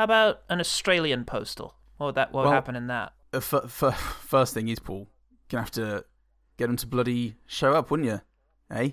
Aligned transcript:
How 0.00 0.04
about 0.04 0.40
an 0.48 0.60
Australian 0.60 1.26
postal? 1.26 1.74
What 1.98 2.06
would 2.06 2.14
that? 2.14 2.32
What 2.32 2.44
would 2.44 2.46
Well- 2.46 2.54
happen 2.54 2.74
in 2.74 2.86
that? 2.86 3.12
Uh, 3.34 3.36
f- 3.36 3.82
f- 3.82 4.22
first 4.26 4.54
thing 4.54 4.68
is, 4.68 4.78
Paul, 4.78 5.08
gonna 5.50 5.60
have 5.60 5.70
to 5.72 6.06
get 6.56 6.68
them 6.68 6.76
to 6.76 6.86
bloody 6.86 7.36
show 7.44 7.74
up, 7.74 7.90
wouldn't 7.90 8.08
you? 8.08 8.22
Eh? 8.74 8.92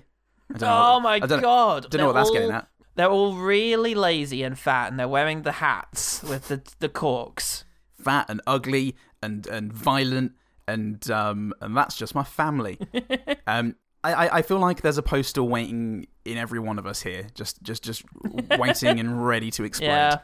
Oh 0.60 0.92
what- 0.96 1.02
my 1.04 1.14
I 1.14 1.18
don't, 1.20 1.40
god! 1.40 1.88
Don't 1.88 1.98
know 2.00 2.06
what 2.08 2.12
They're 2.12 2.22
that's 2.24 2.30
getting 2.30 2.50
at. 2.50 2.68
They're 2.96 3.08
all 3.08 3.36
really 3.36 3.94
lazy 3.94 4.42
and 4.42 4.58
fat, 4.58 4.90
and 4.90 5.00
they're 5.00 5.08
wearing 5.08 5.44
the 5.44 5.52
hats 5.52 6.22
with 6.22 6.48
the 6.48 6.60
the 6.78 6.90
corks. 6.90 7.64
Fat 7.98 8.26
and 8.28 8.42
ugly 8.46 8.94
and 9.22 9.46
and 9.46 9.72
violent 9.72 10.32
and 10.66 11.10
um 11.10 11.54
and 11.62 11.74
that's 11.74 11.96
just 11.96 12.14
my 12.14 12.22
family. 12.22 12.78
um, 13.46 13.76
I, 14.04 14.12
I 14.12 14.36
I 14.38 14.42
feel 14.42 14.58
like 14.58 14.82
there's 14.82 14.98
a 14.98 15.02
postal 15.02 15.48
waiting 15.48 16.06
in 16.26 16.36
every 16.36 16.58
one 16.58 16.78
of 16.78 16.84
us 16.86 17.00
here, 17.00 17.28
just 17.34 17.62
just 17.62 17.82
just 17.82 18.02
waiting 18.58 19.00
and 19.00 19.26
ready 19.26 19.50
to 19.52 19.64
explode. 19.64 19.86
Yeah. 19.86 20.18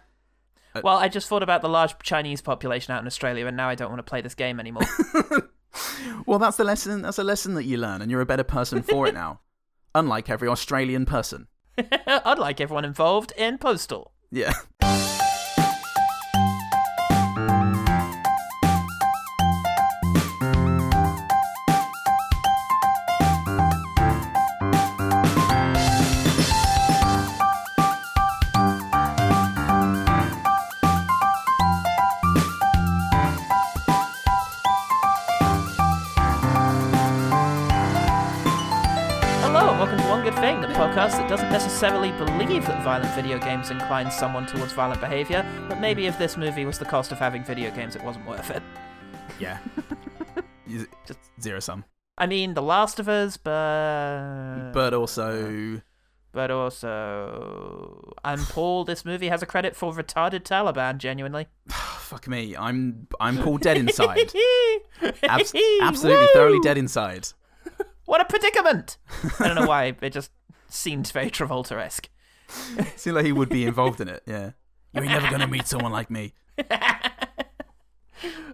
Uh, 0.74 0.80
Well, 0.82 0.96
I 0.98 1.08
just 1.08 1.28
thought 1.28 1.42
about 1.42 1.62
the 1.62 1.68
large 1.68 1.94
Chinese 2.02 2.40
population 2.42 2.92
out 2.92 3.00
in 3.00 3.06
Australia, 3.06 3.46
and 3.46 3.56
now 3.56 3.68
I 3.68 3.74
don't 3.74 3.90
want 3.90 4.00
to 4.00 4.02
play 4.10 4.20
this 4.20 4.34
game 4.34 4.58
anymore. 4.60 4.82
Well, 6.24 6.38
that's 6.38 6.56
the 6.56 6.62
lesson. 6.62 7.02
That's 7.02 7.18
a 7.18 7.24
lesson 7.24 7.54
that 7.54 7.64
you 7.64 7.78
learn, 7.78 8.00
and 8.00 8.08
you're 8.08 8.20
a 8.20 8.26
better 8.26 8.44
person 8.44 8.80
for 8.84 9.08
it 9.08 9.14
now. 9.24 9.40
Unlike 9.92 10.30
every 10.30 10.46
Australian 10.46 11.04
person. 11.04 11.48
Unlike 12.06 12.60
everyone 12.60 12.84
involved 12.84 13.32
in 13.36 13.58
postal. 13.58 14.12
Yeah. 14.30 14.52
Necessarily 41.74 42.12
believe 42.12 42.64
that 42.66 42.84
violent 42.84 43.12
video 43.16 43.36
games 43.36 43.72
incline 43.72 44.08
someone 44.08 44.46
towards 44.46 44.72
violent 44.72 45.00
behavior, 45.00 45.44
but 45.68 45.80
maybe 45.80 46.06
if 46.06 46.16
this 46.20 46.36
movie 46.36 46.64
was 46.64 46.78
the 46.78 46.84
cost 46.84 47.10
of 47.10 47.18
having 47.18 47.42
video 47.42 47.68
games, 47.72 47.96
it 47.96 48.04
wasn't 48.04 48.24
worth 48.28 48.48
it. 48.52 48.62
Yeah. 49.40 49.58
Just- 50.68 51.18
Zero 51.40 51.58
sum. 51.58 51.84
I 52.16 52.28
mean, 52.28 52.54
The 52.54 52.62
Last 52.62 53.00
of 53.00 53.08
Us, 53.08 53.36
but 53.36 54.70
But 54.72 54.94
also. 54.94 55.80
but 56.30 56.52
also, 56.52 58.12
I'm 58.24 58.38
Paul. 58.46 58.84
This 58.84 59.04
movie 59.04 59.26
has 59.26 59.42
a 59.42 59.46
credit 59.46 59.74
for 59.74 59.92
retarded 59.92 60.44
Taliban. 60.44 60.98
Genuinely, 60.98 61.48
Fuck 61.98 62.28
me. 62.28 62.56
I'm 62.56 63.08
I'm 63.18 63.36
Paul 63.38 63.58
dead 63.58 63.78
inside. 63.78 64.32
Abs- 65.24 65.52
absolutely 65.82 66.28
thoroughly 66.34 66.60
dead 66.60 66.78
inside. 66.78 67.30
What 68.04 68.20
a 68.20 68.24
predicament! 68.26 68.96
I 69.40 69.48
don't 69.48 69.56
know 69.56 69.66
why 69.66 69.96
it 70.00 70.12
just 70.12 70.30
seemed 70.74 71.08
very 71.12 71.30
Travolta-esque. 71.30 72.08
Seems 72.96 73.14
like 73.16 73.24
he 73.24 73.32
would 73.32 73.48
be 73.48 73.64
involved 73.64 74.00
in 74.00 74.08
it. 74.08 74.22
Yeah. 74.26 74.50
You're 74.92 75.04
never 75.16 75.30
gonna 75.30 75.46
meet 75.46 75.66
someone 75.66 75.92
like 75.92 76.10
me. 76.10 76.34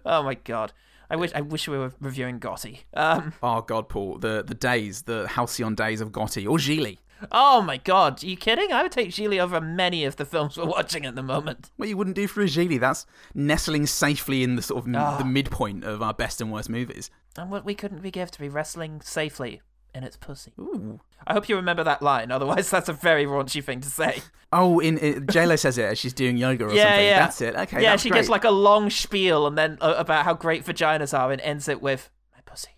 Oh 0.03 0.23
my 0.23 0.33
god. 0.33 0.73
I 1.09 1.15
wish 1.15 1.31
I 1.35 1.41
wish 1.41 1.67
we 1.67 1.77
were 1.77 1.93
reviewing 1.99 2.39
Gotti. 2.39 2.79
Um 2.93 3.33
Oh 3.43 3.61
God, 3.61 3.87
Paul. 3.89 4.17
The 4.17 4.43
the 4.45 4.55
days, 4.55 5.03
the 5.03 5.27
halcyon 5.27 5.75
days 5.75 6.01
of 6.01 6.11
Gotti 6.11 6.45
or 6.49 6.57
Gigli. 6.57 6.97
oh 7.31 7.61
my 7.61 7.77
god, 7.77 8.23
are 8.23 8.27
you 8.27 8.35
kidding? 8.35 8.71
I 8.73 8.81
would 8.81 8.91
take 8.91 9.09
Gigli 9.11 9.39
over 9.39 9.61
many 9.61 10.05
of 10.05 10.15
the 10.15 10.25
films 10.25 10.57
we're 10.57 10.65
watching 10.65 11.05
at 11.05 11.13
the 11.15 11.21
moment. 11.21 11.69
What 11.77 11.87
you 11.87 11.95
wouldn't 11.95 12.15
do 12.15 12.27
for 12.27 12.41
a 12.41 12.45
Gigli? 12.45 12.79
That's 12.79 13.05
nestling 13.35 13.85
safely 13.85 14.41
in 14.43 14.55
the 14.55 14.61
sort 14.63 14.83
of 14.87 14.95
Ah. 14.95 15.17
the 15.17 15.25
midpoint 15.25 15.83
of 15.83 16.01
our 16.01 16.13
best 16.13 16.41
and 16.41 16.51
worst 16.51 16.69
movies. 16.69 17.11
And 17.37 17.51
what 17.51 17.63
we 17.63 17.75
couldn't 17.75 18.01
be 18.01 18.09
give 18.11 18.31
to 18.31 18.39
be 18.39 18.49
wrestling 18.49 19.01
safely 19.01 19.61
in 19.93 20.03
its 20.03 20.15
pussy. 20.17 20.53
Ooh. 20.59 20.99
I 21.27 21.33
hope 21.33 21.49
you 21.49 21.55
remember 21.55 21.83
that 21.83 22.01
line, 22.01 22.31
otherwise 22.31 22.69
that's 22.69 22.89
a 22.89 22.93
very 22.93 23.25
raunchy 23.25 23.63
thing 23.63 23.81
to 23.81 23.89
say. 23.89 24.21
Oh, 24.53 24.79
in, 24.79 24.97
in 24.97 25.27
JLo 25.27 25.57
says 25.57 25.77
it 25.77 25.85
as 25.85 25.99
she's 25.99 26.13
doing 26.13 26.37
yoga 26.37 26.65
or 26.65 26.73
yeah, 26.73 26.83
something. 26.83 27.05
yeah. 27.05 27.19
That's 27.19 27.41
it. 27.41 27.55
Okay. 27.55 27.81
Yeah, 27.83 27.95
she 27.95 28.09
great. 28.09 28.19
gets 28.19 28.29
like 28.29 28.43
a 28.43 28.51
long 28.51 28.89
spiel 28.89 29.47
and 29.47 29.57
then 29.57 29.77
uh, 29.81 29.95
about 29.97 30.25
how 30.25 30.33
great 30.33 30.65
vaginas 30.65 31.17
are 31.17 31.31
and 31.31 31.41
ends 31.41 31.67
it 31.67 31.81
with 31.81 32.09
my 32.33 32.41
pussy. 32.45 32.71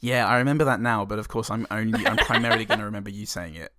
Yeah, 0.00 0.26
I 0.26 0.38
remember 0.38 0.64
that 0.64 0.80
now, 0.80 1.04
but 1.04 1.18
of 1.18 1.28
course 1.28 1.50
I'm 1.50 1.66
only 1.70 2.06
I'm 2.06 2.16
primarily 2.18 2.64
going 2.64 2.78
to 2.78 2.84
remember 2.84 3.10
you 3.10 3.26
saying 3.26 3.54
it. 3.54 3.72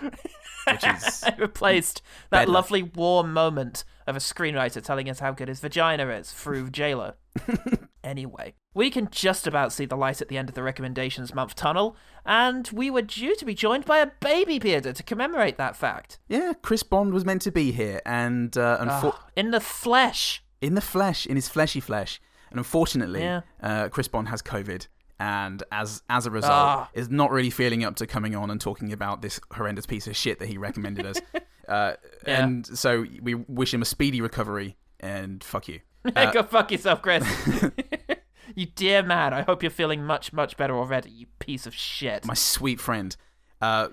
Which 0.00 0.84
is 0.84 1.24
I 1.24 1.34
replaced 1.38 2.02
that 2.30 2.40
Better. 2.40 2.50
lovely 2.50 2.82
warm 2.82 3.32
moment 3.32 3.84
of 4.06 4.16
a 4.16 4.18
screenwriter 4.18 4.82
telling 4.82 5.08
us 5.08 5.20
how 5.20 5.32
good 5.32 5.48
his 5.48 5.60
vagina 5.60 6.08
is 6.08 6.30
through 6.32 6.70
JLo. 6.70 7.14
anyway, 8.08 8.54
we 8.74 8.90
can 8.90 9.08
just 9.10 9.46
about 9.46 9.72
see 9.72 9.84
the 9.86 9.96
light 9.96 10.20
at 10.22 10.28
the 10.28 10.38
end 10.38 10.48
of 10.48 10.54
the 10.54 10.62
recommendations 10.62 11.34
month 11.34 11.54
tunnel, 11.54 11.96
and 12.24 12.68
we 12.72 12.90
were 12.90 13.02
due 13.02 13.36
to 13.36 13.44
be 13.44 13.54
joined 13.54 13.84
by 13.84 13.98
a 13.98 14.10
baby 14.20 14.58
bearder 14.58 14.92
to 14.92 15.02
commemorate 15.02 15.56
that 15.58 15.76
fact. 15.76 16.18
yeah. 16.28 16.52
Chris 16.62 16.82
Bond 16.82 17.12
was 17.12 17.24
meant 17.24 17.42
to 17.42 17.52
be 17.52 17.72
here, 17.72 18.00
and 18.06 18.56
uh, 18.56 18.78
Ah, 18.80 19.26
in 19.36 19.50
the 19.50 19.60
flesh. 19.60 20.42
in 20.60 20.74
the 20.74 20.80
flesh, 20.80 21.26
in 21.26 21.36
his 21.36 21.48
fleshy 21.48 21.80
flesh, 21.80 22.20
and 22.50 22.58
unfortunately, 22.58 23.20
Yeah. 23.20 23.40
uh, 23.62 23.88
Chris 23.88 24.08
Bond 24.08 24.28
has 24.28 24.42
COVID, 24.42 24.86
and 25.20 25.62
as 25.72 26.02
as 26.08 26.26
a 26.26 26.30
result, 26.30 26.52
Ah. 26.52 26.90
is 26.94 27.08
not 27.10 27.30
really 27.30 27.50
feeling 27.50 27.84
up 27.84 27.96
to 27.96 28.06
coming 28.06 28.34
on 28.34 28.50
and 28.50 28.60
talking 28.60 28.92
about 28.92 29.20
this 29.22 29.40
horrendous 29.54 29.86
piece 29.86 30.06
of 30.06 30.16
shit 30.16 30.38
that 30.38 30.48
he 30.48 30.56
recommended 30.58 31.04
us. 31.06 31.20
uh, 31.68 31.92
Yeah. 32.26 32.44
And 32.44 32.66
so 32.66 33.04
we 33.22 33.34
wish 33.34 33.74
him 33.74 33.82
a 33.82 33.84
speedy 33.84 34.20
recovery, 34.20 34.76
and 35.00 35.42
fuck 35.44 35.68
you. 35.68 35.80
Uh, 36.16 36.30
Go 36.32 36.42
fuck 36.42 36.72
yourself, 36.72 37.02
Chris. 37.02 37.24
you 38.54 38.66
dear 38.66 39.02
man, 39.02 39.34
I 39.34 39.42
hope 39.42 39.62
you're 39.62 39.70
feeling 39.70 40.04
much, 40.04 40.32
much 40.32 40.56
better 40.56 40.76
already, 40.76 41.10
you 41.10 41.26
piece 41.38 41.66
of 41.66 41.74
shit. 41.74 42.24
my 42.24 42.34
sweet 42.34 42.80
friend. 42.80 43.14
Uh, 43.60 43.88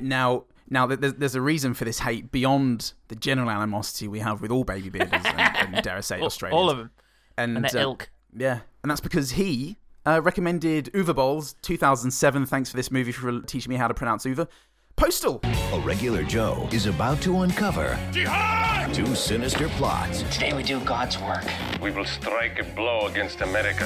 now, 0.00 0.44
now 0.68 0.86
there's, 0.86 1.14
there's 1.14 1.34
a 1.34 1.40
reason 1.40 1.74
for 1.74 1.84
this 1.84 2.00
hate 2.00 2.30
beyond 2.30 2.92
the 3.08 3.16
general 3.16 3.50
animosity 3.50 4.06
we 4.08 4.20
have 4.20 4.40
with 4.40 4.50
all 4.50 4.64
baby 4.64 4.90
bearders 4.90 5.24
and, 5.24 5.74
and 5.74 5.84
dare 5.84 5.96
I 5.96 6.00
say 6.00 6.20
all, 6.20 6.26
Australians. 6.26 6.58
all 6.60 6.70
of 6.70 6.78
them. 6.78 6.90
and, 7.36 7.56
And 7.56 7.64
their 7.64 7.80
uh, 7.80 7.84
ilk. 7.84 8.10
Yeah, 8.36 8.60
and 8.82 8.90
that's 8.90 9.00
because 9.00 9.32
he 9.32 9.78
uh, 10.06 10.20
recommended 10.22 10.90
Uwe 10.92 11.14
Boll's 11.14 11.54
2007. 11.62 12.46
Thanks 12.46 12.70
for 12.70 12.76
this 12.76 12.90
movie 12.90 13.12
for 13.12 13.40
teaching 13.42 13.70
me 13.70 13.76
how 13.76 13.88
to 13.88 13.94
pronounce 13.94 14.24
Uva. 14.24 14.46
Postal. 14.96 15.40
A 15.74 15.80
regular 15.80 16.22
Joe 16.22 16.66
is 16.72 16.86
about 16.86 17.20
to 17.20 17.42
uncover 17.42 17.98
two 18.94 19.14
sinister 19.14 19.68
plots 19.70 20.22
Today 20.32 20.54
we 20.54 20.62
do 20.62 20.80
God's 20.80 21.18
work. 21.18 21.44
We 21.82 21.90
will 21.90 22.06
strike 22.06 22.58
a 22.58 22.64
blow 22.64 23.06
against 23.06 23.42
America. 23.42 23.84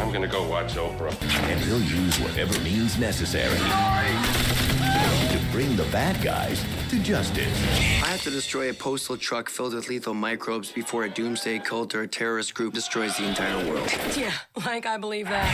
I'm 0.00 0.12
gonna 0.12 0.26
go 0.26 0.48
watch 0.48 0.76
Oprah. 0.76 1.12
and 1.50 1.60
he'll 1.60 1.82
use 1.82 2.18
whatever 2.20 2.58
means 2.60 2.98
necessary 2.98 3.58
to 3.58 5.38
bring 5.52 5.76
the 5.76 5.84
bad 5.92 6.22
guys 6.22 6.64
to 6.88 6.98
justice. 7.02 7.68
I 8.02 8.06
have 8.06 8.22
to 8.22 8.30
destroy 8.30 8.70
a 8.70 8.74
postal 8.74 9.18
truck 9.18 9.50
filled 9.50 9.74
with 9.74 9.90
lethal 9.90 10.14
microbes 10.14 10.72
before 10.72 11.04
a 11.04 11.10
doomsday 11.10 11.58
cult 11.58 11.94
or 11.94 12.02
a 12.02 12.08
terrorist 12.08 12.54
group 12.54 12.72
destroys 12.72 13.18
the 13.18 13.24
entire 13.28 13.70
world. 13.70 13.90
Yeah, 14.16 14.32
like 14.64 14.86
I 14.86 14.96
believe 14.96 15.28
that. 15.28 15.50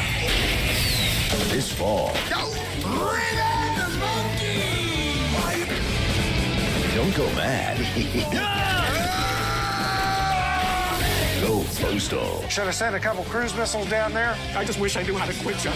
This 1.50 1.72
fall. 1.72 2.12
Don't 6.98 7.16
go 7.16 7.26
mad. 7.34 7.78
Go 11.40 11.62
postal. 11.80 12.42
Should 12.48 12.66
I 12.66 12.72
send 12.72 12.96
a 12.96 12.98
couple 12.98 13.22
cruise 13.22 13.54
missiles 13.54 13.88
down 13.88 14.12
there? 14.12 14.36
I 14.56 14.64
just 14.64 14.80
wish 14.80 14.96
I 14.96 15.04
knew 15.04 15.14
how 15.14 15.26
to 15.26 15.44
quit 15.44 15.64
you. 15.64 15.70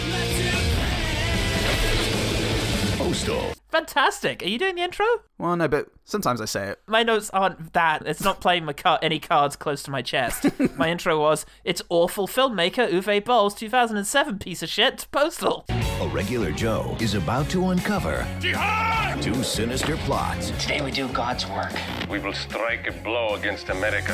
Postal. 3.03 3.53
Fantastic. 3.69 4.41
Are 4.43 4.47
you 4.47 4.57
doing 4.57 4.75
the 4.75 4.81
intro? 4.81 5.05
Well, 5.37 5.57
no, 5.57 5.67
but 5.67 5.87
sometimes 6.05 6.39
I 6.39 6.45
say 6.45 6.69
it. 6.69 6.79
My 6.87 7.03
notes 7.03 7.29
aren't 7.31 7.73
that. 7.73 8.07
It's 8.07 8.23
not 8.23 8.39
playing 8.39 8.63
my 8.63 8.71
car- 8.71 8.97
any 9.01 9.19
cards 9.19 9.57
close 9.57 9.83
to 9.83 9.91
my 9.91 10.01
chest. 10.01 10.45
my 10.77 10.89
intro 10.89 11.19
was, 11.19 11.45
it's 11.65 11.81
awful 11.89 12.27
filmmaker 12.29 12.89
Uwe 12.89 13.25
Boll's 13.25 13.55
2007 13.55 14.39
piece 14.39 14.63
of 14.63 14.69
shit, 14.69 15.05
Postal. 15.11 15.65
A 15.69 16.07
regular 16.13 16.53
Joe 16.53 16.95
is 17.01 17.13
about 17.13 17.49
to 17.49 17.71
uncover 17.71 18.25
two 19.21 19.43
sinister 19.43 19.97
plots 19.97 20.51
Today 20.51 20.81
we 20.81 20.91
do 20.91 21.09
God's 21.09 21.45
work. 21.47 21.73
We 22.09 22.19
will 22.19 22.33
strike 22.33 22.87
a 22.87 22.93
blow 22.93 23.35
against 23.35 23.67
America. 23.67 24.13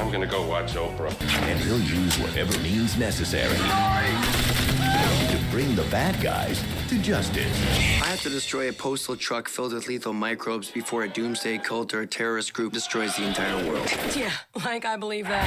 I'm 0.00 0.10
gonna 0.10 0.26
go 0.26 0.46
watch 0.46 0.74
Oprah. 0.74 1.12
and 1.42 1.60
he'll 1.60 1.78
use 1.78 2.18
whatever 2.18 2.58
means 2.60 2.96
necessary 2.96 3.56
to 3.56 5.38
bring 5.50 5.74
the 5.76 5.84
bad 5.90 6.20
guys 6.22 6.64
to 6.88 6.98
justice. 6.98 7.54
I 8.02 8.06
have 8.06 8.22
to 8.22 8.30
destroy 8.30 8.70
a 8.70 8.72
postal 8.72 9.14
truck 9.14 9.48
filled 9.48 9.74
with 9.74 9.88
lethal 9.88 10.14
microbes 10.14 10.70
before 10.70 11.04
a 11.04 11.08
doomsday 11.08 11.58
cult 11.58 11.92
or 11.92 12.00
a 12.00 12.06
terrorist 12.06 12.54
group 12.54 12.72
destroys 12.72 13.14
the 13.16 13.24
entire 13.24 13.62
world. 13.70 13.88
Yeah, 14.16 14.32
like 14.64 14.86
I 14.86 14.96
believe 14.96 15.28
that. 15.28 15.46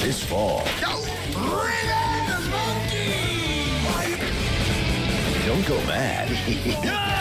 This 0.00 0.22
fall. 0.24 0.64
Don't 5.46 5.66
go 5.66 5.76
mad. 5.86 7.14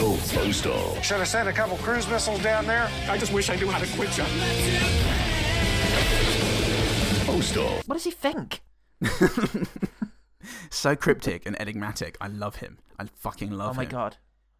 Postal. 0.00 0.94
Should 1.02 1.18
have 1.18 1.28
sent 1.28 1.46
a 1.48 1.52
couple 1.52 1.76
cruise 1.78 2.08
missiles 2.08 2.42
down 2.42 2.66
there. 2.66 2.88
I 3.08 3.18
just 3.18 3.34
wish 3.34 3.50
I 3.50 3.56
knew 3.56 3.68
how 3.68 3.78
to 3.78 3.86
quit 3.96 4.16
you. 4.16 4.24
Postal. 7.26 7.68
What 7.84 7.94
does 7.96 8.04
he 8.04 8.10
think? 8.10 8.62
So 10.70 10.96
cryptic 10.96 11.44
and 11.46 11.60
enigmatic. 11.60 12.16
I 12.20 12.28
love 12.28 12.56
him. 12.56 12.78
I 12.98 13.04
fucking 13.04 13.50
love 13.50 13.72
him. 13.72 13.74
Oh 13.74 13.76
my 13.76 13.82
him. 13.84 13.90
god. 13.90 14.16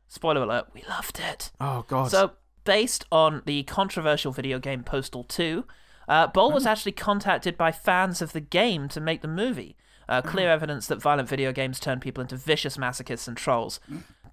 Spoiler 0.08 0.42
alert, 0.42 0.66
we 0.74 0.82
loved 0.88 1.18
it. 1.18 1.50
Oh 1.60 1.84
god. 1.88 2.10
So, 2.10 2.32
based 2.64 3.06
on 3.10 3.42
the 3.46 3.62
controversial 3.62 4.30
video 4.30 4.58
game 4.58 4.82
Postal 4.82 5.24
2, 5.24 5.64
uh, 6.08 6.26
Boll 6.26 6.52
was 6.52 6.66
actually 6.66 6.92
contacted 6.92 7.56
by 7.56 7.72
fans 7.72 8.20
of 8.20 8.32
the 8.32 8.40
game 8.40 8.88
to 8.88 9.00
make 9.00 9.22
the 9.22 9.28
movie. 9.28 9.76
Uh, 10.08 10.20
clear 10.20 10.48
Hmm. 10.48 10.54
evidence 10.54 10.86
that 10.88 11.00
violent 11.00 11.28
video 11.28 11.50
games 11.52 11.80
turn 11.80 11.98
people 12.00 12.20
into 12.20 12.36
vicious 12.36 12.76
masochists 12.76 13.26
and 13.28 13.36
trolls. 13.36 13.80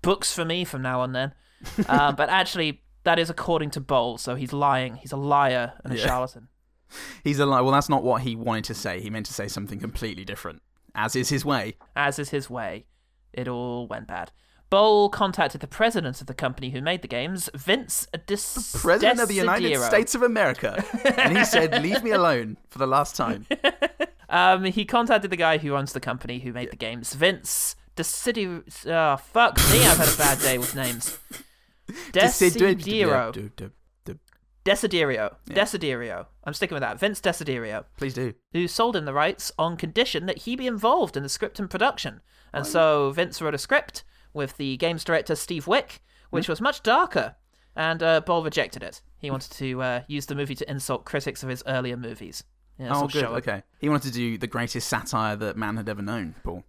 Books 0.07 0.33
for 0.33 0.45
me 0.45 0.63
from 0.63 0.81
now 0.81 1.01
on 1.01 1.11
then. 1.11 1.33
Uh, 1.89 2.11
but 2.11 2.29
actually, 2.29 2.81
that 3.03 3.17
is 3.19 3.29
according 3.29 3.71
to 3.71 3.81
Boll, 3.81 4.17
so 4.17 4.35
he's 4.35 4.53
lying. 4.53 4.95
He's 4.97 5.11
a 5.11 5.17
liar 5.17 5.73
and 5.83 5.91
a 5.93 5.97
Yeah. 5.97 6.05
charlatan. 6.05 6.47
He's 7.23 7.39
a 7.39 7.45
lie. 7.45 7.59
Well, 7.61 7.73
that's 7.73 7.89
not 7.89 8.03
what 8.03 8.21
he 8.21 8.35
wanted 8.35 8.63
to 8.65 8.73
say. 8.73 9.01
He 9.01 9.09
meant 9.09 9.25
to 9.25 9.33
say 9.33 9.47
something 9.49 9.79
completely 9.79 10.23
different, 10.23 10.61
as 10.95 11.15
is 11.15 11.29
his 11.29 11.43
way. 11.43 11.75
As 11.95 12.19
is 12.19 12.29
his 12.29 12.49
way, 12.49 12.85
it 13.33 13.47
all 13.49 13.87
went 13.87 14.07
bad. 14.07 14.31
Boll 14.69 15.09
contacted 15.09 15.59
the 15.61 15.67
president 15.67 16.21
of 16.21 16.27
the 16.27 16.33
company 16.33 16.69
who 16.69 16.81
made 16.81 17.01
the 17.01 17.07
games, 17.09 17.49
Vince 17.55 18.07
Dis- 18.27 18.75
President 18.81 19.19
of 19.19 19.27
the 19.27 19.33
United 19.33 19.81
States 19.81 20.13
of 20.15 20.21
America, 20.23 20.83
and 21.17 21.37
he 21.37 21.43
said, 21.43 21.81
"Leave 21.81 22.03
me 22.03 22.11
alone 22.11 22.55
for 22.69 22.77
the 22.79 22.87
last 22.87 23.15
time." 23.15 23.45
Um, 24.29 24.65
he 24.65 24.83
contacted 24.83 25.31
the 25.31 25.37
guy 25.37 25.57
who 25.57 25.73
owns 25.73 25.93
the 25.93 26.01
company 26.01 26.39
who 26.39 26.51
made 26.51 26.69
the 26.69 26.75
games, 26.75 27.13
Vince 27.13 27.77
Desiderio. 27.97 28.63
Oh, 28.87 29.17
fuck 29.17 29.57
me, 29.57 29.85
I've 29.85 29.97
had 29.97 30.13
a 30.13 30.17
bad 30.17 30.39
day 30.39 30.57
with 30.57 30.75
names. 30.75 31.17
Desiderio. 32.11 33.33
Desiderio. 34.65 35.35
Desiderio. 35.49 36.25
I'm 36.43 36.53
sticking 36.53 36.75
with 36.75 36.81
that. 36.81 36.99
Vince 36.99 37.21
Desiderio, 37.21 37.85
Please 37.97 38.13
do. 38.13 38.33
who 38.53 38.67
sold 38.67 38.95
him 38.95 39.05
the 39.05 39.13
rights 39.13 39.51
on 39.57 39.77
condition 39.77 40.25
that 40.25 40.39
he 40.39 40.55
be 40.55 40.67
involved 40.67 41.15
in 41.15 41.23
the 41.23 41.29
script 41.29 41.59
and 41.59 41.69
production. 41.69 42.21
And 42.53 42.65
so 42.65 43.11
Vince 43.11 43.41
wrote 43.41 43.55
a 43.55 43.59
script 43.59 44.03
with 44.33 44.57
the 44.57 44.77
games 44.77 45.03
director 45.03 45.35
Steve 45.35 45.67
Wick, 45.67 46.01
which 46.29 46.49
was 46.49 46.59
much 46.61 46.83
darker, 46.83 47.35
and 47.75 48.03
uh, 48.03 48.21
Boll 48.21 48.43
rejected 48.43 48.83
it. 48.83 49.01
He 49.17 49.31
wanted 49.31 49.51
to 49.53 49.81
uh, 49.81 50.01
use 50.07 50.25
the 50.25 50.35
movie 50.35 50.55
to 50.55 50.69
insult 50.69 51.05
critics 51.05 51.43
of 51.43 51.49
his 51.49 51.63
earlier 51.65 51.97
movies. 51.97 52.43
Yeah, 52.79 52.89
Oh, 52.95 53.07
good. 53.07 53.21
show. 53.21 53.35
Okay. 53.35 53.63
He 53.79 53.89
wanted 53.89 54.09
to 54.09 54.13
do 54.13 54.37
the 54.37 54.47
greatest 54.47 54.87
satire 54.87 55.35
that 55.35 55.57
man 55.57 55.77
had 55.77 55.89
ever 55.89 56.01
known, 56.01 56.35
Paul. 56.43 56.63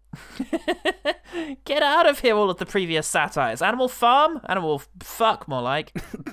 Get 1.64 1.82
out 1.82 2.08
of 2.08 2.20
here, 2.20 2.34
all 2.34 2.50
of 2.50 2.56
the 2.58 2.66
previous 2.66 3.06
satires. 3.06 3.60
Animal 3.62 3.88
Farm? 3.88 4.40
Animal 4.48 4.82
Fuck, 5.02 5.46
more 5.48 5.62
like. 5.62 5.92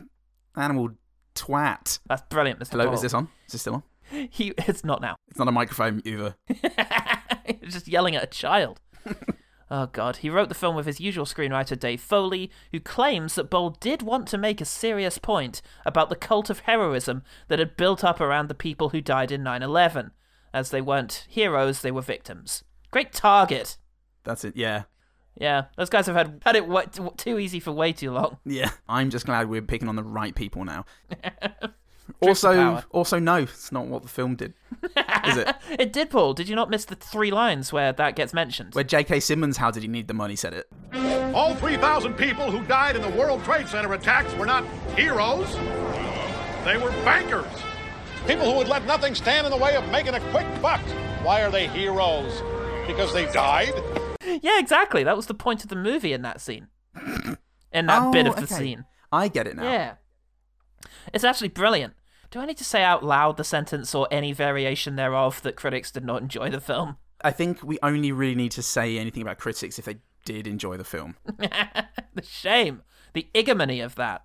Animal 0.55 0.91
twat. 1.35 1.99
That's 2.07 2.21
brilliant, 2.29 2.59
Mr. 2.59 2.71
Hello, 2.71 2.85
Boll. 2.85 2.93
is 2.93 3.01
this 3.01 3.13
on? 3.13 3.27
Is 3.47 3.51
this 3.53 3.61
still 3.61 3.75
on? 3.75 3.83
He, 4.29 4.53
it's 4.57 4.83
not 4.85 5.01
now. 5.01 5.15
It's 5.29 5.39
not 5.39 5.47
a 5.47 5.51
microphone 5.51 6.01
either. 6.05 6.35
He's 6.47 7.73
just 7.73 7.87
yelling 7.87 8.15
at 8.15 8.23
a 8.23 8.27
child. 8.27 8.79
Oh, 9.71 9.87
God. 9.87 10.17
He 10.17 10.29
wrote 10.29 10.49
the 10.49 10.55
film 10.55 10.75
with 10.75 10.85
his 10.85 10.99
usual 10.99 11.25
screenwriter, 11.25 11.79
Dave 11.79 12.01
Foley, 12.01 12.51
who 12.71 12.79
claims 12.79 13.35
that 13.35 13.49
Boll 13.49 13.71
did 13.71 14.01
want 14.01 14.27
to 14.29 14.37
make 14.37 14.61
a 14.61 14.65
serious 14.65 15.17
point 15.17 15.61
about 15.85 16.09
the 16.09 16.15
cult 16.15 16.49
of 16.49 16.59
heroism 16.61 17.23
that 17.47 17.59
had 17.59 17.77
built 17.77 18.03
up 18.03 18.19
around 18.19 18.47
the 18.47 18.55
people 18.55 18.89
who 18.89 19.01
died 19.01 19.31
in 19.31 19.43
9 19.43 19.61
11. 19.61 20.11
As 20.53 20.71
they 20.71 20.81
weren't 20.81 21.25
heroes, 21.27 21.81
they 21.81 21.91
were 21.91 22.01
victims. 22.01 22.63
Great 22.91 23.11
target. 23.11 23.77
That's 24.23 24.45
it. 24.45 24.55
Yeah. 24.55 24.83
Yeah, 25.37 25.65
those 25.75 25.89
guys 25.89 26.07
have 26.07 26.15
had, 26.15 26.41
had 26.45 26.55
it 26.55 26.65
too 27.17 27.39
easy 27.39 27.59
for 27.59 27.73
way 27.73 27.91
too 27.91 28.11
long. 28.11 28.37
Yeah. 28.45 28.71
I'm 28.87 29.09
just 29.09 29.25
glad 29.25 29.49
we're 29.49 29.61
picking 29.61 29.89
on 29.89 29.97
the 29.97 30.03
right 30.03 30.33
people 30.33 30.63
now. 30.63 30.85
of 32.21 32.27
also, 32.27 32.83
also, 32.91 33.19
no, 33.19 33.37
it's 33.37 33.71
not 33.71 33.87
what 33.87 34.03
the 34.03 34.07
film 34.09 34.35
did, 34.35 34.53
is 35.27 35.37
it? 35.37 35.55
It 35.79 35.91
did, 35.93 36.09
Paul. 36.09 36.33
Did 36.33 36.47
you 36.47 36.55
not 36.55 36.69
miss 36.69 36.85
the 36.85 36.95
three 36.95 37.31
lines 37.31 37.73
where 37.73 37.91
that 37.93 38.15
gets 38.15 38.33
mentioned? 38.33 38.73
Where 38.75 38.83
J.K. 38.83 39.19
Simmons, 39.19 39.57
how 39.57 39.71
did 39.71 39.81
he 39.83 39.87
need 39.89 40.07
the 40.07 40.13
money, 40.13 40.35
said 40.35 40.53
it. 40.53 40.67
All 41.33 41.55
3,000 41.55 42.13
people 42.13 42.49
who 42.51 42.63
died 42.65 42.95
in 42.95 43.01
the 43.01 43.09
World 43.09 43.43
Trade 43.43 43.67
Center 43.67 43.93
attacks 43.93 44.33
were 44.35 44.45
not 44.45 44.63
heroes. 44.95 45.53
They 46.63 46.77
were 46.77 46.91
bankers. 47.03 47.45
People 48.27 48.49
who 48.51 48.57
would 48.57 48.67
let 48.67 48.85
nothing 48.85 49.13
stand 49.13 49.45
in 49.45 49.51
the 49.51 49.57
way 49.57 49.75
of 49.75 49.87
making 49.89 50.13
a 50.15 50.19
quick 50.31 50.47
buck. 50.61 50.81
Why 51.23 51.43
are 51.43 51.51
they 51.51 51.67
heroes? 51.67 52.41
Because 52.87 53.13
they 53.13 53.25
died? 53.31 53.73
Yeah, 54.41 54.59
exactly. 54.59 55.03
That 55.03 55.15
was 55.15 55.27
the 55.27 55.33
point 55.33 55.63
of 55.63 55.69
the 55.69 55.75
movie 55.75 56.13
in 56.13 56.21
that 56.23 56.41
scene. 56.41 56.67
In 57.71 57.85
that 57.87 58.01
Oh, 58.03 58.11
bit 58.11 58.25
of 58.27 58.35
the 58.35 58.43
okay. 58.43 58.55
scene. 58.55 58.85
I 59.11 59.27
get 59.27 59.47
it 59.47 59.55
now. 59.55 59.63
Yeah. 59.63 59.93
It's 61.13 61.23
actually 61.23 61.49
brilliant. 61.49 61.93
Do 62.31 62.39
I 62.39 62.45
need 62.45 62.57
to 62.57 62.63
say 62.63 62.83
out 62.83 63.03
loud 63.03 63.37
the 63.37 63.43
sentence 63.43 63.93
or 63.95 64.07
any 64.11 64.33
variation 64.33 64.95
thereof 64.95 65.41
that 65.43 65.55
critics 65.55 65.91
did 65.91 66.03
not 66.03 66.21
enjoy 66.21 66.49
the 66.49 66.59
film? 66.59 66.97
I 67.21 67.31
think 67.31 67.63
we 67.63 67.77
only 67.81 68.11
really 68.11 68.35
need 68.35 68.51
to 68.53 68.61
say 68.61 68.97
anything 68.97 69.21
about 69.21 69.37
critics 69.37 69.79
if 69.79 69.85
they 69.85 69.97
did 70.25 70.47
enjoy 70.47 70.77
the 70.77 70.83
film. 70.83 71.15
the 71.25 72.23
shame. 72.23 72.81
The 73.13 73.27
ignominy 73.33 73.79
of 73.79 73.95
that. 73.95 74.23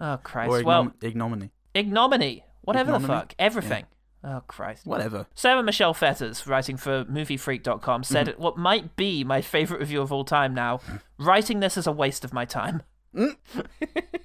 Oh, 0.00 0.18
Christ. 0.22 0.52
ignom- 0.52 0.64
well, 0.64 0.92
ignominy. 1.02 1.50
ignominy. 1.74 2.44
Whatever 2.62 2.92
the 2.92 3.00
fuck. 3.06 3.34
Everything. 3.38 3.84
Oh, 4.26 4.40
Christ. 4.46 4.86
Whatever. 4.86 5.26
Sara 5.34 5.62
Michelle 5.62 5.92
Fetters, 5.92 6.46
writing 6.46 6.78
for 6.78 7.04
MovieFreak.com, 7.04 8.04
said 8.04 8.28
Mm-hmm. 8.28 8.42
what 8.42 8.56
might 8.56 8.96
be 8.96 9.22
my 9.22 9.42
favorite 9.42 9.80
review 9.80 10.00
of 10.00 10.10
all 10.12 10.24
time 10.24 10.54
now. 10.54 10.80
Writing 11.18 11.60
this 11.60 11.76
is 11.76 11.86
a 11.86 11.92
waste 11.92 12.24
of 12.24 12.32
my 12.32 12.46
time. 12.46 12.82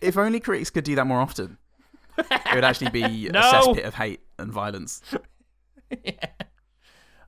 if 0.01 0.17
only 0.17 0.39
critics 0.39 0.69
could 0.69 0.85
do 0.85 0.95
that 0.95 1.05
more 1.05 1.19
often, 1.19 1.57
it 2.19 2.55
would 2.55 2.63
actually 2.63 2.91
be 2.91 3.29
No. 3.33 3.39
a 3.39 3.43
cesspit 3.43 3.85
of 3.85 3.95
hate 3.95 4.21
and 4.37 4.51
violence. 4.51 5.01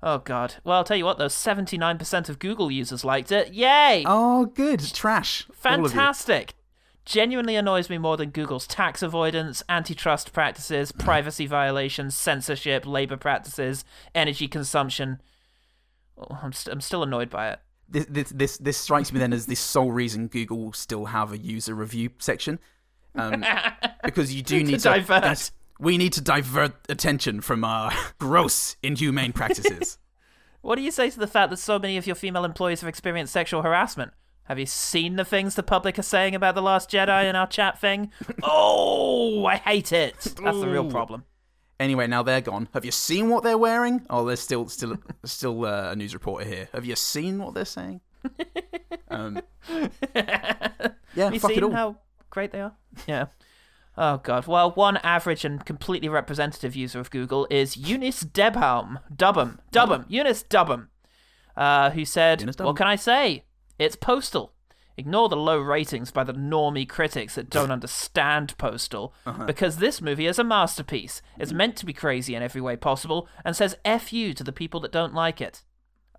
Oh 0.03 0.17
god. 0.17 0.55
Well, 0.63 0.77
I'll 0.77 0.83
tell 0.83 0.97
you 0.97 1.05
what 1.05 1.19
though, 1.19 1.27
79% 1.27 2.29
of 2.29 2.39
Google 2.39 2.71
users 2.71 3.05
liked 3.05 3.31
it. 3.31 3.53
Yay! 3.53 4.03
Oh, 4.07 4.45
good. 4.45 4.79
Trash. 4.79 5.45
All 5.63 5.73
of 5.75 5.81
you. 5.81 5.89
Fantastic. 5.89 6.55
Genuinely 7.05 7.55
annoys 7.55 7.89
me 7.89 7.97
more 7.97 8.17
than 8.17 8.29
Google's 8.29 8.67
tax 8.67 9.01
avoidance, 9.01 9.63
antitrust 9.67 10.33
practices, 10.33 10.91
mm. 10.91 10.99
privacy 10.99 11.47
violations, 11.47 12.15
censorship, 12.15 12.85
labor 12.85 13.17
practices, 13.17 13.83
energy 14.13 14.47
consumption. 14.47 15.21
Oh, 16.17 16.39
I'm, 16.41 16.53
st- 16.53 16.73
I'm 16.73 16.81
still 16.81 17.03
annoyed 17.03 17.29
by 17.29 17.49
it. 17.51 17.59
This, 17.89 18.05
this 18.05 18.29
this 18.29 18.57
this 18.57 18.77
strikes 18.77 19.11
me 19.11 19.19
then 19.19 19.33
as 19.33 19.47
the 19.47 19.55
sole 19.55 19.91
reason 19.91 20.27
Google 20.27 20.63
will 20.63 20.73
still 20.73 21.05
have 21.05 21.33
a 21.33 21.37
user 21.37 21.75
review 21.75 22.11
section, 22.19 22.57
um, 23.15 23.45
because 24.03 24.33
you 24.33 24.41
do 24.41 24.63
need 24.63 24.79
to, 24.79 24.89
divert. 24.89 25.51
we 25.79 25.97
need 25.97 26.13
to 26.13 26.21
divert 26.21 26.73
attention 26.89 27.41
from 27.41 27.63
our 27.63 27.91
gross, 28.19 28.75
inhumane 28.83 29.33
practices. 29.33 29.97
What 30.63 30.75
do 30.75 30.83
you 30.83 30.91
say 30.91 31.09
to 31.09 31.17
the 31.17 31.25
fact 31.25 31.49
that 31.49 31.57
so 31.57 31.79
many 31.79 31.97
of 31.97 32.05
your 32.05 32.15
female 32.15 32.45
employees 32.45 32.81
have 32.81 32.87
experienced 32.87 33.33
sexual 33.33 33.63
harassment? 33.63 34.11
Have 34.43 34.59
you 34.59 34.67
seen 34.67 35.15
the 35.15 35.25
things 35.25 35.55
the 35.55 35.63
public 35.63 35.97
are 35.97 36.03
saying 36.03 36.35
about 36.35 36.53
The 36.53 36.61
Last 36.61 36.91
Jedi 36.91 37.27
in 37.27 37.35
our 37.35 37.47
chat 37.47 37.81
thing? 37.81 38.11
Oh, 38.43 39.43
I 39.47 39.55
hate 39.55 39.91
it. 39.91 40.19
That's 40.21 40.59
the 40.59 40.67
real 40.67 40.87
problem. 40.87 41.25
Anyway, 41.79 42.05
now 42.05 42.21
they're 42.21 42.41
gone. 42.41 42.69
Have 42.75 42.85
you 42.85 42.91
seen 42.91 43.27
what 43.29 43.43
they're 43.43 43.57
wearing? 43.57 44.05
Oh, 44.07 44.23
there's 44.23 44.39
still 44.39 44.69
still 44.69 44.97
still 45.25 45.65
uh, 45.65 45.93
a 45.93 45.95
news 45.95 46.13
reporter 46.13 46.45
here. 46.47 46.69
Have 46.73 46.85
you 46.85 46.95
seen 46.95 47.39
what 47.39 47.55
they're 47.55 47.65
saying? 47.65 48.01
Um, 49.09 49.41
yeah, 50.13 51.31
you 51.31 51.39
fuck 51.39 51.57
it 51.57 51.63
all. 51.63 51.71
how 51.71 51.97
great 52.31 52.51
they 52.51 52.61
are? 52.61 52.73
Yeah. 53.07 53.25
Oh 53.97 54.17
god. 54.17 54.47
Well, 54.47 54.71
one 54.71 54.97
average 54.97 55.45
and 55.45 55.63
completely 55.65 56.09
representative 56.09 56.75
user 56.75 56.99
of 56.99 57.11
Google 57.11 57.45
is 57.51 57.77
Eunice 57.77 58.23
Debham, 58.23 58.99
Dubham, 59.13 59.59
Dubham, 59.71 60.05
Eunice 60.07 60.43
Dubham, 60.43 60.87
uh, 61.55 61.91
who 61.91 62.05
said, 62.05 62.39
Eunice 62.41 62.57
"What 62.57 62.77
can 62.77 62.87
I 62.87 62.95
say? 62.95 63.43
It's 63.77 63.95
Postal. 63.95 64.53
Ignore 64.97 65.29
the 65.29 65.37
low 65.37 65.57
ratings 65.59 66.11
by 66.11 66.23
the 66.23 66.33
normie 66.33 66.87
critics 66.87 67.35
that 67.35 67.49
don't 67.49 67.71
understand 67.71 68.57
Postal, 68.57 69.13
Uh-huh. 69.25 69.45
because 69.45 69.77
this 69.77 70.01
movie 70.01 70.25
is 70.27 70.37
a 70.39 70.43
masterpiece. 70.43 71.21
It's 71.39 71.53
meant 71.53 71.75
to 71.77 71.85
be 71.85 71.93
crazy 71.93 72.35
in 72.35 72.43
every 72.43 72.61
way 72.61 72.75
possible, 72.77 73.27
and 73.43 73.55
says 73.55 73.75
f 73.85 74.11
you 74.13 74.33
to 74.33 74.43
the 74.43 74.51
people 74.51 74.79
that 74.81 74.91
don't 74.91 75.13
like 75.13 75.41
it. 75.41 75.63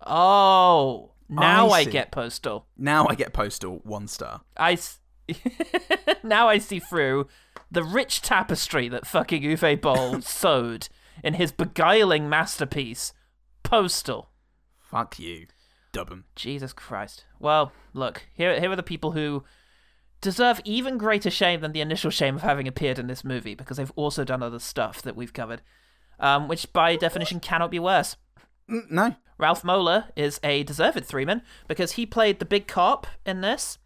Oh, 0.05 1.11
now 1.29 1.69
I 1.69 1.79
I 1.79 1.83
get 1.85 2.11
Postal." 2.11 2.67
Now 2.77 3.07
I 3.09 3.15
get 3.15 3.33
postal 3.33 3.79
one 3.83 4.07
star. 4.07 4.41
I 4.57 4.73
s- 4.73 4.99
now 6.23 6.47
I 6.47 6.57
see 6.57 6.79
through 6.79 7.27
the 7.71 7.83
rich 7.83 8.21
tapestry 8.21 8.87
that 8.89 9.07
fucking 9.07 9.41
Uwe 9.43 9.79
Boll 9.79 10.21
sewed 10.21 10.89
in 11.23 11.35
his 11.35 11.51
beguiling 11.51 12.29
masterpiece, 12.29 13.13
Postal. 13.63 14.29
Fuck 14.79 15.19
you, 15.19 15.47
Dubham. 15.93 16.23
Jesus 16.35 16.73
Christ. 16.73 17.25
Well, 17.39 17.71
look, 17.93 18.23
here 18.33 18.59
here 18.59 18.71
are 18.71 18.75
the 18.75 18.83
people 18.83 19.11
who 19.13 19.43
deserve 20.21 20.61
even 20.63 20.97
greater 20.97 21.29
shame 21.29 21.61
than 21.61 21.71
the 21.73 21.81
initial 21.81 22.09
shame 22.09 22.35
of 22.35 22.41
having 22.43 22.67
appeared 22.67 22.97
in 22.99 23.07
this 23.07 23.23
movie 23.23 23.55
because 23.55 23.77
they've 23.77 23.91
also 23.95 24.23
done 24.23 24.41
other 24.41 24.59
stuff 24.59 25.01
that 25.01 25.15
we've 25.15 25.33
covered, 25.33 25.61
um, 26.19 26.47
which 26.47 26.71
by 26.73 26.95
definition 26.95 27.39
cannot 27.39 27.71
be 27.71 27.79
worse. 27.79 28.15
Mm, 28.69 28.89
No, 28.89 29.15
Ralph 29.37 29.63
Moeller 29.63 30.05
is 30.15 30.39
a 30.43 30.63
deserved 30.63 31.03
three-man 31.05 31.41
because 31.67 31.93
he 31.93 32.05
played 32.05 32.39
the 32.39 32.45
big 32.45 32.67
cop 32.67 33.05
in 33.25 33.41
this, 33.41 33.77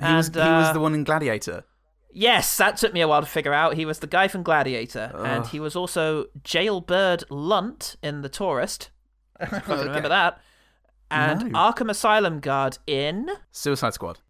He 0.00 0.12
was 0.14 0.26
And, 0.28 0.36
he 0.36 0.40
was 0.40 0.68
uh, 0.68 0.72
the 0.72 0.80
one 0.80 0.94
in 0.94 1.04
Gladiator. 1.04 1.64
Yes, 2.12 2.56
that 2.58 2.76
took 2.76 2.92
me 2.92 3.00
a 3.00 3.08
while 3.08 3.20
to 3.22 3.26
figure 3.26 3.52
out. 3.52 3.74
He 3.74 3.84
was 3.84 3.98
the 3.98 4.06
guy 4.06 4.28
from 4.28 4.42
Gladiator, 4.44 5.12
and 5.24 5.44
he 5.46 5.58
was 5.58 5.74
also 5.74 6.26
Jailbird 6.44 7.24
Lunt 7.28 7.96
in 8.02 8.20
The 8.22 8.28
Tourist. 8.28 8.90
You 9.40 9.60
can 9.60 9.78
remember 9.86 10.08
that. 10.08 10.40
And 11.10 11.52
No. 11.52 11.58
Arkham 11.58 11.90
Asylum 11.90 12.38
guard 12.40 12.78
in. 12.86 13.28
Suicide 13.50 13.94
Squad. 13.94 14.20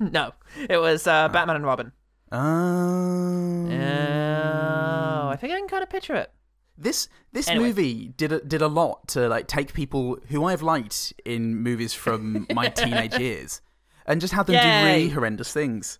no, 0.00 0.32
it 0.68 0.78
was 0.78 1.06
uh, 1.06 1.28
Batman 1.28 1.56
and 1.56 1.64
Robin. 1.64 1.92
Oh. 2.32 3.68
Oh, 3.70 5.28
I 5.28 5.36
think 5.40 5.52
I 5.52 5.58
can 5.58 5.68
kind 5.68 5.82
of 5.82 5.90
picture 5.90 6.14
it. 6.14 6.32
This 6.76 7.08
this 7.32 7.48
Anyway. 7.48 7.66
movie 7.68 8.08
did 8.16 8.32
a, 8.32 8.40
did 8.40 8.62
a 8.62 8.66
lot 8.68 9.06
to 9.08 9.28
like 9.28 9.46
take 9.46 9.72
people 9.74 10.18
who 10.28 10.44
I've 10.46 10.62
liked 10.62 11.12
in 11.24 11.56
movies 11.56 11.92
from 11.92 12.46
my 12.54 12.68
teenage 12.68 13.18
years 13.20 13.60
and 14.06 14.20
just 14.20 14.32
have 14.34 14.46
them 14.46 14.54
do 14.56 14.86
really 14.86 15.08
horrendous 15.08 15.52
things. 15.52 15.98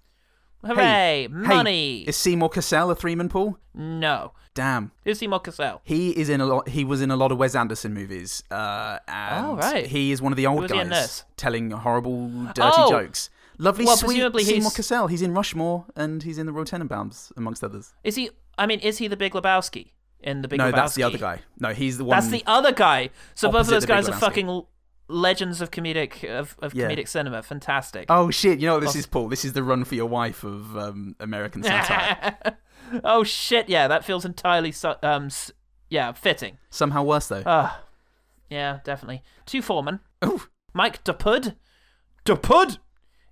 Hooray! 0.65 0.75
Hey, 0.77 1.29
money! 1.31 2.03
Is 2.07 2.17
Seymour 2.17 2.51
Cassel 2.51 2.91
a 2.91 2.95
three 2.95 3.15
man 3.15 3.29
pool? 3.29 3.59
No. 3.75 4.33
Damn. 4.53 4.91
Who's 5.05 5.19
Seymour 5.21 5.41
Cassel? 5.41 5.81
He 5.85 6.11
is 6.11 6.29
in 6.29 6.41
a 6.41 6.47
lot. 6.47 6.69
He 6.69 6.85
was 6.85 7.01
in 7.01 7.11
a 7.11 7.17
lot 7.17 7.33
of 7.33 7.39
Wes 7.39 7.55
Anderson 7.55 7.95
movies. 7.95 8.43
Uh, 8.51 8.99
and 9.09 9.47
Oh, 9.47 9.57
right. 9.57 9.87
He 9.87 10.13
is 10.13 10.21
one 10.21 10.33
of 10.33 10.37
the 10.37 10.47
old 10.47 10.63
was 10.63 10.71
he 10.73 10.79
in 10.79 10.89
guys 10.91 11.25
telling 11.37 11.71
horrible, 11.71 12.29
dirty 12.55 12.61
Oh! 12.63 12.91
jokes. 12.91 13.31
Lovely, 13.59 13.85
Well, 13.85 13.97
sweet 13.97 14.09
presumably 14.09 14.45
Seymour 14.45 14.63
he's- 14.71 14.77
Cassel. 14.77 15.07
He's 15.07 15.23
in 15.23 15.33
Rushmore 15.35 15.87
and 15.97 16.23
he's 16.23 16.37
in 16.39 16.47
the 16.47 16.53
Royal 16.53 16.65
Tenenbaums, 16.67 17.31
amongst 17.37 17.63
others. 17.65 17.95
Is 18.05 18.17
he? 18.17 18.31
I 18.59 18.67
mean, 18.67 18.81
is 18.81 18.99
he 18.99 19.07
the 19.09 19.17
Big 19.17 19.33
Lebowski 19.33 19.93
in 20.21 20.43
the 20.43 20.49
Big 20.49 20.59
no, 20.59 20.71
Lebowski? 20.71 20.75
that's 20.77 20.95
the 20.95 21.03
other 21.05 21.19
guy. 21.19 21.41
No, 21.59 21.73
he's 21.73 21.97
the 21.97 22.05
one. 22.05 22.17
That's 22.19 22.29
the 22.31 22.43
other 22.47 22.73
guy. 22.73 23.11
So 23.35 23.51
both 23.51 23.63
of 23.63 23.69
those 23.69 23.87
guys 23.87 24.09
are 24.09 24.13
fucking 24.13 24.65
legends 25.11 25.61
of 25.61 25.71
comedic 25.71 26.25
of, 26.29 26.57
of 26.61 26.75
Yeah. 26.75 26.89
comedic 26.89 27.09
cinema. 27.09 27.43
Fantastic. 27.43 28.07
Oh 28.09 28.31
shit! 28.31 28.61
You 28.61 28.67
know 28.67 28.75
what 28.75 28.83
this 28.83 28.97
is, 28.97 29.07
Paul? 29.07 29.29
This 29.29 29.45
is 29.45 29.53
the 29.53 29.63
Run 29.63 29.85
for 29.85 29.95
Your 29.95 30.07
Wife 30.07 30.45
of 30.45 30.77
um, 30.77 31.17
American 31.21 31.63
satire. 31.71 32.37
oh 33.05 33.25
shit! 33.25 33.69
Yeah, 33.69 33.89
that 33.89 34.05
feels 34.05 34.25
entirely 34.25 34.73
su- 34.73 34.95
um 35.03 35.27
s- 35.27 35.53
yeah 35.89 36.13
fitting. 36.13 36.59
Somehow 36.71 37.03
worse 37.03 37.29
though. 37.29 37.43
Ah, 37.47 37.83
yeah, 38.49 38.81
definitely. 38.85 39.23
Two 39.47 39.63
foremen. 39.63 40.01
Ooh. 40.25 40.43
Mike 40.73 41.03
Dopud. 41.05 41.57
Dopud 42.25 42.79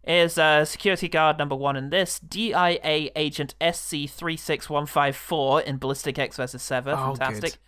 is 0.05 0.39
uh, 0.39 0.65
security 0.65 1.09
guard 1.09 1.39
number 1.39 1.55
one 1.55 1.77
in 1.77 1.91
this. 1.91 2.19
DIA 2.19 3.11
agent 3.15 3.55
SC36154 3.61 5.65
in 5.65 5.79
Ballistic 5.79 6.19
Ecks 6.19 6.37
versus 6.37 6.63
Sever. 6.63 6.93
Oh, 6.97 7.15
Fantastic. 7.15 7.59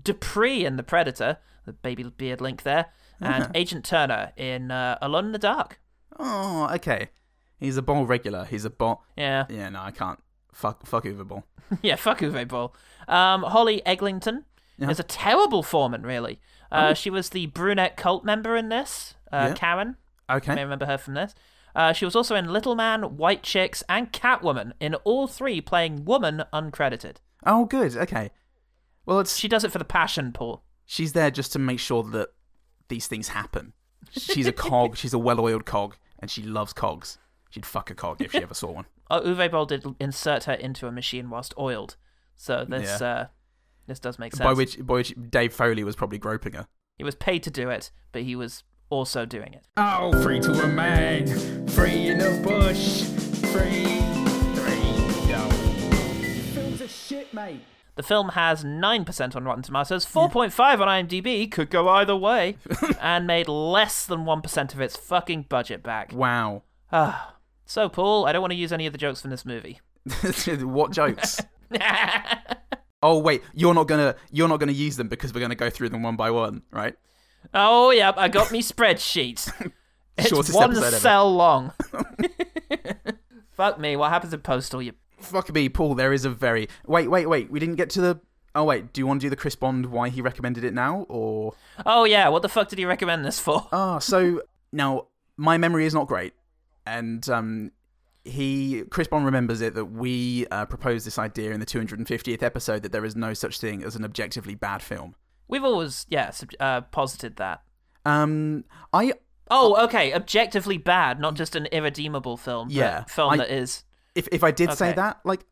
Dupree 0.00 0.64
in 0.64 0.76
The 0.76 0.82
Predator. 0.82 1.38
The 1.64 1.72
baby 1.72 2.02
beard 2.04 2.40
link 2.40 2.64
there. 2.64 2.86
And 3.22 3.50
Agent 3.54 3.84
Turner 3.84 4.32
in 4.36 4.70
uh, 4.70 4.98
Alone 5.00 5.26
in 5.26 5.32
the 5.32 5.38
Dark. 5.38 5.80
Oh, 6.18 6.68
okay. 6.74 7.10
He's 7.58 7.76
a 7.76 7.82
Boll 7.82 8.06
regular. 8.06 8.44
He's 8.44 8.64
a 8.64 8.70
bot. 8.70 9.00
Yeah. 9.16 9.46
Yeah, 9.48 9.68
no, 9.68 9.80
I 9.80 9.90
can't. 9.92 10.18
Fuck, 10.52 10.84
fuck 10.86 11.04
Uwe 11.04 11.26
Boll. 11.26 11.44
yeah, 11.82 11.96
fuck 11.96 12.18
Uwe 12.20 12.46
Boll. 12.48 12.74
Um, 13.08 13.42
Holly 13.44 13.84
Eglinton 13.86 14.44
Yeah. 14.78 14.90
is 14.90 14.98
a 15.00 15.04
terrible 15.04 15.62
foreman, 15.62 16.02
really. 16.02 16.40
Uh, 16.70 16.88
Oh. 16.90 16.94
She 16.94 17.10
was 17.10 17.30
the 17.30 17.46
brunette 17.46 17.96
cult 17.96 18.24
member 18.24 18.56
in 18.56 18.68
this, 18.68 19.14
uh, 19.32 19.48
Yeah. 19.50 19.54
Karen. 19.54 19.96
You 20.28 20.36
Okay. 20.36 20.54
may 20.54 20.62
remember 20.64 20.86
her 20.86 20.98
from 20.98 21.14
this. 21.14 21.34
Uh, 21.74 21.92
she 21.94 22.04
was 22.04 22.14
also 22.16 22.34
in 22.34 22.52
Little 22.52 22.74
Man, 22.74 23.16
White 23.16 23.42
Chicks, 23.42 23.82
and 23.88 24.12
Catwoman, 24.12 24.72
in 24.80 24.94
all 24.96 25.26
three 25.26 25.60
playing 25.62 26.04
woman 26.04 26.44
uncredited. 26.52 27.16
Oh, 27.46 27.64
good. 27.64 27.96
Okay. 27.96 28.30
Well, 29.06 29.20
it's 29.20 29.36
She 29.38 29.48
does 29.48 29.64
it 29.64 29.72
for 29.72 29.78
the 29.78 29.84
passion, 29.84 30.32
Paul. 30.32 30.64
she's 30.84 31.12
there 31.14 31.30
just 31.30 31.52
to 31.52 31.58
make 31.58 31.78
sure 31.80 32.02
that 32.02 32.28
these 32.92 33.06
things 33.06 33.28
happen. 33.28 33.72
She's 34.10 34.46
a 34.46 34.52
cog. 34.52 34.96
She's 34.98 35.14
a 35.14 35.18
well-oiled 35.18 35.64
cog, 35.64 35.96
and 36.18 36.30
she 36.30 36.42
loves 36.42 36.72
cogs. 36.74 37.16
She'd 37.48 37.64
fuck 37.64 37.90
a 37.90 37.94
cog 37.94 38.20
if 38.20 38.32
she 38.32 38.42
ever 38.42 38.52
saw 38.54 38.70
one. 38.72 38.84
Oh, 39.10 39.20
Uwe 39.22 39.50
Boll 39.50 39.64
did 39.66 39.84
insert 39.98 40.44
her 40.44 40.52
into 40.52 40.86
a 40.86 40.92
machine 40.92 41.30
whilst 41.30 41.54
oiled, 41.58 41.96
so 42.36 42.64
this 42.68 43.00
Yeah. 43.00 43.06
uh, 43.06 43.26
this 43.86 43.98
does 43.98 44.18
make 44.18 44.34
sense. 44.34 44.44
By 44.46 44.52
which, 44.52 44.78
by 44.86 44.94
which 44.94 45.14
Dave 45.30 45.52
Foley 45.54 45.84
was 45.84 45.96
probably 45.96 46.18
groping 46.18 46.52
her. 46.52 46.66
he 46.98 47.04
was 47.04 47.14
paid 47.14 47.42
to 47.44 47.50
do 47.50 47.68
it, 47.70 47.90
but 48.12 48.22
he 48.22 48.36
was 48.36 48.62
also 48.90 49.24
doing 49.26 49.54
it. 49.54 49.64
Oh, 49.78 50.12
free 50.22 50.40
to 50.40 50.52
a 50.52 50.68
man, 50.68 51.26
free 51.68 52.08
in 52.08 52.18
the 52.18 52.40
bush, 52.44 53.04
free, 53.52 54.00
free, 54.60 55.30
yo. 55.30 55.40
Films 56.54 56.80
are 56.82 56.88
shit, 56.88 57.32
mate. 57.34 57.60
The 57.94 58.02
film 58.02 58.30
has 58.30 58.64
9% 58.64 59.36
on 59.36 59.44
Rotten 59.44 59.62
Tomatoes, 59.62 60.06
4.5 60.06 60.80
on 60.80 60.88
IMDb, 60.88 61.50
could 61.50 61.68
go 61.68 61.88
either 61.90 62.16
way, 62.16 62.56
and 63.00 63.26
made 63.26 63.48
less 63.48 64.06
than 64.06 64.20
1% 64.20 64.74
of 64.74 64.80
its 64.80 64.96
fucking 64.96 65.46
budget 65.48 65.82
back. 65.82 66.12
Wow. 66.12 66.62
Ah. 66.90 67.36
So, 67.66 67.88
Paul, 67.90 68.26
I 68.26 68.32
don't 68.32 68.40
want 68.40 68.52
to 68.52 68.58
use 68.58 68.72
any 68.72 68.86
of 68.86 68.92
the 68.92 68.98
jokes 68.98 69.20
from 69.20 69.30
this 69.30 69.44
movie. 69.44 69.80
what 70.62 70.92
jokes? 70.92 71.40
oh 73.02 73.18
wait, 73.18 73.42
you're 73.54 73.72
not 73.72 73.86
gonna 73.86 74.16
you're 74.30 74.48
not 74.48 74.58
gonna 74.58 74.72
use 74.72 74.96
them 74.96 75.08
because 75.08 75.32
we're 75.32 75.40
gonna 75.40 75.54
go 75.54 75.70
through 75.70 75.88
them 75.88 76.02
one 76.02 76.16
by 76.16 76.30
one, 76.30 76.62
right? 76.72 76.94
Oh, 77.54 77.90
yep, 77.90 78.16
I 78.18 78.28
got 78.28 78.50
me 78.52 78.62
spreadsheet. 78.62 79.70
It's 80.18 80.28
Shortest 80.28 80.54
one 80.54 80.72
episode 80.72 80.86
ever. 80.88 80.96
cell 80.96 81.34
long. 81.34 81.72
Fuck 83.52 83.78
me, 83.78 83.96
what 83.96 84.10
happens 84.10 84.34
in 84.34 84.40
Postal? 84.40 84.82
You 84.82 84.92
Fuck 85.22 85.52
me, 85.54 85.68
Paul. 85.68 85.94
There 85.94 86.12
is 86.12 86.24
a 86.24 86.30
very 86.30 86.68
wait, 86.86 87.08
wait, 87.08 87.26
wait. 87.26 87.50
We 87.50 87.58
didn't 87.60 87.76
get 87.76 87.90
to 87.90 88.00
the. 88.00 88.20
Oh 88.54 88.64
wait, 88.64 88.92
do 88.92 89.00
you 89.00 89.06
want 89.06 89.20
to 89.22 89.26
do 89.26 89.30
the 89.30 89.36
Chris 89.36 89.54
Bond? 89.56 89.86
Why 89.86 90.08
he 90.10 90.20
recommended 90.20 90.62
it 90.64 90.74
now, 90.74 91.06
or 91.08 91.54
Oh 91.86 92.04
yeah, 92.04 92.28
what 92.28 92.42
the 92.42 92.48
fuck 92.50 92.68
did 92.68 92.78
he 92.78 92.84
recommend 92.84 93.24
this 93.24 93.38
for? 93.40 93.66
ah? 93.72 93.98
so 93.98 94.42
now 94.72 95.06
my 95.38 95.56
memory 95.56 95.86
is 95.86 95.94
not 95.94 96.06
great, 96.06 96.34
and 96.84 97.26
um, 97.30 97.70
he 98.24 98.82
Chris 98.90 99.08
Bond 99.08 99.24
remembers 99.24 99.62
it 99.62 99.74
that 99.74 99.86
we 99.86 100.46
uh, 100.50 100.66
proposed 100.66 101.06
this 101.06 101.18
idea 101.18 101.52
in 101.52 101.60
the 101.60 101.66
250th 101.66 102.42
episode 102.42 102.82
that 102.82 102.92
there 102.92 103.04
is 103.06 103.16
no 103.16 103.32
such 103.32 103.58
thing 103.58 103.82
as 103.82 103.96
an 103.96 104.04
objectively 104.04 104.54
bad 104.54 104.82
film. 104.82 105.14
We've 105.48 105.64
always, 105.64 106.06
yeah, 106.08 106.30
sub- 106.30 106.50
uh, 106.60 106.82
posited 106.82 107.36
that. 107.36 107.62
Um, 108.04 108.64
I 108.92 109.14
Oh, 109.50 109.82
okay, 109.84 110.12
objectively 110.14 110.78
bad, 110.78 111.20
not 111.20 111.34
just 111.34 111.56
an 111.56 111.66
irredeemable 111.66 112.36
film. 112.36 112.68
but 112.68 112.74
Yeah, 112.74 113.04
film 113.04 113.32
I- 113.32 113.36
that 113.38 113.50
is. 113.50 113.84
If 114.14 114.28
if 114.32 114.42
I 114.44 114.50
did 114.50 114.72
say 114.72 114.92
that, 114.92 115.20
like 115.24 115.44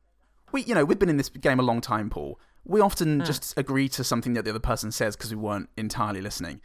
we, 0.53 0.63
you 0.63 0.75
know, 0.75 0.85
we've 0.85 0.99
been 0.99 1.09
in 1.09 1.17
this 1.17 1.29
game 1.29 1.59
a 1.61 1.63
long 1.63 1.81
time, 1.81 2.11
Paul. 2.11 2.39
We 2.65 2.81
Hmm. 2.81 2.87
often 2.87 3.25
just 3.25 3.55
agree 3.57 3.89
to 3.91 4.05
something 4.05 4.35
that 4.35 4.45
the 4.45 4.51
other 4.51 4.59
person 4.61 4.93
says 4.93 5.17
because 5.17 5.31
we 5.31 5.41
weren't 5.41 5.71
entirely 5.77 6.21
listening, 6.21 6.61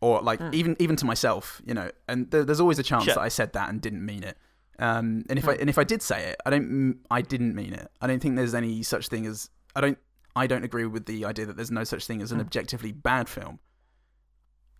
or 0.00 0.20
like 0.22 0.40
Hmm. 0.40 0.50
even 0.52 0.76
even 0.78 0.96
to 0.96 1.04
myself, 1.04 1.60
you 1.66 1.74
know. 1.74 1.90
And 2.08 2.30
there, 2.30 2.44
there's 2.44 2.60
always 2.60 2.78
a 2.78 2.82
chance 2.82 3.04
Sure. 3.04 3.14
that 3.14 3.20
I 3.20 3.28
said 3.28 3.52
that 3.52 3.68
and 3.68 3.80
didn't 3.80 4.04
mean 4.04 4.22
it. 4.24 4.38
Um, 4.78 5.24
and 5.28 5.38
if 5.38 5.44
Hmm. 5.44 5.50
I 5.50 5.54
and 5.54 5.68
if 5.70 5.78
I 5.78 5.84
did 5.84 6.00
say 6.02 6.30
it, 6.30 6.36
I 6.46 6.50
don't, 6.50 6.98
I 7.10 7.20
didn't 7.22 7.54
mean 7.54 7.72
it. 7.74 7.90
I 8.00 8.06
don't 8.06 8.20
think 8.20 8.36
there's 8.36 8.54
any 8.54 8.82
such 8.82 9.08
thing 9.08 9.26
as 9.26 9.50
I 9.76 9.80
don't. 9.80 9.98
I 10.36 10.46
don't 10.48 10.64
agree 10.64 10.86
with 10.86 11.06
the 11.06 11.24
idea 11.24 11.46
that 11.46 11.56
there's 11.56 11.70
no 11.70 11.84
such 11.84 12.06
thing 12.06 12.20
as 12.22 12.30
Hmm. 12.30 12.36
an 12.36 12.46
objectively 12.46 12.90
bad 12.92 13.28
film. 13.28 13.60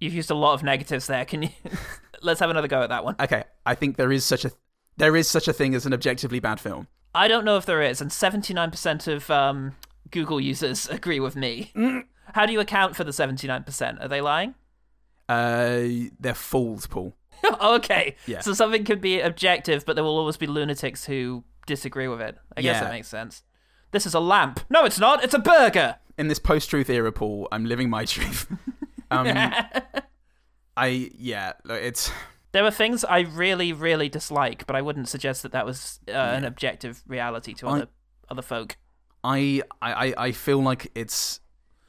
You've 0.01 0.15
used 0.15 0.31
a 0.31 0.35
lot 0.35 0.55
of 0.55 0.63
negatives 0.63 1.07
there. 1.07 1.25
Can 1.25 1.43
you? 1.43 1.49
Let's 2.23 2.41
have 2.41 2.51
another 2.51 2.69
go 2.69 2.83
at 2.83 2.89
that 2.89 3.05
one. 3.05 3.17
Okay, 3.21 3.45
I 3.65 3.75
think 3.75 3.97
there 3.97 4.11
is 4.11 4.25
such 4.25 4.45
a 4.45 4.51
there 4.97 5.17
is 5.17 5.29
such 5.29 5.49
a 5.49 5.53
thing 5.53 5.75
as 5.75 5.87
an 5.87 5.93
objectively 5.95 6.41
bad 6.41 6.61
film. 6.61 6.89
I 7.15 7.29
don't 7.29 7.45
know 7.45 7.57
if 7.57 7.67
there 7.67 7.83
is, 7.83 8.01
and 8.01 8.11
79% 8.11 9.07
of 9.09 9.31
um, 9.31 9.77
Google 10.11 10.41
users 10.41 10.89
agree 10.91 11.21
with 11.21 11.37
me. 11.37 11.71
Mm. 11.77 12.05
How 12.35 12.47
do 12.47 12.53
you 12.53 12.61
account 12.61 12.97
for 12.97 13.05
the 13.05 13.13
79%? 13.13 14.03
Are 14.05 14.09
they 14.09 14.21
lying? 14.21 14.55
Uh, 15.29 16.09
they're 16.19 16.35
fools, 16.35 16.87
Paul. 16.87 17.15
okay. 17.61 18.17
Yeah. 18.27 18.41
So 18.41 18.53
something 18.55 18.85
could 18.85 19.01
be 19.01 19.21
objective, 19.21 19.85
but 19.85 19.95
there 19.95 20.05
will 20.05 20.19
always 20.19 20.37
be 20.37 20.47
lunatics 20.47 21.05
who 21.05 21.45
disagree 21.67 22.09
with 22.09 22.21
it. 22.21 22.37
I 22.57 22.63
guess 22.63 22.77
Yeah. 22.77 22.85
that 22.85 22.93
makes 22.93 23.09
sense. 23.09 23.43
This 23.93 24.07
is 24.07 24.15
a 24.15 24.21
lamp. 24.21 24.61
No, 24.69 24.85
it's 24.85 24.99
not. 24.99 25.23
It's 25.23 25.35
a 25.35 25.39
burger. 25.39 25.97
in 26.19 26.29
this 26.29 26.39
post-truth 26.39 26.91
era, 26.91 27.13
Paul, 27.13 27.49
I'm 27.53 27.65
living 27.65 27.89
my 27.91 28.05
truth. 28.15 28.47
um, 29.11 29.27
I 30.77 31.11
yeah, 31.17 31.53
it's 31.69 32.11
There 32.55 32.65
are 32.65 32.71
things 32.71 33.05
I 33.05 33.21
really, 33.21 33.73
really 33.75 34.09
dislike, 34.09 34.67
but 34.67 34.75
I 34.77 34.81
wouldn't 34.81 35.09
suggest 35.09 35.43
that 35.43 35.53
that 35.53 35.67
was 35.67 36.01
uh, 36.09 36.13
an 36.13 36.45
objective 36.45 37.03
reality 37.07 37.53
to 37.55 37.67
I- 37.69 37.73
other 37.73 37.89
other 38.31 38.43
folk. 38.43 38.77
I, 39.23 39.61
I 39.83 39.93
I- 40.09 40.15
I 40.27 40.33
feel 40.33 40.63
like 40.63 40.91
it's 40.95 41.41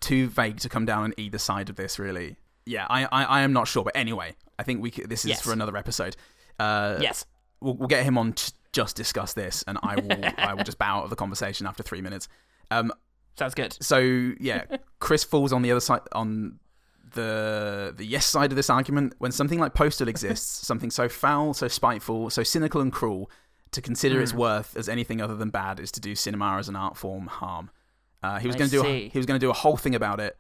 too 0.02 0.28
vague 0.28 0.60
to 0.62 0.70
come 0.70 0.86
down 0.86 1.04
on 1.04 1.14
either 1.18 1.38
side 1.38 1.70
of 1.70 1.76
this. 1.78 1.98
Really, 2.00 2.36
yeah, 2.66 2.86
I 2.90 3.06
I, 3.06 3.24
I 3.24 3.42
am 3.42 3.54
not 3.54 3.68
sure, 3.68 3.84
but 3.84 3.96
anyway, 3.96 4.36
I 4.60 4.64
think 4.64 4.82
we 4.82 4.92
could, 4.92 5.08
this 5.10 5.24
is 5.24 5.30
Yes. 5.30 5.42
for 5.42 5.54
another 5.54 5.78
episode. 5.78 6.16
Uh, 6.60 6.98
yes, 7.00 7.26
we'll, 7.62 7.76
we'll 7.76 7.88
get 7.88 8.04
him 8.04 8.18
on 8.18 8.34
to 8.34 8.54
just 8.74 8.96
discuss 8.96 9.34
this, 9.34 9.64
and 9.68 9.78
I 9.84 9.96
will 9.96 10.32
I 10.38 10.54
will 10.56 10.64
just 10.64 10.78
bow 10.80 10.98
out 10.98 11.04
of 11.06 11.10
the 11.12 11.16
conversation 11.16 11.68
after 11.68 11.84
three 11.84 12.02
minutes. 12.02 12.28
Um, 12.72 12.92
sounds 13.38 13.54
good. 13.54 13.78
so 13.82 14.00
yeah, 14.40 14.64
Chris 15.00 15.24
falls 15.24 15.54
on 15.54 15.62
the 15.62 15.70
other 15.72 15.80
side 15.80 16.02
on 16.14 16.60
the 17.16 17.94
the 17.98 18.06
yes 18.06 18.26
side 18.26 18.52
of 18.52 18.56
this 18.56 18.70
argument 18.70 19.16
when 19.18 19.32
something 19.32 19.60
like 19.60 19.74
Postal 19.74 20.08
exists, 20.08 20.66
something 20.72 20.92
so 20.92 21.10
foul, 21.10 21.54
so 21.54 21.68
spiteful, 21.68 22.30
so 22.30 22.44
cynical 22.44 22.80
and 22.82 22.92
cruel. 22.94 23.30
To 23.72 23.82
consider 23.82 24.22
its 24.22 24.32
Hmm. 24.32 24.38
worth 24.38 24.78
as 24.78 24.88
anything 24.88 25.20
other 25.22 25.36
than 25.36 25.50
bad 25.50 25.80
is 25.82 25.92
to 25.94 26.00
do 26.00 26.16
cinema 26.16 26.58
as 26.58 26.70
an 26.70 26.78
art 26.78 26.96
form 26.96 27.28
harm. 27.28 27.72
Uh, 28.24 28.40
he 28.40 28.48
was 28.48 28.56
going 28.56 28.70
to 28.70 28.76
do 28.82 28.86
a, 28.86 29.10
he 29.10 29.18
was 29.20 29.26
going 29.26 29.38
to 29.38 29.46
do 29.46 29.50
a 29.50 29.54
whole 29.54 29.76
thing 29.76 29.96
about 29.96 30.20
it, 30.22 30.38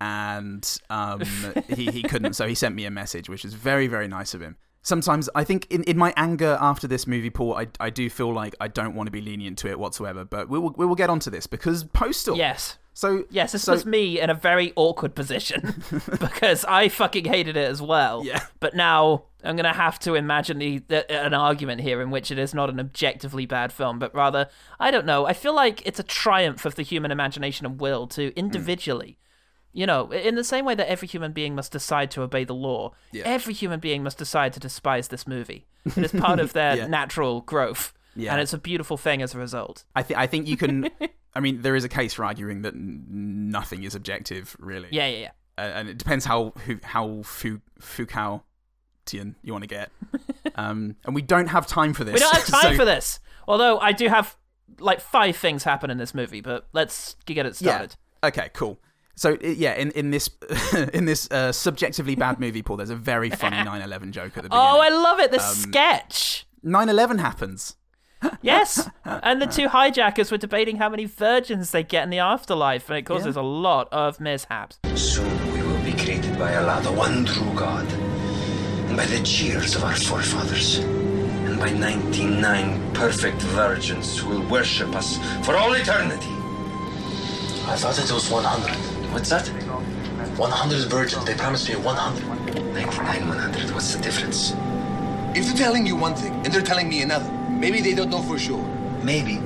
and 0.00 0.78
um, 0.90 1.22
he 1.74 1.86
he 1.90 2.02
couldn't. 2.02 2.34
So 2.34 2.46
he 2.46 2.54
sent 2.54 2.74
me 2.74 2.84
a 2.84 2.90
message, 2.90 3.28
which 3.28 3.44
is 3.44 3.54
very 3.54 3.86
very 3.88 4.08
nice 4.08 4.34
of 4.34 4.40
him. 4.40 4.56
sometimes 4.82 5.28
I 5.34 5.42
think 5.42 5.66
in, 5.68 5.82
in 5.84 5.96
my 5.98 6.12
anger 6.16 6.56
after 6.60 6.86
this 6.86 7.06
movie, 7.08 7.30
Paul, 7.30 7.56
I, 7.56 7.66
I 7.80 7.90
do 7.90 8.08
feel 8.08 8.32
like 8.32 8.54
I 8.60 8.68
don't 8.68 8.94
want 8.94 9.08
to 9.08 9.10
be 9.10 9.20
lenient 9.20 9.58
to 9.58 9.68
it 9.68 9.78
whatsoever. 9.80 10.24
But 10.24 10.48
we 10.48 10.58
will 10.58 10.74
we 10.76 10.86
will 10.86 10.94
get 10.94 11.10
onto 11.10 11.30
this 11.30 11.46
because 11.48 11.82
Postal. 11.84 12.36
Yes. 12.36 12.78
So 12.96 13.26
Yes, 13.28 13.52
this 13.52 13.64
so, 13.64 13.72
was 13.72 13.84
me 13.84 14.18
in 14.18 14.30
a 14.30 14.34
very 14.34 14.72
awkward 14.74 15.14
position 15.14 15.82
because 16.18 16.64
I 16.64 16.88
fucking 16.88 17.26
hated 17.26 17.54
it 17.54 17.68
as 17.68 17.82
well. 17.82 18.24
Yeah. 18.24 18.42
But 18.58 18.74
now 18.74 19.24
I'm 19.44 19.54
gonna 19.54 19.74
have 19.74 19.98
to 20.00 20.14
imagine 20.14 20.58
the, 20.58 20.78
the 20.88 21.12
an 21.12 21.34
argument 21.34 21.82
here 21.82 22.00
in 22.00 22.10
which 22.10 22.30
it 22.30 22.38
is 22.38 22.54
not 22.54 22.70
an 22.70 22.80
objectively 22.80 23.44
bad 23.44 23.70
film, 23.70 23.98
but 23.98 24.14
rather 24.14 24.48
I 24.80 24.90
don't 24.90 25.04
know. 25.04 25.26
I 25.26 25.34
feel 25.34 25.54
like 25.54 25.86
it's 25.86 26.00
a 26.00 26.02
triumph 26.02 26.64
of 26.64 26.76
the 26.76 26.82
human 26.82 27.10
imagination 27.10 27.66
and 27.66 27.78
will 27.78 28.06
to 28.08 28.28
hmm. 28.30 28.38
individually. 28.38 29.18
You 29.74 29.84
know, 29.84 30.10
in 30.10 30.36
the 30.36 30.42
same 30.42 30.64
way 30.64 30.74
that 30.74 30.88
every 30.88 31.06
human 31.06 31.32
being 31.32 31.54
must 31.54 31.72
decide 31.72 32.10
to 32.12 32.22
obey 32.22 32.44
the 32.44 32.54
law, 32.54 32.92
every 33.26 33.52
human 33.52 33.78
being 33.78 34.02
must 34.02 34.16
decide 34.16 34.54
to 34.54 34.60
despise 34.60 35.08
this 35.08 35.26
movie. 35.26 35.66
It 35.84 35.98
is 35.98 36.12
part 36.12 36.40
of 36.40 36.52
their 36.54 36.76
Yeah. 36.78 36.86
natural 36.86 37.42
growth, 37.42 37.92
Yeah. 38.16 38.32
and 38.32 38.40
it's 38.40 38.52
a 38.52 38.58
beautiful 38.58 38.96
thing 38.96 39.22
as 39.22 39.34
a 39.34 39.38
result. 39.38 39.84
I 39.94 40.02
think 40.02 40.18
I 40.18 40.26
think 40.26 40.46
you 40.48 40.56
can. 40.56 40.90
I 41.34 41.40
mean, 41.40 41.60
there 41.62 41.76
is 41.76 41.84
a 41.84 41.88
case 41.88 42.14
for 42.14 42.24
arguing 42.24 42.62
that 42.62 42.74
nothing 42.74 43.84
is 43.84 43.94
objective, 43.94 44.56
really. 44.58 44.88
Yeah, 44.90 45.06
yeah, 45.06 45.18
yeah. 45.18 45.30
Uh, 45.58 45.60
and 45.60 45.88
it 45.88 45.98
depends 45.98 46.24
how 46.24 46.52
who, 46.64 46.78
how 46.82 47.22
Fu, 47.22 47.60
Foucaultian 47.78 49.36
you 49.42 49.52
want 49.52 49.62
to 49.62 49.68
get. 49.68 49.90
um, 50.56 50.96
and 51.04 51.14
we 51.14 51.22
don't 51.22 51.48
have 51.48 51.66
time 51.66 51.92
for 51.92 52.04
this. 52.04 52.14
We 52.14 52.20
don't 52.20 52.34
have 52.34 52.46
time 52.46 52.62
so- 52.72 52.76
for 52.76 52.84
this. 52.84 53.20
Although 53.48 53.78
I 53.78 53.92
do 53.92 54.08
have 54.08 54.36
like 54.80 55.00
five 55.00 55.36
things 55.36 55.62
happen 55.64 55.90
in 55.90 55.98
this 55.98 56.14
movie, 56.14 56.40
but 56.40 56.66
let's 56.72 57.14
get 57.26 57.46
it 57.46 57.54
started. 57.56 57.96
Yeah. 58.22 58.28
Okay. 58.28 58.50
Cool. 58.52 58.78
So 59.14 59.38
yeah, 59.40 59.74
in, 59.74 59.92
in 59.92 60.10
this 60.10 60.28
in 60.92 61.04
this 61.06 61.30
uh, 61.30 61.52
subjectively 61.52 62.16
bad 62.16 62.38
movie, 62.40 62.62
Paul, 62.62 62.76
there's 62.76 62.90
a 62.90 62.96
very 62.96 63.30
funny 63.30 63.56
9/11 63.56 64.10
joke 64.10 64.36
at 64.36 64.42
the 64.42 64.48
beginning. 64.50 64.52
Oh, 64.52 64.80
I 64.80 64.88
love 64.90 65.20
it. 65.20 65.30
The 65.30 65.38
Um, 65.38 65.54
sketch. 65.54 66.46
9/11 66.64 67.20
happens. 67.20 67.76
Yes. 68.42 68.88
and 69.04 69.40
the 69.42 69.46
two 69.46 69.68
hijackers 69.68 70.30
were 70.30 70.38
debating 70.38 70.76
how 70.76 70.88
many 70.88 71.04
virgins 71.04 71.70
they 71.70 71.82
get 71.82 72.04
in 72.04 72.10
the 72.10 72.18
afterlife, 72.18 72.88
and 72.88 72.98
it 72.98 73.02
causes 73.02 73.36
a 73.36 73.42
lot 73.42 73.88
of 73.92 74.20
mishaps. 74.20 74.78
Soon 74.94 75.52
we 75.52 75.62
will 75.62 75.82
be 75.84 75.92
created 75.92 76.38
by 76.38 76.54
Allah, 76.56 76.80
the 76.82 76.92
one 76.92 77.24
true 77.24 77.52
God, 77.54 77.86
and 78.88 78.96
by 78.96 79.04
the 79.06 79.22
cheers 79.22 79.74
of 79.74 79.84
our 79.84 79.96
forefathers, 79.96 80.78
and 80.78 81.58
by 81.58 81.70
99 81.70 82.92
perfect 82.94 83.40
virgins 83.42 84.18
who 84.18 84.28
will 84.30 84.48
worship 84.48 84.94
us 84.94 85.18
for 85.44 85.56
all 85.56 85.72
eternity. 85.74 86.30
I 87.68 87.76
thought 87.76 87.98
it 87.98 88.10
was 88.12 88.30
100. 88.30 89.12
What's 89.12 89.30
that? 89.30 89.48
100 90.38 90.88
virgins. 90.88 91.24
They 91.24 91.34
promised 91.34 91.68
me 91.68 91.76
100. 91.76 92.54
99, 92.74 93.28
100. 93.28 93.70
What's 93.72 93.94
the 93.94 94.02
difference? 94.02 94.52
If 95.34 95.46
they're 95.46 95.56
telling 95.56 95.86
you 95.86 95.96
one 95.96 96.14
thing 96.14 96.32
and 96.44 96.46
they're 96.46 96.62
telling 96.62 96.88
me 96.88 97.02
another, 97.02 97.28
maybe 97.56 97.80
they 97.80 97.94
don't 97.94 98.10
know 98.10 98.22
for 98.22 98.38
sure. 98.38 98.62
Maybe. 99.02 99.38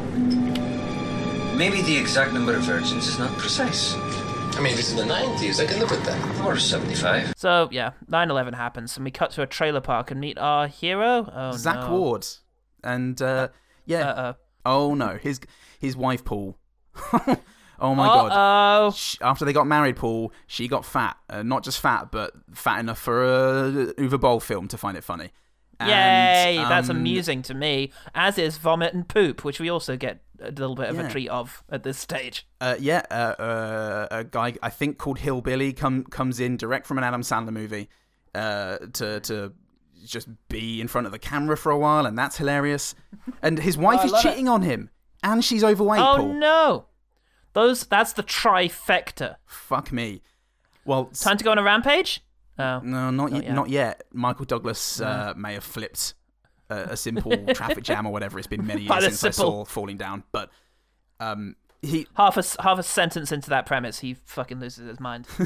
Maybe 1.57 1.83
the 1.83 1.97
exact 1.97 2.33
number 2.33 2.55
of 2.55 2.63
virgins 2.63 3.07
is 3.07 3.19
not 3.19 3.37
precise. 3.37 3.95
I 3.95 4.61
mean, 4.63 4.73
if 4.73 4.79
it's 4.81 4.91
in 4.91 4.97
the 4.97 5.05
90s, 5.05 5.61
I 5.63 5.67
can 5.67 5.79
live 5.79 5.91
with 5.91 6.05
that. 6.05 6.47
Or 6.47 6.59
75. 6.59 7.35
So, 7.37 7.69
yeah, 7.71 7.93
9 8.09 8.31
11 8.31 8.55
happens, 8.55 8.97
and 8.97 9.05
we 9.05 9.11
cut 9.11 9.31
to 9.33 9.43
a 9.43 9.47
trailer 9.47 9.81
park 9.81 10.11
and 10.11 10.21
meet 10.21 10.39
our 10.39 10.67
hero. 10.67 11.31
Oh, 11.33 11.53
Zack 11.53 11.89
no. 11.89 11.97
Ward, 11.99 12.27
and 12.83 13.21
uh, 13.21 13.49
yeah. 13.87 14.09
Uh-oh. 14.11 14.35
Oh 14.67 14.95
no, 14.95 15.17
his 15.17 15.41
his 15.79 15.97
wife 15.97 16.23
Paul. 16.25 16.59
oh 17.79 17.95
my 17.95 18.07
god. 18.07 18.33
Uh-oh. 18.33 18.91
Sh- 18.93 19.17
After 19.23 19.45
they 19.47 19.53
got 19.55 19.67
married, 19.67 19.97
Paul, 19.97 20.33
she 20.47 20.69
got 20.69 20.85
fat. 20.85 21.17
Uh, 21.31 21.43
not 21.43 21.65
just 21.65 21.81
fat, 21.81 22.11
but 22.13 22.33
fat 22.53 22.81
enough 22.81 22.99
for 22.99 23.25
a 23.25 23.95
Uwe 23.95 24.21
Boll 24.21 24.41
film 24.41 24.69
to 24.69 24.77
find 24.77 24.97
it 24.99 25.05
funny. 25.05 25.31
Yay! 25.89 26.57
And, 26.59 26.71
That's 26.71 26.89
um, 26.91 26.97
amusing 26.97 27.43
to 27.43 27.55
me, 27.55 27.93
as 28.15 28.39
is 28.39 28.59
vomit 28.59 28.95
and 28.95 29.07
poop, 29.09 29.45
which 29.45 29.61
we 29.61 29.69
also 29.71 29.97
get 29.97 30.21
a 30.41 30.51
little 30.51 30.75
bit 30.75 30.89
of 30.89 30.97
Yeah. 30.97 31.07
a 31.07 31.11
treat 31.11 31.29
of 31.29 31.63
at 31.71 31.83
this 31.83 31.99
stage. 31.99 32.47
Uh, 32.61 32.77
yeah, 32.79 33.03
uh, 33.11 33.15
uh, 33.43 34.09
a 34.11 34.25
guy 34.25 34.55
I 34.63 34.71
think 34.71 34.99
called 34.99 35.19
Hillbilly 35.19 35.73
come 35.73 36.05
comes 36.05 36.41
in 36.41 36.57
direct 36.57 36.87
from 36.87 36.99
an 36.99 37.05
Adam 37.05 37.23
Sandler 37.23 37.53
movie 37.53 37.89
uh, 38.35 38.79
to 38.95 39.21
to 39.21 39.53
just 40.07 40.29
be 40.49 40.81
in 40.81 40.89
front 40.89 41.07
of 41.07 41.13
the 41.13 41.19
camera 41.19 41.57
for 41.57 41.71
a 41.71 41.79
while, 41.79 42.07
and 42.07 42.17
that's 42.19 42.37
hilarious. 42.39 42.95
And 43.43 43.59
his 43.59 43.77
wife 43.87 44.01
Oh, 44.03 44.07
is 44.15 44.23
cheating 44.23 44.49
on 44.49 44.63
him, 44.63 44.89
and 45.23 45.45
she's 45.45 45.63
overweight. 45.63 46.01
oh 46.01 46.17
Paul. 46.17 46.35
no! 46.35 46.85
Those 47.53 47.85
that's 47.85 48.13
the 48.15 48.23
trifecta. 48.23 49.37
Fuck 49.45 49.93
me. 49.93 50.23
Well, 50.87 51.07
Time 51.07 51.37
to 51.37 51.45
go 51.45 51.51
on 51.51 51.59
a 51.59 51.63
rampage? 51.63 52.23
Oh. 52.61 52.81
No, 52.85 53.11
not, 53.11 53.31
Not 53.31 53.33
yet. 53.33 53.45
yet. 53.45 53.55
Not 53.55 53.69
yet. 53.71 54.03
Michael 54.13 54.45
Douglas 54.45 55.01
uh, 55.01 55.35
may 55.37 55.55
have 55.55 55.65
flipped 55.65 56.15
a, 56.69 56.75
a 56.91 56.97
simple 56.97 57.33
traffic 57.55 57.85
jam 57.85 58.07
or 58.07 58.13
whatever. 58.13 58.39
It's 58.39 58.49
been 58.49 58.67
many 58.67 58.83
years 58.83 59.05
since 59.05 59.25
I 59.25 59.31
saw 59.31 59.65
Falling 59.65 59.97
Down, 59.97 60.25
but 60.33 60.51
um, 61.19 61.57
he 61.83 62.07
Half 62.15 62.37
a 62.37 62.63
half 62.63 62.79
a 62.79 62.83
sentence 62.83 63.33
into 63.33 63.49
that 63.51 63.65
premise, 63.67 63.99
he 64.01 64.15
fucking 64.25 64.61
loses 64.61 64.87
his 64.89 65.01
mind. 65.01 65.27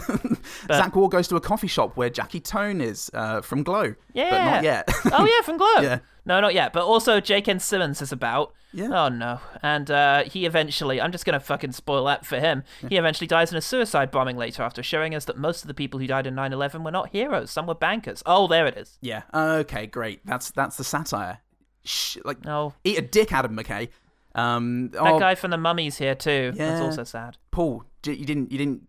But- 0.66 0.77
Zack 0.77 0.97
Ward 0.97 1.11
goes 1.12 1.29
to 1.29 1.37
a 1.37 1.40
coffee 1.40 1.66
shop 1.68 1.97
where 1.97 2.11
Jackie 2.11 2.40
Tohn 2.40 2.81
is 2.81 3.11
uh, 3.14 3.40
from 3.40 3.62
Glow, 3.62 3.94
Yeah. 4.12 4.31
but 4.31 4.44
not 4.55 4.62
yet. 4.64 4.88
oh 5.12 5.25
yeah, 5.25 5.44
from 5.44 5.57
Glow. 5.59 5.66
Yeah. 5.83 5.99
No, 6.27 6.40
not 6.40 6.55
yet. 6.55 6.73
But 6.73 6.85
also 6.87 7.20
J.K. 7.20 7.59
Simmons 7.59 8.01
is 8.01 8.11
about. 8.11 8.55
Yeah. 8.73 8.88
Oh 9.05 9.09
no. 9.11 9.40
And 9.62 9.90
uh, 9.90 10.25
he 10.25 10.47
eventually 10.47 10.99
I'm 11.01 11.12
just 11.12 11.27
gonna 11.27 11.38
fucking 11.38 11.73
spoil 11.73 12.07
that 12.07 12.25
for 12.25 12.40
him. 12.40 12.64
He 12.88 12.97
eventually 12.97 13.27
dies 13.27 13.53
in 13.53 13.59
a 13.59 13.61
suicide 13.61 14.11
bombing 14.11 14.37
later 14.38 14.62
after 14.62 14.83
showing 14.83 15.14
us 15.14 15.27
that 15.27 15.37
most 15.37 15.62
of 15.62 15.68
the 15.68 15.75
people 15.75 16.01
who 16.01 16.07
died 16.07 16.27
in 16.27 16.35
9/11 16.35 16.83
were 16.83 16.90
not 16.90 17.11
heroes. 17.11 17.51
Some 17.51 17.66
were 17.66 17.75
bankers. 17.75 18.23
Oh, 18.25 18.47
there 18.49 18.66
it 18.66 18.77
is. 18.79 18.99
yeah. 19.03 19.23
Okay, 19.35 19.87
great. 19.87 20.25
That's 20.25 20.51
that's 20.51 20.77
the 20.79 20.85
satire. 20.85 21.40
Shh, 21.85 22.16
like 22.25 22.42
No. 22.47 22.73
eat 22.85 22.99
a 22.99 23.03
dick, 23.03 23.31
Adam 23.31 23.55
McKay. 23.55 23.90
Um, 24.35 24.88
That 24.90 25.01
oh, 25.03 25.18
guy 25.18 25.35
from 25.35 25.51
the 25.51 25.57
Mummies 25.57 25.99
here 25.99 26.14
too. 26.14 26.53
That's 26.55 26.81
also 26.81 27.05
sad. 27.05 27.38
Paul, 27.51 27.85
you 28.05 28.25
didn't 28.25 28.51
you 28.51 28.59
didn't 28.59 28.83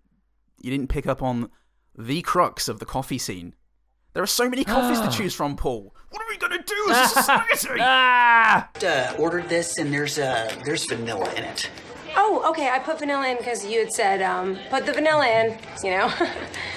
you 0.61 0.71
didn't 0.71 0.87
pick 0.87 1.05
up 1.05 1.21
on 1.21 1.49
the 1.97 2.21
crux 2.21 2.67
of 2.67 2.79
the 2.79 2.85
coffee 2.85 3.17
scene. 3.17 3.53
There 4.13 4.23
are 4.23 4.27
so 4.27 4.49
many 4.49 4.63
coffees 4.63 5.01
to 5.01 5.09
choose 5.09 5.35
from, 5.35 5.57
Paul. 5.57 5.93
What 6.09 6.21
are 6.21 6.29
we 6.29 6.37
gonna 6.37 6.63
do 6.63 6.87
as 6.89 7.11
a 7.11 7.15
society? 7.19 7.81
Ah! 7.81 8.69
Uh, 8.81 9.13
ordered 9.19 9.49
this, 9.49 9.77
and 9.77 9.93
there's 9.93 10.17
uh, 10.17 10.51
there's 10.65 10.85
vanilla 10.85 11.29
in 11.35 11.43
it. 11.43 11.69
Oh, 12.15 12.49
okay. 12.49 12.69
I 12.69 12.79
put 12.79 12.99
vanilla 12.99 13.27
in 13.27 13.37
because 13.37 13.65
you 13.65 13.79
had 13.79 13.91
said 13.91 14.21
um, 14.21 14.57
put 14.69 14.85
the 14.85 14.93
vanilla 14.93 15.27
in. 15.27 15.57
You 15.83 15.91
know. 15.91 16.13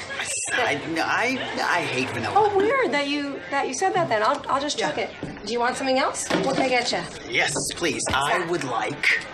I, 0.53 0.81
I, 0.99 1.79
I 1.79 1.81
hate 1.83 2.09
vanilla. 2.11 2.35
oh, 2.37 2.57
weird 2.57 2.93
that 2.93 3.09
you 3.09 3.41
that 3.51 3.69
you 3.69 3.75
said 3.75 3.95
that. 3.95 4.09
Then 4.09 4.23
I'll 4.23 4.43
I'll 4.49 4.61
just 4.61 4.79
chuck 4.79 4.99
it. 4.99 5.11
Do 5.47 5.53
you 5.53 5.61
want 5.61 5.77
something 5.77 5.99
else? 5.99 6.29
What 6.45 6.57
can 6.57 6.63
I 6.65 6.69
get 6.69 6.93
you? 6.93 7.01
Yes, 7.31 7.55
please. 7.75 8.05
I 8.13 8.45
would 8.51 8.65
like. 8.65 9.25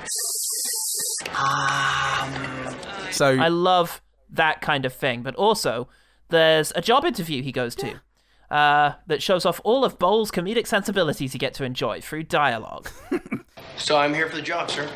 Um, 1.36 2.74
So 3.10 3.26
I 3.38 3.48
love 3.48 4.00
that 4.30 4.60
kind 4.60 4.84
of 4.84 4.92
thing. 4.92 5.22
But 5.22 5.34
also, 5.36 5.88
there's 6.28 6.72
a 6.76 6.80
job 6.80 7.04
interview 7.04 7.42
he 7.42 7.52
goes 7.52 7.74
to 7.76 8.00
uh, 8.50 8.92
that 9.06 9.22
shows 9.22 9.44
off 9.46 9.60
all 9.64 9.84
of 9.84 9.98
Boll's 9.98 10.30
comedic 10.30 10.66
sensibilities 10.66 11.34
you 11.34 11.40
get 11.40 11.54
to 11.54 11.64
enjoy 11.64 12.00
through 12.00 12.24
dialogue. 12.24 12.88
So 13.76 13.96
I'm 13.96 14.14
here 14.14 14.28
for 14.28 14.36
the 14.36 14.42
job, 14.42 14.70
sir. 14.70 14.88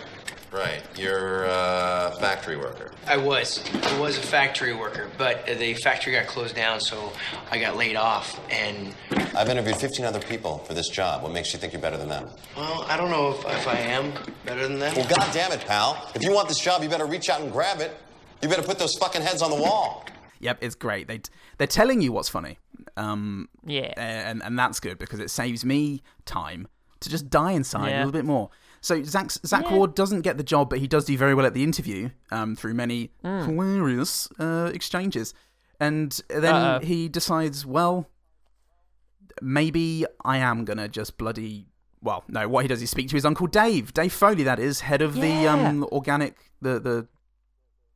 Right. 0.53 0.83
You're 0.97 1.45
a 1.45 2.17
factory 2.21 2.57
worker. 2.57 2.91
I 3.07 3.17
was. 3.19 3.63
I 3.83 4.01
was 4.01 4.17
a 4.17 4.23
factory 4.23 4.75
worker, 4.75 5.11
but 5.19 5.45
the 5.47 5.75
factory 5.75 6.13
got 6.15 6.27
closed 6.27 6.55
down, 6.57 6.81
so 6.81 7.13
I 7.51 7.59
got 7.59 7.77
laid 7.77 7.97
off. 7.97 8.41
And, 8.51 8.95
I've 9.37 9.49
interviewed 9.51 9.77
15 9.77 10.05
other 10.07 10.21
people 10.21 10.59
for 10.59 10.73
this 10.75 10.89
job. 10.89 11.23
What 11.23 11.33
makes 11.33 11.53
you 11.53 11.59
think 11.59 11.73
you're 11.75 11.83
better 11.83 11.99
than 11.99 12.09
them? 12.09 12.29
well, 12.57 12.85
I 12.89 12.97
don't 12.97 13.11
know 13.11 13.31
if, 13.33 13.45
if 13.45 13.69
I 13.69 13.79
am 13.79 14.13
better 14.47 14.67
than 14.67 14.79
them. 14.79 14.95
Well, 14.97 15.07
God 15.09 15.29
damn 15.33 15.53
it, 15.53 15.61
pal. 15.67 16.11
If 16.15 16.23
you 16.23 16.33
want 16.33 16.49
this 16.49 16.59
job, 16.59 16.83
you 16.83 16.89
better 16.89 17.07
reach 17.07 17.29
out 17.29 17.41
and 17.43 17.53
grab 17.53 17.81
it. 17.81 17.95
You 18.43 18.49
better 18.49 18.63
put 18.63 18.79
those 18.79 18.97
fucking 18.97 19.23
heads 19.23 19.43
on 19.43 19.51
the 19.51 19.57
wall. 19.57 20.05
Yep, 20.41 20.59
it's 20.63 20.75
great. 20.77 21.09
They 21.09 21.21
they're 21.59 21.67
telling 21.67 22.01
you 22.01 22.13
what's 22.13 22.29
funny. 22.29 22.59
Um, 22.97 23.49
Yeah. 23.67 23.93
and 23.97 24.43
and 24.43 24.59
that's 24.59 24.79
good 24.81 24.99
because 24.99 25.19
it 25.21 25.31
saves 25.31 25.65
me 25.65 26.03
time 26.25 26.69
to 27.01 27.09
just 27.11 27.29
die 27.29 27.53
inside 27.53 27.93
a 27.93 27.97
little 27.99 28.13
bit 28.13 28.25
more. 28.25 28.51
So 28.81 29.03
Zack 29.03 29.31
Zack 29.33 29.65
Yeah. 29.65 29.77
Ward 29.77 29.95
doesn't 29.95 30.21
get 30.23 30.37
the 30.37 30.43
job, 30.45 30.71
but 30.71 30.79
he 30.79 30.87
does 30.87 31.05
do 31.05 31.17
very 31.19 31.35
well 31.35 31.47
at 31.47 31.55
the 31.55 31.63
interview 31.65 32.11
um, 32.31 32.55
through 32.57 32.75
many 32.75 33.11
Mm. 33.25 33.47
hilarious 33.47 34.29
uh, 34.39 34.71
exchanges, 34.73 35.35
and 35.81 36.21
then 36.29 36.55
Uh-oh. 36.55 36.79
he 36.87 37.09
decides, 37.09 37.67
well, 37.67 38.07
maybe 39.43 40.05
I 40.25 40.39
am 40.39 40.65
gonna 40.65 40.89
just 40.89 41.19
bloody. 41.19 41.67
Well, 42.01 42.25
no. 42.29 42.49
What 42.49 42.63
he 42.65 42.69
does 42.69 42.81
is 42.83 42.91
speak 42.91 43.09
to 43.09 43.17
his 43.17 43.25
uncle 43.25 43.47
Dave, 43.49 43.93
Dave 43.93 44.13
Foley, 44.13 44.45
that 44.45 44.59
is 44.61 44.81
head 44.81 45.03
of 45.03 45.15
the 45.15 45.47
um, 45.49 45.85
organic, 45.91 46.37
the 46.63 46.79
the 46.79 47.09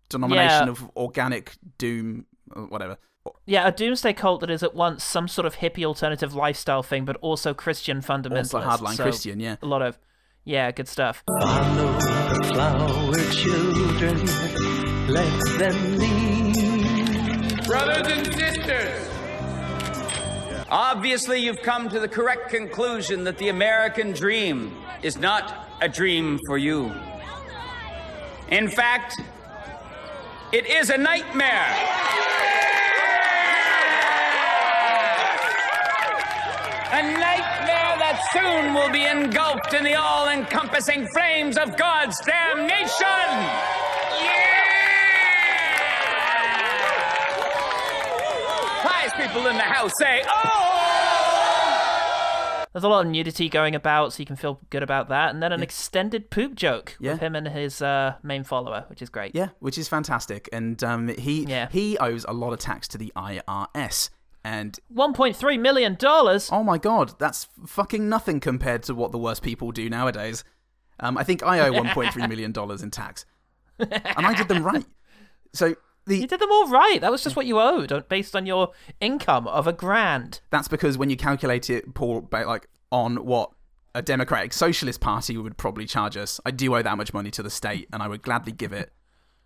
denomination 0.09 0.67
Yeah. 0.67 0.71
of 0.73 0.91
organic 0.97 1.57
doom, 1.79 2.27
uh, 2.55 2.63
whatever. 2.63 2.99
Yeah, 3.47 3.69
a 3.69 3.73
doomsday 3.73 4.15
cult 4.15 4.41
that 4.41 4.51
is 4.51 4.65
at 4.65 4.75
once 4.75 5.05
some 5.05 5.29
sort 5.29 5.47
of 5.47 5.57
hippie 5.57 5.85
alternative 5.85 6.35
lifestyle 6.35 6.83
thing, 6.83 7.05
but 7.05 7.17
also 7.21 7.55
Christian 7.55 8.01
fundamentalist. 8.01 8.53
Also 8.55 8.61
hardline 8.61 8.97
So, 8.97 9.05
Christian, 9.05 9.39
yeah. 9.39 9.57
A 9.63 9.67
lot 9.67 9.81
of, 9.81 9.97
yeah, 10.45 10.71
good 10.73 10.89
stuff. 10.89 11.23
Follow 11.41 11.93
the 11.93 12.51
flower 12.53 13.15
children, 13.33 14.27
let 15.09 15.59
them 15.59 15.99
lead. 15.99 17.67
Brothers 17.67 18.13
and 18.13 18.27
sisters, 18.35 19.13
Obviously, 20.73 21.39
you've 21.39 21.61
come 21.61 21.91
to 21.91 22.01
the 22.01 22.09
correct 22.09 22.49
conclusion 22.49 23.25
that 23.25 23.37
the 23.37 23.51
American 23.51 24.13
dream 24.13 24.75
is 25.03 25.19
not 25.19 25.69
a 25.83 25.89
dream 25.89 26.39
for 26.47 26.57
you. 26.57 26.91
In 28.49 28.69
fact, 28.69 29.21
it 30.51 30.65
is 30.65 30.89
a 30.89 30.97
nightmare. 30.97 31.77
A 36.93 37.03
nightmare 37.03 37.32
that 38.13 38.21
soon 38.33 38.75
will 38.75 38.91
be 38.91 39.05
engulfed 39.07 39.73
in 39.75 39.85
the 39.85 39.95
all 39.95 40.29
encompassing 40.29 41.07
flames 41.09 41.57
of 41.57 41.77
God's 41.77 42.21
damnation. 42.21 42.93
Pious 48.83 49.13
people 49.15 49.47
in 49.47 49.57
the 49.57 49.63
house 49.63 49.93
say, 49.99 50.23
oh! 50.27 50.69
There's 52.73 52.85
a 52.85 52.89
lot 52.89 53.05
of 53.05 53.11
nudity 53.13 53.49
going 53.51 53.75
about, 53.75 54.13
so 54.15 54.21
you 54.21 54.27
can 54.27 54.37
feel 54.37 54.59
good 54.71 54.83
about 54.83 55.11
that. 55.11 55.31
And 55.35 55.43
then 55.43 55.53
an 55.53 55.63
extended 55.63 56.31
poop 56.31 56.55
joke 56.55 56.97
Yeah. 57.01 57.13
with 57.13 57.21
him 57.21 57.37
and 57.37 57.47
his 57.47 57.83
uh, 57.83 58.15
main 58.23 58.45
follower, 58.45 58.85
which 58.89 59.03
is 59.03 59.11
great. 59.11 59.35
Yeah, 59.35 59.49
which 59.61 59.77
is 59.77 59.89
fantastic, 59.89 60.49
and 60.53 60.83
um, 60.83 61.09
he 61.09 61.45
he 61.71 61.99
owes 61.99 62.25
a 62.27 62.33
lot 62.33 62.53
of 62.55 62.59
tax 62.61 62.89
to 62.89 62.99
the 62.99 63.13
IRS, 63.15 64.09
and 64.45 64.79
1.3 64.95 65.61
million 65.61 65.95
dollars. 65.95 66.49
Oh 66.53 66.63
my 66.63 66.79
god, 66.79 67.19
that's 67.19 67.49
fucking 67.67 68.09
nothing 68.09 68.41
compared 68.41 68.83
to 68.85 68.95
what 68.95 69.13
the 69.13 69.19
worst 69.19 69.43
people 69.43 69.73
do 69.73 69.89
nowadays. 69.89 70.45
Um, 71.01 71.17
I 71.17 71.25
think 71.25 71.43
I 71.43 71.61
owe 71.61 71.73
1.3 71.73 72.29
million 72.29 72.53
dollars 72.53 72.83
in 72.83 72.91
tax, 72.91 73.25
and 73.79 74.27
I 74.27 74.35
did 74.35 74.49
them 74.49 74.63
right. 74.63 74.85
So 75.53 75.75
the 76.07 76.17
You 76.17 76.27
did 76.27 76.41
them 76.41 76.51
all 76.51 76.69
right. 76.69 77.01
That 77.01 77.11
was 77.11 77.23
just 77.23 77.37
what 77.37 77.47
you 77.47 77.61
owed, 77.61 77.93
uh, 77.93 78.01
based 78.09 78.35
on 78.35 78.47
your 78.47 78.73
income 79.01 79.47
of 79.47 79.67
a 79.67 79.73
grand. 79.73 80.41
that's 80.51 80.69
because 80.69 80.99
when 80.99 81.11
you 81.11 81.17
calculate 81.17 81.71
it, 81.71 81.95
Paul, 81.95 82.29
like 82.33 82.67
on 82.91 83.25
what 83.25 83.51
a 83.95 84.03
Democratic 84.03 84.53
Socialist 84.53 85.01
Party 85.01 85.37
would 85.37 85.57
probably 85.57 85.87
charge 85.87 86.17
us, 86.17 86.41
I 86.47 86.51
do 86.51 86.75
owe 86.75 86.83
that 86.83 86.97
much 86.97 87.13
money 87.15 87.31
to 87.33 87.43
the 87.43 87.51
state, 87.51 87.89
and 87.93 88.03
I 88.03 88.09
would 88.09 88.23
gladly 88.23 88.53
give 88.53 88.73
it 88.73 88.93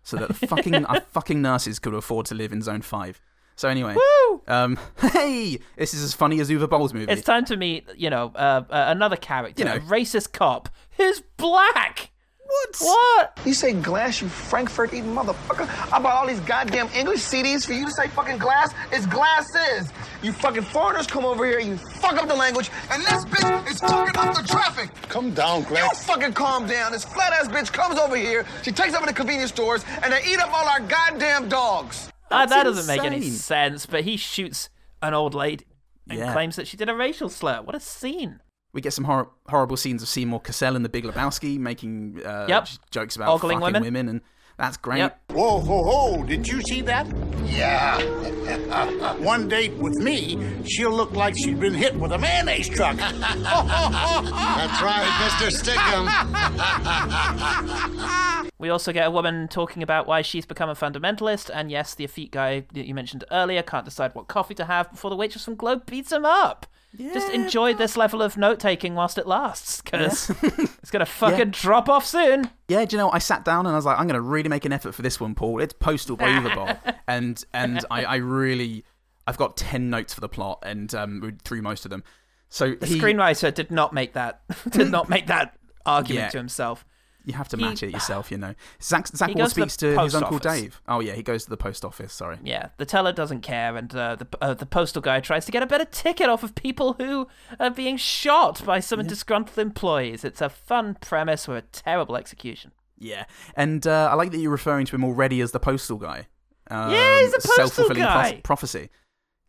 so 0.03 0.17
that 0.17 0.29
the 0.29 0.47
fucking 0.47 0.85
our 0.85 1.01
fucking 1.01 1.41
nurses 1.41 1.79
could 1.79 1.93
afford 1.93 2.25
to 2.27 2.35
live 2.35 2.51
in 2.51 2.61
Zone 2.61 2.81
Five. 2.81 3.19
So 3.57 3.67
anyway, 3.67 3.95
Woo! 3.95 4.41
um, 4.47 4.79
hey, 4.99 5.59
this 5.75 5.95
is 5.95 6.03
as 6.03 6.13
funny 6.13 6.39
as 6.39 6.49
Uwe 6.49 6.69
Boll's 6.69 6.93
movie. 6.93 7.11
It's 7.11 7.23
time 7.23 7.43
to 7.45 7.57
meet, 7.57 7.87
you 7.97 8.11
know, 8.11 8.31
uh, 8.35 8.63
uh, 8.69 8.85
another 8.89 9.15
character, 9.17 9.61
You 9.61 9.65
know. 9.65 9.75
a 9.75 9.79
racist 9.79 10.31
cop 10.31 10.69
who's 10.95 11.21
black. 11.37 12.11
What? 12.45 12.77
What? 12.79 13.39
You 13.45 13.53
say 13.53 13.73
glass, 13.73 14.21
you 14.21 14.29
Frankfurt 14.29 14.93
eating 14.93 15.13
motherfucker. 15.13 15.67
I 15.91 15.99
bought 15.99 16.13
all 16.13 16.27
these 16.27 16.39
goddamn 16.41 16.87
English 16.95 17.19
CDs 17.19 17.65
for 17.65 17.73
you 17.73 17.85
to 17.85 17.91
say 17.91 18.07
fucking 18.09 18.37
glass. 18.37 18.73
It's 18.91 19.05
glasses. 19.07 19.91
You 20.21 20.31
fucking 20.31 20.61
foreigners 20.61 21.07
come 21.07 21.25
over 21.25 21.43
here, 21.45 21.59
you 21.59 21.77
fuck 21.77 22.13
up 22.13 22.27
the 22.27 22.35
language, 22.35 22.69
and 22.91 23.01
this 23.01 23.25
bitch 23.25 23.71
is 23.71 23.79
fucking 23.79 24.15
up 24.17 24.35
the 24.35 24.43
traffic. 24.47 24.89
Come 25.09 25.33
down, 25.33 25.63
Greg. 25.63 25.83
You 25.83 25.89
fucking 25.97 26.33
calm 26.33 26.67
down. 26.67 26.91
This 26.91 27.03
flat 27.03 27.33
ass 27.33 27.47
bitch 27.47 27.73
comes 27.73 27.99
over 27.99 28.15
here, 28.15 28.45
she 28.61 28.71
takes 28.71 28.93
over 28.93 29.05
the 29.07 29.13
convenience 29.13 29.51
stores, 29.51 29.83
and 30.03 30.13
they 30.13 30.23
eat 30.25 30.39
up 30.39 30.53
all 30.53 30.67
our 30.69 30.79
goddamn 30.79 31.49
dogs. 31.49 32.09
Uh, 32.29 32.45
that 32.45 32.63
doesn't 32.63 32.87
make 32.87 33.03
any 33.05 33.21
sense, 33.29 33.85
but 33.85 34.03
he 34.03 34.17
shoots 34.17 34.69
an 35.01 35.13
old 35.13 35.33
lady 35.33 35.65
and 36.09 36.19
Yeah. 36.19 36.33
claims 36.33 36.55
that 36.55 36.67
she 36.67 36.77
did 36.77 36.89
a 36.89 36.95
racial 36.95 37.29
slur. 37.29 37.61
What 37.61 37.75
a 37.75 37.79
scene. 37.79 38.41
We 38.73 38.81
get 38.81 38.93
some 38.93 39.05
hor- 39.05 39.31
horrible 39.49 39.77
scenes 39.77 40.01
of 40.03 40.09
Seymour 40.09 40.41
Cassel 40.41 40.75
in 40.75 40.83
The 40.83 40.89
Big 40.89 41.03
Lebowski 41.05 41.57
making 41.57 42.21
uh, 42.25 42.45
Yep. 42.49 42.67
jokes 42.91 43.15
about 43.15 43.39
Ogling 43.39 43.59
fucking 43.61 43.81
women. 43.81 44.09
and 44.09 44.21
that's 44.57 44.77
great. 44.77 44.99
Yep. 44.99 45.19
Whoa, 45.31 45.59
ho, 45.59 45.83
ho, 45.83 46.23
did 46.23 46.47
you 46.47 46.61
see 46.61 46.81
that? 46.81 47.07
Yeah. 47.45 48.01
One 49.19 49.47
date 49.47 49.73
with 49.73 49.95
me, 49.97 50.63
she'll 50.65 50.91
look 50.91 51.11
like 51.11 51.37
she'd 51.37 51.59
been 51.59 51.73
hit 51.73 51.95
with 51.95 52.11
a 52.11 52.17
mayonnaise 52.17 52.69
truck. 52.69 52.97
That's 52.97 53.21
right, 54.81 55.07
Mr. 55.21 55.51
Stickum. 55.51 56.07
We 58.59 58.69
also 58.69 58.91
get 58.91 59.05
a 59.05 59.11
woman 59.11 59.47
talking 59.47 59.83
about 59.83 60.07
why 60.07 60.23
she's 60.23 60.47
become 60.47 60.67
a 60.67 60.73
fundamentalist, 60.73 61.51
and 61.53 61.69
yes, 61.69 61.93
the 61.93 62.03
effete 62.03 62.31
guy 62.31 62.65
that 62.73 62.87
you 62.87 62.95
mentioned 62.95 63.23
earlier 63.29 63.61
can't 63.61 63.85
decide 63.85 64.15
what 64.15 64.27
coffee 64.27 64.55
to 64.55 64.65
have 64.65 64.89
before 64.89 65.11
the 65.11 65.15
waitress 65.15 65.45
from 65.45 65.53
Glow 65.53 65.75
beats 65.75 66.11
him 66.11 66.25
up. 66.25 66.65
Just 66.95 67.31
enjoy 67.31 67.73
this 67.75 67.95
level 67.97 68.21
of 68.21 68.37
note 68.37 68.59
taking 68.59 68.95
whilst 68.95 69.17
it 69.17 69.27
lasts, 69.27 69.81
because 69.81 70.29
it's 70.41 70.89
gonna 70.89 71.05
fucking 71.05 71.51
drop 71.51 71.89
off 71.89 72.05
soon. 72.05 72.49
Yeah, 72.67 72.85
do 72.85 72.95
you 72.95 73.01
know, 73.01 73.11
I 73.11 73.19
sat 73.19 73.45
down 73.45 73.65
and 73.65 73.73
I 73.73 73.75
was 73.75 73.85
like, 73.85 73.99
I'm 73.99 74.07
going 74.07 74.15
to 74.15 74.21
really 74.21 74.49
make 74.49 74.65
an 74.65 74.73
effort 74.73 74.93
for 74.93 75.01
this 75.03 75.19
one, 75.19 75.35
Paul. 75.35 75.59
It's 75.61 75.73
Postal 75.73 76.15
Boll. 76.17 76.69
and 77.07 77.43
and 77.53 77.85
I, 77.91 78.03
I 78.05 78.15
really, 78.17 78.83
I've 79.27 79.37
got 79.37 79.57
10 79.57 79.89
notes 79.89 80.13
for 80.13 80.21
the 80.21 80.29
plot 80.29 80.59
and 80.63 80.93
um, 80.95 81.19
we 81.21 81.31
through 81.43 81.61
most 81.61 81.85
of 81.85 81.91
them. 81.91 82.03
So 82.49 82.73
The 82.75 82.85
he, 82.87 82.99
screenwriter 82.99 83.53
did 83.53 83.69
not 83.71 83.93
make 83.93 84.13
that 84.13 84.41
did 84.69 84.89
not 84.89 85.07
make 85.09 85.27
that 85.27 85.55
argument 85.85 86.23
Yeah. 86.25 86.29
to 86.29 86.37
himself. 86.37 86.85
You 87.27 87.33
have 87.33 87.49
to 87.49 87.57
He- 87.57 87.63
match 87.63 87.83
it 87.83 87.91
yourself, 87.93 88.31
you 88.31 88.37
know. 88.37 88.55
Zack, 88.81 89.05
Zack 89.07 89.35
goes 89.35 89.49
to 89.53 89.61
speaks 89.61 89.75
to, 89.77 89.99
his 90.01 90.15
Uncle 90.15 90.37
office. 90.37 90.61
Dave. 90.61 90.81
Oh, 90.87 91.01
yeah, 91.01 91.11
he 91.13 91.21
goes 91.21 91.43
to 91.43 91.49
the 91.49 91.57
post 91.57 91.83
office, 91.83 92.13
sorry. 92.13 92.37
Yeah, 92.41 92.69
the 92.77 92.85
teller 92.85 93.11
doesn't 93.11 93.41
care, 93.41 93.75
and 93.75 93.93
uh, 93.93 94.15
the 94.15 94.27
uh, 94.41 94.53
the 94.53 94.65
postal 94.65 95.01
guy 95.01 95.19
tries 95.19 95.45
to 95.45 95.51
get 95.51 95.61
a 95.61 95.67
better 95.67 95.83
ticket 95.83 96.29
off 96.29 96.41
of 96.41 96.55
people 96.55 96.93
who 96.93 97.27
are 97.59 97.69
being 97.69 97.97
shot 97.97 98.63
by 98.65 98.79
some 98.79 99.05
disgruntled 99.05 99.57
employees. 99.59 100.23
It's 100.23 100.39
a 100.41 100.47
fun 100.49 100.95
premise 101.01 101.47
with 101.49 101.57
a 101.57 101.67
terrible 101.73 102.15
execution. 102.15 102.71
Yeah, 102.97 103.25
and 103.55 103.85
uh, 103.85 104.07
I 104.09 104.15
like 104.15 104.31
that 104.31 104.37
you're 104.39 104.49
referring 104.49 104.85
to 104.85 104.95
him 104.95 105.03
already 105.03 105.41
as 105.41 105.51
the 105.51 105.59
postal 105.59 105.97
guy. 105.97 106.27
Um, 106.71 106.91
Yeah, 106.91 107.19
he's 107.19 107.29
a 107.33 107.35
postal 107.35 107.53
self-fulfilling 107.67 108.03
guy. 108.03 108.41
prophecy. 108.43 108.89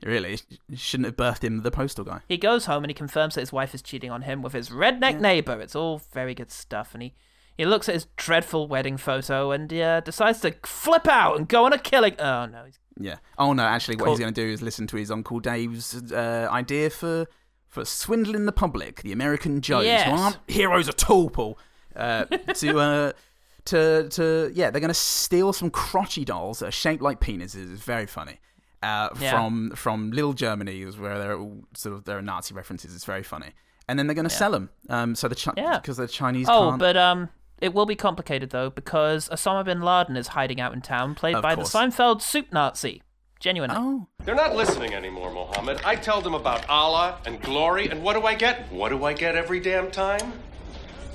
Really, 0.05 0.39
shouldn't 0.75 1.07
have 1.07 1.17
birthed 1.17 1.43
him 1.45 1.63
the 1.63 1.71
postal 1.71 2.05
guy. 2.05 2.21
He 2.29 2.37
goes 2.39 2.67
home 2.67 2.85
and 2.85 2.91
he 2.91 2.95
confirms 2.95 3.35
that 3.37 3.41
his 3.41 3.53
wife 3.53 3.75
is 3.75 3.83
cheating 3.83 4.11
on 4.11 4.23
him 4.23 4.43
with 4.43 4.53
his 4.53 4.71
redneck 4.71 5.19
neighbor. 5.21 5.61
It's 5.61 5.75
all 5.77 6.03
very 6.13 6.35
good 6.35 6.51
stuff, 6.51 6.91
and 6.93 7.03
he. 7.05 7.15
He 7.59 7.67
looks 7.67 7.89
at 7.89 7.95
his 7.97 8.07
dreadful 8.17 8.69
wedding 8.69 8.97
photo 8.97 9.51
and 9.51 9.71
uh, 9.75 10.01
decides 10.01 10.41
to 10.41 10.55
flip 10.65 11.07
out 11.07 11.37
and 11.37 11.47
go 11.47 11.67
on 11.67 11.73
a 11.75 11.79
killing. 11.79 12.15
Oh 12.19 12.47
no, 12.47 12.63
he's 12.65 12.79
Yeah. 12.99 13.17
Oh 13.37 13.53
no, 13.53 13.65
actually, 13.65 13.97
what 13.97 14.05
Cool. 14.05 14.15
he's 14.15 14.21
going 14.21 14.33
to 14.33 14.41
do 14.41 14.49
is 14.51 14.63
listen 14.63 14.87
to 14.87 14.97
his 14.97 15.11
uncle 15.11 15.41
Dave's 15.41 16.13
uh, 16.13 16.49
idea 16.51 16.89
for 16.89 17.27
for 17.67 17.85
swindling 17.85 18.47
the 18.47 18.53
public, 18.53 19.03
the 19.03 19.13
American 19.13 19.61
Joes, 19.61 19.85
Yes. 19.85 20.07
who 20.09 20.13
aren't 20.17 20.39
heroes 20.49 20.89
at 20.89 21.11
all, 21.11 21.29
Paul. 21.29 21.59
Uh, 21.95 22.25
to 22.25 22.79
uh, 22.79 23.13
to 23.67 24.09
to 24.09 24.51
yeah, 24.55 24.71
they're 24.71 24.81
going 24.81 24.89
to 24.89 24.95
steal 24.95 25.53
some 25.53 25.71
Krotchy 25.71 26.25
dolls 26.25 26.61
that 26.61 26.69
are 26.69 26.71
shaped 26.73 27.03
like 27.03 27.21
penises. 27.21 27.73
It's 27.73 27.83
very 27.83 28.07
funny. 28.07 28.39
Uh, 28.83 29.09
Yeah. 29.19 29.33
From 29.33 29.73
from 29.75 30.11
Little 30.13 30.33
Germany, 30.33 30.83
is 30.83 30.97
where 30.97 31.19
they're 31.19 31.37
all 31.37 31.65
sort 31.75 31.95
of 31.97 32.05
there 32.05 32.17
are 32.19 32.23
Nazi 32.23 32.55
references. 32.55 32.95
It's 32.95 33.05
very 33.05 33.25
funny. 33.25 33.51
And 33.89 33.99
then 33.99 34.07
they're 34.07 34.15
going 34.15 34.29
to 34.29 34.33
Yeah. 34.35 34.39
sell 34.39 34.51
them. 34.53 34.71
Um, 34.91 35.15
so 35.15 35.29
the 35.29 35.35
Chi- 35.35 35.55
Yeah. 35.57 35.79
because 35.79 35.97
the 35.97 36.07
Chinese. 36.07 36.47
Oh, 36.49 36.69
can't... 36.71 36.79
but 36.79 36.97
um, 36.97 37.31
it 37.61 37.75
will 37.75 37.87
be 37.87 37.97
complicated 37.97 38.51
though 38.51 38.71
because 38.71 39.29
Osama 39.29 39.65
bin 39.65 39.81
Laden 39.83 40.17
is 40.17 40.29
hiding 40.29 40.61
out 40.61 40.73
in 40.75 40.81
town, 40.81 41.15
played 41.15 41.37
Of 41.37 41.43
by 41.43 41.55
course. 41.55 41.73
the 41.73 41.79
Seinfeld 41.79 42.23
soup 42.23 42.53
Nazi. 42.53 43.03
Genuine. 43.41 43.71
Oh. 43.73 44.09
They're 44.25 44.35
not 44.35 44.57
listening 44.57 44.95
anymore, 44.95 45.33
Mohammed. 45.33 45.81
I 45.85 45.95
tell 45.95 46.21
them 46.21 46.35
about 46.35 46.69
Allah 46.69 47.19
and 47.25 47.41
glory, 47.41 47.89
and 47.89 48.03
what 48.03 48.15
do 48.15 48.23
I 48.27 48.35
get? 48.35 48.71
What 48.73 48.89
do 48.89 49.05
I 49.05 49.13
get 49.13 49.37
every 49.37 49.61
damn 49.61 49.93
time? 49.93 50.33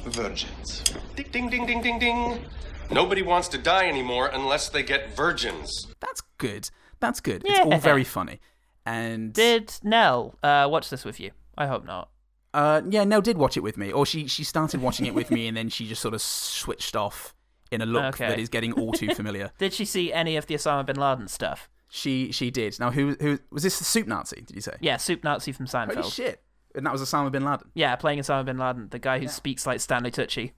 Virgins. 0.05 0.83
Ding, 1.15 1.27
ding, 1.31 1.49
ding, 1.49 1.65
ding, 1.65 1.81
ding, 1.81 1.99
ding. 1.99 2.45
Nobody 2.91 3.21
wants 3.23 3.47
to 3.49 3.57
die 3.57 3.87
anymore 3.87 4.29
unless 4.33 4.69
they 4.69 4.83
get 4.83 5.15
virgins. 5.15 5.87
That's 5.99 6.21
good. 6.37 6.69
That's 6.99 7.19
good. 7.19 7.43
It's 7.45 7.59
all 7.59 7.77
very 7.79 8.03
funny. 8.03 8.39
And 8.85 9.33
Did 9.33 9.73
Nell 9.83 10.35
uh, 10.43 10.67
watch 10.69 10.89
this 10.89 11.03
with 11.05 11.19
you? 11.19 11.31
I 11.57 11.67
hope 11.67 11.85
not. 11.85 12.09
Uh, 12.53 12.81
yeah, 12.89 13.03
Nell 13.03 13.21
did 13.21 13.37
watch 13.37 13.57
it 13.57 13.61
with 13.61 13.77
me, 13.77 13.91
or 13.91 14.05
she 14.05 14.27
she 14.27 14.43
started 14.43 14.81
watching 14.81 15.05
it 15.05 15.13
with 15.15 15.31
me, 15.31 15.47
and 15.47 15.57
then 15.57 15.69
she 15.69 15.87
just 15.87 16.01
sort 16.01 16.13
of 16.13 16.21
switched 16.21 16.95
off 16.95 17.33
in 17.71 17.81
a 17.81 17.85
look 17.85 18.15
Okay. 18.15 18.27
that 18.27 18.39
is 18.39 18.49
getting 18.49 18.73
all 18.73 18.91
too 18.91 19.09
familiar. 19.15 19.51
Did 19.57 19.73
she 19.73 19.83
see 19.85 20.13
any 20.13 20.37
of 20.37 20.45
the 20.45 20.53
Osama 20.53 20.85
bin 20.85 20.95
Laden 20.97 21.27
stuff? 21.27 21.69
she 21.89 22.31
she 22.31 22.51
did. 22.51 22.79
Now, 22.79 22.91
who 22.91 23.15
who 23.19 23.39
was 23.51 23.63
this? 23.63 23.77
The 23.79 23.83
soup 23.85 24.07
Nazi? 24.07 24.41
Did 24.41 24.55
you 24.55 24.61
say? 24.61 24.75
Yeah, 24.81 24.97
soup 24.97 25.23
Nazi 25.23 25.51
from 25.51 25.65
Seinfeld. 25.67 25.95
Holy 25.95 26.09
shit! 26.09 26.43
And 26.75 26.85
that 26.85 26.91
was 26.91 27.01
Osama 27.01 27.31
bin 27.31 27.43
Laden. 27.43 27.69
Yeah, 27.73 27.95
playing 27.95 28.19
Osama 28.19 28.45
bin 28.45 28.57
Laden, 28.57 28.89
the 28.89 28.99
guy 28.99 29.19
who 29.19 29.27
speaks 29.27 29.65
like 29.67 29.79
Stanley 29.79 30.11
Tucci. 30.11 30.51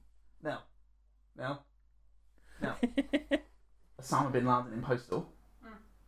No, 0.43 0.57
no, 1.37 1.59
no. 2.61 2.73
Osama 4.01 4.31
bin 4.31 4.45
Laden 4.45 4.73
in 4.73 4.81
Postal. 4.81 5.29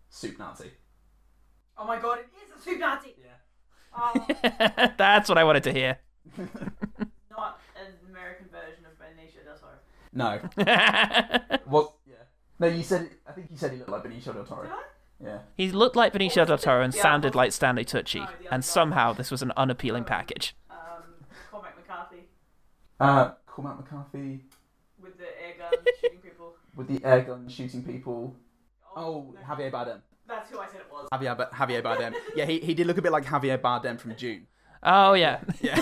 Soup 0.10 0.38
Nazi. 0.40 0.72
Oh 1.78 1.86
my 1.86 2.00
god, 2.00 2.20
it 2.20 2.28
is 2.44 2.60
a 2.60 2.62
soup 2.64 2.80
Nazi! 2.80 3.16
Yeah. 3.22 3.27
Oh, 3.96 4.28
That's 4.98 5.30
what 5.30 5.38
I 5.38 5.44
wanted 5.44 5.64
to 5.64 5.74
hear. 5.74 5.98
not 6.38 7.60
an 7.76 7.94
American 8.10 8.48
version 8.52 8.86
of 8.86 8.98
Benicio 9.00 9.44
del 9.44 9.58
Toro. 9.58 9.78
No. 10.14 11.58
what? 11.66 11.94
Yeah. 12.08 12.14
No, 12.60 12.68
you 12.68 12.84
said. 12.84 13.10
I 13.28 13.32
think 13.32 13.48
you 13.52 13.58
said 13.58 13.72
he 13.72 13.78
looked 13.78 13.90
like 13.92 14.04
Benicio 14.04 14.34
del 14.34 14.44
Toro. 14.46 14.70
Yeah. 15.24 15.40
He 15.56 15.72
looked 15.72 15.96
like 15.96 16.14
Benicio 16.14 16.46
del 16.46 16.58
Toro 16.58 16.84
and 16.84 16.94
Yeah, 16.94 17.02
sounded 17.02 17.34
like 17.36 17.52
Stanley 17.52 17.84
Tucci, 17.86 18.20
No, 18.20 18.26
the 18.26 18.28
other 18.32 18.48
and 18.52 18.62
guy. 18.64 18.68
somehow 18.68 19.14
this 19.14 19.32
was 19.32 19.42
an 19.42 19.52
unappealing 19.58 20.04
package. 20.04 20.56
Um, 20.70 20.78
Cormac 21.52 21.76
McCarthy 21.76 22.24
Uh, 23.00 23.32
Cormac 23.48 23.78
McCarthy 23.80 24.42
with 25.02 25.18
the 25.18 25.26
air 25.44 25.54
gun 25.58 25.72
shooting 26.02 26.20
people. 26.20 26.54
with 26.76 26.88
the 26.88 27.04
air 27.04 27.22
gun 27.22 27.48
shooting 27.50 27.84
people. 27.84 28.36
Oh, 28.96 29.34
Javier 29.48 29.72
Bardem. 29.72 30.02
That's 30.28 30.50
who 30.52 30.60
I 30.60 30.68
said 30.68 30.82
it 30.82 30.88
was. 30.92 31.08
Javier, 31.14 31.38
Ba- 31.38 31.50
Javier 31.54 31.82
Bardem. 31.82 32.14
Yeah, 32.36 32.46
he, 32.46 32.60
he 32.60 32.74
did 32.74 32.86
look 32.88 32.98
a 32.98 33.02
bit 33.02 33.12
like 33.12 33.26
Javier 33.26 33.58
Bardem 33.58 34.00
from 34.00 34.14
Dune. 34.14 34.48
Oh 34.84 35.14
yeah, 35.14 35.40
Yeah. 35.62 35.82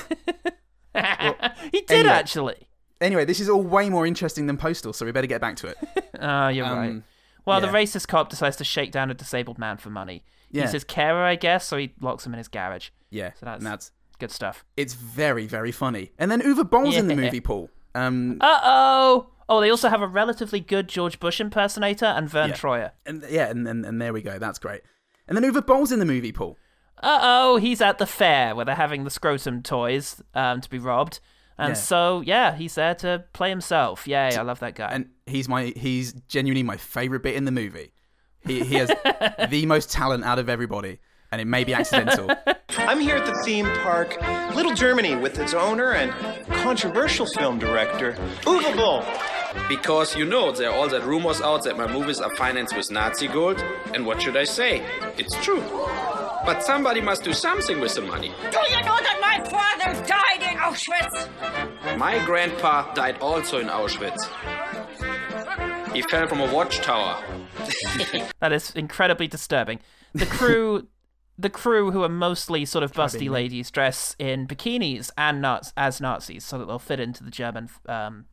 he 1.72 1.82
did 1.82 1.92
anyway. 1.92 2.10
actually. 2.14 2.68
Anyway, 3.02 3.26
this 3.26 3.40
is 3.40 3.50
all 3.50 3.62
way 3.62 3.90
more 3.90 4.06
interesting 4.08 4.48
than 4.48 4.56
Postal, 4.58 4.94
so 4.94 5.06
we 5.06 5.12
better 5.12 5.28
get 5.28 5.42
back 5.42 5.58
to 5.58 5.68
it. 5.68 5.78
Oh, 6.20 6.48
you're 6.56 6.66
Um, 6.66 6.78
right. 6.78 7.02
Well, 7.46 7.62
the 7.62 7.68
racist 7.68 8.08
cop 8.08 8.30
decides 8.30 8.56
to 8.58 8.64
shake 8.64 8.92
down 8.92 9.12
a 9.12 9.14
disabled 9.14 9.60
man 9.60 9.78
for 9.78 9.90
money. 9.90 10.24
Yeah. 10.50 10.64
He's 10.64 10.72
his 10.72 10.84
carer, 10.84 11.24
I 11.24 11.36
guess, 11.36 11.66
so 11.68 11.78
he 11.78 11.94
locks 12.00 12.26
him 12.26 12.34
in 12.34 12.38
his 12.40 12.48
garage. 12.48 12.90
Yeah, 13.12 13.32
So 13.40 13.46
that's, 13.46 13.64
that's 13.64 13.92
good 14.20 14.32
stuff. 14.32 14.64
it's 14.78 14.94
very 14.94 15.46
very 15.46 15.72
funny. 15.72 16.12
And 16.18 16.32
then 16.32 16.42
Uwe 16.42 16.68
Boll's 16.70 16.96
in 16.96 17.08
the 17.08 17.16
movie, 17.16 17.42
Paul. 17.42 17.70
Um, 17.94 18.38
Uh 18.42 18.60
oh. 18.64 19.28
Oh, 19.48 19.62
they 19.62 19.70
also 19.70 19.90
have 19.90 20.02
a 20.02 20.08
relatively 20.08 20.60
good 20.60 20.88
George 20.88 21.20
Bush 21.20 21.40
impersonator 21.40 22.06
and 22.06 22.30
Vern 22.30 22.50
Yeah. 22.50 22.56
Troyer. 22.56 22.92
and 23.06 23.24
yeah, 23.30 23.50
and, 23.50 23.68
and 23.68 23.86
and 23.86 24.02
there 24.02 24.12
we 24.14 24.22
go. 24.22 24.40
That's 24.40 24.60
great. 24.60 24.82
And 25.28 25.38
then 25.38 25.44
Uwe 25.52 25.66
Boll's 25.66 25.92
in 25.92 26.00
the 26.00 26.06
movie, 26.06 26.32
Paul. 26.32 26.58
Uh 27.04 27.20
oh, 27.22 27.58
he's 27.58 27.82
at 27.82 27.98
the 27.98 28.08
fair 28.08 28.56
where 28.56 28.66
they're 28.66 28.74
having 28.76 29.04
the 29.04 29.10
scrotum 29.10 29.62
toys 29.62 30.22
um, 30.34 30.62
to 30.62 30.70
be 30.70 30.80
robbed. 30.80 31.20
And 31.58 31.70
Yeah. 31.70 31.74
so, 31.76 32.22
yeah, 32.22 32.56
he's 32.56 32.76
there 32.76 32.96
to 32.96 33.24
play 33.34 33.50
himself. 33.50 34.08
Yay, 34.08 34.36
I 34.36 34.42
love 34.42 34.60
that 34.60 34.76
guy. 34.76 34.90
and 34.92 35.10
he's 35.26 35.48
my 35.48 35.74
he's 35.76 36.14
genuinely 36.28 36.64
my 36.64 36.78
favorite 36.78 37.22
bit 37.24 37.36
in 37.36 37.46
the 37.46 37.52
movie. 37.52 37.92
He 38.46 38.64
he 38.64 38.76
has 38.76 38.90
the 39.50 39.66
most 39.66 39.92
talent 39.92 40.24
out 40.24 40.38
of 40.40 40.50
everybody, 40.50 41.00
and 41.32 41.40
it 41.42 41.46
may 41.46 41.64
be 41.64 41.74
accidental. 41.74 42.30
I'm 42.78 43.00
here 43.00 43.16
at 43.16 43.26
the 43.26 43.42
theme 43.44 43.66
park, 43.84 44.18
Little 44.56 44.74
Germany, 44.74 45.16
with 45.16 45.40
its 45.40 45.54
owner 45.54 45.92
and 45.94 46.12
controversial 46.48 47.26
film 47.26 47.58
director, 47.60 48.14
Uwe 48.42 48.76
Boll. 48.76 49.04
Because 49.68 50.16
you 50.16 50.26
know 50.26 50.52
there 50.52 50.70
are 50.70 50.76
all 50.76 50.88
that 50.90 51.04
rumors 51.04 51.42
out 51.42 51.64
that 51.64 51.78
my 51.78 51.92
movies 51.92 52.20
are 52.22 52.34
financed 52.36 52.76
with 52.76 52.92
Nazi 52.92 53.28
gold, 53.28 53.60
and 53.94 54.06
what 54.06 54.22
should 54.22 54.38
I 54.38 54.44
say? 54.44 54.86
It's 55.18 55.36
true. 55.44 55.62
But 56.46 56.62
somebody 56.64 57.02
must 57.02 57.24
do 57.24 57.34
something 57.34 57.80
with 57.80 57.96
the 57.96 58.02
money. 58.02 58.32
Do 58.52 58.60
you 58.70 58.82
know 58.82 59.00
that 59.02 59.18
my 59.20 59.44
father 59.50 60.06
died 60.06 60.42
in 60.42 60.58
Auschwitz? 60.60 61.98
My 61.98 62.24
grandpa 62.26 62.94
died 62.94 63.18
also 63.20 63.60
in 63.60 63.68
Auschwitz. 63.68 64.22
He 65.94 66.02
fell 66.04 66.28
from 66.28 66.42
a 66.42 66.54
watchtower. 66.54 67.24
That 68.40 68.52
is 68.52 68.72
incredibly 68.76 69.28
disturbing. 69.28 69.80
The 70.14 70.26
crew, 70.26 70.88
the 71.38 71.50
crew 71.50 71.92
who 71.92 72.04
are 72.04 72.10
mostly 72.10 72.66
sort 72.66 72.84
of 72.84 72.92
busty 72.92 73.30
ladies, 73.30 73.72
dress 73.72 74.16
in 74.20 74.46
bikinis 74.46 75.10
and 75.18 75.42
Naz- 75.42 75.74
as 75.76 76.00
Nazis, 76.00 76.44
so 76.44 76.60
that 76.60 76.66
they'll 76.66 76.78
fit 76.78 77.00
into 77.00 77.24
the 77.24 77.32
German 77.32 77.70
um, 77.88 78.26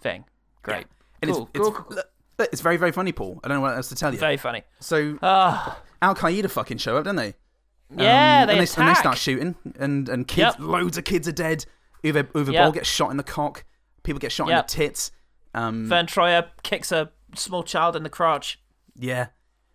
thing. 0.00 0.24
Great, 0.66 0.86
And 1.22 1.30
cool, 1.30 1.48
it's, 1.54 1.60
cool, 1.68 1.86
it's, 1.90 1.96
look, 2.38 2.48
it's 2.52 2.60
very 2.60 2.76
very 2.76 2.92
funny, 2.92 3.12
Paul. 3.12 3.40
I 3.42 3.48
don't 3.48 3.56
know 3.58 3.62
what 3.62 3.76
else 3.76 3.88
to 3.88 3.94
tell 3.94 4.12
you. 4.12 4.18
very 4.18 4.36
funny. 4.36 4.62
So 4.80 5.18
Ah, 5.22 5.80
Al 6.02 6.14
Qaeda 6.14 6.50
fucking 6.50 6.78
show 6.78 6.96
up, 6.96 7.04
don't 7.04 7.16
they? 7.16 7.34
Yeah, 7.96 8.40
Um, 8.42 8.46
they 8.48 8.58
and, 8.58 8.66
they, 8.66 8.80
and 8.82 8.88
they 8.88 8.94
start 8.94 9.16
shooting, 9.16 9.54
and 9.78 10.08
and 10.08 10.26
kids, 10.26 10.56
Yep. 10.58 10.60
loads 10.60 10.98
of 10.98 11.04
kids 11.04 11.26
are 11.28 11.32
dead. 11.32 11.64
Uwe, 12.04 12.22
Uwe 12.24 12.52
Yep. 12.52 12.62
Boll 12.64 12.72
gets 12.72 12.88
shot 12.88 13.10
in 13.10 13.16
the 13.16 13.22
cock. 13.22 13.64
People 14.02 14.18
get 14.18 14.32
shot 14.32 14.48
Yep. 14.48 14.58
in 14.58 14.62
the 14.66 14.68
tits. 14.86 15.10
Um, 15.54 15.86
Vern 15.88 16.06
Troyer 16.06 16.48
kicks 16.62 16.92
a 16.92 17.10
small 17.34 17.62
child 17.62 17.96
in 17.96 18.02
the 18.02 18.10
crotch. 18.10 18.60
yeah, 18.94 19.28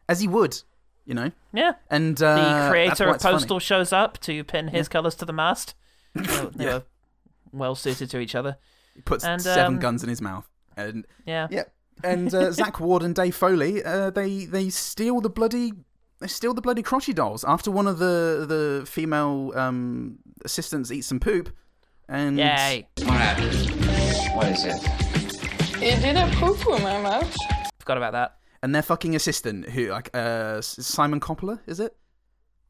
as 0.09 0.19
he 0.19 0.27
would, 0.27 0.61
you 1.05 1.13
know. 1.13 1.31
Yeah. 1.53 1.73
And 1.89 2.21
uh, 2.21 2.63
the 2.65 2.69
creator 2.69 3.07
of 3.09 3.15
it's 3.15 3.23
funny. 3.23 3.35
Postal 3.37 3.59
shows 3.59 3.91
up 3.93 4.19
to 4.21 4.43
pin 4.43 4.67
his 4.67 4.87
colours 4.87 5.15
to 5.15 5.25
the 5.25 5.33
mast. 5.33 5.73
They 6.13 6.21
were, 6.43 6.51
Yeah. 6.59 6.79
well 7.53 7.75
suited 7.75 8.09
to 8.11 8.19
each 8.19 8.35
other. 8.35 8.57
He 8.93 9.01
puts 9.01 9.23
And, 9.23 9.41
seven 9.41 9.75
um, 9.75 9.79
guns 9.79 10.03
in 10.03 10.09
his 10.09 10.21
mouth, 10.21 10.49
and 10.87 11.05
Yeah. 11.25 11.47
yeah. 11.51 11.63
And 12.03 12.33
uh, 12.33 12.51
Zack 12.59 12.79
Ward 12.79 13.03
and 13.03 13.13
Dave 13.15 13.35
Foley, 13.35 13.83
uh, 13.83 14.09
they 14.09 14.45
they 14.45 14.69
steal 14.69 15.21
the 15.21 15.29
bloody 15.29 15.71
they 16.19 16.27
steal 16.27 16.53
the 16.53 16.61
bloody 16.61 16.83
Krotchy 16.83 17.13
dolls 17.13 17.43
after 17.43 17.71
one 17.71 17.87
of 17.87 17.97
the 17.99 18.45
the 18.47 18.85
female 18.85 19.51
um, 19.55 20.17
assistants 20.45 20.91
eats 20.91 21.07
some 21.07 21.19
poop, 21.19 21.49
and 22.09 22.37
Yay. 22.37 22.87
What 22.99 23.07
happened? 23.09 24.35
What 24.35 24.47
is 24.47 24.65
it? 24.65 25.81
It 25.83 25.99
did 26.01 26.15
a 26.17 26.27
poo 26.35 26.53
poo 26.55 26.75
in 26.75 26.83
my 26.83 27.01
mouth. 27.01 27.35
Forgot 27.79 27.97
about 27.97 28.13
that. 28.13 28.37
and 28.63 28.75
their 28.75 28.83
fucking 28.83 29.15
assistant 29.15 29.69
who 29.69 29.89
like 29.89 30.09
uh 30.15 30.61
Simon 30.61 31.19
Coppola 31.19 31.59
is 31.67 31.79
it? 31.79 31.95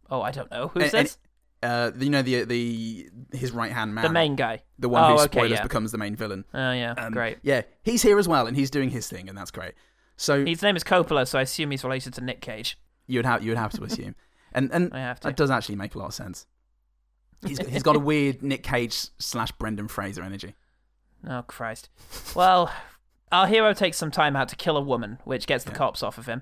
Oh, 0.09 0.21
I 0.21 0.31
don't 0.31 0.49
know. 0.51 0.69
Who's 0.69 0.83
And- 0.83 0.93
and- 0.93 1.05
this? 1.07 1.17
Uh, 1.63 1.91
you 1.99 2.09
know 2.09 2.21
the 2.21 2.43
the 2.45 3.09
his 3.31 3.51
right 3.51 3.71
hand 3.71 3.93
man, 3.95 4.03
The 4.03 4.11
main 4.11 4.35
guy. 4.35 4.63
the 4.79 4.89
one 4.89 5.03
Oh, 5.03 5.07
who 5.07 5.13
okay, 5.23 5.23
spoilers 5.39 5.51
yeah. 5.51 5.63
becomes 5.63 5.91
the 5.91 5.97
main 5.97 6.15
villain. 6.15 6.45
Oh, 6.53 6.71
yeah. 6.71 6.93
Um, 6.97 7.13
great. 7.13 7.37
Yeah, 7.43 7.61
he's 7.83 8.01
here 8.01 8.17
as 8.19 8.27
well, 8.27 8.47
and 8.47 8.57
he's 8.57 8.69
doing 8.71 8.89
his 8.89 9.07
thing, 9.07 9.29
and 9.29 9.37
that's 9.37 9.51
great. 9.51 9.73
So 10.17 10.45
His 10.45 10.61
name 10.61 10.75
is 10.75 10.83
Coppola, 10.83 11.27
so 11.27 11.39
I 11.39 11.43
assume 11.43 11.71
he's 11.71 11.83
related 11.83 12.13
to 12.15 12.21
Nick 12.21 12.41
Cage. 12.41 12.77
you 13.07 13.19
would 13.19 13.25
have 13.25 13.43
you 13.43 13.51
would 13.51 13.57
have 13.57 13.71
to 13.73 13.83
assume, 13.83 14.15
and 14.53 14.71
and 14.71 14.91
I 14.93 14.99
have 14.99 15.19
to. 15.21 15.27
that 15.29 15.37
does 15.37 15.49
actually 15.51 15.75
make 15.75 15.95
a 15.95 15.99
lot 15.99 16.07
of 16.07 16.13
sense. 16.13 16.45
He's 17.45 17.57
he's 17.67 17.83
got 17.83 17.95
a 17.95 17.99
weird 18.09 18.43
Nick 18.43 18.63
Cage 18.63 19.07
slash 19.19 19.51
Brendan 19.53 19.87
Fraser 19.87 20.23
energy. 20.23 20.55
Oh, 21.27 21.43
Christ. 21.47 21.89
Well, 22.35 22.71
our 23.31 23.47
hero 23.47 23.73
takes 23.73 23.97
some 23.97 24.11
time 24.11 24.35
out 24.35 24.49
to 24.49 24.55
kill 24.55 24.77
a 24.77 24.81
woman, 24.81 25.19
which 25.23 25.47
gets 25.47 25.63
the 25.63 25.71
cops 25.71 26.01
off 26.03 26.17
of 26.17 26.25
him. 26.27 26.41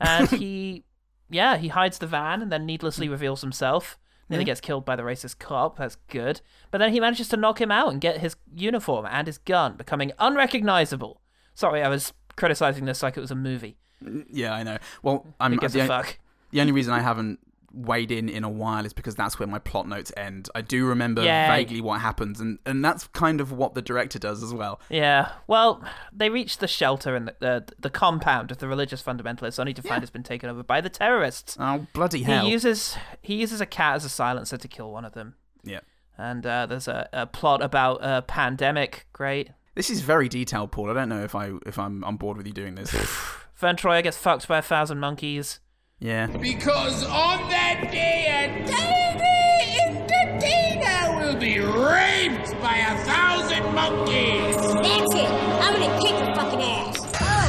And 0.00 0.28
he, 0.30 0.84
yeah, 1.28 1.56
he 1.56 1.68
hides 1.68 1.98
the 1.98 2.06
van 2.06 2.40
and 2.42 2.50
then 2.50 2.64
needlessly 2.66 3.08
reveals 3.08 3.40
himself. 3.42 3.98
Then 4.30 4.38
he 4.40 4.44
Yeah. 4.44 4.52
gets 4.52 4.60
killed 4.62 4.86
by 4.86 4.96
the 4.96 5.02
racist 5.02 5.38
cop. 5.38 5.76
That's 5.76 5.96
good. 6.08 6.40
But 6.70 6.78
then 6.78 6.92
he 6.92 7.00
manages 7.00 7.28
to 7.28 7.36
knock 7.36 7.60
him 7.60 7.70
out 7.70 7.92
and 7.92 8.00
get 8.00 8.18
his 8.18 8.36
uniform 8.54 9.04
and 9.10 9.26
his 9.26 9.36
gun, 9.36 9.76
becoming 9.76 10.12
unrecognizable. 10.18 11.20
Sorry, 11.54 11.82
I 11.82 11.88
was 11.88 12.12
criticizing 12.36 12.84
this 12.86 13.02
like 13.02 13.16
it 13.16 13.20
was 13.20 13.30
a 13.30 13.34
movie. 13.36 13.76
Mm, 14.02 14.24
yeah, 14.30 14.54
I 14.54 14.62
know. 14.62 14.78
Well, 15.02 15.26
I'm 15.38 15.52
Who 15.52 15.58
gives 15.58 15.74
the, 15.74 15.80
a 15.80 15.82
on- 15.82 15.88
fuck? 15.88 16.18
the 16.52 16.60
only 16.62 16.72
reason 16.72 16.94
I 16.94 17.00
haven't 17.00 17.38
weighed 17.72 18.10
in 18.10 18.28
in 18.28 18.44
a 18.44 18.48
while 18.48 18.84
is 18.84 18.92
because 18.92 19.14
that's 19.14 19.38
where 19.38 19.46
my 19.46 19.58
plot 19.58 19.88
notes 19.88 20.12
end. 20.16 20.48
I 20.54 20.60
do 20.60 20.86
remember 20.86 21.22
vaguely 21.22 21.80
what 21.80 22.00
happens, 22.00 22.40
and 22.40 22.58
and 22.66 22.84
that's 22.84 23.06
kind 23.08 23.40
of 23.40 23.52
what 23.52 23.74
the 23.74 23.82
director 23.82 24.18
does 24.18 24.42
as 24.42 24.52
well. 24.52 24.80
Yeah, 24.88 25.32
well, 25.46 25.84
they 26.12 26.30
reach 26.30 26.58
the 26.58 26.68
shelter 26.68 27.14
and 27.14 27.28
the, 27.28 27.36
the, 27.40 27.64
the 27.78 27.90
compound 27.90 28.50
of 28.50 28.58
the 28.58 28.68
religious 28.68 29.02
fundamentalists, 29.02 29.58
only 29.58 29.74
to 29.74 29.82
find 29.82 30.02
it's 30.02 30.10
been 30.10 30.22
taken 30.22 30.50
over 30.50 30.62
by 30.62 30.80
the 30.80 30.90
terrorists. 30.90 31.56
Oh 31.58 31.86
bloody 31.92 32.22
hell! 32.22 32.44
He 32.44 32.52
uses 32.52 32.96
he 33.22 33.34
uses 33.36 33.60
a 33.60 33.66
cat 33.66 33.96
as 33.96 34.04
a 34.04 34.08
silencer 34.08 34.56
to 34.56 34.68
kill 34.68 34.90
one 34.90 35.04
of 35.04 35.12
them. 35.12 35.34
Yeah. 35.62 35.80
And 36.18 36.44
uh, 36.44 36.66
there's 36.66 36.88
a, 36.88 37.08
a 37.12 37.26
plot 37.26 37.62
about 37.62 38.00
a 38.02 38.22
pandemic. 38.22 39.06
Great. 39.12 39.50
This 39.74 39.88
is 39.88 40.02
very 40.02 40.28
detailed, 40.28 40.72
Paul. 40.72 40.90
I 40.90 40.94
don't 40.94 41.08
know 41.08 41.22
if 41.22 41.34
I 41.34 41.52
if 41.64 41.78
I'm 41.78 42.04
on 42.04 42.16
board 42.16 42.36
with 42.36 42.46
you 42.46 42.52
doing 42.52 42.74
this. 42.74 42.90
Vern 43.56 43.76
Troyer 43.76 44.02
gets 44.02 44.16
fucked 44.16 44.48
by 44.48 44.58
a 44.58 44.62
thousand 44.62 44.98
monkeys. 44.98 45.60
Yeah. 46.00 46.26
Because 46.26 47.04
on 47.04 47.48
that 47.50 47.88
day, 47.92 48.26
a 48.26 48.66
tiny 48.66 49.80
entertainer 49.86 51.20
will 51.20 51.36
be 51.38 51.58
raped 51.60 52.50
by 52.60 52.76
a 52.76 52.96
thousand 53.04 53.74
monkeys. 53.74 54.56
That's 54.56 55.14
it. 55.14 55.30
I'm 55.30 55.74
gonna 55.80 56.00
kick 56.00 56.10
your 56.18 56.34
fucking 56.34 56.62
ass. 56.62 56.96
Oh, 57.20 57.48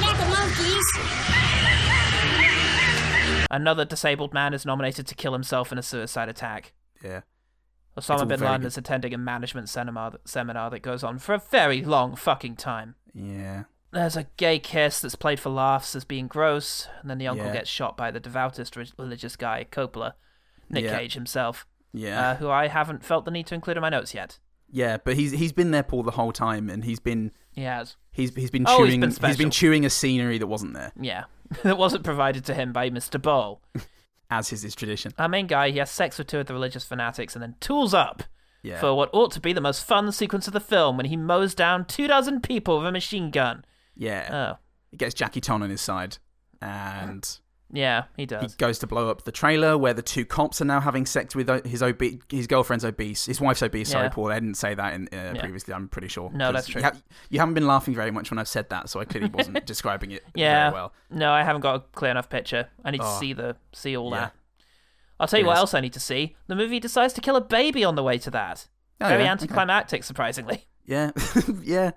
not 0.00 0.16
the 0.18 0.26
monkeys. 0.28 0.86
Another 3.50 3.84
disabled 3.84 4.34
man 4.34 4.52
is 4.54 4.64
nominated 4.66 5.06
to 5.06 5.14
kill 5.14 5.32
himself 5.32 5.72
in 5.72 5.78
a 5.78 5.82
suicide 5.82 6.28
attack. 6.28 6.72
Yeah. 7.02 7.22
Osama 7.96 8.28
bin 8.28 8.40
Laden 8.40 8.60
good. 8.60 8.66
is 8.66 8.76
attending 8.76 9.14
a 9.14 9.18
management 9.18 9.68
seminar 9.70 10.12
seminar 10.26 10.68
that 10.70 10.80
goes 10.80 11.02
on 11.02 11.18
for 11.18 11.34
a 11.34 11.38
very 11.50 11.82
long 11.82 12.14
fucking 12.14 12.56
time. 12.56 12.94
Yeah. 13.14 13.64
There's 13.96 14.16
a 14.16 14.26
gay 14.36 14.58
kiss 14.58 15.00
that's 15.00 15.16
played 15.16 15.40
for 15.40 15.48
laughs 15.50 15.96
as 15.96 16.04
being 16.04 16.26
gross, 16.28 16.86
and 17.00 17.08
then 17.10 17.18
the 17.18 17.26
uncle 17.28 17.46
Yeah. 17.46 17.52
gets 17.54 17.70
shot 17.70 17.96
by 17.96 18.10
the 18.10 18.20
devoutest 18.20 18.76
re- 18.76 18.92
religious 18.98 19.36
guy, 19.36 19.66
Coppola, 19.70 20.12
Nick 20.68 20.84
Yeah. 20.84 20.98
Cage 20.98 21.14
himself. 21.14 21.66
Yeah. 21.92 22.30
Uh, 22.32 22.34
who 22.36 22.50
I 22.50 22.68
haven't 22.68 23.02
felt 23.04 23.24
the 23.24 23.30
need 23.30 23.46
to 23.46 23.54
include 23.54 23.78
in 23.78 23.80
my 23.80 23.88
notes 23.88 24.12
yet. 24.14 24.38
Yeah, 24.70 24.98
but 25.02 25.14
he's 25.16 25.32
he's 25.32 25.52
been 25.52 25.70
there, 25.70 25.82
Paul, 25.82 26.02
the 26.02 26.10
whole 26.12 26.32
time, 26.32 26.68
and 26.68 26.84
he's 26.84 27.00
been 27.00 27.30
He 27.52 27.62
has. 27.62 27.96
he's 28.12 28.34
he's 28.34 28.50
been 28.50 28.64
Oh, 28.66 28.84
he's 28.84 28.88
chewing 28.90 29.00
been 29.00 29.10
he's 29.28 29.36
been 29.38 29.50
chewing 29.50 29.84
a 29.86 29.90
scenery 29.90 30.38
that 30.38 30.46
wasn't 30.46 30.74
there, 30.74 30.92
Yeah. 31.00 31.24
that 31.62 31.78
wasn't 31.78 32.04
provided 32.04 32.44
to 32.46 32.54
him 32.54 32.72
by 32.72 32.90
Mr. 32.90 33.20
Boll. 33.22 33.62
as 34.30 34.52
is 34.52 34.62
his 34.62 34.74
tradition. 34.74 35.12
Our 35.18 35.28
main 35.28 35.46
guy, 35.46 35.70
he 35.70 35.78
has 35.78 35.90
sex 35.90 36.18
with 36.18 36.26
two 36.26 36.40
of 36.40 36.46
the 36.46 36.52
religious 36.52 36.84
fanatics 36.84 37.34
and 37.36 37.42
then 37.42 37.54
tools 37.60 37.94
up 37.94 38.24
Yeah. 38.62 38.78
for 38.80 38.92
what 38.94 39.08
ought 39.14 39.30
to 39.32 39.40
be 39.40 39.52
the 39.54 39.60
most 39.60 39.86
fun 39.86 40.10
sequence 40.12 40.46
of 40.48 40.52
the 40.52 40.60
film 40.60 40.96
when 40.96 41.06
he 41.06 41.16
mows 41.16 41.54
down 41.54 41.84
two 41.86 42.08
dozen 42.08 42.40
people 42.40 42.78
with 42.78 42.88
a 42.88 42.92
machine 42.92 43.30
gun. 43.30 43.64
Yeah. 43.96 44.54
Oh. 44.54 44.58
He 44.90 44.96
gets 44.96 45.14
Jackie 45.14 45.40
Tohn 45.40 45.62
on 45.62 45.70
his 45.70 45.80
side, 45.80 46.18
and 46.62 47.26
Yeah, 47.72 48.04
he 48.16 48.24
does. 48.26 48.52
he 48.52 48.56
goes 48.56 48.78
to 48.80 48.86
blow 48.86 49.10
up 49.10 49.24
the 49.24 49.32
trailer 49.32 49.76
where 49.76 49.92
the 49.92 50.02
two 50.02 50.24
cops 50.24 50.60
are 50.60 50.64
now 50.64 50.80
having 50.80 51.04
sex 51.06 51.34
with 51.34 51.48
his 51.66 51.82
obe- 51.82 52.22
his 52.30 52.46
girlfriend's 52.46 52.84
obese, 52.84 53.26
his 53.26 53.40
wife's 53.40 53.62
obese. 53.62 53.90
Sorry, 53.90 54.04
Yeah. 54.04 54.10
Paul, 54.10 54.30
I 54.30 54.34
didn't 54.34 54.54
say 54.56 54.74
that 54.74 54.94
in, 54.94 55.08
uh, 55.12 55.32
Yeah. 55.34 55.40
previously. 55.40 55.74
I'm 55.74 55.88
pretty 55.88 56.08
sure. 56.08 56.30
No, 56.32 56.52
that's 56.52 56.68
true. 56.68 56.80
You, 56.80 56.86
ha- 56.86 56.96
you 57.30 57.38
haven't 57.40 57.54
been 57.54 57.66
laughing 57.66 57.94
very 57.94 58.10
much 58.10 58.30
when 58.30 58.38
I've 58.38 58.48
said 58.48 58.68
that, 58.70 58.88
so 58.88 59.00
I 59.00 59.04
clearly 59.04 59.28
wasn't 59.30 59.64
describing 59.66 60.12
it 60.12 60.22
Yeah. 60.34 60.70
very 60.70 60.74
well. 60.74 60.92
No, 61.10 61.32
I 61.32 61.42
haven't 61.42 61.62
got 61.62 61.74
a 61.76 61.80
clear 61.80 62.10
enough 62.12 62.28
picture. 62.30 62.68
I 62.84 62.90
need 62.92 63.00
to 63.00 63.06
Oh. 63.06 63.18
see 63.20 63.32
the 63.32 63.56
see 63.72 63.96
all 63.96 64.10
Yeah. 64.12 64.20
that. 64.20 64.32
I'll 65.18 65.26
tell 65.26 65.40
you 65.40 65.46
what 65.46 65.52
Yes. 65.54 65.60
else 65.60 65.74
I 65.74 65.80
need 65.80 65.94
to 65.94 66.00
see. 66.00 66.36
The 66.46 66.54
movie 66.54 66.78
decides 66.78 67.12
to 67.14 67.20
kill 67.20 67.36
a 67.36 67.40
baby 67.40 67.82
on 67.84 67.94
the 67.96 68.02
way 68.02 68.18
to 68.18 68.30
that. 68.30 68.68
Oh, 69.00 69.08
Very 69.08 69.24
yeah, 69.24 69.32
okay. 69.32 69.42
anticlimactic, 69.42 70.04
surprisingly. 70.04 70.66
Yeah, 70.84 71.10
yeah. 71.62 71.90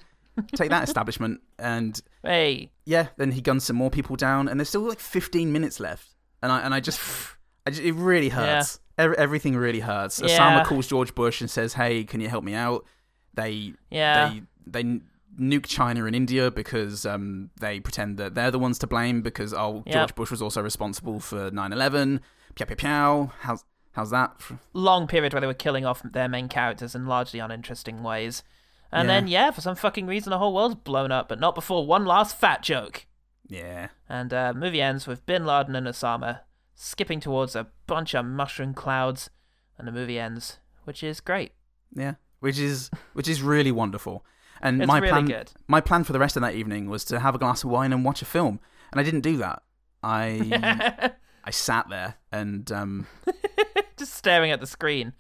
Take 0.55 0.69
that 0.69 0.83
establishment, 0.83 1.41
and 1.57 1.99
Hey, 2.23 2.71
yeah, 2.85 3.07
then 3.17 3.31
he 3.31 3.41
guns 3.41 3.63
some 3.65 3.75
more 3.75 3.89
people 3.89 4.15
down, 4.15 4.47
and 4.47 4.59
there's 4.59 4.69
still 4.69 4.81
like 4.87 4.99
15 4.99 5.51
minutes 5.51 5.79
left, 5.79 6.09
and 6.41 6.51
I 6.51 6.61
and 6.61 6.73
I 6.73 6.79
just, 6.79 6.99
I 7.65 7.71
just 7.71 7.81
it 7.81 7.93
really 7.93 8.29
hurts. 8.29 8.79
Ev- 8.97 9.13
everything 9.13 9.55
really 9.55 9.79
hurts. 9.79 10.21
Yeah. 10.23 10.37
Osama 10.37 10.65
calls 10.65 10.87
George 10.87 11.15
Bush 11.15 11.39
and 11.41 11.49
says, 11.49 11.73
"Hey, 11.73 12.03
can 12.03 12.19
you 12.21 12.27
help 12.29 12.43
me 12.43 12.53
out?" 12.53 12.85
They 13.33 13.73
Yeah. 13.89 14.29
they 14.67 14.83
they 14.83 14.99
nuke 15.39 15.65
China 15.67 16.03
and 16.05 16.13
India 16.15 16.51
because 16.51 17.05
um 17.05 17.49
they 17.61 17.79
pretend 17.79 18.17
that 18.17 18.35
they're 18.35 18.51
the 18.51 18.59
ones 18.59 18.77
to 18.79 18.87
blame 18.87 19.21
because 19.21 19.53
oh 19.53 19.83
Yep. 19.85 19.93
George 19.93 20.15
Bush 20.15 20.31
was 20.31 20.41
also 20.41 20.61
responsible 20.61 21.19
for 21.21 21.49
9/11. 21.51 22.19
Pew 22.55 22.65
pew 22.65 22.75
pew. 22.75 23.31
How's 23.39 23.63
how's 23.93 24.09
that? 24.11 24.33
long 24.73 25.07
period 25.07 25.33
where 25.33 25.39
they 25.41 25.47
were 25.47 25.53
killing 25.53 25.85
off 25.85 26.01
their 26.03 26.27
main 26.27 26.49
characters 26.49 26.93
in 26.95 27.05
largely 27.05 27.39
uninteresting 27.39 28.03
ways. 28.03 28.43
And 28.91 29.07
Yeah. 29.07 29.13
then, 29.15 29.27
yeah, 29.27 29.51
for 29.51 29.61
some 29.61 29.75
fucking 29.75 30.07
reason, 30.07 30.31
the 30.31 30.37
whole 30.39 30.53
world's 30.53 30.75
blown 30.75 31.11
up, 31.11 31.29
but 31.29 31.39
not 31.39 31.53
before 31.55 31.85
one 31.85 32.05
last 32.05 32.37
fat 32.37 32.63
joke. 32.63 33.05
Yeah. 33.47 33.89
And 34.07 34.33
uh, 34.33 34.53
movie 34.53 34.81
ends 34.81 35.05
with 35.07 35.25
Bin 35.25 35.45
Laden 35.45 35.75
and 35.75 35.87
Osama 35.87 36.41
skipping 36.75 37.19
towards 37.19 37.55
a 37.55 37.67
bunch 37.87 38.13
of 38.15 38.25
mushroom 38.25 38.73
clouds, 38.73 39.29
and 39.77 39.87
the 39.87 39.91
movie 39.91 40.19
ends, 40.19 40.59
which 40.85 41.03
is 41.03 41.19
great. 41.21 41.51
Yeah, 41.93 42.15
which 42.39 42.57
is 42.59 42.89
which 43.13 43.27
is 43.27 43.41
really 43.41 43.71
wonderful. 43.71 44.23
And 44.61 44.81
It's 44.81 44.87
my 44.87 44.97
really 44.99 45.09
plan, 45.11 45.25
good. 45.25 45.51
my 45.67 45.81
plan 45.81 46.03
for 46.03 46.13
the 46.13 46.19
rest 46.19 46.35
of 46.35 46.41
that 46.41 46.53
evening 46.55 46.89
was 46.89 47.03
to 47.05 47.19
have 47.19 47.33
a 47.35 47.37
glass 47.39 47.63
of 47.63 47.69
wine 47.69 47.91
and 47.93 48.03
watch 48.05 48.21
a 48.21 48.25
film, 48.25 48.59
and 48.91 48.99
I 48.99 49.03
didn't 49.03 49.21
do 49.21 49.37
that. 49.37 49.63
I 50.03 51.11
I 51.43 51.51
sat 51.51 51.89
there 51.89 52.15
and 52.31 52.71
um 52.71 53.07
Just 53.97 54.13
staring 54.13 54.51
at 54.51 54.59
the 54.61 54.67
screen. 54.67 55.13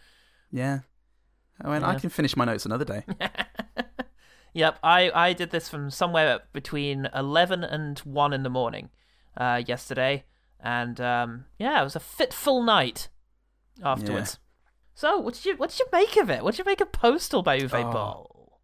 yeah, 0.51 0.79
I 1.61 1.67
went. 1.69 1.83
I 1.83 1.95
can 1.99 2.09
finish 2.09 2.35
my 2.37 2.45
notes 2.45 2.65
another 2.65 2.85
day. 2.85 3.03
Yep, 4.53 4.79
I, 4.83 5.11
I 5.13 5.33
did 5.33 5.51
this 5.51 5.69
from 5.69 5.89
somewhere 5.91 6.39
between 6.53 7.07
11 7.13 7.63
and 7.63 7.99
1 7.99 8.33
in 8.33 8.43
the 8.43 8.49
morning 8.49 8.89
uh, 9.37 9.61
yesterday. 9.65 10.23
And 10.59 10.99
um, 10.99 11.45
yeah, 11.57 11.79
it 11.81 11.83
was 11.83 11.95
a 11.95 11.99
fitful 11.99 12.63
night 12.63 13.09
afterwards. 13.83 14.39
So, 14.93 15.17
what 15.19 15.35
did 15.35 15.45
you 15.45 15.55
what 15.55 15.69
did 15.69 15.79
you 15.79 15.85
make 15.93 16.17
of 16.17 16.29
it? 16.29 16.43
What 16.43 16.51
did 16.55 16.59
you 16.59 16.65
make 16.65 16.81
of 16.81 16.91
Postal 16.91 17.41
by 17.41 17.59
Uwe 17.59 17.85
Oh. 17.85 17.91
Boll? 17.91 18.59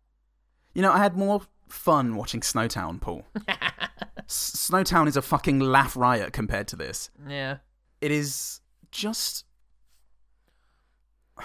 You 0.74 0.82
know, 0.82 0.92
I 0.92 0.98
had 0.98 1.16
more 1.16 1.42
fun 1.70 2.16
watching 2.18 2.42
Snowtown, 2.42 3.00
Paul. 3.00 3.24
S- 4.28 4.70
Snowtown 4.70 5.08
is 5.08 5.16
a 5.16 5.22
fucking 5.22 5.60
laugh 5.62 5.96
riot 5.96 6.34
compared 6.34 6.68
to 6.70 6.76
this. 6.76 7.10
Yeah. 7.28 7.58
It 8.02 8.12
is 8.12 8.60
just. 8.92 9.46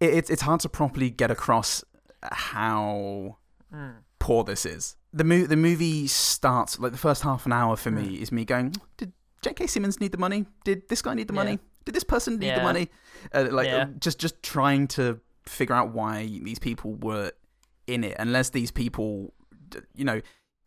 It, 0.00 0.14
it's 0.14 0.30
it's 0.30 0.42
hard 0.42 0.58
to 0.60 0.68
properly 0.68 1.10
get 1.10 1.30
across 1.30 1.84
how 2.30 3.38
Mm. 3.72 3.94
poor 4.18 4.44
this 4.44 4.66
is. 4.66 4.96
The 5.14 5.24
mo- 5.24 5.46
the 5.46 5.56
movie 5.56 6.06
starts 6.06 6.78
like 6.78 6.92
the 6.92 6.98
first 6.98 7.22
half 7.22 7.46
an 7.46 7.52
hour 7.52 7.74
for 7.76 7.90
me 7.90 8.16
is 8.20 8.30
me 8.30 8.44
going, 8.44 8.74
did 8.98 9.12
J.K. 9.40 9.66
Simmons 9.66 9.98
need 10.00 10.12
the 10.12 10.18
money? 10.18 10.46
Did 10.64 10.88
this 10.88 11.00
guy 11.02 11.14
need 11.14 11.28
the 11.28 11.32
Yeah. 11.34 11.42
money? 11.42 11.58
Did 11.84 11.94
this 11.94 12.04
person 12.04 12.38
need 12.38 12.54
the 12.54 12.62
money? 12.62 12.90
Uh, 13.34 13.48
like 13.50 13.66
Yeah. 13.66 13.84
uh, 13.84 13.86
just 13.98 14.18
just 14.18 14.42
trying 14.42 14.86
to 14.88 15.20
figure 15.46 15.74
out 15.74 15.92
why 15.92 16.26
these 16.26 16.58
people 16.58 16.94
were 16.96 17.32
in 17.86 18.04
it. 18.04 18.16
Unless 18.18 18.50
these 18.50 18.70
people, 18.70 19.32
you 19.94 20.04
know, 20.04 20.16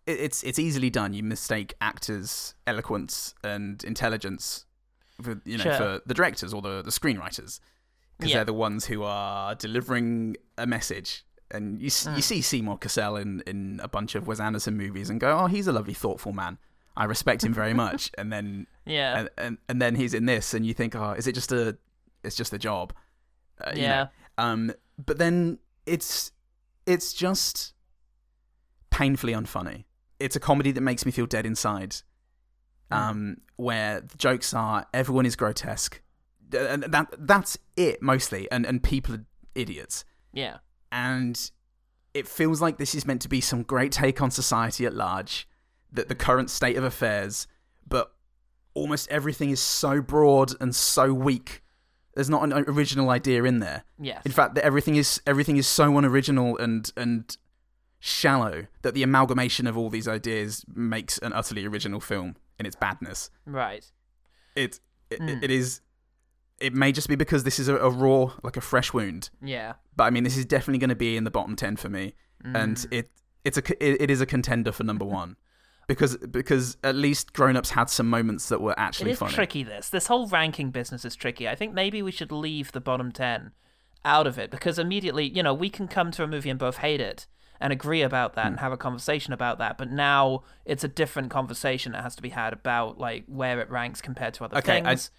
it, 0.06 0.20
it's 0.20 0.44
it's 0.44 0.60
easily 0.60 0.90
done. 0.90 1.14
You 1.14 1.24
mistake 1.24 1.74
actors' 1.80 2.56
eloquence 2.68 3.34
and 3.44 3.84
intelligence 3.84 4.66
for 5.22 5.40
you 5.46 5.58
know 5.58 5.64
Sure. 5.64 5.78
for 5.78 6.02
the 6.06 6.14
directors 6.14 6.54
or 6.54 6.62
the 6.62 6.82
the 6.82 6.92
screenwriters 6.92 7.60
because 8.18 8.32
Yeah. 8.32 8.38
they're 8.40 8.46
the 8.46 8.54
ones 8.54 8.86
who 8.86 9.04
are 9.04 9.56
delivering 9.56 10.36
a 10.58 10.66
message. 10.68 11.24
And 11.52 11.80
you 11.82 11.88
s 11.88 12.06
you 12.06 12.12
Mm. 12.14 12.24
see 12.24 12.42
Seymour 12.42 12.78
Cassel 12.80 13.18
in, 13.18 13.42
in 13.46 13.80
a 13.84 13.88
bunch 13.88 14.16
of 14.16 14.28
Wes 14.28 14.40
Anderson 14.40 14.76
movies 14.78 15.10
and 15.10 15.20
go, 15.20 15.38
oh, 15.38 15.46
he's 15.48 15.68
a 15.68 15.72
lovely, 15.72 15.94
thoughtful 15.94 16.34
man. 16.34 16.58
I 16.98 17.04
respect 17.06 17.44
him 17.44 17.54
very 17.54 17.74
much. 17.74 18.10
and 18.18 18.32
then 18.34 18.68
Yeah. 18.86 19.20
and, 19.20 19.30
and 19.38 19.58
and 19.70 19.82
then 19.82 19.96
he's 19.96 20.14
in 20.14 20.26
this, 20.26 20.54
and 20.54 20.66
you 20.66 20.74
think, 20.74 20.96
oh, 20.96 21.12
is 21.12 21.28
it 21.28 21.34
just 21.36 21.52
a, 21.52 21.78
it's 22.24 22.36
just 22.36 22.54
a 22.54 22.58
job? 22.58 22.94
Uh, 23.64 23.72
you 23.76 23.82
know. 23.84 23.88
Yeah. 23.88 24.08
Um, 24.38 24.72
but 24.98 25.18
then 25.18 25.60
it's 25.86 26.32
it's 26.86 27.14
just 27.14 27.74
painfully 28.90 29.34
unfunny. 29.34 29.86
It's 30.20 30.36
a 30.36 30.40
comedy 30.40 30.72
that 30.72 30.82
makes 30.82 31.06
me 31.06 31.12
feel 31.12 31.26
dead 31.26 31.46
inside. 31.46 31.98
Um, 32.92 33.38
where 33.58 34.00
the 34.02 34.18
jokes 34.18 34.54
are 34.54 34.86
everyone 34.94 35.26
is 35.26 35.36
grotesque, 35.36 36.02
and 36.58 36.84
that 36.84 37.08
that's 37.18 37.58
it 37.76 38.02
mostly, 38.02 38.50
and 38.52 38.66
and 38.66 38.82
people 38.82 39.16
are 39.16 39.26
idiots 39.56 40.06
Yeah. 40.34 40.58
And 40.96 41.52
it 42.14 42.28
feels 42.28 42.62
like 42.62 42.78
this 42.78 42.96
is 42.96 43.06
meant 43.06 43.22
to 43.24 43.30
be 43.30 43.42
some 43.42 43.62
great 43.64 43.92
take 43.92 44.22
on 44.22 44.32
society 44.32 44.86
at 44.86 44.94
large, 44.94 45.48
that 45.92 46.08
the 46.08 46.16
current 46.16 46.50
state 46.50 46.78
of 46.78 46.84
affairs, 46.84 47.46
but 47.88 48.14
almost 48.74 49.10
everything 49.12 49.50
is 49.50 49.60
so 49.60 50.02
broad 50.02 50.54
and 50.62 50.74
so 50.74 51.14
weak. 51.14 51.62
There's 52.14 52.30
not 52.30 52.44
an 52.44 52.54
original 52.54 53.10
idea 53.10 53.44
in 53.44 53.60
there. 53.60 53.84
Yes. 54.00 54.22
In 54.26 54.32
fact, 54.32 54.56
that 54.56 54.64
everything 54.64 54.96
is 54.96 55.22
everything 55.28 55.58
is 55.58 55.68
so 55.68 55.98
unoriginal 55.98 56.58
and 56.58 56.90
and 56.96 57.36
shallow 58.00 58.68
that 58.84 58.94
the 58.94 59.04
amalgamation 59.04 59.68
of 59.68 59.78
all 59.78 59.90
these 59.90 60.08
ideas 60.08 60.64
makes 60.74 61.18
an 61.18 61.34
utterly 61.34 61.66
original 61.66 62.00
film 62.00 62.36
in 62.60 62.66
its 62.66 62.76
badness. 62.78 63.30
Right. 63.46 63.92
It 64.56 64.80
it, 65.10 65.20
Mm. 65.20 65.44
it 65.44 65.52
is. 65.52 65.82
It 66.60 66.74
may 66.74 66.92
just 66.92 67.10
be 67.10 67.16
because 67.16 67.44
this 67.44 67.60
is 67.60 67.68
a, 67.68 67.76
a 67.78 67.90
raw, 67.90 68.32
like 68.44 68.56
a 68.58 68.62
fresh 68.62 68.94
wound. 68.94 69.30
Yeah. 69.42 69.74
But 69.96 70.06
I 70.06 70.10
mean, 70.10 70.24
this 70.24 70.38
is 70.38 70.46
definitely 70.46 70.80
going 70.80 70.90
to 70.90 70.96
be 70.96 71.18
in 71.18 71.24
the 71.26 71.32
bottom 71.32 71.56
ten 71.56 71.76
for 71.76 71.90
me, 71.90 72.16
and 72.44 72.78
Mm. 72.78 72.88
it 72.94 73.12
it's 73.44 73.58
a 73.58 73.64
it, 73.86 74.02
it 74.04 74.10
is 74.10 74.22
a 74.22 74.26
contender 74.26 74.72
for 74.72 74.84
number 74.84 75.06
one, 75.06 75.36
because 75.88 76.18
because 76.18 76.78
at 76.84 76.96
least 76.96 77.34
Grown 77.34 77.58
Ups 77.58 77.72
had 77.72 77.90
some 77.90 78.10
moments 78.10 78.50
that 78.50 78.62
were 78.62 78.78
actually 78.80 79.12
is 79.12 79.20
funny. 79.20 79.34
tricky, 79.34 79.64
this. 79.64 79.90
This 79.90 80.08
whole 80.08 80.28
ranking 80.28 80.72
business 80.72 81.04
is 81.06 81.16
tricky. 81.16 81.48
I 81.48 81.56
think 81.56 81.74
maybe 81.74 82.02
we 82.02 82.12
should 82.12 82.32
leave 82.32 82.72
the 82.72 82.82
bottom 82.82 83.12
10 83.12 83.52
out 84.06 84.28
of 84.28 84.38
it 84.40 84.50
because 84.52 84.78
immediately, 84.80 85.28
you 85.28 85.42
know, 85.44 85.54
we 85.54 85.70
can 85.70 85.88
come 85.88 86.12
to 86.12 86.24
a 86.24 86.28
movie 86.28 86.50
and 86.50 86.60
both 86.60 86.78
hate 86.78 87.02
it 87.02 87.26
and 87.60 87.74
agree 87.74 88.02
about 88.02 88.34
that 88.36 88.44
Hmm. 88.44 88.48
and 88.54 88.60
have 88.60 88.72
a 88.72 88.78
conversation 88.78 89.34
about 89.34 89.58
that. 89.60 89.78
But 89.78 89.90
now 89.92 90.44
it's 90.66 90.84
a 90.84 90.88
different 90.88 91.32
conversation 91.32 91.92
that 91.94 92.04
has 92.04 92.16
to 92.18 92.22
be 92.22 92.30
had 92.30 92.54
about, 92.54 92.98
like, 93.00 93.24
where 93.28 93.60
it 93.62 93.70
ranks 93.72 94.02
compared 94.02 94.34
to 94.36 94.46
other 94.46 94.58
Okay, 94.58 94.80
I- 94.82 94.84
things. 94.96 95.12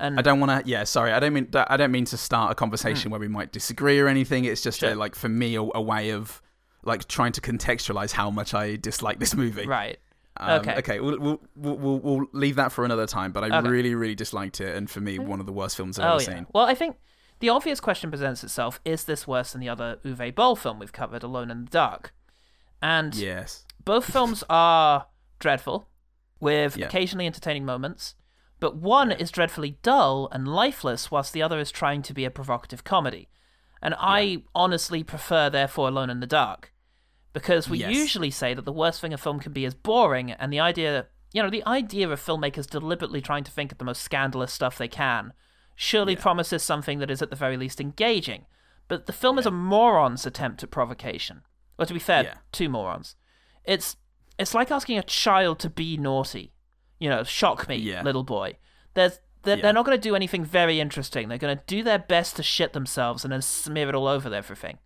And 0.00 0.18
I 0.18 0.22
don't 0.22 0.40
want 0.40 0.64
to. 0.64 0.68
Yeah, 0.70 0.84
sorry. 0.84 1.12
I 1.12 1.20
don't 1.20 1.32
mean. 1.32 1.48
I 1.54 1.76
don't 1.76 1.92
mean 1.92 2.04
to 2.06 2.16
start 2.16 2.50
a 2.52 2.54
conversation 2.54 3.10
where 3.10 3.20
we 3.20 3.28
might 3.28 3.52
disagree 3.52 3.98
or 4.00 4.08
anything. 4.08 4.44
It's 4.44 4.62
just 4.62 4.82
a, 4.82 4.92
Hmm. 4.92 4.98
Like 4.98 5.14
for 5.14 5.28
me 5.28 5.54
a, 5.56 5.62
a 5.62 5.80
way 5.80 6.10
of 6.10 6.40
like 6.82 7.06
trying 7.08 7.32
to 7.32 7.40
contextualize 7.40 8.12
how 8.12 8.30
much 8.30 8.54
I 8.54 8.76
dislike 8.76 9.18
this 9.20 9.34
movie. 9.36 9.66
Right. 9.66 9.98
Um, 10.38 10.60
Okay. 10.60 10.74
Okay. 10.78 11.00
We'll, 11.00 11.18
we'll 11.18 11.40
we'll 11.56 11.76
we'll 11.76 11.98
we'll 12.00 12.26
leave 12.32 12.56
that 12.56 12.72
for 12.72 12.84
another 12.84 13.06
time. 13.06 13.32
But 13.32 13.44
I 13.44 13.58
Okay. 13.58 13.68
really 13.68 13.94
really 13.94 14.14
disliked 14.14 14.60
it, 14.60 14.74
and 14.76 14.88
for 14.90 15.00
me, 15.00 15.18
one 15.18 15.40
of 15.40 15.46
the 15.46 15.52
worst 15.52 15.76
films 15.76 15.98
I've 15.98 16.06
Oh, 16.06 16.14
ever 16.14 16.22
yeah. 16.22 16.28
seen. 16.38 16.46
Well, 16.54 16.64
I 16.64 16.74
think 16.74 16.96
the 17.40 17.48
obvious 17.50 17.80
question 17.80 18.10
presents 18.10 18.42
itself 18.44 18.80
is 18.84 19.04
this 19.04 19.26
worse 19.26 19.52
than 19.52 19.60
the 19.60 19.68
other 19.68 19.98
Uwe 20.04 20.34
Boll 20.34 20.56
film 20.56 20.78
we've 20.78 20.92
covered, 20.92 21.22
Alone 21.22 21.50
in 21.50 21.64
the 21.64 21.70
Dark? 21.70 22.12
And 22.82 23.14
Yes. 23.14 23.66
both 23.84 24.04
films 24.10 24.42
are 24.50 25.06
dreadful, 25.38 25.88
with 26.38 26.76
Yeah. 26.76 26.86
occasionally 26.86 27.26
entertaining 27.26 27.64
moments, 27.66 28.14
but 28.60 28.76
one 28.76 29.10
is 29.10 29.30
dreadfully 29.30 29.78
dull 29.82 30.28
and 30.32 30.46
lifeless, 30.46 31.10
whilst 31.10 31.32
the 31.32 31.42
other 31.42 31.58
is 31.58 31.70
trying 31.70 32.02
to 32.02 32.14
be 32.14 32.24
a 32.24 32.30
provocative 32.30 32.84
comedy. 32.84 33.28
And 33.82 33.94
I 33.98 34.42
honestly 34.54 35.02
prefer, 35.02 35.48
therefore, 35.50 35.88
Alone 35.88 36.10
in 36.10 36.20
the 36.20 36.26
Dark, 36.26 36.72
because 37.32 37.68
we 37.68 37.78
Yes. 37.78 37.94
usually 37.94 38.30
say 38.30 38.54
that 38.54 38.64
the 38.66 38.72
worst 38.72 39.00
thing 39.00 39.12
a 39.14 39.18
film 39.18 39.40
can 39.40 39.52
be 39.52 39.64
is 39.64 39.74
boring, 39.74 40.30
and 40.32 40.52
the 40.52 40.60
idea, 40.60 41.06
you 41.32 41.42
know, 41.42 41.50
the 41.50 41.66
idea 41.66 42.08
of 42.10 42.20
filmmakers 42.20 42.68
deliberately 42.68 43.20
trying 43.20 43.44
to 43.44 43.50
think 43.50 43.72
of 43.72 43.78
the 43.78 43.84
most 43.84 44.02
scandalous 44.02 44.52
stuff 44.52 44.76
they 44.78 44.88
can 44.88 45.32
surely 45.76 46.14
promises 46.14 46.62
something 46.62 46.98
that 46.98 47.10
is 47.10 47.22
at 47.22 47.30
the 47.30 47.36
very 47.36 47.56
least 47.56 47.80
engaging. 47.80 48.44
But 48.86 49.06
the 49.06 49.14
film 49.14 49.38
is 49.38 49.46
a 49.46 49.50
moron's 49.50 50.26
attempt 50.26 50.62
at 50.62 50.70
provocation. 50.70 51.40
Or 51.78 51.86
to 51.86 51.94
be 51.94 51.98
fair, 52.00 52.22
Yeah. 52.24 52.34
two 52.52 52.68
morons. 52.68 53.16
It's 53.64 53.96
it's 54.38 54.52
like 54.54 54.70
asking 54.70 54.98
a 54.98 55.02
child 55.02 55.58
to 55.60 55.70
be 55.70 55.96
naughty. 55.96 56.52
You 57.00 57.08
know, 57.10 57.24
shock 57.24 57.68
me, 57.68 57.76
Yeah. 57.76 58.02
little 58.02 58.22
boy. 58.24 58.56
There's 58.94 59.18
they're, 59.42 59.56
Yeah. 59.56 59.62
they're 59.62 59.72
not 59.72 59.86
going 59.86 59.96
to 59.96 60.08
do 60.08 60.14
anything 60.14 60.44
very 60.44 60.80
interesting. 60.80 61.28
They're 61.28 61.38
going 61.38 61.56
to 61.56 61.64
do 61.66 61.82
their 61.82 61.98
best 61.98 62.36
to 62.36 62.42
shit 62.42 62.74
themselves 62.74 63.24
and 63.24 63.32
then 63.32 63.40
smear 63.40 63.88
it 63.88 63.94
all 63.94 64.06
over 64.06 64.32
everything. 64.34 64.78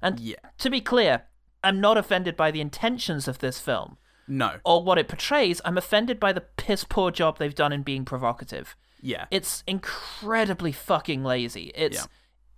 And 0.00 0.18
Yeah. 0.18 0.36
to 0.58 0.70
be 0.70 0.80
clear, 0.80 1.24
I'm 1.62 1.78
not 1.78 1.98
offended 1.98 2.34
by 2.34 2.50
the 2.50 2.62
intentions 2.62 3.28
of 3.28 3.40
this 3.40 3.60
film 3.60 3.98
No. 4.26 4.60
or 4.64 4.82
what 4.82 4.96
it 4.96 5.08
portrays. 5.08 5.60
I'm 5.62 5.76
offended 5.76 6.18
by 6.18 6.32
the 6.32 6.40
piss 6.40 6.84
poor 6.84 7.10
job 7.10 7.36
they've 7.38 7.54
done 7.54 7.70
in 7.72 7.82
being 7.82 8.06
provocative. 8.06 8.74
Yeah. 9.02 9.26
It's 9.30 9.62
incredibly 9.66 10.72
fucking 10.72 11.22
lazy. 11.22 11.70
It's 11.74 11.98
Yeah. 11.98 12.06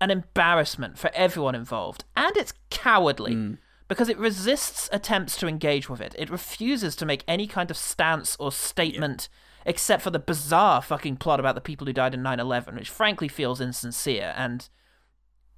an 0.01 0.13
embarrassment 0.13 0.99
for 0.99 1.11
everyone 1.15 1.57
involved. 1.57 2.05
And 2.17 2.37
it's 2.37 2.55
cowardly 2.71 3.35
Mm. 3.35 3.59
Because 3.91 4.09
it 4.09 4.19
resists 4.19 4.89
attempts 4.93 5.37
to 5.37 5.49
engage 5.49 5.91
with 5.91 6.01
it. 6.01 6.15
It 6.17 6.31
refuses 6.31 6.95
to 6.95 7.05
make 7.05 7.25
any 7.27 7.49
kind 7.49 7.73
of 7.73 7.77
stance 7.77 8.37
or 8.39 8.53
statement 8.53 9.29
except 9.67 10.01
for 10.01 10.11
the 10.11 10.21
bizarre 10.21 10.81
fucking 10.81 11.17
plot 11.17 11.41
about 11.41 11.57
the 11.57 11.61
people 11.61 11.89
who 11.89 11.93
died 11.93 12.15
in 12.15 12.23
9 12.23 12.39
11, 12.39 12.77
which 12.77 12.89
frankly 12.89 13.27
feels 13.27 13.61
insincere. 13.61 14.33
And, 14.37 14.69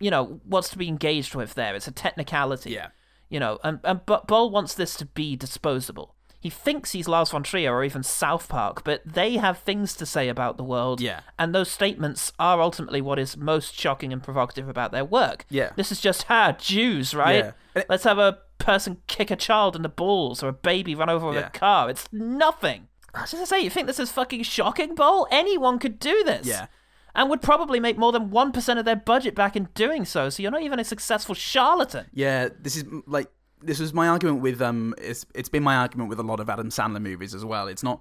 you 0.01 0.11
know, 0.11 0.41
what's 0.45 0.71
to 0.71 0.79
be 0.79 0.89
engaged 0.89 1.35
with 1.35 1.53
there? 1.53 1.77
It's 1.77 1.87
a 1.87 1.93
technicality. 1.93 2.71
Yeah. 2.71 2.89
You 3.29 3.39
know, 3.39 3.59
and, 3.63 3.81
and 3.85 4.01
but 4.07 4.27
Boll 4.27 4.51
wants 4.51 4.73
this 4.73 4.95
to 4.97 5.05
be 5.05 5.37
disposable. 5.37 6.17
He 6.41 6.49
thinks 6.49 6.93
he's 6.93 7.09
Lars 7.09 7.33
von 7.33 7.43
Trier 7.43 7.75
or 7.75 7.85
even 7.85 8.03
South 8.03 8.49
Park, 8.49 8.83
but 8.83 9.03
they 9.05 9.37
have 9.37 9.59
things 9.59 9.95
to 9.97 10.07
say 10.07 10.31
about 10.31 10.57
the 10.57 10.65
world. 10.65 11.03
Yeah. 11.03 11.21
And 11.39 11.55
those 11.55 11.71
statements 11.71 12.33
are 12.39 12.63
ultimately 12.63 13.03
what 13.03 13.19
is 13.19 13.37
most 13.37 13.79
shocking 13.79 14.11
and 14.11 14.23
provocative 14.23 14.71
about 14.71 14.91
their 14.91 15.05
work. 15.05 15.45
Yeah. 15.51 15.73
This 15.77 15.93
is 15.93 16.01
just, 16.01 16.25
ha, 16.25 16.57
Jews, 16.59 17.15
right? 17.15 17.45
Yeah. 17.45 17.53
Let's 17.89 18.05
have 18.05 18.19
a 18.19 18.39
person 18.59 18.99
kick 19.07 19.31
a 19.31 19.37
child 19.37 19.75
in 19.77 19.83
the 19.83 19.89
balls 19.89 20.43
or 20.43 20.49
a 20.49 20.53
baby 20.53 20.95
run 20.95 21.11
over 21.11 21.27
with 21.27 21.37
Yeah. 21.37 21.47
a 21.47 21.51
car. 21.51 21.91
It's 21.91 22.07
nothing. 22.13 22.89
As 23.15 23.35
I 23.35 23.45
say, 23.45 23.61
you 23.61 23.71
think 23.71 23.87
this 23.87 23.99
is 24.01 24.11
fucking 24.11 24.43
shocking, 24.45 24.95
Boll? 24.95 25.27
Anyone 25.31 25.79
could 25.79 25.99
do 25.99 26.23
this. 26.25 26.47
Yeah. 26.47 26.67
And 27.15 27.29
would 27.29 27.43
probably 27.43 27.79
make 27.79 27.99
more 27.99 28.11
than 28.11 28.31
1% 28.31 28.79
of 28.79 28.85
their 28.87 28.97
budget 28.97 29.35
back 29.35 29.55
in 29.55 29.69
doing 29.75 30.05
so, 30.07 30.31
so 30.31 30.43
you're 30.43 30.51
not 30.53 30.63
even 30.63 30.79
a 30.79 30.85
successful 30.85 31.35
charlatan. 31.35 32.07
Yeah, 32.15 32.49
this 32.59 32.75
is 32.77 32.85
mm, 32.85 33.03
like 33.07 33.29
this 33.61 33.79
was 33.81 33.93
my 33.93 34.09
argument 34.09 34.41
with 34.41 34.61
um 34.63 34.95
it's 34.99 35.27
it's 35.35 35.49
been 35.51 35.63
my 35.63 35.77
argument 35.77 36.09
with 36.09 36.19
a 36.19 36.23
lot 36.23 36.41
of 36.41 36.49
Adam 36.49 36.71
Sandler 36.71 37.03
movies 37.03 37.35
as 37.35 37.45
well. 37.45 37.69
It's 37.69 37.83
not 37.83 38.01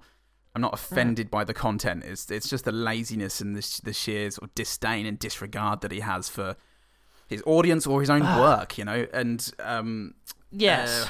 I'm 0.54 0.62
not 0.62 0.72
offended 0.72 1.30
by 1.30 1.44
the 1.44 1.52
content. 1.54 2.04
It's 2.04 2.30
it's 2.30 2.48
just 2.48 2.64
the 2.64 2.72
laziness 2.72 3.40
and 3.42 3.54
the 3.54 3.80
the 3.84 3.92
sheer 3.92 4.30
sort 4.30 4.48
of 4.48 4.54
disdain 4.54 5.04
and 5.04 5.18
disregard 5.18 5.82
that 5.82 5.92
he 5.92 6.00
has 6.00 6.30
for 6.30 6.56
his 7.32 7.42
audience 7.46 7.86
or 7.86 8.00
his 8.00 8.10
own 8.10 8.22
work, 8.22 8.78
you 8.78 8.84
know. 8.84 9.06
And 9.12 9.50
um 9.58 10.14
Yes. 10.50 11.04
uh, 11.04 11.08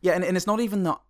yeah, 0.00 0.12
and, 0.12 0.24
and 0.24 0.36
it's 0.36 0.46
not 0.46 0.60
even 0.60 0.82
that 0.84 1.00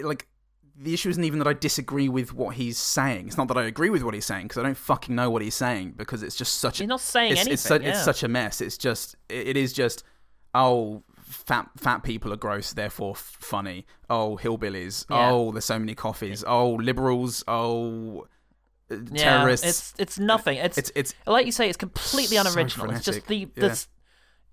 like 0.00 0.28
the 0.76 0.92
issue 0.92 1.08
isn't 1.08 1.22
even 1.22 1.38
that 1.38 1.46
I 1.46 1.52
disagree 1.52 2.08
with 2.08 2.34
what 2.34 2.56
he's 2.56 2.78
saying. 2.78 3.28
It's 3.28 3.36
not 3.36 3.48
that 3.48 3.56
I 3.56 3.64
agree 3.64 3.90
with 3.90 4.02
what 4.02 4.14
he's 4.14 4.24
saying 4.24 4.44
because 4.44 4.58
I 4.58 4.62
don't 4.62 4.76
fucking 4.76 5.14
know 5.14 5.30
what 5.30 5.40
he's 5.42 5.54
saying 5.54 5.94
because 5.96 6.22
it's 6.22 6.34
just 6.34 6.56
such. 6.56 6.78
He's 6.78 6.88
not 6.88 7.00
saying 7.00 7.32
it's, 7.32 7.40
anything. 7.42 7.52
It's, 7.54 7.62
su- 7.62 7.80
yeah. 7.80 7.90
it's 7.90 8.04
such 8.04 8.22
a 8.22 8.28
mess. 8.28 8.60
It's 8.60 8.76
just 8.76 9.14
it, 9.28 9.48
it 9.48 9.56
is 9.56 9.72
just 9.72 10.02
oh 10.54 11.02
fat 11.20 11.68
fat 11.76 12.02
people 12.02 12.32
are 12.32 12.36
gross 12.36 12.72
therefore 12.72 13.12
f- 13.12 13.36
funny. 13.38 13.86
Oh 14.10 14.38
hillbillies. 14.40 15.06
Yeah. 15.10 15.30
Oh 15.30 15.52
there's 15.52 15.64
so 15.64 15.78
many 15.78 15.94
coffees. 15.94 16.42
Oh 16.46 16.72
liberals. 16.72 17.44
Oh 17.46 18.26
Yeah, 19.12 19.38
terrorists. 19.38 19.66
It's 19.66 19.94
it's 19.98 20.18
nothing. 20.18 20.58
It's 20.58 20.78
It's- 20.78 20.92
it's 20.94 21.14
like 21.26 21.46
you 21.46 21.52
say, 21.52 21.68
it's 21.68 21.76
completely 21.76 22.36
so 22.36 22.42
unoriginal. 22.42 22.90
it's 22.90 23.04
just 23.04 23.26
the 23.26 23.46
the. 23.56 23.66
Yeah. 23.68 23.74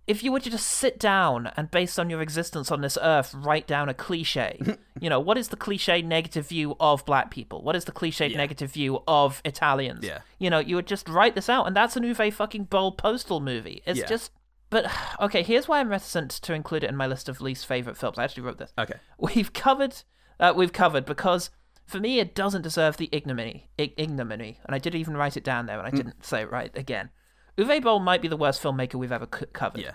If 0.07 0.23
you 0.23 0.31
were 0.31 0.39
to 0.39 0.49
just 0.49 0.65
sit 0.65 0.99
down 0.99 1.51
and, 1.55 1.69
based 1.69 1.99
on 1.99 2.09
your 2.09 2.21
existence 2.21 2.71
on 2.71 2.81
this 2.81 2.97
earth, 3.01 3.33
write 3.35 3.67
down 3.67 3.87
a 3.87 3.93
cliche, 3.93 4.59
you 4.99 5.09
know, 5.09 5.19
what 5.19 5.37
is 5.37 5.49
the 5.49 5.55
cliche 5.55 6.01
negative 6.01 6.47
view 6.47 6.75
of 6.79 7.05
black 7.05 7.29
people? 7.29 7.61
What 7.63 7.75
is 7.75 7.85
the 7.85 7.91
cliche 7.91 8.27
negative 8.29 8.71
view 8.71 9.03
of 9.07 9.41
Italians? 9.45 10.03
Yeah. 10.03 10.19
You 10.39 10.49
know, 10.49 10.57
you 10.59 10.75
would 10.75 10.87
just 10.87 11.07
write 11.07 11.35
this 11.35 11.47
out, 11.49 11.67
and 11.67 11.75
that's 11.75 11.95
an 11.95 12.03
Uwe 12.03 12.33
fucking 12.33 12.63
Boll 12.65 12.91
postal 12.93 13.39
movie. 13.39 13.83
It's 13.85 13.99
Yeah. 13.99 14.07
just. 14.07 14.31
But, 14.71 14.91
okay, 15.21 15.43
here's 15.43 15.67
why 15.67 15.79
I'm 15.79 15.89
reticent 15.89 16.31
to 16.31 16.53
include 16.53 16.83
it 16.83 16.89
in 16.89 16.95
my 16.97 17.05
list 17.07 17.29
of 17.29 17.39
least 17.39 17.67
favorite 17.67 17.95
films. 17.95 18.17
I 18.17 18.23
actually 18.23 18.43
wrote 18.43 18.57
this. 18.57 18.73
Okay. 18.79 18.95
We've 19.19 19.53
covered, 19.53 19.95
uh, 20.39 20.51
we've 20.55 20.73
covered 20.73 21.05
because 21.05 21.51
for 21.85 21.99
me 21.99 22.19
it 22.19 22.35
doesn't 22.35 22.61
deserve 22.61 22.97
the 22.97 23.09
ignominy, 23.11 23.69
ig- 23.77 23.93
ignominy, 23.97 24.59
and 24.65 24.75
I 24.75 24.79
did 24.79 24.95
even 24.95 25.17
write 25.17 25.37
it 25.37 25.43
down 25.43 25.65
there, 25.65 25.77
and 25.77 25.87
I 25.87 25.91
mm. 25.91 25.97
didn't 25.97 26.25
say 26.25 26.41
it 26.41 26.51
right 26.51 26.75
again. 26.75 27.09
Uwe 27.57 27.81
Boll 27.81 27.99
might 27.99 28.21
be 28.21 28.27
the 28.27 28.37
worst 28.37 28.61
filmmaker 28.61 28.95
we've 28.95 29.11
ever 29.11 29.27
c- 29.33 29.45
covered. 29.53 29.81
Yeah. 29.81 29.93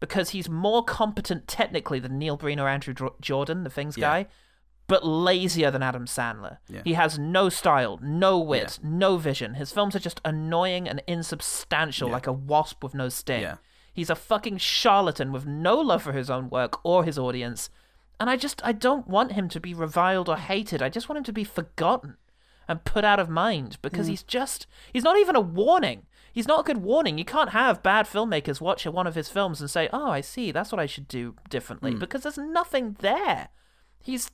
Because 0.00 0.30
he's 0.30 0.48
more 0.48 0.84
competent 0.84 1.48
technically 1.48 1.98
than 1.98 2.18
Neil 2.18 2.36
Breen 2.36 2.60
or 2.60 2.68
Andrew 2.68 2.94
Dr- 2.94 3.20
Jordan, 3.20 3.64
the 3.64 3.70
Things 3.70 3.96
Yeah. 3.96 4.06
guy, 4.06 4.26
but 4.86 5.04
lazier 5.04 5.70
than 5.70 5.82
Adam 5.82 6.06
Sandler. 6.06 6.58
Yeah. 6.68 6.82
He 6.84 6.92
has 6.92 7.18
no 7.18 7.48
style, 7.48 7.98
no 8.02 8.38
wit, 8.38 8.78
no 8.82 9.16
vision. 9.16 9.54
His 9.54 9.72
films 9.72 9.96
are 9.96 10.00
just 10.00 10.20
annoying 10.24 10.88
and 10.88 11.02
insubstantial, 11.06 12.08
like 12.08 12.26
a 12.26 12.32
wasp 12.32 12.84
with 12.84 12.94
no 12.94 13.08
sting. 13.08 13.42
Yeah. 13.42 13.56
He's 13.92 14.10
a 14.10 14.14
fucking 14.14 14.58
charlatan 14.58 15.32
with 15.32 15.46
no 15.46 15.80
love 15.80 16.02
for 16.02 16.12
his 16.12 16.30
own 16.30 16.50
work 16.50 16.84
or 16.84 17.02
his 17.04 17.18
audience. 17.18 17.70
And 18.18 18.30
I 18.30 18.36
just, 18.36 18.60
I 18.64 18.72
don't 18.72 19.06
want 19.06 19.32
him 19.32 19.48
to 19.50 19.60
be 19.60 19.74
reviled 19.74 20.28
or 20.28 20.36
hated. 20.36 20.80
I 20.82 20.88
just 20.88 21.08
want 21.08 21.18
him 21.18 21.24
to 21.24 21.32
be 21.32 21.44
forgotten 21.44 22.16
and 22.68 22.84
put 22.84 23.04
out 23.04 23.20
of 23.20 23.28
mind 23.28 23.78
because 23.82 24.06
Mm. 24.06 24.10
he's 24.10 24.22
just, 24.22 24.66
he's 24.92 25.04
not 25.04 25.18
even 25.18 25.36
a 25.36 25.40
warning. 25.40 26.06
He's 26.32 26.48
not 26.48 26.60
a 26.60 26.62
good 26.64 26.78
warning. 26.82 27.18
You 27.18 27.24
can't 27.24 27.50
have 27.50 27.82
bad 27.82 28.06
filmmakers 28.06 28.60
watch 28.60 28.84
one 28.86 29.06
of 29.06 29.14
his 29.14 29.28
films 29.28 29.60
and 29.60 29.70
say, 29.70 29.88
oh, 29.92 30.10
I 30.10 30.20
see, 30.22 30.50
that's 30.50 30.72
what 30.72 30.80
I 30.80 30.86
should 30.86 31.08
do 31.08 31.34
differently 31.50 31.92
Mm. 31.92 31.98
because 32.00 32.22
there's 32.22 32.38
nothing 32.38 32.96
there. 33.00 33.48
He's. 34.02 34.30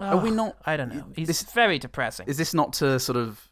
Are 0.00 0.18
we 0.18 0.30
not- 0.30 0.56
I 0.66 0.76
don't 0.76 0.94
know. 0.94 1.06
He's 1.14 1.26
this- 1.28 1.42
very 1.42 1.78
depressing. 1.78 2.26
Is 2.28 2.36
this 2.36 2.52
not 2.52 2.72
to 2.74 2.98
sort 3.00 3.16
of 3.16 3.48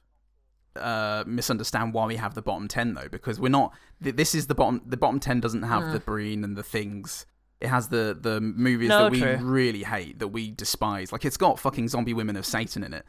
uh, 0.76 1.22
misunderstand 1.26 1.92
why 1.94 2.04
we 2.06 2.16
have 2.16 2.34
the 2.34 2.42
bottom 2.42 2.66
ten 2.68 2.94
though? 2.94 3.08
Because 3.08 3.38
we're 3.38 3.48
not. 3.48 3.72
th- 4.02 4.16
This 4.16 4.34
is 4.34 4.46
the 4.48 4.54
bottom. 4.54 4.82
The 4.84 4.96
bottom 4.96 5.20
ten 5.20 5.40
doesn't 5.40 5.62
have 5.62 5.84
Mm. 5.84 5.92
the 5.92 6.00
Breen 6.00 6.42
and 6.44 6.56
the 6.56 6.62
things. 6.62 7.26
It 7.64 7.68
has 7.68 7.88
the 7.88 8.16
the 8.20 8.40
movies 8.40 8.88
No, 8.90 9.04
that 9.04 9.12
we 9.12 9.20
true. 9.20 9.36
really 9.36 9.82
hate, 9.82 10.18
that 10.18 10.28
we 10.28 10.50
despise. 10.50 11.12
Like 11.12 11.24
it's 11.24 11.36
got 11.36 11.58
fucking 11.58 11.88
zombie 11.88 12.14
women 12.14 12.36
of 12.36 12.46
Satan 12.46 12.84
in 12.84 12.94
it. 12.94 13.04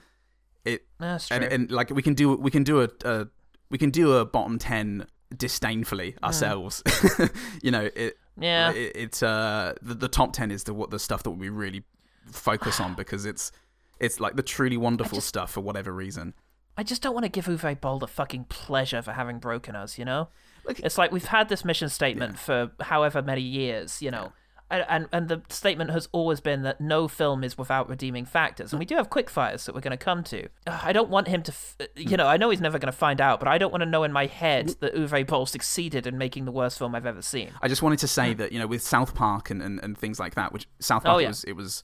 It 0.64 0.86
That's 0.99 1.30
and, 1.30 1.43
true. 1.43 1.53
and 1.53 1.72
like 1.72 1.89
we 1.91 2.01
can 2.01 2.14
do 2.14 2.36
we 2.36 2.51
can 2.51 2.64
do 2.64 2.82
a, 2.82 2.89
a 3.03 3.28
we 3.70 3.78
can 3.78 3.91
do 3.91 4.14
a 4.14 4.26
bottom 4.26 4.58
ten 4.58 5.06
disdainfully 5.36 6.16
ourselves. 6.24 6.82
you 7.62 7.72
know 7.72 7.89
it. 7.95 8.18
Mm. 8.39 8.43
Yeah. 8.43 8.72
It, 8.72 8.91
it's 8.95 9.22
uh 9.24 9.74
the, 9.82 9.93
the 9.93 10.08
top 10.08 10.34
ten 10.34 10.51
is 10.51 10.64
the 10.64 10.74
what 10.74 10.89
the 10.89 10.99
stuff 10.99 11.24
that 11.24 11.32
we 11.32 11.49
really 11.49 11.84
focus 12.32 12.80
on 12.80 12.93
because 12.97 13.26
it's 13.26 13.51
it's 13.99 14.20
like 14.20 14.36
the 14.36 14.43
truly 14.43 14.78
wonderful 14.78 15.22
stuff 15.22 15.51
for 15.51 15.62
whatever 15.62 15.91
reason. 15.91 16.34
I 16.78 16.84
just 16.84 17.01
don't 17.01 17.14
want 17.14 17.24
to 17.24 17.30
give 17.30 17.45
Uwe 17.45 17.80
Boll 17.80 17.99
the 17.99 18.08
fucking 18.08 18.45
pleasure 18.45 19.01
for 19.01 19.14
having 19.14 19.39
broken 19.39 19.76
us, 19.76 19.97
you 19.97 20.03
know? 20.03 20.28
Like, 20.66 20.80
it's 20.82 20.97
like 20.97 21.12
we've 21.12 21.24
had 21.24 21.47
this 21.47 21.64
mission 21.64 21.88
statement 21.88 22.38
for 22.38 22.72
however 22.82 23.22
many 23.22 23.41
years, 23.41 24.01
you 24.01 24.12
know? 24.12 24.34
And, 24.72 25.07
and 25.13 25.30
the 25.30 25.41
statement 25.49 25.91
has 25.91 26.09
always 26.11 26.39
been 26.41 26.63
that 26.63 26.82
no 26.82 27.07
film 27.07 27.43
is 27.43 27.55
without 27.55 27.88
redeeming 27.88 28.26
factors, 28.26 28.74
and 28.74 28.80
we 28.80 28.86
do 28.86 28.95
have 28.95 29.11
quickfires 29.11 29.66
that 29.66 29.76
we're 29.76 29.82
going 29.82 29.91
to 29.91 30.03
come 30.03 30.24
to. 30.24 30.47
Ugh, 30.66 30.80
I 30.84 30.91
don't 30.91 31.09
want 31.09 31.28
him 31.28 31.43
to, 31.43 31.51
f- 31.51 31.78
you 31.95 32.18
know, 32.18 32.26
I 32.28 32.38
know 32.38 32.49
he's 32.49 32.59
never 32.61 32.80
going 32.80 32.91
to 32.91 32.97
find 32.97 33.22
out, 33.22 33.39
but 33.39 33.47
I 33.47 33.59
don't 33.59 33.72
want 33.72 33.84
to 33.84 33.86
know 33.89 34.03
in 34.03 34.11
my 34.11 34.26
head 34.26 34.70
that 34.80 34.95
Uwe 34.95 35.28
Boll 35.28 35.45
succeeded 35.45 36.07
in 36.07 36.18
making 36.18 36.45
the 36.45 36.51
worst 36.51 36.80
film 36.80 36.95
I've 36.95 37.05
ever 37.05 37.22
seen. 37.22 37.51
I 37.61 37.68
just 37.68 37.84
wanted 37.84 37.99
to 37.99 38.07
say 38.07 38.34
that 38.34 38.51
you 38.51 38.57
know 38.59 38.66
with 38.66 38.82
South 38.82 39.13
Park 39.13 39.51
and, 39.51 39.61
and, 39.61 39.80
and 39.84 39.95
things 39.95 40.20
like 40.20 40.34
that, 40.34 40.51
which 40.51 40.68
South 40.80 41.03
Oh, 41.05 41.09
Park 41.11 41.22
yeah. 41.22 41.28
was 41.28 41.43
it 41.43 41.53
was 41.53 41.84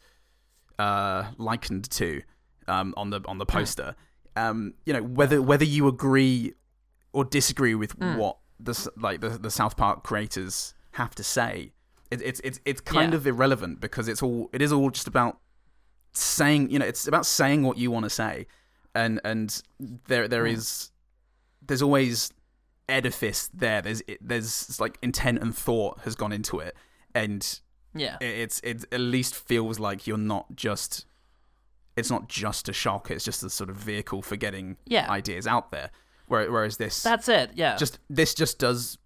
uh, 0.80 1.26
likened 1.38 1.90
to 1.92 2.22
um, 2.68 2.94
on 2.98 3.12
the 3.12 3.22
on 3.26 3.38
the 3.38 3.46
poster. 3.46 3.96
Um, 4.36 4.74
you 4.86 4.94
know 4.94 5.04
whether 5.04 5.40
whether 5.42 5.66
you 5.66 5.88
agree 5.88 6.54
or 7.14 7.26
disagree 7.26 7.76
with 7.76 7.98
Mm. 8.00 8.18
what 8.18 8.38
the 8.60 8.90
like 8.98 9.22
the, 9.22 9.30
the 9.30 9.52
South 9.52 9.78
Park 9.78 10.04
creators 10.04 10.74
have 10.94 11.14
to 11.16 11.24
say, 11.24 11.74
it, 12.12 12.22
it's 12.22 12.40
it's 12.44 12.60
it's 12.66 12.82
kind 12.82 13.14
Yeah. 13.14 13.18
of 13.18 13.28
irrelevant 13.28 13.80
because 13.82 14.08
it's 14.08 14.22
all 14.22 14.50
it 14.54 14.62
is 14.62 14.72
all 14.72 14.90
just 14.92 15.08
about 15.08 15.40
saying 16.14 16.70
you 16.70 16.78
know 16.80 16.86
it's 16.86 17.08
about 17.08 17.26
saying 17.26 17.64
what 17.64 17.78
you 17.78 17.90
want 17.92 18.04
to 18.06 18.10
say, 18.10 18.48
and 18.94 19.20
and 19.24 19.62
there 20.08 20.28
there 20.28 20.44
Mm. 20.44 20.54
is 20.54 20.92
there's 21.66 21.82
always 21.82 22.32
edifice 22.90 23.50
there. 23.54 23.82
There's 23.82 24.02
it, 24.08 24.18
there's 24.22 24.80
like 24.80 24.98
intent 25.02 25.40
and 25.42 25.56
thought 25.56 26.02
has 26.02 26.16
gone 26.16 26.32
into 26.34 26.60
it, 26.60 26.76
and 27.16 27.60
Yeah. 27.94 28.18
it, 28.20 28.26
it's 28.44 28.60
it 28.62 28.86
at 28.92 29.00
least 29.00 29.36
feels 29.36 29.80
like 29.80 30.06
you're 30.08 30.18
not 30.18 30.56
just 30.56 31.06
it's 31.98 32.10
not 32.10 32.28
just 32.30 32.68
a 32.70 32.74
shock. 32.74 33.12
It's 33.12 33.24
just 33.24 33.44
a 33.44 33.50
sort 33.50 33.70
of 33.70 33.76
vehicle 33.76 34.22
for 34.22 34.36
getting 34.38 34.78
Yeah. 34.86 35.10
ideas 35.10 35.46
out 35.48 35.72
there. 35.72 35.92
Where, 36.28 36.50
whereas 36.50 36.78
this 36.78 37.04
That's 37.04 37.28
it, 37.28 37.52
yeah. 37.56 37.76
just 37.76 38.00
this 38.10 38.34
just 38.34 38.58
does 38.60 38.98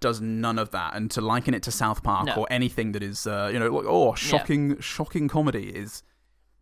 does 0.00 0.20
none 0.20 0.58
of 0.58 0.70
that, 0.70 0.94
and 0.94 1.10
to 1.12 1.20
liken 1.20 1.54
it 1.54 1.62
to 1.64 1.70
South 1.70 2.02
Park 2.02 2.26
No. 2.26 2.34
or 2.34 2.46
anything 2.50 2.92
that 2.92 3.02
is 3.02 3.26
uh, 3.26 3.50
you 3.52 3.58
know 3.58 3.68
like 3.68 3.86
oh 3.86 4.14
shocking 4.14 4.80
shocking 4.80 5.28
comedy 5.28 5.68
is 5.68 6.02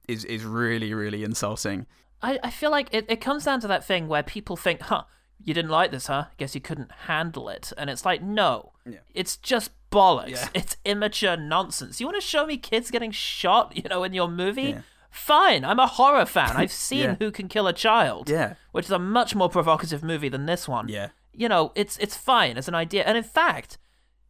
is 0.06 0.24
is 0.24 0.44
really 0.44 0.92
really 0.94 1.24
insulting. 1.24 1.86
I, 2.20 2.38
I 2.42 2.50
feel 2.50 2.70
like 2.72 2.88
it, 2.92 3.06
it 3.08 3.20
comes 3.20 3.44
down 3.44 3.60
to 3.60 3.68
that 3.68 3.84
thing 3.84 4.08
where 4.08 4.24
people 4.24 4.56
think, 4.56 4.80
huh, 4.82 5.04
you 5.44 5.54
didn't 5.54 5.70
like 5.70 5.92
this, 5.92 6.08
huh? 6.08 6.24
Guess 6.36 6.52
you 6.56 6.60
couldn't 6.60 6.90
handle 7.06 7.48
it. 7.48 7.72
And 7.78 7.88
it's 7.88 8.04
like, 8.04 8.20
no. 8.20 8.72
It's 9.14 9.36
just 9.36 9.70
bollocks. 9.92 10.30
Yeah. 10.30 10.48
It's 10.52 10.76
immature 10.84 11.36
nonsense. 11.36 12.00
You 12.00 12.06
want 12.08 12.16
to 12.16 12.26
show 12.26 12.44
me 12.44 12.56
kids 12.56 12.90
getting 12.90 13.12
shot, 13.12 13.76
you 13.76 13.84
know, 13.88 14.02
in 14.02 14.14
your 14.14 14.26
movie? 14.28 14.62
Yeah. 14.62 14.80
Fine. 15.12 15.64
I'm 15.64 15.78
a 15.78 15.86
horror 15.86 16.26
fan. 16.26 16.56
I've 16.56 16.72
seen 16.88 17.00
Yeah. 17.02 17.16
Who 17.20 17.30
Can 17.30 17.46
Kill 17.46 17.68
a 17.68 17.72
Child. 17.72 18.28
Yeah. 18.28 18.54
Which 18.72 18.86
is 18.86 18.90
a 18.90 18.98
much 18.98 19.36
more 19.36 19.48
provocative 19.48 20.02
movie 20.02 20.28
than 20.28 20.46
this 20.46 20.66
one. 20.66 20.88
Yeah. 20.88 21.10
You 21.38 21.48
know, 21.48 21.72
it's 21.74 21.96
it's 21.98 22.16
fine 22.16 22.56
as 22.58 22.68
an 22.68 22.74
idea. 22.74 23.04
And 23.04 23.16
in 23.16 23.24
fact, 23.24 23.78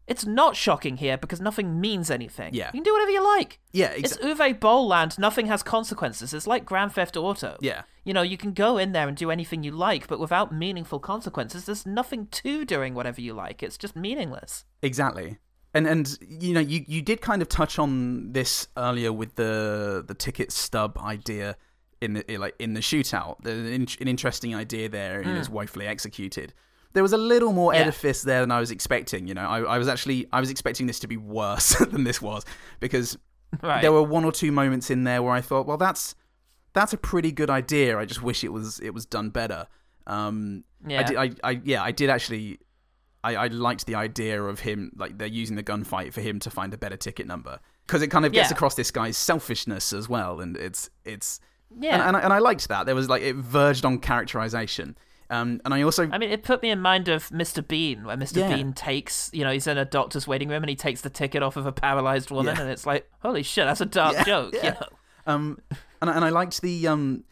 it's 0.06 0.24
not 0.26 0.56
shocking 0.56 0.96
here 0.98 1.16
because 1.18 1.40
nothing 1.40 1.80
means 1.80 2.10
anything. 2.10 2.54
Yeah. 2.54 2.66
You 2.68 2.78
can 2.80 2.82
do 2.82 2.92
whatever 2.92 3.10
you 3.10 3.22
like. 3.36 3.58
Yeah, 3.72 3.92
It's 3.96 4.16
exa- 4.16 4.34
Uwe 4.36 4.58
Boll 4.60 4.86
land. 4.86 5.18
Nothing 5.18 5.46
has 5.46 5.62
consequences. 5.62 6.32
It's 6.32 6.46
like 6.46 6.64
Grand 6.64 6.92
Theft 6.92 7.16
Auto. 7.16 7.56
Yeah. 7.60 7.82
You 8.04 8.14
know, 8.14 8.22
you 8.22 8.38
can 8.38 8.52
go 8.52 8.78
in 8.78 8.92
there 8.92 9.06
and 9.08 9.16
do 9.16 9.30
anything 9.30 9.62
you 9.64 9.70
like, 9.72 10.06
but 10.08 10.18
without 10.18 10.52
meaningful 10.54 10.98
consequences, 10.98 11.66
there's 11.66 11.84
nothing 11.84 12.26
to 12.28 12.64
doing 12.64 12.94
whatever 12.94 13.20
you 13.20 13.34
like. 13.34 13.62
It's 13.62 13.76
just 13.76 13.94
meaningless. 13.96 14.64
Exactly. 14.82 15.38
And 15.74 15.86
and 15.86 16.18
you 16.26 16.54
know 16.54 16.60
you, 16.60 16.84
you 16.88 17.02
did 17.02 17.20
kind 17.20 17.42
of 17.42 17.48
touch 17.48 17.78
on 17.78 18.32
this 18.32 18.68
earlier 18.76 19.12
with 19.12 19.34
the 19.34 20.02
the 20.06 20.14
ticket 20.14 20.50
stub 20.52 20.96
idea 20.98 21.56
in 22.00 22.14
the 22.14 22.38
like 22.38 22.54
in 22.58 22.72
the 22.72 22.80
shootout. 22.80 23.36
There's 23.42 23.58
an, 23.58 23.72
in- 23.72 23.86
an 24.00 24.08
interesting 24.08 24.54
idea 24.54 24.88
there 24.88 25.20
and 25.20 25.26
Mm. 25.36 25.38
it's 25.38 25.50
woefully 25.50 25.86
executed. 25.86 26.54
There 26.94 27.02
was 27.02 27.12
a 27.12 27.18
little 27.18 27.52
more 27.52 27.74
Yeah. 27.74 27.80
edifice 27.80 28.22
there 28.22 28.40
than 28.40 28.50
I 28.50 28.60
was 28.60 28.70
expecting. 28.70 29.26
You 29.26 29.34
know, 29.34 29.46
I, 29.46 29.60
I 29.60 29.78
was 29.78 29.88
actually 29.88 30.26
I 30.32 30.40
was 30.40 30.50
expecting 30.50 30.86
this 30.86 30.98
to 31.00 31.06
be 31.08 31.16
worse 31.16 31.74
than 31.90 32.04
this 32.04 32.20
was 32.22 32.44
because 32.80 33.16
Right. 33.62 33.80
there 33.80 33.92
were 33.92 34.02
one 34.02 34.24
or 34.26 34.32
two 34.32 34.52
moments 34.52 34.90
in 34.90 35.04
there 35.04 35.22
where 35.22 35.32
I 35.32 35.40
thought, 35.40 35.66
well, 35.66 35.78
that's 35.78 36.14
that's 36.74 36.92
a 36.92 36.98
pretty 36.98 37.32
good 37.32 37.48
idea. 37.50 37.98
I 37.98 38.04
just 38.04 38.22
wish 38.22 38.44
it 38.44 38.52
was 38.52 38.78
it 38.80 38.92
was 38.94 39.06
done 39.06 39.30
better. 39.30 39.66
Um, 40.06 40.64
I 40.86 40.90
Yeah. 40.92 41.02
did, 41.02 41.16
I, 41.16 41.30
I 41.42 41.60
yeah, 41.64 41.82
I 41.82 41.92
did 41.92 42.10
actually. 42.10 42.58
I, 43.24 43.34
I 43.34 43.46
liked 43.48 43.86
the 43.86 43.96
idea 43.96 44.40
of 44.40 44.60
him 44.60 44.92
like 44.96 45.18
they're 45.18 45.26
using 45.26 45.56
the 45.56 45.62
gunfight 45.64 46.12
for 46.12 46.20
him 46.20 46.38
to 46.38 46.50
find 46.50 46.72
a 46.72 46.78
better 46.78 46.96
ticket 46.96 47.26
number 47.26 47.58
because 47.84 48.00
it 48.00 48.08
kind 48.08 48.24
of 48.24 48.30
gets 48.32 48.50
Yeah. 48.50 48.54
across 48.54 48.76
this 48.76 48.92
guy's 48.92 49.16
selfishness 49.16 49.92
as 49.92 50.08
well, 50.08 50.40
and 50.40 50.56
it's 50.56 50.88
it's 51.04 51.40
Yeah. 51.80 51.94
and, 51.94 52.02
and, 52.02 52.16
I, 52.16 52.20
and 52.20 52.32
I 52.32 52.38
liked 52.38 52.68
that. 52.68 52.86
There 52.86 52.94
was 52.94 53.08
like 53.08 53.22
it 53.22 53.34
verged 53.34 53.84
on 53.84 53.98
characterization. 53.98 54.96
Um, 55.30 55.60
and 55.64 55.74
I 55.74 55.82
also 55.82 56.08
I 56.10 56.16
mean, 56.18 56.30
it 56.30 56.42
put 56.42 56.62
me 56.62 56.70
in 56.70 56.80
mind 56.80 57.08
of 57.08 57.28
Mr. 57.28 57.66
Bean, 57.66 58.04
where 58.04 58.16
Mr. 58.16 58.38
Yeah. 58.38 58.54
Bean 58.54 58.72
takes, 58.72 59.28
you 59.34 59.44
know, 59.44 59.50
he's 59.52 59.66
in 59.66 59.76
a 59.76 59.84
doctor's 59.84 60.26
waiting 60.26 60.48
room 60.48 60.62
and 60.62 60.70
he 60.70 60.76
takes 60.76 61.02
the 61.02 61.10
ticket 61.10 61.42
off 61.42 61.56
of 61.56 61.66
a 61.66 61.72
paralyzed 61.72 62.30
woman, 62.30 62.54
Yeah. 62.56 62.62
and 62.62 62.70
it's 62.70 62.86
like, 62.86 63.10
holy 63.20 63.42
shit, 63.42 63.66
that's 63.66 63.80
a 63.82 63.86
dark 63.86 64.14
Yeah, 64.14 64.24
joke. 64.24 64.54
You 64.54 64.60
yeah. 64.62 64.70
know? 64.70 64.86
Um, 65.26 65.58
and 66.00 66.08
I- 66.10 66.14
and 66.14 66.24
I 66.24 66.30
liked 66.30 66.62
the 66.62 66.88
um, 66.88 67.24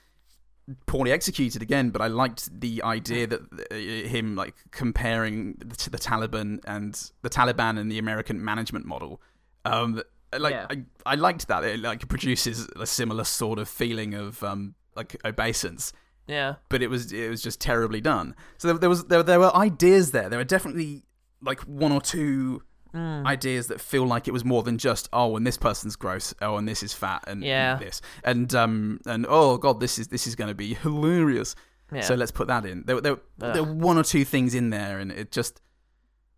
poorly 0.86 1.12
executed 1.12 1.62
again, 1.62 1.88
but 1.90 2.02
I 2.02 2.08
liked 2.08 2.60
the 2.60 2.82
idea 2.82 3.26
that 3.28 3.40
uh, 3.70 3.74
him 3.74 4.34
like 4.36 4.54
comparing 4.72 5.56
to 5.78 5.88
the 5.88 5.98
Taliban 5.98 6.58
and 6.66 7.10
the 7.22 7.30
Taliban 7.30 7.78
and 7.78 7.90
the 7.90 7.98
American 7.98 8.44
management 8.44 8.84
model. 8.84 9.20
Um, 9.64 10.02
like. 10.38 10.54
I, 10.54 10.82
I 11.06 11.14
liked 11.14 11.48
that 11.48 11.64
it 11.64 11.80
like 11.80 12.06
produces 12.08 12.68
a 12.76 12.86
similar 12.86 13.24
sort 13.24 13.58
of 13.58 13.68
feeling 13.68 14.14
of 14.14 14.42
um, 14.42 14.74
like 14.94 15.16
obeisance. 15.24 15.92
Yeah. 16.26 16.54
But 16.68 16.82
it 16.82 16.88
was 16.88 17.12
it 17.12 17.28
was 17.30 17.42
just 17.42 17.60
terribly 17.60 18.00
done. 18.00 18.34
So 18.58 18.68
there, 18.68 18.78
there 18.78 18.88
was 18.88 19.04
there, 19.06 19.22
there 19.22 19.38
were 19.40 19.54
ideas 19.54 20.10
there. 20.12 20.28
There 20.28 20.38
were 20.38 20.44
definitely 20.44 21.04
like 21.42 21.60
one 21.60 21.92
or 21.92 22.00
two 22.00 22.62
Mm. 22.94 23.26
ideas 23.26 23.66
that 23.66 23.78
feel 23.78 24.06
like 24.06 24.26
it 24.26 24.30
was 24.30 24.42
more 24.42 24.62
than 24.62 24.78
just 24.78 25.06
oh 25.12 25.36
and 25.36 25.46
this 25.46 25.58
person's 25.58 25.96
gross 25.96 26.32
oh 26.40 26.56
and 26.56 26.66
this 26.66 26.82
is 26.82 26.94
fat 26.94 27.22
and 27.26 27.44
Yeah. 27.44 27.76
this 27.76 28.00
and 28.24 28.54
um 28.54 29.00
and 29.04 29.26
oh 29.28 29.58
god 29.58 29.80
this 29.80 29.98
is 29.98 30.08
this 30.08 30.26
is 30.26 30.34
going 30.34 30.48
to 30.48 30.54
be 30.54 30.72
hilarious 30.72 31.54
Yeah. 31.92 32.00
so 32.02 32.14
let's 32.14 32.30
put 32.32 32.46
that 32.46 32.64
in 32.64 32.84
there, 32.86 32.98
there, 33.02 33.12
Ugh. 33.42 33.52
there 33.54 33.64
were 33.64 33.74
one 33.74 33.98
or 33.98 34.04
two 34.04 34.24
things 34.24 34.54
in 34.54 34.70
there 34.70 34.98
and 34.98 35.12
it 35.12 35.30
just 35.30 35.60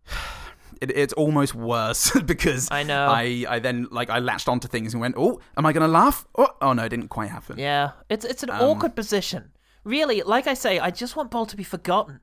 it, 0.81 0.91
it's 0.91 1.13
almost 1.13 1.55
worse 1.55 2.11
because 2.25 2.67
I 2.71 2.83
know. 2.83 3.07
I, 3.07 3.45
I 3.47 3.59
then 3.59 3.87
like 3.91 4.09
I 4.09 4.19
latched 4.19 4.49
onto 4.49 4.67
things 4.67 4.93
and 4.93 4.99
went 4.99 5.15
oh 5.17 5.39
am 5.57 5.65
I 5.65 5.71
going 5.71 5.81
to 5.85 5.87
laugh 5.91 6.25
oh, 6.37 6.49
oh 6.61 6.73
no 6.73 6.83
it 6.83 6.89
didn't 6.89 7.07
quite 7.09 7.29
happen 7.29 7.57
Yeah, 7.57 7.91
it's 8.09 8.25
it's 8.25 8.43
an 8.43 8.49
Um, 8.49 8.61
awkward 8.61 8.95
position. 8.95 9.51
Really, 9.83 10.21
like 10.21 10.47
I 10.47 10.53
say, 10.53 10.79
I 10.79 10.91
just 10.91 11.15
want 11.15 11.31
Boll 11.31 11.45
to 11.45 11.55
be 11.57 11.63
forgotten. 11.63 12.19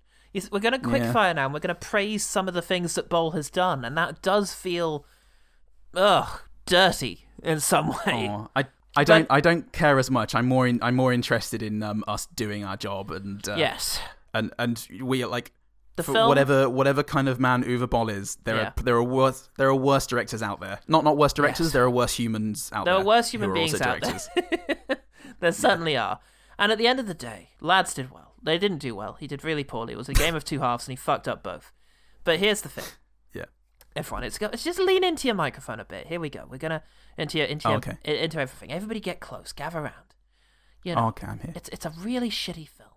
We're 0.52 0.60
going 0.60 0.78
to 0.78 0.90
Yeah. 0.90 0.98
quickfire 1.12 1.34
now, 1.34 1.46
and 1.46 1.54
we're 1.54 1.60
going 1.60 1.74
to 1.74 1.86
praise 1.86 2.24
some 2.24 2.46
of 2.48 2.52
the 2.54 2.60
things 2.62 2.94
that 2.96 3.08
Boll 3.08 3.30
has 3.30 3.48
done, 3.48 3.84
and 3.84 3.96
that 3.96 4.20
does 4.20 4.52
feel, 4.52 5.06
ugh, 5.94 6.40
dirty 6.66 7.26
in 7.42 7.60
some 7.60 7.88
way. 8.06 8.28
Aw, 8.28 8.46
I 8.54 8.64
I 8.98 9.04
don't 9.04 9.26
I 9.30 9.40
don't 9.40 9.72
care 9.72 9.98
as 9.98 10.10
much. 10.10 10.34
I'm 10.34 10.46
more 10.46 10.66
in, 10.66 10.78
I'm 10.82 10.94
more 10.96 11.12
interested 11.12 11.62
in 11.62 11.82
um, 11.82 12.04
us 12.08 12.26
doing 12.26 12.64
our 12.64 12.76
job 12.76 13.10
and 13.10 13.46
uh, 13.48 13.54
Yes. 13.56 13.98
and 14.34 14.52
and 14.58 14.86
we 15.02 15.22
are 15.22 15.26
like 15.28 15.52
The 15.96 16.02
film- 16.02 16.28
whatever 16.28 16.68
whatever 16.68 17.02
kind 17.02 17.28
of 17.28 17.38
man 17.40 17.62
Uwe 17.64 17.88
Boll 17.88 18.08
is. 18.08 18.36
There 18.44 18.56
Yeah. 18.56 18.68
are 18.76 18.82
there 18.82 18.96
are 18.96 19.02
worse 19.02 19.48
there 19.58 19.68
are 19.68 19.74
worse 19.74 20.06
directors 20.06 20.42
out 20.42 20.60
there. 20.60 20.80
Not 20.88 21.04
not 21.04 21.16
worse 21.16 21.32
directors. 21.34 21.66
Yes. 21.66 21.72
There 21.74 21.84
are 21.84 21.90
worse 21.90 22.14
humans 22.18 22.70
out 22.74 22.84
There 22.86 22.94
there. 22.94 23.02
are 23.02 23.06
worse 23.06 23.30
human 23.30 23.52
beings 23.52 23.80
out 23.80 24.00
there. 24.02 24.98
there 25.40 25.52
certainly 25.52 25.96
are. 25.96 26.18
And 26.58 26.72
at 26.72 26.78
the 26.78 26.86
end 26.86 27.00
of 27.00 27.06
the 27.06 27.14
day, 27.14 27.50
lads 27.60 27.94
did 27.94 28.10
well. 28.10 28.34
They 28.42 28.58
didn't 28.58 28.78
do 28.78 28.94
well. 28.94 29.14
He 29.14 29.26
did 29.26 29.44
really 29.44 29.64
poorly. 29.64 29.92
It 29.92 29.98
was 29.98 30.08
a 30.08 30.14
game 30.14 30.34
of 30.34 30.44
two 30.44 30.60
halves, 30.60 30.86
and 30.86 30.92
he 30.92 30.96
fucked 30.96 31.28
up 31.28 31.42
both. 31.42 31.72
But 32.24 32.38
here's 32.38 32.62
the 32.62 32.68
thing. 32.68 32.84
Yeah. 33.34 33.46
Everyone, 33.94 34.22
it's 34.24 34.38
go. 34.38 34.48
It's 34.52 34.64
just 34.64 34.78
lean 34.78 35.04
into 35.04 35.26
your 35.28 35.34
microphone 35.34 35.80
a 35.80 35.84
bit. 35.84 36.06
Here 36.06 36.20
we 36.20 36.30
go. 36.30 36.46
We're 36.48 36.58
gonna 36.58 36.82
into 37.18 37.38
your 37.38 37.46
into 37.46 37.66
Oh, 37.68 37.70
your, 37.72 37.78
okay. 37.78 37.96
into 38.04 38.38
everything. 38.40 38.72
Everybody 38.72 39.00
get 39.00 39.20
close. 39.20 39.52
Gather 39.52 39.80
round. 39.80 40.14
You 40.82 40.94
know, 40.94 41.02
Oh, 41.04 41.08
okay, 41.08 41.26
I'm 41.26 41.40
here. 41.40 41.52
It's 41.56 41.68
it's 41.70 41.86
a 41.86 41.90
really 41.98 42.30
shitty 42.30 42.68
film, 42.68 42.90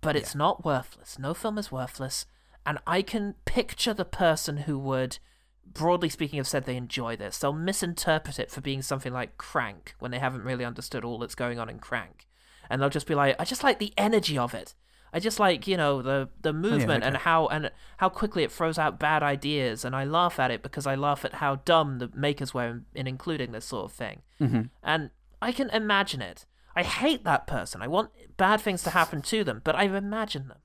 but 0.00 0.16
it's 0.16 0.34
not 0.34 0.64
worthless. 0.64 1.18
No 1.18 1.34
film 1.34 1.58
is 1.58 1.70
worthless, 1.70 2.26
and 2.64 2.78
I 2.86 3.02
can 3.02 3.34
picture 3.44 3.94
the 3.94 4.04
person 4.04 4.58
who 4.58 4.78
would, 4.78 5.18
broadly 5.64 6.08
speaking, 6.08 6.38
have 6.38 6.48
said 6.48 6.64
they 6.64 6.76
enjoy 6.76 7.14
this. 7.16 7.38
They'll 7.38 7.52
misinterpret 7.52 8.38
it 8.40 8.50
for 8.50 8.60
being 8.60 8.82
something 8.82 9.12
like 9.12 9.38
Crank 9.38 9.94
when 9.98 10.10
they 10.10 10.18
haven't 10.18 10.42
really 10.42 10.64
understood 10.64 11.04
all 11.04 11.18
that's 11.18 11.34
going 11.36 11.58
on 11.60 11.68
in 11.68 11.78
Crank, 11.78 12.25
and 12.70 12.80
they'll 12.80 12.88
just 12.90 13.06
be 13.06 13.14
like, 13.14 13.36
I 13.38 13.44
just 13.44 13.64
like 13.64 13.78
the 13.78 13.92
energy 13.96 14.36
of 14.38 14.54
it. 14.54 14.74
I 15.12 15.20
just 15.20 15.40
like 15.40 15.66
you 15.66 15.76
know 15.76 16.02
the 16.02 16.28
the 16.42 16.52
movement 16.52 17.02
and 17.04 17.14
okay. 17.16 17.22
how 17.24 17.46
and 17.46 17.70
how 17.98 18.08
quickly 18.08 18.42
it 18.42 18.52
throws 18.52 18.76
out 18.78 18.98
bad 18.98 19.22
ideas, 19.22 19.84
and 19.84 19.94
I 19.96 20.04
laugh 20.04 20.38
at 20.38 20.50
it 20.50 20.62
because 20.62 20.86
I 20.86 20.94
laugh 20.94 21.24
at 21.24 21.34
how 21.34 21.56
dumb 21.56 21.98
the 22.00 22.10
makers 22.14 22.52
were 22.52 22.66
in, 22.66 22.84
in 22.94 23.06
including 23.06 23.52
this 23.52 23.64
sort 23.64 23.84
of 23.86 23.92
thing. 23.92 24.22
Mhm. 24.40 24.70
And 24.82 25.10
I 25.40 25.52
can 25.52 25.70
imagine 25.70 26.20
it. 26.20 26.44
I 26.74 26.82
hate 26.82 27.24
that 27.24 27.46
person. 27.46 27.80
I 27.80 27.86
want 27.88 28.10
bad 28.36 28.60
things 28.60 28.82
to 28.82 28.90
happen 28.90 29.22
to 29.22 29.42
them, 29.44 29.62
but 29.64 29.74
I 29.74 29.84
imagine 29.84 30.48
them, 30.48 30.58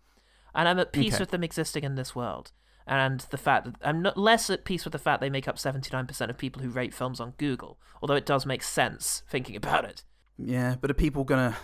and 0.54 0.68
I'm 0.68 0.80
at 0.80 0.92
peace 0.92 1.14
Okay. 1.14 1.22
with 1.22 1.30
them 1.32 1.44
existing 1.44 1.84
in 1.86 1.96
this 1.96 2.14
world. 2.16 2.52
And 2.88 3.22
the 3.30 3.38
fact 3.38 3.66
that 3.66 3.76
I'm 3.88 4.02
not 4.02 4.18
less 4.18 4.50
at 4.50 4.66
peace 4.66 4.84
with 4.84 4.92
the 4.92 5.00
fact 5.00 5.22
they 5.22 5.30
make 5.30 5.48
up 5.48 5.58
79% 5.60 6.30
of 6.30 6.38
people 6.38 6.62
who 6.62 6.70
rate 6.70 6.94
films 6.94 7.22
on 7.22 7.36
Google, 7.38 7.80
although 8.02 8.16
it 8.16 8.26
does 8.26 8.46
make 8.46 8.64
sense 8.64 9.24
thinking 9.30 9.56
about 9.62 9.86
it. 9.86 10.04
Yeah, 10.38 10.76
but 10.82 10.90
are 10.92 10.96
people 10.96 11.24
gonna? 11.24 11.56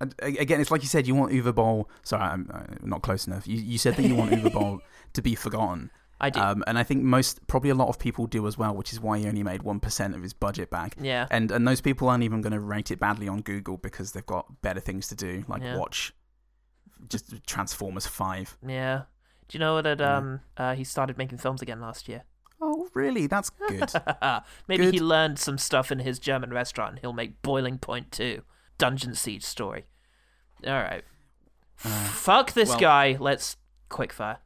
And 0.00 0.14
Again, 0.20 0.60
it's 0.60 0.70
like 0.70 0.82
you 0.82 0.88
said. 0.88 1.06
You 1.06 1.14
want 1.14 1.32
Uwe 1.32 1.54
Boll. 1.54 1.88
Sorry, 2.02 2.22
I'm 2.22 2.50
uh, 2.52 2.62
not 2.82 3.02
close 3.02 3.26
enough. 3.26 3.46
You 3.46 3.56
you 3.56 3.78
said 3.78 3.96
that 3.96 4.02
you 4.02 4.14
want 4.14 4.30
Uwe 4.32 4.52
Boll 4.52 4.80
to 5.14 5.22
be 5.22 5.34
forgotten. 5.34 5.90
I 6.18 6.30
do. 6.30 6.40
um, 6.40 6.64
and 6.66 6.78
I 6.78 6.82
think 6.82 7.02
most, 7.02 7.46
probably 7.46 7.68
a 7.68 7.74
lot 7.74 7.88
of 7.88 7.98
people 7.98 8.26
do 8.26 8.46
as 8.46 8.56
well, 8.56 8.74
which 8.74 8.90
is 8.94 8.98
why 9.00 9.18
he 9.18 9.26
only 9.26 9.42
made 9.42 9.62
one 9.62 9.80
percent 9.80 10.14
of 10.14 10.22
his 10.22 10.32
budget 10.32 10.70
back. 10.70 10.96
Yeah. 11.00 11.26
and 11.30 11.50
and 11.50 11.68
those 11.68 11.82
people 11.82 12.08
aren't 12.08 12.24
even 12.24 12.40
going 12.40 12.54
to 12.54 12.60
rate 12.60 12.90
it 12.90 12.98
badly 12.98 13.28
on 13.28 13.42
Google 13.42 13.76
because 13.76 14.12
they've 14.12 14.24
got 14.24 14.62
better 14.62 14.80
things 14.80 15.08
to 15.08 15.14
do, 15.14 15.44
like 15.46 15.62
Yeah. 15.62 15.76
watch 15.76 16.14
just 17.08 17.44
Transformers 17.46 18.06
Five. 18.06 18.56
Yeah. 18.66 19.02
Do 19.48 19.56
you 19.58 19.60
know 19.60 19.80
that 19.82 20.00
um 20.00 20.40
uh, 20.56 20.74
he 20.74 20.84
started 20.84 21.18
making 21.18 21.38
films 21.38 21.60
again 21.62 21.80
last 21.80 22.08
year? 22.08 22.24
Oh, 22.62 22.88
really? 22.94 23.26
That's 23.26 23.50
good. 23.68 23.92
Maybe 24.66 24.84
Good. 24.86 24.94
he 24.94 25.00
learned 25.00 25.38
some 25.38 25.58
stuff 25.58 25.92
in 25.92 25.98
his 25.98 26.18
German 26.18 26.50
restaurant 26.50 26.92
and 26.92 26.98
he'll 27.00 27.12
make 27.12 27.42
Boiling 27.42 27.76
Point 27.78 28.10
2. 28.12 28.40
Dungeon 28.78 29.14
Siege 29.14 29.44
story. 29.44 29.86
Alright. 30.66 31.04
Fuck 31.76 32.52
this 32.52 32.70
well- 32.70 32.80
guy. 32.80 33.16
Let's 33.20 33.56
quickfire. 33.90 34.38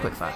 Quickfire. 0.00 0.34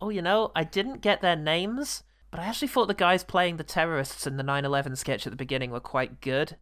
Oh, 0.00 0.08
you 0.08 0.22
know, 0.22 0.50
I 0.56 0.64
didn't 0.64 1.00
get 1.02 1.20
their 1.20 1.36
names, 1.36 2.02
but 2.30 2.40
I 2.40 2.44
actually 2.46 2.68
thought 2.68 2.88
the 2.88 2.94
guys 2.94 3.22
playing 3.24 3.56
the 3.56 3.64
terrorists 3.64 4.26
in 4.26 4.36
the 4.38 4.42
9 4.42 4.64
11 4.64 4.96
sketch 4.96 5.26
at 5.26 5.30
the 5.30 5.36
beginning 5.36 5.70
were 5.70 5.80
quite 5.80 6.20
good. 6.20 6.56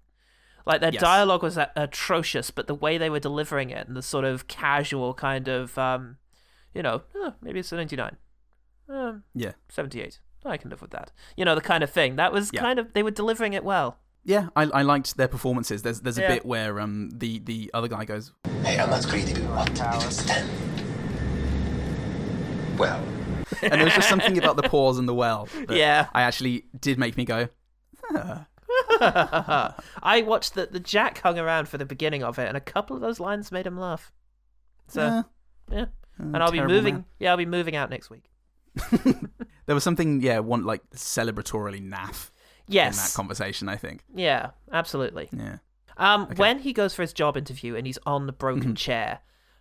Like, 0.66 0.80
their 0.80 0.92
Yes. 0.92 1.00
dialogue 1.00 1.42
was 1.42 1.56
atrocious, 1.76 2.50
but 2.50 2.66
the 2.66 2.74
way 2.74 2.98
they 2.98 3.08
were 3.08 3.20
delivering 3.20 3.70
it 3.70 3.86
and 3.86 3.96
the 3.96 4.02
sort 4.02 4.24
of 4.24 4.48
casual 4.48 5.14
kind 5.14 5.48
of, 5.48 5.78
um, 5.78 6.18
you 6.74 6.82
know, 6.82 7.02
oh, 7.14 7.34
maybe 7.40 7.60
it's 7.60 7.72
a 7.72 7.76
99. 7.76 8.16
Um, 8.88 9.22
Yeah. 9.34 9.52
78. 9.68 10.20
I 10.44 10.56
can 10.56 10.70
live 10.70 10.82
with 10.82 10.90
that. 10.90 11.12
You 11.36 11.44
know, 11.44 11.54
the 11.54 11.60
kind 11.60 11.82
of 11.84 11.90
thing. 11.90 12.16
That 12.16 12.32
was 12.32 12.50
Yeah. 12.52 12.60
kind 12.60 12.78
of, 12.78 12.92
they 12.92 13.02
were 13.02 13.10
delivering 13.10 13.52
it 13.52 13.64
well. 13.64 13.98
Yeah, 14.24 14.48
I, 14.56 14.62
I 14.64 14.82
liked 14.82 15.16
their 15.16 15.28
performances. 15.28 15.82
There's 15.82 16.00
there's 16.00 16.18
a 16.18 16.22
Yeah. 16.22 16.28
bit 16.34 16.44
where 16.46 16.80
um 16.80 17.10
the, 17.14 17.38
the 17.38 17.70
other 17.72 17.88
guy 17.88 18.04
goes, 18.04 18.32
Hey, 18.62 18.78
I'm 18.78 18.90
not 18.90 19.06
greedy, 19.08 19.32
but 19.34 19.42
what 19.44 19.68
if 19.70 20.04
it's 20.06 20.24
10? 20.26 20.48
Well, 22.76 23.02
and 23.62 23.72
there 23.72 23.84
was 23.84 23.94
just 23.94 24.08
something 24.08 24.38
about 24.38 24.56
the 24.56 24.62
pause 24.68 24.98
and 24.98 25.08
the 25.08 25.14
well. 25.14 25.48
that 25.66 25.76
Yeah. 25.76 26.06
I 26.14 26.22
actually 26.22 26.66
did 26.78 26.98
make 26.98 27.16
me 27.16 27.24
go. 27.24 27.48
"Huh." 28.04 28.44
I 30.02 30.22
watched 30.26 30.54
the, 30.54 30.66
the 30.66 30.80
Jack 30.80 31.18
hung 31.18 31.38
around 31.38 31.68
for 31.68 31.78
the 31.78 31.84
beginning 31.86 32.22
of 32.22 32.38
it, 32.38 32.46
and 32.48 32.56
a 32.56 32.60
couple 32.60 32.94
of 32.96 33.02
those 33.02 33.18
lines 33.20 33.50
made 33.50 33.66
him 33.66 33.78
laugh. 33.78 34.12
So, 34.88 35.00
Yeah. 35.02 35.22
yeah. 35.70 35.82
Uh, 36.20 36.24
And 36.34 36.36
I'll 36.38 36.52
be 36.52 36.60
moving. 36.60 36.94
man. 36.94 37.04
Yeah, 37.18 37.30
I'll 37.32 37.36
be 37.36 37.46
moving 37.46 37.74
out 37.76 37.90
next 37.90 38.10
week. 38.10 38.24
There 39.66 39.74
was 39.74 39.84
something, 39.84 40.22
yeah, 40.22 40.38
one 40.38 40.64
like 40.64 40.80
celebratorily 40.94 41.86
naff 41.86 42.30
in 42.68 42.74
Yes. 42.74 43.10
that 43.12 43.16
conversation. 43.16 43.68
I 43.68 43.76
think. 43.76 44.04
Yeah, 44.14 44.50
absolutely. 44.72 45.28
Yeah. 45.32 45.58
Um, 45.96 46.28
when 46.36 46.60
he 46.60 46.72
goes 46.72 46.94
for 46.94 47.02
his 47.02 47.12
job 47.12 47.36
interview 47.36 47.74
and 47.74 47.86
he's 47.86 47.98
on 48.06 48.26
the 48.26 48.32
broken 48.32 48.74
chair, 48.76 49.18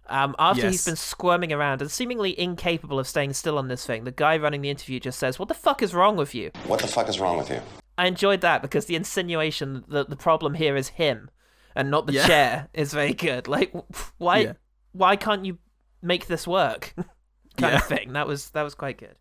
um, 0.08 0.36
after 0.38 0.70
he's 0.70 0.86
been 0.86 0.96
squirming 0.96 1.52
around 1.52 1.82
and 1.82 1.90
seemingly 1.90 2.40
incapable 2.40 3.00
of 3.00 3.08
staying 3.08 3.34
still 3.34 3.58
on 3.58 3.68
this 3.70 3.86
thing, 3.86 4.04
the 4.04 4.12
guy 4.12 4.38
running 4.38 4.62
the 4.62 4.70
interview 4.70 5.00
just 5.00 5.18
says, 5.20 5.40
"What 5.40 5.48
the 5.48 5.56
fuck 5.56 5.82
is 5.82 5.94
wrong 5.96 6.16
with 6.16 6.36
you?" 6.36 6.52
What 6.68 6.80
the 6.82 6.88
fuck 6.88 7.10
is 7.10 7.20
wrong 7.20 7.38
with 7.38 7.50
you? 7.50 7.62
I 7.98 8.06
enjoyed 8.06 8.42
that 8.42 8.62
because 8.62 8.86
the 8.86 8.96
insinuation 8.96 9.84
that 9.88 10.10
the 10.10 10.16
problem 10.16 10.54
here 10.54 10.76
is 10.76 10.90
him 10.90 11.32
and 11.76 11.90
not 11.90 12.06
the 12.06 12.14
Yeah. 12.14 12.28
chair 12.28 12.68
is 12.74 12.94
very 12.94 13.14
good. 13.14 13.48
Like, 13.56 13.74
why? 14.20 14.38
Yeah. 14.40 14.54
Why 14.92 15.16
can't 15.16 15.46
you 15.46 15.58
make 16.04 16.28
this 16.28 16.46
work? 16.48 16.94
kind 17.58 17.74
Yeah. 17.74 17.78
of 17.78 17.86
thing. 17.86 18.14
That 18.14 18.28
was 18.28 18.52
that 18.52 18.62
was 18.62 18.76
quite 18.76 19.00
good. 19.00 19.16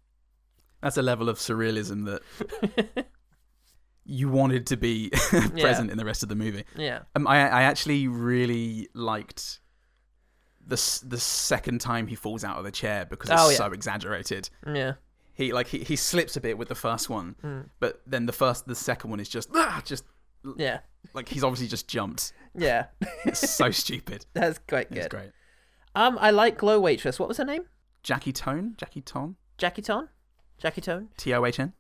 That's 0.83 0.99
a 0.99 1.03
level 1.03 1.31
of 1.31 1.39
surrealism 1.39 2.05
that 2.05 3.07
you 4.09 4.29
wanted 4.29 4.67
to 4.69 4.77
be 4.77 5.11
present 5.59 5.91
in 5.91 5.99
the 5.99 6.05
rest 6.05 6.23
of 6.23 6.29
the 6.29 6.37
movie. 6.37 6.65
Yeah. 6.77 7.01
Um, 7.15 7.27
I 7.27 7.37
I 7.49 7.63
actually 7.63 8.07
really 8.09 8.89
liked 8.95 9.61
the 10.67 10.77
the 11.07 11.19
second 11.19 11.81
time 11.81 12.07
he 12.07 12.15
falls 12.15 12.45
out 12.45 12.57
of 12.59 12.65
the 12.65 12.71
chair 12.71 13.05
because 13.07 13.31
Oh, 13.31 13.49
it's 13.49 13.59
yeah. 13.59 13.67
so 13.67 13.73
exaggerated. 13.73 14.51
Yeah. 14.67 14.95
He 15.35 15.53
like 15.53 15.69
he, 15.69 15.79
he 15.81 15.97
slips 15.97 16.37
a 16.37 16.41
bit 16.41 16.57
with 16.59 16.69
the 16.69 16.75
first 16.75 17.11
one, 17.11 17.37
Mm. 17.43 17.69
but 17.81 18.01
then 18.07 18.27
the 18.27 18.33
first 18.33 18.67
the 18.67 18.75
second 18.75 19.11
one 19.11 19.21
is 19.21 19.29
just 19.29 19.51
ah, 19.55 19.83
just 19.85 20.05
Yeah. 20.57 20.81
like 21.15 21.29
he's 21.29 21.45
obviously 21.45 21.69
just 21.69 21.89
jumped. 21.89 22.33
Yeah. 22.55 22.87
It's 23.25 23.49
so 23.51 23.71
stupid. 23.71 24.25
That's 24.35 24.59
quite 24.69 24.89
good. 24.89 24.99
It's 24.99 25.09
great. 25.09 25.31
Um, 25.95 26.17
I 26.21 26.31
like 26.31 26.59
Glow 26.59 26.79
Waitress. 26.81 27.19
What 27.19 27.29
was 27.29 27.39
her 27.39 27.45
name? 27.45 27.65
Jackie 28.03 28.33
Tone, 28.33 28.75
Jackie 28.79 29.01
Ton, 29.01 29.37
Jackie 29.59 29.83
Tone? 29.83 30.09
Jackie 30.59 30.81
Tone? 30.81 31.09
T 31.17 31.35
O 31.35 31.45
H 31.45 31.59
N, 31.61 31.73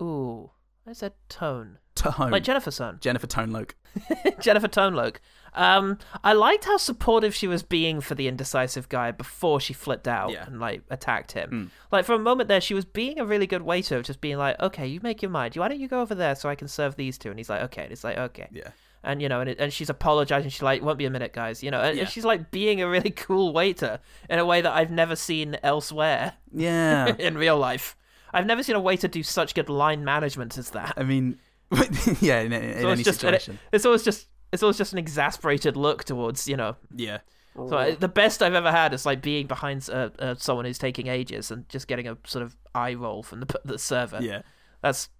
Ooh. 0.00 0.50
I 0.86 0.92
said 0.92 1.12
Tone. 1.28 1.78
Tone, 1.94 2.30
Like 2.30 2.42
Jennifer 2.42 2.70
Son. 2.70 2.98
Jennifer 3.00 3.26
Toneloke. 3.26 3.72
Jennifer 4.40 4.66
Toneloke. 4.68 5.16
Um, 5.54 5.98
I 6.24 6.32
liked 6.32 6.64
how 6.64 6.78
supportive 6.78 7.34
she 7.34 7.46
was 7.46 7.62
being 7.62 8.00
for 8.00 8.14
the 8.14 8.26
indecisive 8.26 8.88
guy 8.88 9.10
before 9.10 9.60
she 9.60 9.74
flipped 9.74 10.08
out 10.08 10.32
Yeah. 10.32 10.46
and 10.46 10.58
like 10.58 10.82
attacked 10.90 11.32
him. 11.32 11.50
Mm. 11.50 11.68
Like 11.92 12.04
for 12.06 12.14
a 12.14 12.18
moment 12.18 12.48
there, 12.48 12.60
she 12.62 12.72
was 12.74 12.86
being 12.86 13.20
a 13.20 13.24
really 13.26 13.46
good 13.46 13.62
waiter, 13.62 13.98
of 13.98 14.04
just 14.04 14.20
being 14.22 14.38
like, 14.38 14.58
"Okay, 14.60 14.86
you 14.86 14.98
make 15.02 15.20
your 15.22 15.30
mind. 15.30 15.54
Why 15.56 15.68
don't 15.68 15.78
you 15.78 15.88
go 15.88 16.00
over 16.00 16.14
there 16.14 16.34
so 16.34 16.48
I 16.48 16.54
can 16.54 16.68
serve 16.68 16.96
these 16.96 17.18
two? 17.18 17.28
And 17.28 17.38
he's 17.38 17.50
like, 17.50 17.60
"Okay." 17.64 17.82
And 17.84 17.92
it's 17.92 18.02
like, 18.04 18.16
"Okay." 18.16 18.48
Yeah. 18.50 18.70
And 19.04 19.20
you 19.20 19.28
know, 19.28 19.40
and, 19.40 19.50
it, 19.50 19.58
and 19.60 19.70
she's 19.72 19.90
apologizing. 19.90 20.48
She's 20.50 20.62
like, 20.62 20.80
"Won't 20.82 20.96
be 20.98 21.04
a 21.04 21.10
minute, 21.10 21.34
guys." 21.34 21.62
You 21.62 21.70
know, 21.70 21.80
and, 21.82 21.96
Yeah. 21.96 22.04
and 22.04 22.10
she's 22.10 22.24
like 22.24 22.50
being 22.50 22.80
a 22.80 22.88
really 22.88 23.10
cool 23.26 23.52
waiter 23.52 24.00
in 24.30 24.38
a 24.38 24.46
way 24.46 24.62
that 24.62 24.72
I've 24.72 24.90
never 24.90 25.14
seen 25.14 25.58
elsewhere. 25.62 26.32
Yeah. 26.50 27.14
in 27.18 27.36
real 27.36 27.58
life, 27.58 27.94
I've 28.32 28.46
never 28.46 28.62
seen 28.62 28.76
a 28.76 28.80
waiter 28.80 29.08
do 29.08 29.22
such 29.22 29.54
good 29.54 29.68
line 29.68 30.04
management 30.04 30.58
as 30.58 30.70
that. 30.70 30.94
I 30.96 31.02
mean, 31.02 31.38
yeah, 32.20 32.40
in, 32.40 32.52
in, 32.52 32.62
any 32.62 32.92
it's 32.92 33.02
just 33.02 33.20
situation. 33.20 33.58
it's 33.72 33.84
always 33.84 34.02
just 34.02 34.28
it's 34.52 34.62
always 34.62 34.78
just 34.78 34.92
an 34.92 34.98
exasperated 34.98 35.76
look 35.76 36.04
towards 36.04 36.48
you 36.48 36.56
know. 36.56 36.76
Yeah. 36.94 37.18
So 37.54 37.76
I, 37.76 37.94
the 37.94 38.08
best 38.08 38.42
I've 38.42 38.54
ever 38.54 38.70
had 38.70 38.94
is 38.94 39.04
like 39.04 39.20
being 39.20 39.46
behind 39.46 39.86
uh, 39.92 40.08
uh, 40.18 40.34
someone 40.38 40.64
who's 40.64 40.78
taking 40.78 41.08
ages 41.08 41.50
and 41.50 41.68
just 41.68 41.86
getting 41.86 42.08
a 42.08 42.16
sort 42.24 42.42
of 42.42 42.56
eye 42.74 42.94
roll 42.94 43.22
from 43.22 43.40
the 43.40 43.60
the 43.64 43.78
server. 43.78 44.20
Yeah. 44.22 44.40
that's 44.80 45.10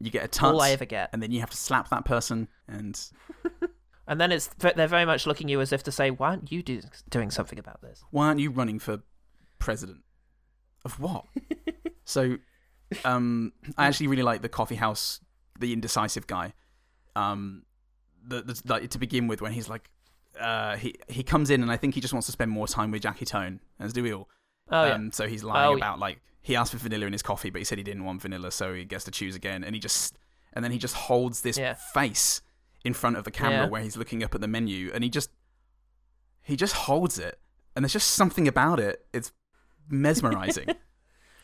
You 0.00 0.10
get 0.10 0.24
a 0.24 0.28
touch, 0.28 0.54
all 0.54 0.60
I 0.60 0.70
ever 0.70 0.84
get. 0.84 1.10
and 1.12 1.22
then 1.22 1.30
you 1.30 1.38
have 1.40 1.50
to 1.50 1.56
slap 1.56 1.90
that 1.90 2.04
person, 2.04 2.48
and 2.66 3.00
And 4.08 4.20
then 4.20 4.30
it's 4.30 4.48
they're 4.58 4.86
very 4.86 5.04
much 5.04 5.26
looking 5.26 5.48
at 5.48 5.50
you 5.50 5.60
as 5.60 5.72
if 5.72 5.82
to 5.84 5.92
say, 5.92 6.10
"Why 6.10 6.30
aren't 6.30 6.52
you 6.52 6.62
do, 6.62 6.80
doing 7.10 7.30
something 7.30 7.58
about 7.58 7.82
this?" 7.82 8.04
why 8.10 8.26
aren't 8.26 8.40
you 8.40 8.50
running 8.50 8.78
for 8.78 9.00
president? 9.58 10.02
Of 10.84 11.00
what? 11.00 11.24
so, 12.04 12.36
um, 13.04 13.52
I 13.76 13.86
actually 13.86 14.06
really 14.08 14.22
like 14.22 14.42
the 14.42 14.48
coffee 14.48 14.74
house, 14.76 15.20
the 15.58 15.72
indecisive 15.72 16.26
guy. 16.26 16.52
Um, 17.14 17.62
the, 18.26 18.42
the 18.42 18.60
like 18.66 18.90
to 18.90 18.98
begin 18.98 19.26
with 19.26 19.40
when 19.40 19.52
he's 19.52 19.68
like, 19.68 19.90
uh, 20.40 20.76
he 20.76 20.94
he 21.08 21.22
comes 21.22 21.50
in 21.50 21.62
and 21.62 21.70
I 21.72 21.76
think 21.76 21.94
he 21.94 22.00
just 22.00 22.12
wants 22.12 22.26
to 22.26 22.32
spend 22.32 22.50
more 22.50 22.66
time 22.68 22.90
with 22.90 23.02
Jackie 23.02 23.24
Tohn, 23.24 23.60
as 23.80 23.92
do 23.92 24.02
we 24.02 24.12
all. 24.12 24.28
Oh, 24.70 24.84
yeah. 24.84 24.94
um, 24.94 25.12
So 25.12 25.26
he's 25.28 25.44
lying 25.44 25.74
Oh, 25.74 25.76
about 25.76 25.98
like 25.98 26.20
he 26.42 26.54
asked 26.56 26.72
for 26.72 26.78
vanilla 26.78 27.06
in 27.06 27.12
his 27.12 27.22
coffee, 27.22 27.50
but 27.50 27.58
he 27.60 27.64
said 27.64 27.78
he 27.78 27.84
didn't 27.84 28.04
want 28.04 28.20
vanilla, 28.22 28.50
so 28.52 28.74
he 28.74 28.84
gets 28.84 29.04
to 29.04 29.10
choose 29.10 29.34
again, 29.34 29.64
and 29.64 29.74
he 29.74 29.80
just 29.80 30.16
and 30.52 30.64
then 30.64 30.72
he 30.72 30.78
just 30.78 30.94
holds 30.94 31.40
this 31.42 31.56
Yeah. 31.58 31.74
face 31.94 32.40
in 32.84 32.92
front 32.94 33.16
of 33.16 33.24
the 33.24 33.30
camera 33.30 33.64
Yeah. 33.64 33.68
where 33.68 33.82
he's 33.82 33.96
looking 33.96 34.22
up 34.22 34.34
at 34.34 34.40
the 34.40 34.48
menu, 34.48 34.90
and 34.94 35.02
he 35.04 35.10
just 35.10 35.30
he 36.42 36.54
just 36.56 36.74
holds 36.74 37.18
it, 37.18 37.38
and 37.74 37.84
there's 37.84 37.92
just 37.92 38.10
something 38.10 38.46
about 38.46 38.78
it. 38.80 39.06
It's 39.12 39.32
mesmerizing. 39.88 40.68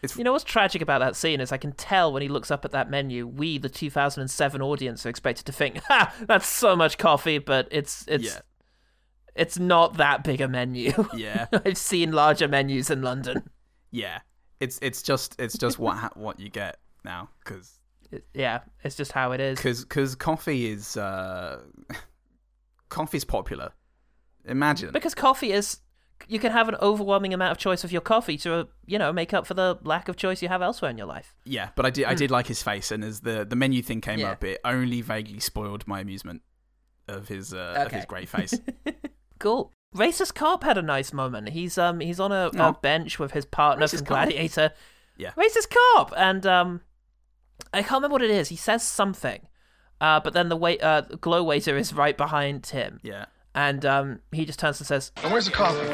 it's 0.03 0.17
You 0.17 0.25
know 0.25 0.33
what's 0.33 0.45
tragic 0.45 0.83
about 0.83 0.99
that 1.01 1.15
scene 1.17 1.41
is 1.41 1.53
I 1.53 1.57
can 1.59 1.73
tell 1.73 2.13
when 2.13 2.23
he 2.23 2.29
looks 2.29 2.51
up 2.51 2.65
at 2.65 2.73
that 2.73 2.91
menu, 2.91 3.27
we, 3.27 3.59
the 3.59 3.69
2007 3.69 4.61
audience, 4.63 5.07
are 5.07 5.09
expected 5.09 5.47
to 5.47 5.53
think, 5.53 5.79
"Ha, 5.89 6.13
that's 6.27 6.47
so 6.47 6.75
much 6.77 6.99
coffee," 6.99 7.39
but 7.39 7.69
it's 7.71 8.05
it's 8.09 8.25
Yeah. 8.25 8.41
it's 9.35 9.59
not 9.59 9.97
that 9.99 10.25
big 10.25 10.41
a 10.41 10.49
menu. 10.49 10.93
Yeah. 11.15 11.47
I've 11.65 11.79
seen 11.79 12.13
larger 12.13 12.49
menus 12.49 12.91
in 12.91 13.03
London. 13.03 13.49
yeah, 13.91 14.21
it's 14.61 14.79
it's 14.83 15.03
just 15.03 15.37
it's 15.41 15.57
just 15.57 15.79
what 15.79 15.97
ha- 15.97 16.11
what 16.15 16.39
you 16.41 16.49
get 16.51 16.79
now 17.05 17.29
because 17.45 17.79
It- 18.11 18.27
yeah, 18.35 18.61
it's 18.85 18.97
just 18.97 19.13
how 19.13 19.33
it 19.33 19.41
is. 19.41 19.59
because 19.59 20.15
coffee 20.17 20.67
is 20.67 20.97
uh 20.97 21.61
coffee's 22.89 23.25
popular. 23.25 23.73
Imagine 24.45 24.91
Because 24.93 25.15
coffee 25.15 25.53
is, 25.53 25.79
you 26.29 26.39
can 26.39 26.53
have 26.53 26.69
an 26.69 26.77
overwhelming 26.81 27.33
amount 27.35 27.53
of 27.53 27.59
choice 27.59 27.85
of 27.85 27.93
your 27.93 28.01
coffee 28.01 28.37
to, 28.39 28.55
uh, 28.55 28.65
you 28.87 28.99
know, 28.99 29.13
make 29.13 29.33
up 29.35 29.47
for 29.47 29.55
the 29.55 29.79
lack 29.83 30.09
of 30.09 30.17
choice 30.17 30.43
you 30.43 30.49
have 30.49 30.63
elsewhere 30.63 30.91
in 30.91 30.99
your 30.99 31.07
life. 31.07 31.35
Yeah, 31.45 31.71
but 31.77 31.85
I 31.87 31.91
did 31.91 32.05
I 32.07 32.15
did 32.15 32.31
like 32.31 32.47
his 32.47 32.63
face, 32.63 32.91
and 32.91 33.03
as 33.05 33.21
the 33.21 33.45
the 33.45 33.57
menu 33.57 33.83
thing 33.83 34.01
came 34.01 34.17
Hmm. 34.19 34.25
Yeah. 34.27 34.31
up, 34.33 34.45
it 34.45 34.61
only 34.65 35.01
vaguely 35.01 35.41
spoiled 35.41 35.87
my 35.89 36.01
amusement 36.01 36.43
of 37.09 37.29
his 37.29 37.53
uh, 37.53 37.75
of 37.87 37.93
his 37.93 38.05
great 38.05 38.29
face. 38.29 38.59
Cool. 39.39 39.73
Racist 39.97 40.35
cop 40.35 40.63
had 40.63 40.79
a 40.79 40.83
nice 40.83 41.13
moment. 41.13 41.49
He's 41.49 41.77
um 41.77 41.99
he's 41.99 42.21
on 42.21 42.31
a, 42.31 42.51
a 42.55 42.69
Oh. 42.69 42.73
bench 42.81 43.19
with 43.19 43.33
his 43.33 43.45
partner 43.45 43.85
Racist 43.87 43.99
from. 43.99 44.07
Gladiator. 44.07 44.71
Yeah. 45.19 45.33
Racist 45.33 45.69
cop, 45.71 46.13
and 46.17 46.47
um, 46.47 46.81
I 47.75 47.83
can't 47.83 47.95
remember 47.95 48.13
what 48.15 48.23
it 48.23 48.31
is. 48.31 48.49
He 48.51 48.57
says 48.57 48.83
something, 48.85 49.41
uh, 50.01 50.21
but 50.21 50.33
then 50.33 50.49
the 50.49 50.57
wait 50.57 50.81
uh 50.83 51.01
glow 51.21 51.43
waiter 51.43 51.77
is 51.77 51.93
right 51.93 52.17
behind 52.17 52.67
him. 52.69 53.01
Yeah. 53.03 53.25
And 53.55 53.85
um, 53.85 54.21
he 54.33 54.45
just 54.45 54.59
turns 54.59 54.81
and 54.81 54.87
says, 54.87 55.13
And 55.23 55.33
where's 55.33 55.47
the 55.47 55.53
coffee? 55.53 55.87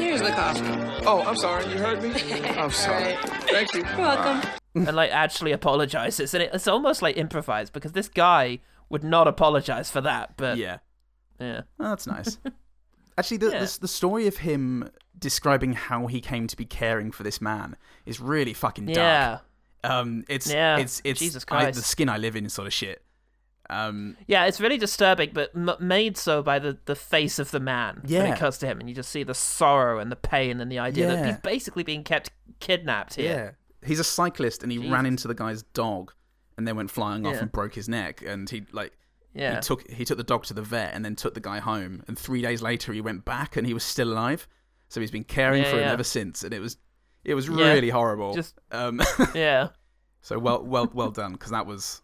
Here's 0.00 0.20
the 0.22 0.30
coffee. 0.30 1.04
Oh, 1.06 1.22
I'm 1.26 1.36
sorry. 1.36 1.66
You 1.66 1.78
heard 1.78 2.02
me? 2.02 2.10
I'm 2.50 2.70
sorry. 2.70 3.16
Thank 3.22 3.74
you. 3.74 3.84
You're 3.84 3.98
welcome. 3.98 4.50
and 4.74 4.96
like 4.96 5.10
actually 5.10 5.52
apologizes, 5.52 6.34
and 6.34 6.42
it, 6.42 6.50
it's 6.52 6.68
almost 6.68 7.02
like 7.02 7.16
improvised 7.16 7.72
because 7.72 7.92
this 7.92 8.08
guy 8.08 8.60
would 8.88 9.04
not 9.04 9.26
apologize 9.28 9.90
for 9.90 10.00
that. 10.00 10.36
But 10.36 10.58
yeah, 10.58 10.78
yeah, 11.38 11.62
Oh, 11.78 11.90
that's 11.90 12.06
nice. 12.06 12.38
Actually, 13.18 13.36
the, 13.38 13.50
the 13.50 13.78
the 13.82 13.88
story 13.88 14.26
of 14.26 14.38
him 14.38 14.88
describing 15.18 15.74
how 15.74 16.06
he 16.06 16.20
came 16.20 16.46
to 16.46 16.56
be 16.56 16.64
caring 16.64 17.10
for 17.10 17.22
this 17.22 17.40
man 17.40 17.76
is 18.06 18.20
really 18.20 18.54
fucking 18.54 18.86
dark. 18.86 18.96
Yeah. 18.96 19.38
Um, 19.82 20.24
it's 20.28 20.50
Yeah. 20.50 20.78
it's 20.78 21.02
it's 21.04 21.20
Jesus 21.20 21.44
I, 21.48 21.62
Christ. 21.62 21.76
the 21.78 21.84
skin 21.84 22.08
I 22.08 22.16
live 22.18 22.36
in 22.36 22.48
sort 22.48 22.66
of 22.66 22.72
shit. 22.72 23.02
Um, 23.70 24.16
Yeah, 24.26 24.46
it's 24.46 24.60
really 24.60 24.78
disturbing, 24.78 25.30
but 25.32 25.50
m- 25.54 25.70
made 25.80 26.16
so 26.16 26.42
by 26.42 26.58
the, 26.58 26.78
the 26.86 26.96
face 26.96 27.38
of 27.38 27.50
the 27.52 27.60
man 27.60 28.00
when 28.04 28.26
it 28.26 28.38
comes 28.38 28.58
to 28.58 28.66
him, 28.66 28.80
and 28.80 28.88
you 28.88 28.94
just 28.94 29.10
see 29.10 29.22
the 29.22 29.34
sorrow 29.34 29.98
and 30.00 30.10
the 30.10 30.16
pain 30.16 30.60
and 30.60 30.70
the 30.72 30.78
idea 30.78 31.06
that 31.08 31.26
he's 31.26 31.36
basically 31.38 31.82
being 31.84 32.02
kept 32.04 32.30
kidnapped 32.58 33.14
here. 33.14 33.56
Yeah. 33.82 33.86
He's 33.88 34.00
a 34.00 34.04
cyclist 34.04 34.62
and 34.62 34.70
he 34.70 34.78
ran 34.90 35.06
into 35.06 35.26
the 35.28 35.34
guy's 35.34 35.62
dog 35.62 36.12
and 36.58 36.66
then 36.68 36.76
went 36.76 36.90
flying 36.90 37.24
off 37.26 37.34
Yeah. 37.34 37.40
and 37.42 37.52
broke 37.52 37.74
his 37.74 37.88
neck 37.88 38.20
and 38.22 38.50
he 38.50 38.64
like 38.72 38.92
Yeah. 39.32 39.54
he 39.54 39.60
took 39.62 39.88
he 39.90 40.04
took 40.04 40.18
the 40.18 40.24
dog 40.24 40.44
to 40.44 40.54
the 40.54 40.60
vet 40.62 40.92
and 40.94 41.02
then 41.04 41.16
took 41.16 41.32
the 41.32 41.40
guy 41.40 41.60
home 41.60 42.02
and 42.06 42.18
3 42.18 42.42
days 42.42 42.60
later 42.60 42.92
he 42.92 43.00
went 43.00 43.24
back 43.24 43.56
and 43.56 43.66
he 43.66 43.72
was 43.72 43.82
still 43.84 44.12
alive. 44.12 44.46
So 44.88 45.00
he's 45.00 45.10
been 45.10 45.24
caring 45.24 45.62
Yeah, 45.62 45.70
for 45.70 45.76
him 45.78 45.88
ever 45.88 46.04
since 46.04 46.42
and 46.44 46.52
it 46.52 46.60
was 46.60 46.76
it 47.24 47.34
was 47.34 47.48
Yeah. 47.48 47.72
really 47.72 47.88
horrible. 47.90 48.34
Just- 48.34 48.58
um 48.70 49.00
Yeah. 49.34 49.68
So 50.20 50.38
well 50.38 50.62
well 50.62 50.90
well 50.92 51.10
done 51.10 51.36
cuz 51.36 51.50
that 51.50 51.64
was 51.66 52.02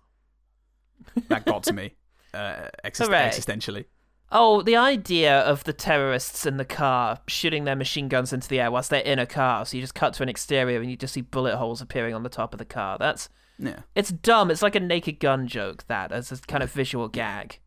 that 1.28 1.44
got 1.46 1.62
to 1.64 1.72
me 1.72 1.94
uh 2.34 2.68
exist- 2.84 3.10
existentially. 3.10 3.84
Oh, 4.32 4.60
the 4.60 4.74
idea 4.76 5.38
of 5.40 5.62
the 5.64 5.72
terrorists 5.72 6.46
in 6.46 6.56
the 6.56 6.64
car 6.64 7.20
shooting 7.28 7.62
their 7.64 7.76
machine 7.76 8.08
guns 8.08 8.32
into 8.32 8.48
the 8.48 8.58
air 8.60 8.72
whilst 8.72 8.90
they're 8.90 9.00
in 9.00 9.20
a 9.20 9.26
car. 9.26 9.64
So 9.64 9.76
you 9.76 9.82
just 9.82 9.94
cut 9.94 10.14
to 10.14 10.24
an 10.24 10.28
exterior 10.28 10.80
and 10.80 10.90
you 10.90 10.96
just 10.96 11.14
see 11.14 11.20
bullet 11.20 11.56
holes 11.56 11.80
appearing 11.80 12.12
on 12.12 12.24
the 12.24 12.28
top 12.28 12.52
of 12.52 12.58
the 12.58 12.64
car. 12.64 12.98
That's 12.98 13.28
Yeah. 13.58 13.80
it's 13.94 14.10
dumb. 14.10 14.50
It's 14.50 14.62
like 14.62 14.74
a 14.74 14.80
naked 14.80 15.20
gun 15.20 15.46
joke 15.46 15.86
that 15.86 16.10
as 16.10 16.32
a 16.32 16.36
kind 16.38 16.64
of 16.64 16.72
visual 16.72 17.06
gag. 17.08 17.60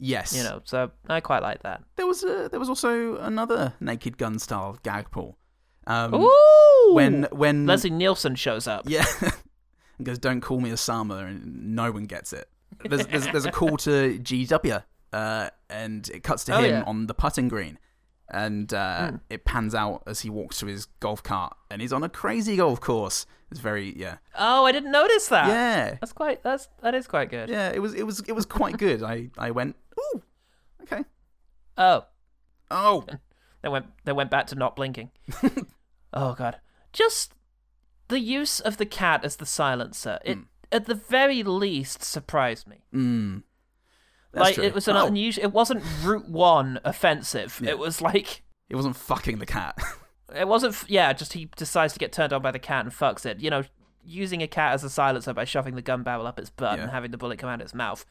Yes. 0.00 0.34
You 0.36 0.42
know, 0.42 0.60
so 0.64 0.90
I 1.08 1.20
quite 1.20 1.42
like 1.42 1.62
that. 1.62 1.84
There 1.94 2.08
was 2.08 2.24
a, 2.24 2.48
there 2.50 2.58
was 2.58 2.68
also 2.68 3.16
another 3.18 3.74
naked 3.78 4.18
gun 4.18 4.40
style 4.40 4.76
gag 4.82 5.12
pull. 5.12 5.38
Um, 5.86 6.14
Ooh! 6.14 6.90
when 6.94 7.28
when 7.30 7.66
Leslie 7.66 7.90
Nielsen 7.90 8.34
shows 8.34 8.66
up. 8.66 8.82
Yeah. 8.88 9.04
and 9.98 10.04
goes, 10.06 10.18
"Don't 10.18 10.40
call 10.40 10.60
me 10.60 10.70
Osama," 10.70 11.28
and 11.28 11.76
no 11.76 11.92
one 11.92 12.04
gets 12.06 12.32
it. 12.32 12.48
There's 12.84 13.06
there's, 13.06 13.26
there's 13.28 13.44
a 13.46 13.52
call 13.52 13.76
to 13.78 14.18
GW, 14.18 14.82
uh, 15.12 15.50
and 15.70 16.08
it 16.08 16.22
cuts 16.22 16.44
to 16.44 16.56
Oh, 16.56 16.60
him 16.62 16.70
yeah. 16.70 16.82
on 16.84 17.06
the 17.06 17.14
putting 17.14 17.48
green, 17.48 17.78
and 18.30 18.72
uh, 18.72 19.10
Hmm. 19.10 19.16
it 19.30 19.44
pans 19.44 19.74
out 19.74 20.02
as 20.06 20.20
he 20.20 20.30
walks 20.30 20.58
to 20.60 20.66
his 20.66 20.86
golf 21.00 21.22
cart, 21.22 21.56
and 21.70 21.80
he's 21.82 21.92
on 21.92 22.02
a 22.02 22.08
crazy 22.08 22.56
golf 22.56 22.80
course. 22.80 23.26
It's 23.50 23.60
very 23.60 23.92
yeah. 23.98 24.16
Oh, 24.38 24.64
I 24.64 24.72
didn't 24.72 24.92
notice 24.92 25.28
that. 25.28 25.48
Yeah. 25.48 25.96
That's 26.00 26.12
quite 26.14 26.42
that's 26.42 26.68
that 26.82 26.94
is 26.94 27.06
quite 27.06 27.30
good. 27.30 27.50
Yeah, 27.50 27.68
it 27.70 27.80
was 27.80 27.92
it 27.94 28.04
was 28.04 28.20
it 28.26 28.32
was 28.32 28.46
quite 28.46 28.78
good. 28.78 29.02
I 29.02 29.28
I 29.36 29.50
went, 29.50 29.76
ooh, 30.00 30.22
okay. 30.82 31.04
Oh. 31.76 32.06
Oh. 32.70 33.04
They 33.62 33.68
went 33.68 33.86
they 34.04 34.12
went 34.12 34.30
back 34.30 34.46
to 34.48 34.54
not 34.54 34.74
blinking. 34.76 35.10
oh 36.14 36.32
god. 36.34 36.60
Just 36.94 37.34
the 38.08 38.18
use 38.20 38.58
of 38.60 38.76
the 38.78 38.86
cat 38.86 39.24
as 39.24 39.36
the 39.36 39.46
silencer. 39.46 40.18
It 40.24 40.38
at 40.72 40.86
the 40.86 40.94
very 40.94 41.42
least 41.42 42.02
surprised 42.02 42.66
me. 42.66 42.84
Mm. 42.94 43.42
like 44.32 44.56
it 44.58 44.74
was 44.74 44.88
an 44.88 44.96
Oh. 44.96 45.06
unusual 45.06 45.44
it 45.44 45.52
wasn't 45.52 45.84
route 46.02 46.28
1 46.28 46.80
offensive. 46.84 47.60
It 47.64 47.78
was 47.78 48.00
like 48.00 48.42
It 48.68 48.76
wasn't 48.76 48.96
fucking 48.96 49.38
the 49.38 49.46
cat. 49.46 49.78
it 50.34 50.48
wasn't 50.48 50.72
f- 50.74 50.86
yeah, 50.88 51.12
just 51.12 51.34
he 51.34 51.50
decides 51.56 51.92
to 51.92 51.98
get 51.98 52.12
turned 52.12 52.32
on 52.32 52.40
by 52.42 52.50
the 52.50 52.58
cat 52.58 52.84
and 52.86 52.94
fucks 52.94 53.26
it. 53.26 53.40
You 53.40 53.50
know, 53.50 53.64
using 54.04 54.42
a 54.42 54.48
cat 54.48 54.72
as 54.72 54.82
a 54.82 54.90
silencer 54.90 55.34
by 55.34 55.44
shoving 55.44 55.74
the 55.74 55.82
gun 55.82 56.02
barrel 56.02 56.26
up 56.26 56.38
its 56.38 56.48
butt 56.50 56.78
Yeah. 56.78 56.84
and 56.84 56.92
having 56.92 57.10
the 57.10 57.18
bullet 57.18 57.38
come 57.38 57.50
out 57.50 57.60
its 57.60 57.74
mouth. 57.74 58.04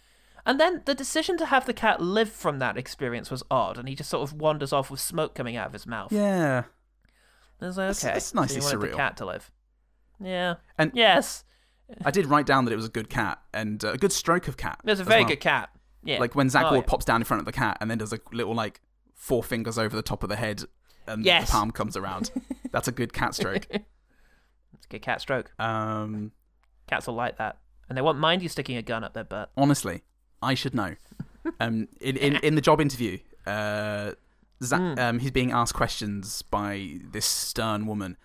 And 0.46 0.60
then 0.60 0.82
the 0.86 0.96
decision 0.96 1.38
to 1.38 1.46
have 1.48 1.66
the 1.66 1.74
cat 1.74 2.02
live 2.02 2.32
from 2.32 2.60
that 2.60 2.78
experience 2.78 3.30
was 3.30 3.44
odd, 3.52 3.78
and 3.78 3.88
he 3.90 3.94
just 3.96 4.10
sort 4.10 4.24
of 4.24 4.40
wanders 4.40 4.72
off 4.74 4.90
with 4.90 5.00
smoke 5.00 5.36
coming 5.36 5.56
out 5.56 5.68
of 5.68 5.74
his 5.74 5.86
mouth. 5.86 6.12
Yeah. 6.12 6.64
I 7.62 7.66
was 7.66 7.78
like, 7.78 7.96
That's- 7.96 8.06
okay, 8.06 8.20
so 8.20 8.34
you 8.36 8.42
nicely 8.42 8.62
wanted 8.62 8.78
surreal. 8.78 8.92
the 8.92 8.98
cat 8.98 9.18
to 9.18 9.26
live. 9.26 9.52
Yeah. 10.20 10.56
And 10.80 10.92
yes, 10.96 11.44
I 12.06 12.12
did 12.12 12.26
write 12.28 12.46
down 12.46 12.66
that 12.66 12.72
it 12.72 12.76
was 12.78 12.86
a 12.86 12.90
good 12.90 13.10
cat 13.10 13.40
and 13.54 13.84
uh, 13.84 13.92
a 13.94 13.98
good 13.98 14.12
stroke 14.12 14.48
of 14.48 14.58
cat. 14.58 14.80
it 14.84 14.90
was 14.90 15.00
a 15.00 15.04
very 15.04 15.22
well. 15.22 15.30
good 15.30 15.40
cat. 15.40 15.70
Yeah. 16.04 16.20
Like 16.20 16.34
when 16.36 16.50
Zack 16.50 16.66
Oh, 16.68 16.72
Ward 16.72 16.86
yeah. 16.86 16.90
pops 16.90 17.06
down 17.06 17.22
in 17.22 17.26
front 17.26 17.40
of 17.42 17.46
the 17.46 17.52
cat 17.52 17.78
and 17.82 17.90
then 17.92 17.98
does 17.98 18.12
a 18.14 18.20
little 18.32 18.56
like 18.56 18.82
four 19.16 19.44
fingers 19.44 19.78
over 19.78 19.96
the 19.96 20.02
top 20.02 20.24
of 20.24 20.30
the 20.30 20.36
head 20.36 20.64
and 21.08 21.24
Yes. 21.26 21.48
the 21.48 21.52
palm 21.52 21.72
comes 21.72 21.96
around. 21.96 22.32
That's 22.72 22.88
a 22.88 22.92
good 22.92 23.14
cat 23.14 23.36
stroke. 23.36 23.68
It's 23.70 24.86
a 24.86 24.90
good 24.90 25.02
cat 25.02 25.22
stroke. 25.22 25.52
Um, 25.60 26.32
Cats 26.88 27.08
will 27.08 27.14
like 27.16 27.38
that, 27.38 27.58
and 27.88 27.98
they 27.98 28.02
won't 28.02 28.18
mind 28.20 28.42
you 28.42 28.50
sticking 28.50 28.78
a 28.78 28.82
gun 28.82 29.04
up 29.04 29.14
their 29.14 29.24
butt. 29.24 29.52
honestly, 29.56 30.02
I 30.42 30.56
should 30.56 30.74
know. 30.74 30.96
Um, 31.60 31.88
in, 32.02 32.18
in 32.18 32.36
in 32.38 32.56
the 32.56 32.62
job 32.62 32.82
interview, 32.82 33.18
uh, 33.46 34.12
Zack, 34.64 34.80
Hmm. 34.80 35.00
um, 35.00 35.20
he's 35.20 35.32
being 35.32 35.52
asked 35.52 35.74
questions 35.74 36.42
by 36.44 37.00
this 37.12 37.26
stern 37.26 37.86
woman, 37.88 38.18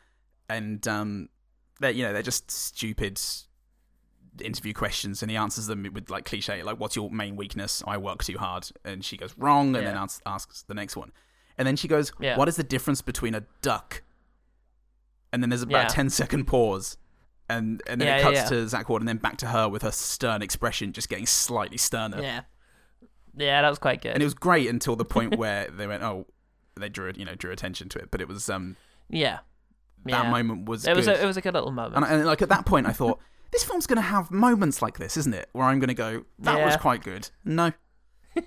and 0.48 0.86
um, 0.88 1.28
they're 1.80 1.90
you 1.92 2.02
know 2.04 2.12
they're 2.12 2.22
just 2.22 2.50
stupid 2.50 3.20
interview 4.43 4.72
questions, 4.72 5.22
and 5.22 5.30
he 5.30 5.37
answers 5.37 5.66
them 5.66 5.87
with 5.93 6.11
like 6.11 6.24
cliche, 6.24 6.62
like 6.62 6.78
"What's 6.78 6.97
your 6.97 7.11
main 7.11 7.37
weakness?" 7.37 7.82
I 7.87 7.97
work 7.99 8.22
too 8.24 8.39
hard, 8.39 8.68
and 8.84 9.05
she 9.05 9.16
goes 9.16 9.34
wrong, 9.39 9.68
and 9.76 9.87
then 9.87 9.95
Yeah. 9.95 10.03
asks, 10.03 10.20
asks 10.26 10.62
the 10.62 10.74
next 10.74 10.97
one, 10.97 11.12
and 11.59 11.66
then 11.66 11.76
she 11.76 11.89
goes, 11.89 12.12
Yeah. 12.20 12.37
"What 12.37 12.49
is 12.49 12.57
the 12.57 12.64
difference 12.64 13.03
between 13.03 13.34
a 13.34 13.43
duck?" 13.62 14.03
And 15.32 15.43
then 15.43 15.51
there's 15.51 15.62
about 15.62 15.78
Yeah. 15.78 15.87
a 15.87 15.91
10 15.91 16.11
second 16.11 16.45
pause. 16.47 16.97
And, 17.49 17.80
and 17.87 18.01
then 18.01 18.18
it 18.18 18.22
cuts 18.22 18.49
to 18.49 18.66
Zack 18.68 18.89
Ward 18.89 19.03
and 19.03 19.09
then 19.09 19.18
back 19.18 19.37
to 19.39 19.47
her 19.49 19.68
with 19.68 19.82
her 19.82 19.93
stern 19.93 20.43
expression 20.43 20.93
just 20.93 21.09
getting 21.09 21.26
slightly 21.26 21.76
sterner. 21.76 22.20
Yeah. 22.20 22.41
Yeah, 23.37 23.62
that 23.62 23.68
was 23.68 23.78
quite 23.78 24.03
good. 24.03 24.12
And 24.12 24.22
it 24.22 24.26
was 24.26 24.34
great 24.34 24.68
until 24.68 24.97
the 24.97 25.05
point 25.05 25.37
where 25.39 25.68
they 25.70 25.87
went, 25.87 26.03
oh, 26.03 26.26
they 26.74 26.89
drew 26.89 27.12
you 27.14 27.24
know 27.24 27.34
drew 27.37 27.53
attention 27.53 27.89
to 27.91 27.99
it. 28.01 28.11
But 28.11 28.20
it 28.20 28.26
was 28.28 28.51
um 28.51 28.76
yeah. 29.09 29.39
that 30.07 30.28
moment 30.30 30.68
was 30.68 30.87
It 30.87 30.97
was 30.97 31.07
good. 31.07 31.16
a, 31.18 31.22
it 31.22 31.26
was 31.26 31.37
a 31.37 31.41
good 31.41 31.55
little 31.55 31.70
moment. 31.70 31.95
and, 32.05 32.05
and 32.07 32.26
like 32.26 32.43
at 32.43 32.49
that 32.49 32.66
point 32.66 32.87
I 32.89 32.93
thought 32.93 33.20
this 33.53 33.64
film's 33.64 33.86
gonna 33.86 34.01
have 34.01 34.30
moments 34.30 34.82
like 34.82 34.99
this, 34.99 35.16
isn't 35.16 35.34
it? 35.34 35.49
Where 35.53 35.64
I'm 35.66 35.78
gonna 35.80 35.94
go, 35.94 36.24
that 36.40 36.64
was 36.64 36.76
quite 36.76 37.03
good. 37.03 37.28
No, 37.44 37.72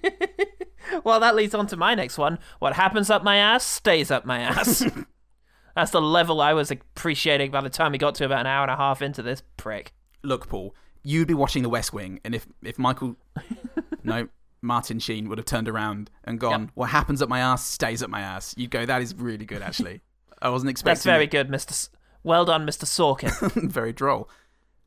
Well, 1.03 1.19
that 1.19 1.35
leads 1.35 1.53
on 1.53 1.67
to 1.67 1.77
my 1.77 1.93
next 1.93 2.17
one. 2.17 2.39
What 2.59 2.73
happens 2.73 3.09
up 3.09 3.23
my 3.23 3.37
ass 3.37 3.63
stays 3.65 4.09
up 4.11 4.25
my 4.25 4.39
ass. 4.39 4.83
That's 5.75 5.91
the 5.91 6.01
level 6.01 6.41
I 6.41 6.53
was 6.53 6.71
appreciating 6.71 7.51
by 7.51 7.61
the 7.61 7.69
time 7.69 7.91
we 7.91 7.97
got 7.99 8.15
to 8.15 8.25
about 8.25 8.41
an 8.41 8.47
hour 8.47 8.63
and 8.63 8.71
a 8.71 8.75
half 8.75 9.01
into 9.01 9.21
this 9.21 9.43
prick. 9.55 9.93
look, 10.23 10.47
Paul, 10.47 10.75
you'd 11.03 11.27
be 11.27 11.33
watching 11.33 11.63
The 11.63 11.69
West 11.69 11.93
Wing, 11.93 12.19
and 12.25 12.33
if 12.33 12.47
if 12.63 12.79
Michael, 12.79 13.17
no, 14.03 14.29
Martin 14.61 14.99
Sheen 14.99 15.29
would 15.29 15.37
have 15.37 15.45
turned 15.45 15.69
around 15.69 16.09
and 16.23 16.39
gone, 16.39 16.71
what 16.73 16.89
happens 16.89 17.21
up 17.21 17.29
my 17.29 17.39
ass 17.39 17.63
stays 17.63 18.01
at 18.01 18.09
my 18.09 18.21
ass. 18.21 18.55
You'd 18.57 18.71
go, 18.71 18.85
that 18.85 19.01
is 19.01 19.13
really 19.15 19.45
good, 19.45 19.61
actually. 19.61 20.01
I 20.41 20.49
wasn't 20.49 20.71
expecting. 20.71 20.91
That's 20.95 21.05
very 21.05 21.25
it. 21.25 21.31
good, 21.31 21.49
Mr. 21.49 21.71
S- 21.71 21.89
well 22.23 22.45
done, 22.45 22.65
Mr. 22.65 22.85
Sorkin. 22.85 23.69
very 23.71 23.93
droll. 23.93 24.29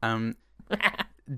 Um, 0.03 0.37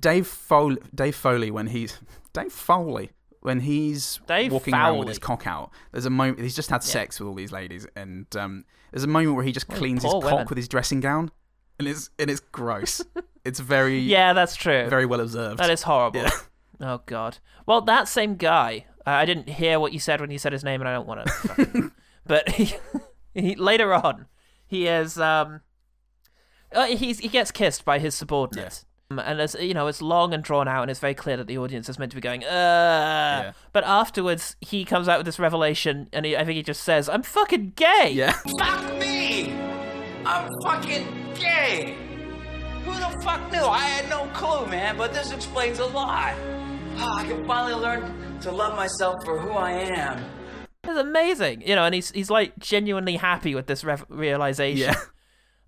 Dave 0.01 0.27
Foley, 0.27 0.79
Dave 0.95 1.15
Foley, 1.15 1.51
when 1.51 1.69
he's 1.69 1.99
Dave 2.33 2.53
Foley, 2.53 3.11
when 3.41 3.61
he's 3.61 4.21
Dave 4.27 4.53
walking 4.53 4.75
around 4.75 4.99
with 4.99 5.09
his 5.09 5.19
cock 5.19 5.47
out, 5.47 5.71
there's 5.93 6.07
a 6.07 6.11
moment 6.11 6.41
he's 6.41 6.57
just 6.57 6.71
had 6.71 6.83
sex 6.83 7.21
with 7.21 7.29
all 7.29 7.35
these 7.35 7.53
ladies, 7.53 7.87
and 7.95 8.27
um, 8.37 8.65
there's 8.91 9.05
a 9.05 9.09
moment 9.09 9.37
where 9.37 9.45
he 9.45 9.53
just 9.53 9.69
cleans 9.69 10.03
his 10.03 10.13
poor 10.13 10.23
cock 10.23 10.49
with 10.49 10.57
his 10.57 10.69
dressing 10.69 11.01
gown, 11.01 11.31
and 11.79 11.87
it's 11.87 12.11
and 12.19 12.31
it's 12.31 12.41
gross. 12.41 13.03
it's 13.45 13.61
very 13.61 13.99
yeah, 13.99 14.33
that's 14.33 14.57
true. 14.57 14.89
very 14.89 15.07
well 15.07 15.21
observed. 15.21 15.59
That 15.59 15.71
is 15.71 15.83
horrible. 15.83 16.23
Yeah. 16.23 16.31
Oh 16.81 17.03
god. 17.07 17.39
Well, 17.67 17.83
that 17.83 18.09
same 18.09 18.35
guy. 18.35 18.87
Uh, 19.07 19.11
I 19.11 19.27
didn't 19.27 19.49
hear 19.49 19.79
what 19.79 19.93
you 19.93 20.01
said 20.01 20.21
when 20.21 20.33
you 20.33 20.39
said 20.39 20.53
his 20.53 20.65
name, 20.65 20.81
and 20.81 20.89
I 20.89 20.93
don't 20.93 21.07
want 21.07 21.25
to. 21.25 21.93
but 22.27 22.49
he, 22.49 22.75
he 23.33 23.55
later 23.55 23.95
on, 23.95 24.27
he 24.67 24.89
is 24.89 25.17
um, 25.17 25.61
uh, 26.75 26.87
he's 26.87 27.19
he 27.21 27.29
gets 27.29 27.51
kissed 27.51 27.85
by 27.85 27.99
his 27.99 28.15
subordinate. 28.15 28.85
Um, 29.11 29.19
And 29.19 29.41
as 29.41 29.55
you 29.61 29.75
know, 29.75 29.87
it's 29.87 30.01
long 30.03 30.33
and 30.35 30.43
drawn 30.43 30.67
out, 30.67 30.83
and 30.83 30.91
it's 30.91 30.99
very 31.01 31.15
clear 31.15 31.37
that 31.37 31.47
the 31.47 31.59
audience 31.59 31.89
is 31.89 31.99
meant 31.99 32.11
to 32.13 32.17
be 32.17 32.21
going, 32.23 32.43
uh. 32.45 33.53
But 33.73 33.85
afterwards, 33.85 34.57
he 34.61 34.85
comes 34.85 35.09
out 35.09 35.19
with 35.19 35.27
this 35.27 35.39
revelation, 35.39 36.09
and 36.13 36.25
he, 36.27 36.37
I 36.37 36.45
think 36.45 36.57
he 36.57 36.63
just 36.63 36.83
says, 36.83 37.09
"I'm 37.09 37.23
fucking 37.23 37.75
gay." 37.77 38.11
Yeah. 38.13 38.33
Fuck 38.59 38.99
me! 38.99 39.53
I'm 40.27 40.49
fucking 40.65 41.07
gay! 41.35 41.97
Who 42.85 42.93
the 42.93 43.21
fuck 43.23 43.53
knew? 43.53 43.63
I 43.65 43.79
had 43.81 44.09
no 44.09 44.27
clue, 44.35 44.67
man, 44.67 44.97
but 44.97 45.13
this 45.13 45.33
explains 45.33 45.79
a 45.79 45.87
lot. 45.87 46.35
Ah, 46.97 47.19
I 47.21 47.25
can 47.25 47.47
finally 47.47 47.75
learn 47.81 48.41
to 48.41 48.51
love 48.51 48.75
myself 48.77 49.17
for 49.25 49.39
who 49.39 49.51
I 49.53 49.73
am. 49.73 50.25
It's 50.83 50.99
amazing, 50.99 51.63
you 51.67 51.75
know, 51.77 51.85
and 51.85 51.95
he's 51.95 52.11
he's 52.11 52.31
like 52.31 52.59
genuinely 52.59 53.17
happy 53.17 53.55
with 53.55 53.67
this 53.67 53.85
rev- 53.85 54.05
realization. 54.09 54.79
Yeah. 54.89 54.95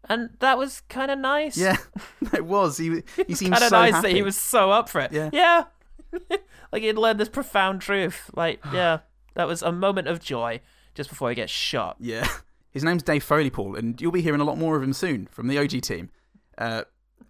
And 0.08 0.30
that 0.40 0.56
was 0.58 0.82
kind 0.88 1.10
of 1.10 1.18
nice. 1.18 1.56
Yeah, 1.56 1.76
it 2.32 2.44
was. 2.44 2.78
He 2.78 3.02
he 3.26 3.34
seemed 3.34 3.56
so 3.56 3.58
happy. 3.58 3.60
kind 3.60 3.62
of 3.64 3.68
so 3.68 3.76
nice 3.80 3.92
happy. 3.94 4.08
that 4.08 4.14
he 4.16 4.22
was 4.22 4.36
so 4.36 4.70
up 4.70 4.88
for 4.88 5.00
it. 5.00 5.12
Yeah. 5.12 5.30
Yeah. 5.32 5.64
like 6.72 6.82
he'd 6.82 6.92
learned 6.92 7.18
this 7.20 7.28
profound 7.28 7.80
truth. 7.82 8.30
Like, 8.34 8.60
yeah, 8.72 8.98
that 9.34 9.46
was 9.48 9.62
a 9.62 9.72
moment 9.72 10.08
of 10.08 10.20
joy 10.20 10.60
just 10.94 11.10
before 11.10 11.28
he 11.30 11.34
gets 11.34 11.52
shot. 11.52 11.96
Yeah. 12.00 12.26
His 12.70 12.84
name's 12.84 13.02
Dave 13.02 13.24
Foley, 13.24 13.50
Paul, 13.50 13.74
and 13.74 14.00
you'll 14.00 14.12
be 14.12 14.22
hearing 14.22 14.40
a 14.40 14.44
lot 14.44 14.58
more 14.58 14.76
of 14.76 14.82
him 14.82 14.92
soon 14.92 15.26
from 15.30 15.48
the 15.48 15.58
OG 15.58 15.80
team. 15.82 16.10
Uh, 16.58 16.82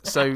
so 0.02 0.34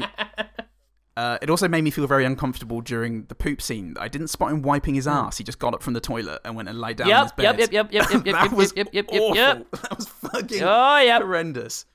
uh, 1.17 1.37
it 1.41 1.49
also 1.49 1.67
made 1.67 1.83
me 1.83 1.91
feel 1.91 2.07
very 2.07 2.23
uncomfortable 2.23 2.79
during 2.81 3.25
the 3.25 3.35
poop 3.35 3.61
scene. 3.61 3.95
I 3.99 4.07
didn't 4.07 4.29
spot 4.29 4.51
him 4.51 4.61
wiping 4.61 4.95
his 4.95 5.07
ass. 5.07 5.37
He 5.37 5.43
just 5.43 5.59
got 5.59 5.73
up 5.73 5.83
from 5.83 5.93
the 5.93 5.99
toilet 5.99 6.39
and 6.45 6.55
went 6.55 6.69
and 6.69 6.79
lay 6.79 6.93
down 6.93 7.09
in 7.09 7.15
his 7.23 7.31
Hmm. 7.31 7.41
Yep, 7.41 7.57
bed. 7.57 7.59
yep, 7.71 7.71
yep, 7.71 7.91
yep, 7.91 8.09
yep, 8.11 8.25
yep, 8.25 8.35
that 8.35 8.43
yep, 8.45 8.53
was 8.53 8.73
yep, 8.75 8.87
yep, 8.93 9.05
yep, 9.11 9.21
awful. 9.21 9.35
yep. 9.35 9.71
That 9.71 9.97
was 9.97 10.07
fucking 10.07 10.63
Oh, 10.63 10.97
yep. 10.99 11.21
horrendous. 11.21 11.85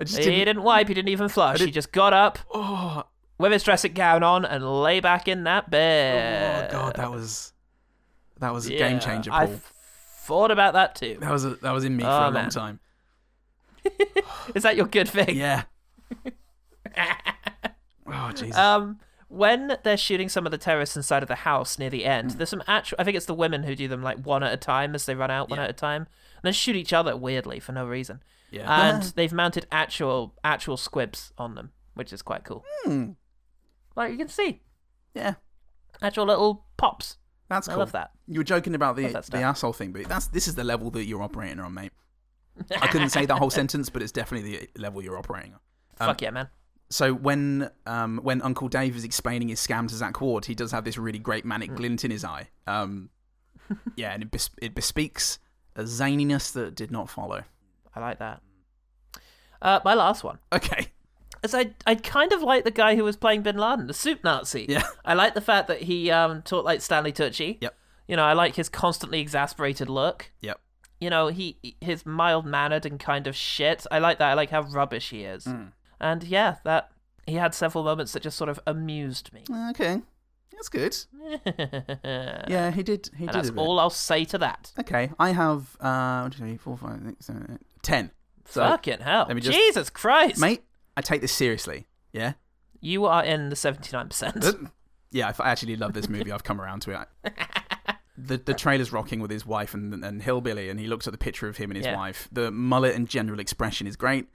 I 0.00 0.04
just 0.04 0.18
He 0.18 0.24
didn't. 0.24 0.38
didn't 0.46 0.62
wipe, 0.62 0.88
he 0.88 0.94
didn't 0.94 1.10
even 1.10 1.28
flush. 1.28 1.58
He 1.58 1.66
didn't- 1.66 1.74
just 1.74 1.92
got 1.92 2.12
up 2.14 2.38
Oh, 2.52 3.04
with 3.38 3.52
his 3.52 3.62
dressing 3.62 3.92
gown 3.92 4.22
on 4.22 4.44
and 4.46 4.82
lay 4.82 5.00
back 5.00 5.28
in 5.28 5.44
that 5.44 5.70
bed. 5.70 6.70
oh 6.70 6.72
god, 6.72 6.96
that 6.96 7.10
was 7.10 7.52
that 8.38 8.52
was 8.52 8.66
a 8.68 8.72
Yeah, 8.72 8.88
game 8.88 9.00
changer, 9.00 9.30
I 9.32 9.46
Paul. 9.46 9.60
thought 10.24 10.50
about 10.50 10.72
that 10.72 10.94
too. 10.94 11.18
that 11.20 11.30
was 11.30 11.44
a, 11.44 11.50
that 11.56 11.72
was 11.72 11.84
in 11.84 11.96
me 11.96 12.02
for 12.04 12.08
Oh, 12.10 12.28
a 12.28 12.30
long 12.30 12.48
time. 12.48 12.80
Is 14.54 14.62
that 14.62 14.76
your 14.76 14.86
good 14.86 15.08
thing? 15.08 15.36
Yeah. 15.36 15.62
oh 18.06 18.32
Jesus. 18.32 18.56
Um, 18.56 18.98
when 19.28 19.76
they're 19.84 19.96
shooting 19.96 20.28
some 20.28 20.44
of 20.44 20.50
the 20.52 20.58
terrorists 20.58 20.96
inside 20.96 21.22
of 21.22 21.28
the 21.28 21.36
house 21.36 21.78
near 21.78 21.88
the 21.90 22.04
end, 22.04 22.32
there's 22.32 22.48
some 22.48 22.62
actual. 22.66 22.96
I 22.98 23.04
think 23.04 23.16
it's 23.16 23.26
the 23.26 23.34
women 23.34 23.62
who 23.62 23.76
do 23.76 23.86
them 23.88 24.02
like 24.02 24.18
one 24.24 24.42
at 24.42 24.52
a 24.52 24.56
time 24.56 24.94
as 24.94 25.06
they 25.06 25.14
run 25.14 25.30
out, 25.30 25.48
one 25.50 25.58
Yeah. 25.58 25.64
at 25.64 25.70
a 25.70 25.74
time, 25.74 26.02
and 26.02 26.42
then 26.42 26.52
shoot 26.52 26.74
each 26.76 26.92
other 26.92 27.16
weirdly 27.16 27.60
for 27.60 27.72
no 27.72 27.86
reason. 27.86 28.22
Yeah. 28.50 28.94
And 28.94 29.02
they've 29.16 29.32
mounted 29.32 29.66
actual 29.70 30.34
actual 30.44 30.76
squibs 30.76 31.32
on 31.38 31.54
them, 31.54 31.70
which 31.94 32.12
is 32.12 32.22
quite 32.22 32.44
cool. 32.44 32.64
Hmm. 32.84 33.10
Like 33.96 34.12
you 34.12 34.18
can 34.18 34.28
see, 34.28 34.62
Yeah. 35.14 35.34
actual 36.02 36.26
little 36.26 36.64
pops. 36.76 37.16
That's 37.48 37.68
I 37.68 37.72
cool. 37.72 37.80
love 37.80 37.92
that. 37.92 38.12
You 38.28 38.40
were 38.40 38.44
joking 38.44 38.74
about 38.74 38.96
the 38.96 39.08
the 39.30 39.42
asshole 39.42 39.72
thing, 39.72 39.92
but 39.92 40.08
that's 40.08 40.26
this 40.28 40.46
is 40.48 40.54
the 40.54 40.64
level 40.64 40.90
that 40.92 41.04
you're 41.04 41.22
operating 41.22 41.60
on, 41.60 41.74
mate. 41.74 41.92
I 42.80 42.86
couldn't 42.92 43.10
say 43.10 43.26
that 43.26 43.38
whole 43.38 43.50
sentence, 43.50 43.88
but 43.90 44.02
it's 44.02 44.12
definitely 44.12 44.56
the 44.74 44.80
level 44.80 45.02
you're 45.02 45.18
operating 45.18 45.54
on. 45.54 45.60
Um, 46.00 46.08
Fuck 46.08 46.22
yeah, 46.22 46.30
man. 46.30 46.48
So 46.90 47.12
when 47.14 47.70
um 47.86 48.18
when 48.22 48.42
Uncle 48.42 48.68
Dave 48.68 48.96
is 48.96 49.04
explaining 49.04 49.48
his 49.48 49.64
scam 49.64 49.88
to 49.88 49.94
Zack 49.94 50.20
Ward, 50.20 50.46
he 50.46 50.54
does 50.54 50.72
have 50.72 50.84
this 50.84 50.98
really 50.98 51.18
great 51.18 51.44
Mm. 51.44 51.48
manic 51.48 51.74
glint 51.74 52.04
in 52.04 52.10
his 52.10 52.24
eye. 52.24 52.48
Um, 52.66 53.10
yeah, 53.96 54.12
and 54.12 54.22
it, 54.24 54.30
bes- 54.30 54.50
it 54.60 54.74
bespeaks 54.74 55.38
a 55.76 55.82
zaniness 55.82 56.52
that 56.52 56.74
did 56.74 56.90
not 56.90 57.08
follow. 57.08 57.44
I 57.94 58.00
like 58.00 58.18
that. 58.18 58.40
Uh, 59.62 59.80
my 59.84 59.94
last 59.94 60.24
one. 60.24 60.38
Okay. 60.52 60.88
Is 61.42 61.54
I 61.54 61.74
I 61.86 61.94
kind 61.94 62.32
of 62.32 62.42
like 62.42 62.64
the 62.64 62.70
guy 62.70 62.96
who 62.96 63.04
was 63.04 63.16
playing 63.16 63.42
Bin 63.42 63.56
Laden, 63.56 63.86
the 63.86 63.94
soup 63.94 64.22
Nazi. 64.22 64.66
Yeah. 64.68 64.82
I 65.04 65.14
like 65.14 65.34
the 65.34 65.40
fact 65.40 65.68
that 65.68 65.82
he 65.82 66.10
um 66.10 66.42
talked 66.42 66.66
like 66.66 66.82
Stanley 66.82 67.12
Tucci. 67.12 67.58
Yep. 67.60 67.74
You 68.08 68.16
know, 68.16 68.24
I 68.24 68.34
like 68.34 68.56
his 68.56 68.68
constantly 68.68 69.20
exasperated 69.20 69.88
look. 69.88 70.32
Yep. 70.42 70.60
You 71.00 71.08
know, 71.08 71.28
he 71.28 71.56
his 71.80 72.04
mild 72.04 72.44
mannered 72.44 72.84
and 72.84 73.00
kind 73.00 73.26
of 73.26 73.34
shit. 73.34 73.86
I 73.90 73.98
like 74.00 74.18
that. 74.18 74.30
I 74.30 74.34
like 74.34 74.50
how 74.50 74.62
rubbish 74.62 75.10
he 75.10 75.24
is. 75.24 75.44
Mm. 75.44 75.72
And 75.98 76.24
yeah, 76.24 76.56
that 76.64 76.90
he 77.26 77.34
had 77.34 77.54
several 77.54 77.84
moments 77.84 78.12
that 78.12 78.22
just 78.22 78.36
sort 78.36 78.50
of 78.50 78.60
amused 78.66 79.32
me. 79.32 79.44
Okay. 79.70 80.02
That's 80.52 80.68
good. 80.68 80.94
yeah, 82.04 82.70
he 82.70 82.82
did. 82.82 83.08
He 83.16 83.24
and 83.24 83.32
did. 83.32 83.34
that's 83.34 83.48
a 83.48 83.52
bit. 83.52 83.60
all 83.60 83.80
I'll 83.80 83.88
say 83.88 84.26
to 84.26 84.36
that. 84.38 84.72
Okay, 84.78 85.10
I 85.18 85.30
have 85.30 85.74
uh, 85.80 86.20
one, 86.20 86.30
two, 86.32 86.38
three, 86.38 86.56
four, 86.58 86.76
five, 86.76 87.00
six, 87.06 87.26
seven, 87.26 87.48
eight, 87.54 87.66
ten. 87.82 88.10
So, 88.46 88.62
Fucking 88.62 89.00
hell. 89.00 89.26
let 89.28 89.34
me 89.36 89.40
just- 89.42 89.56
Jesus 89.56 89.90
Christ. 89.90 90.40
mate. 90.40 90.62
I 90.96 91.02
take 91.02 91.20
this 91.20 91.32
seriously. 91.32 91.86
Yeah. 92.12 92.32
You 92.80 93.04
are 93.06 93.22
in 93.24 93.48
the 93.50 93.54
79%. 93.56 94.44
Uh, 94.44 94.68
yeah, 95.12 95.32
I 95.38 95.50
actually 95.50 95.76
love 95.76 95.92
this 95.92 96.08
movie. 96.08 96.32
I've 96.32 96.42
come 96.44 96.60
around 96.60 96.80
to 96.82 97.06
it. 97.24 97.34
The 98.22 98.36
the 98.36 98.52
trailer's 98.52 98.92
rocking 98.92 99.20
with 99.20 99.30
his 99.30 99.46
wife 99.46 99.72
and 99.72 100.04
and 100.04 100.20
Hillbilly, 100.22 100.68
and 100.68 100.78
he 100.78 100.86
looks 100.88 101.06
at 101.06 101.12
the 101.12 101.16
picture 101.18 101.48
of 101.48 101.56
him 101.56 101.70
and 101.70 101.78
his 101.78 101.86
Yeah. 101.86 101.96
wife. 101.96 102.28
The 102.30 102.50
mullet 102.50 102.94
and 102.94 103.08
general 103.08 103.40
expression 103.40 103.86
is 103.86 103.96
great. 103.96 104.28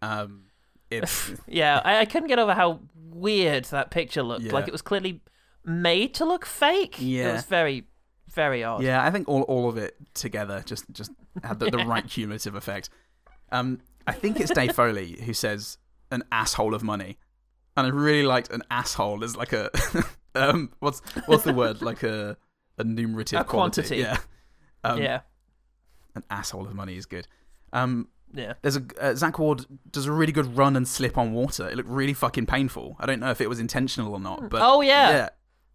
Um, 0.00 0.44
it's 0.92 1.32
yeah, 1.48 1.80
I, 1.84 1.98
I 2.00 2.04
couldn't 2.04 2.28
get 2.28 2.38
over 2.38 2.54
how 2.54 2.78
weird 2.94 3.64
that 3.66 3.90
picture 3.90 4.22
looked. 4.22 4.44
Yeah. 4.44 4.52
Like 4.52 4.68
it 4.68 4.72
was 4.72 4.82
clearly 4.82 5.22
made 5.64 6.14
to 6.14 6.24
look 6.24 6.46
fake. 6.46 6.96
Yeah, 7.00 7.30
It 7.30 7.32
was 7.32 7.44
very, 7.46 7.84
very 8.34 8.64
odd. 8.64 8.82
Yeah, 8.82 9.04
I 9.04 9.10
think 9.10 9.28
all 9.28 9.42
all 9.42 9.68
of 9.68 9.76
it 9.76 9.96
together 10.14 10.62
just 10.64 10.90
just 10.92 11.10
had 11.42 11.58
the, 11.58 11.70
the 11.70 11.78
right 11.86 12.06
cumulative 12.08 12.54
effect. 12.54 12.90
Um, 13.52 13.80
I 14.06 14.12
think 14.12 14.40
it's 14.40 14.50
Dave 14.50 14.74
Foley 14.74 15.20
who 15.24 15.32
says 15.34 15.78
an 16.10 16.22
asshole 16.32 16.74
of 16.74 16.82
money, 16.82 17.18
and 17.76 17.86
I 17.86 17.90
really 17.90 18.22
liked 18.24 18.50
an 18.50 18.62
asshole 18.70 19.22
as 19.24 19.36
like 19.36 19.52
a 19.52 19.70
um 20.34 20.70
what's 20.80 21.00
what's 21.26 21.44
the 21.44 21.52
word 21.52 21.82
like 21.82 22.02
a 22.02 22.36
a 22.78 22.84
numerative 22.84 23.40
A 23.40 23.44
quality. 23.44 23.82
quantity. 23.82 23.96
Yeah, 24.02 24.16
um, 24.84 25.00
Yeah. 25.02 25.20
An 26.14 26.24
asshole 26.30 26.66
of 26.66 26.74
money 26.74 26.96
is 26.96 27.06
good. 27.06 27.26
Um, 27.72 28.08
Yeah. 28.32 28.54
There's 28.62 28.76
a 28.76 28.84
uh, 29.00 29.14
Zack 29.14 29.38
Ward 29.38 29.66
does 29.90 30.06
a 30.06 30.12
really 30.12 30.32
good 30.32 30.56
run 30.56 30.76
and 30.76 30.86
slip 30.88 31.18
on 31.18 31.32
water. 31.32 31.68
It 31.68 31.76
looked 31.76 31.88
really 31.88 32.14
fucking 32.14 32.46
painful. 32.46 32.96
I 32.98 33.06
don't 33.06 33.20
know 33.20 33.30
if 33.30 33.40
it 33.40 33.48
was 33.48 33.60
intentional 33.60 34.12
or 34.12 34.20
not, 34.20 34.48
but 34.48 34.60
oh 34.62 34.80
yeah. 34.80 35.10
yeah. 35.10 35.28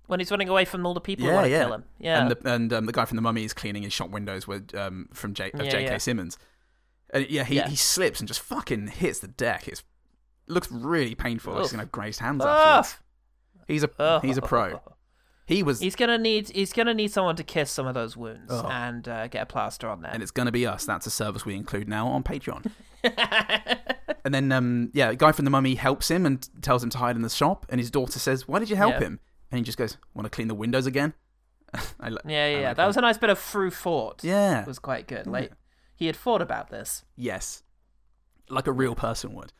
When 0.07 0.19
he's 0.19 0.29
running 0.31 0.49
away 0.49 0.65
from 0.65 0.85
all 0.85 0.93
the 0.93 1.01
people 1.01 1.25
who 1.25 1.29
Yeah, 1.31 1.35
want 1.35 1.45
to 1.45 1.51
yeah. 1.51 1.63
kill 1.63 1.73
him. 1.73 1.83
Yeah. 1.99 2.21
And 2.21 2.31
the 2.31 2.51
and 2.53 2.73
um, 2.73 2.85
the 2.85 2.91
guy 2.91 3.05
from 3.05 3.15
the 3.15 3.21
Mummy 3.21 3.43
is 3.43 3.53
cleaning 3.53 3.83
his 3.83 3.93
shop 3.93 4.09
windows 4.11 4.47
with 4.47 4.73
um 4.75 5.09
from 5.13 5.33
J- 5.33 5.51
of 5.51 5.63
Yeah, 5.63 5.71
J.K. 5.71 5.83
yeah. 5.85 5.97
Simmons. 5.97 6.37
And 7.13 7.29
yeah, 7.29 7.43
he, 7.43 7.59
he 7.61 7.75
slips 7.75 8.19
and 8.19 8.27
just 8.27 8.39
fucking 8.41 8.87
hits 8.87 9.19
the 9.19 9.27
deck. 9.27 9.67
It 9.67 9.81
looks 10.47 10.71
really 10.71 11.15
painful. 11.15 11.59
He's 11.59 11.71
gonna 11.71 11.83
have 11.83 11.91
grazed 11.91 12.19
hands 12.19 12.43
Oof. 12.43 12.47
afterwards. 12.49 12.97
He's 13.67 13.83
a 13.83 14.19
he's 14.21 14.37
a 14.37 14.41
pro. 14.41 14.79
He 15.47 15.61
was, 15.61 15.79
He's 15.79 15.95
gonna 15.95 16.17
need 16.17 16.49
he's 16.49 16.73
gonna 16.73 16.95
need 16.95 17.11
someone 17.11 17.35
to 17.35 17.43
kiss 17.43 17.69
some 17.69 17.85
of 17.85 17.93
those 17.93 18.17
wounds 18.17 18.47
Oh. 18.49 18.67
and 18.67 19.07
uh, 19.07 19.27
get 19.27 19.43
a 19.43 19.45
plaster 19.45 19.87
on 19.87 20.01
there. 20.01 20.09
and 20.11 20.23
it's 20.23 20.31
gonna 20.31 20.51
be 20.51 20.65
us. 20.65 20.85
That's 20.85 21.05
a 21.05 21.11
service 21.11 21.45
we 21.45 21.53
include 21.53 21.87
now 21.87 22.07
on 22.07 22.23
Patreon. 22.23 22.71
and 24.25 24.33
then 24.33 24.51
um 24.51 24.89
yeah, 24.93 25.09
the 25.11 25.15
guy 25.15 25.31
from 25.31 25.45
the 25.45 25.51
Mummy 25.51 25.75
helps 25.75 26.09
him 26.09 26.25
and 26.25 26.47
tells 26.63 26.83
him 26.83 26.89
to 26.89 26.97
hide 26.97 27.15
in 27.15 27.21
the 27.21 27.29
shop. 27.29 27.65
And 27.69 27.79
his 27.79 27.91
daughter 27.91 28.17
says, 28.19 28.47
"Why 28.47 28.57
did 28.59 28.69
you 28.71 28.75
help 28.75 28.93
Yeah. 28.93 28.99
him?" 29.01 29.19
And 29.55 29.59
he 29.59 29.63
just 29.63 29.77
goes, 29.77 29.95
"Want 30.13 30.25
to 30.25 30.29
clean 30.29 30.49
the 30.49 30.53
windows 30.55 30.85
again?" 30.85 31.13
I 31.99 32.09
li- 32.09 32.17
yeah, 32.25 32.47
yeah, 32.49 32.57
I 32.57 32.63
like 32.67 32.75
that 32.77 32.85
was 32.87 32.97
a 32.97 33.01
nice 33.01 33.17
bit 33.17 33.29
of 33.29 33.39
through 33.39 33.71
thought. 33.71 34.21
Yeah. 34.21 34.61
It 34.61 34.67
was 34.67 34.79
quite 34.79 35.07
good. 35.07 35.27
Like 35.27 35.53
he 35.95 36.07
had 36.07 36.15
thought 36.17 36.41
about 36.41 36.69
this. 36.69 37.05
Yes, 37.15 37.63
like 38.49 38.67
a 38.67 38.73
real 38.73 38.95
person 38.95 39.33
would. 39.33 39.53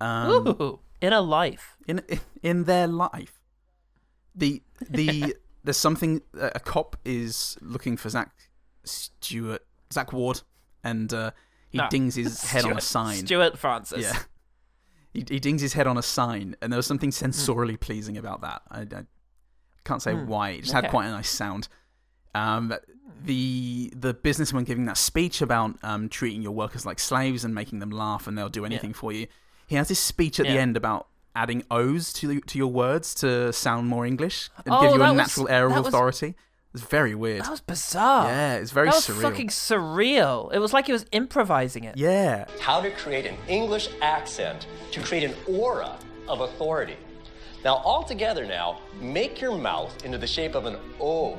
Um, 0.00 0.48
Ooh, 0.48 0.80
in 1.00 1.12
a 1.12 1.20
life. 1.20 1.76
in 1.86 2.02
in 2.42 2.64
their 2.64 2.88
life. 2.88 3.40
The 4.34 4.62
the 4.90 5.36
there's 5.62 5.76
something 5.76 6.22
a 6.36 6.58
cop 6.58 6.96
is 7.04 7.56
looking 7.60 7.96
for 7.96 8.08
Zack 8.08 8.32
Stewart 8.82 9.62
Zack 9.92 10.12
Ward, 10.12 10.42
and 10.82 11.14
uh, 11.14 11.30
he 11.68 11.78
No. 11.78 11.88
dings 11.88 12.16
his 12.16 12.42
head 12.50 12.64
on 12.64 12.76
a 12.76 12.80
sign. 12.80 13.24
Stuart 13.26 13.56
Francis. 13.58 14.02
Yeah, 14.02 14.18
he, 15.14 15.24
he 15.28 15.40
dings 15.40 15.62
his 15.62 15.72
head 15.72 15.86
on 15.86 15.96
a 15.96 16.02
sign, 16.02 16.56
and 16.60 16.70
there 16.72 16.76
was 16.76 16.86
something 16.86 17.10
Hmm. 17.10 17.24
sensorially 17.26 17.78
pleasing 17.80 18.18
about 18.18 18.42
that. 18.42 18.62
I, 18.70 18.80
I 18.82 19.04
can't 19.84 20.02
say 20.02 20.12
Hmm, 20.14 20.26
why. 20.26 20.50
It 20.50 20.62
just 20.62 20.74
okay. 20.74 20.82
had 20.86 20.90
quite 20.90 21.06
a 21.06 21.10
nice 21.10 21.30
sound. 21.30 21.68
Um, 22.34 22.74
the 23.24 23.92
the 23.96 24.12
businessman 24.12 24.64
giving 24.64 24.86
that 24.86 24.96
speech 24.98 25.40
about 25.40 25.76
um, 25.82 26.08
treating 26.08 26.42
your 26.42 26.52
workers 26.52 26.84
like 26.84 26.98
slaves 26.98 27.44
and 27.44 27.54
making 27.54 27.78
them 27.78 27.90
laugh, 27.90 28.26
and 28.26 28.36
they'll 28.36 28.48
do 28.48 28.64
anything 28.64 28.92
for 28.92 29.12
you. 29.12 29.26
He 29.66 29.76
has 29.76 29.88
this 29.88 30.00
speech 30.00 30.38
at 30.40 30.44
the 30.46 30.58
end 30.58 30.76
about 30.76 31.06
adding 31.36 31.62
O's 31.70 32.12
to 32.14 32.40
to 32.40 32.58
your 32.58 32.66
words 32.72 33.14
to 33.16 33.52
sound 33.52 33.88
more 33.88 34.04
English 34.04 34.50
and 34.64 34.74
Oh, 34.74 34.80
give 34.82 34.90
you 34.96 35.02
a 35.02 35.08
was- 35.08 35.16
natural 35.16 35.48
air 35.48 35.68
that 35.68 35.78
of 35.78 35.84
was- 35.84 35.94
authority. 35.94 36.34
It's 36.74 36.82
very 36.82 37.14
weird. 37.14 37.42
That 37.42 37.50
was 37.52 37.60
bizarre. 37.60 38.26
Yeah, 38.26 38.54
it's 38.56 38.72
very 38.72 38.88
that 38.88 38.96
was 38.96 39.06
surreal. 39.06 39.22
fucking 39.22 39.48
surreal. 39.48 40.52
It 40.52 40.58
was 40.58 40.72
like 40.72 40.86
he 40.86 40.92
was 40.92 41.06
improvising 41.12 41.84
it. 41.84 41.96
Yeah. 41.96 42.46
How 42.58 42.80
to 42.80 42.90
create 42.90 43.26
an 43.26 43.36
English 43.46 43.90
accent 44.02 44.66
to 44.90 45.00
create 45.00 45.22
an 45.22 45.36
aura 45.48 45.96
of 46.26 46.40
authority. 46.40 46.96
Now, 47.64 47.76
all 47.76 48.02
together 48.02 48.44
now, 48.44 48.80
make 49.00 49.40
your 49.40 49.56
mouth 49.56 50.04
into 50.04 50.18
the 50.18 50.26
shape 50.26 50.56
of 50.56 50.66
an 50.66 50.76
O. 51.00 51.38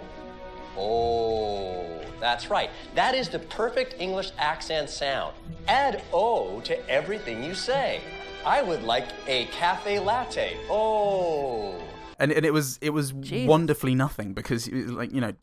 Oh, 0.77 1.99
that's 2.21 2.49
right. 2.49 2.69
That 2.95 3.13
is 3.13 3.27
the 3.27 3.39
perfect 3.39 3.95
English 3.99 4.31
accent 4.38 4.89
sound. 4.89 5.36
Add 5.67 6.01
O 6.13 6.61
to 6.61 6.89
everything 6.89 7.43
you 7.43 7.55
say. 7.55 8.01
I 8.45 8.61
would 8.61 8.83
like 8.83 9.07
a 9.27 9.45
cafe 9.47 9.99
latte. 9.99 10.57
Oh. 10.69 11.75
And 12.20 12.32
and 12.32 12.45
it 12.45 12.53
was 12.53 12.78
it 12.82 12.91
was 12.91 13.13
wonderfully 13.13 13.95
nothing 13.95 14.34
because 14.34 14.68
it 14.68 14.76
was 14.76 14.91
like 14.91 15.11
you 15.13 15.22
know 15.22 15.34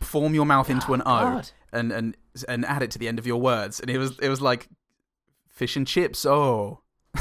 form 0.00 0.34
your 0.34 0.46
mouth 0.46 0.68
into 0.70 0.92
an 0.94 1.00
O 1.04 1.04
God. 1.04 1.50
and 1.72 1.92
and 1.92 2.16
and 2.48 2.64
add 2.64 2.82
it 2.82 2.90
to 2.92 2.98
the 2.98 3.08
end 3.08 3.18
of 3.18 3.26
your 3.26 3.40
words. 3.40 3.80
And 3.80 3.90
it 3.90 3.98
was 3.98 4.18
it 4.20 4.28
was 4.28 4.40
like 4.40 4.68
fish 5.48 5.76
and 5.76 5.86
chips. 5.86 6.24
Oh. 6.26 6.80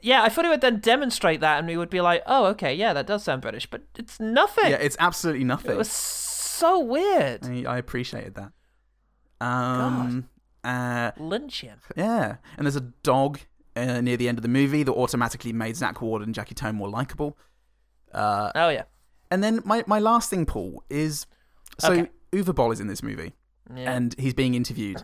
Yeah, 0.00 0.22
I 0.22 0.28
thought 0.28 0.44
he 0.44 0.48
would 0.48 0.60
then 0.60 0.78
demonstrate 0.78 1.40
that, 1.40 1.58
and 1.58 1.66
we 1.66 1.76
would 1.76 1.90
be 1.90 2.00
like, 2.00 2.22
"Oh, 2.24 2.46
okay, 2.46 2.72
yeah, 2.72 2.92
that 2.92 3.08
does 3.08 3.24
sound 3.24 3.42
British," 3.42 3.68
but 3.68 3.82
it's 3.96 4.20
nothing. 4.20 4.70
yeah 4.70 4.76
it's 4.76 4.96
absolutely 5.00 5.42
nothing. 5.42 5.72
It 5.72 5.76
was 5.76 5.90
so 5.90 6.78
weird. 6.78 7.44
I, 7.44 7.64
I 7.64 7.78
appreciated 7.78 8.36
that. 8.36 8.52
Um 9.40 10.28
uh 10.64 11.12
Lynchian. 11.12 11.78
yeah. 11.96 12.36
And 12.56 12.66
there's 12.66 12.76
a 12.76 12.80
dog 13.02 13.40
uh, 13.76 14.00
near 14.00 14.16
the 14.16 14.28
end 14.28 14.38
of 14.38 14.42
the 14.42 14.48
movie 14.48 14.82
that 14.82 14.92
automatically 14.92 15.52
made 15.52 15.76
Zack 15.76 16.02
Ward 16.02 16.22
and 16.22 16.34
Jackie 16.34 16.54
Tohn 16.54 16.74
more 16.74 16.88
likable 16.88 17.38
uh 18.12 18.50
Oh 18.54 18.68
yeah. 18.68 18.84
and 19.30 19.42
then 19.42 19.60
my 19.64 19.84
my 19.86 19.98
last 19.98 20.30
thing 20.30 20.46
Paul 20.46 20.82
is 20.90 21.26
so 21.78 21.92
Okay. 21.92 22.10
Uwe 22.32 22.54
Boll 22.54 22.72
is 22.72 22.80
in 22.80 22.86
this 22.88 23.02
movie 23.02 23.32
Yeah. 23.74 23.92
and 23.94 24.14
he's 24.18 24.34
being 24.34 24.54
interviewed, 24.54 25.02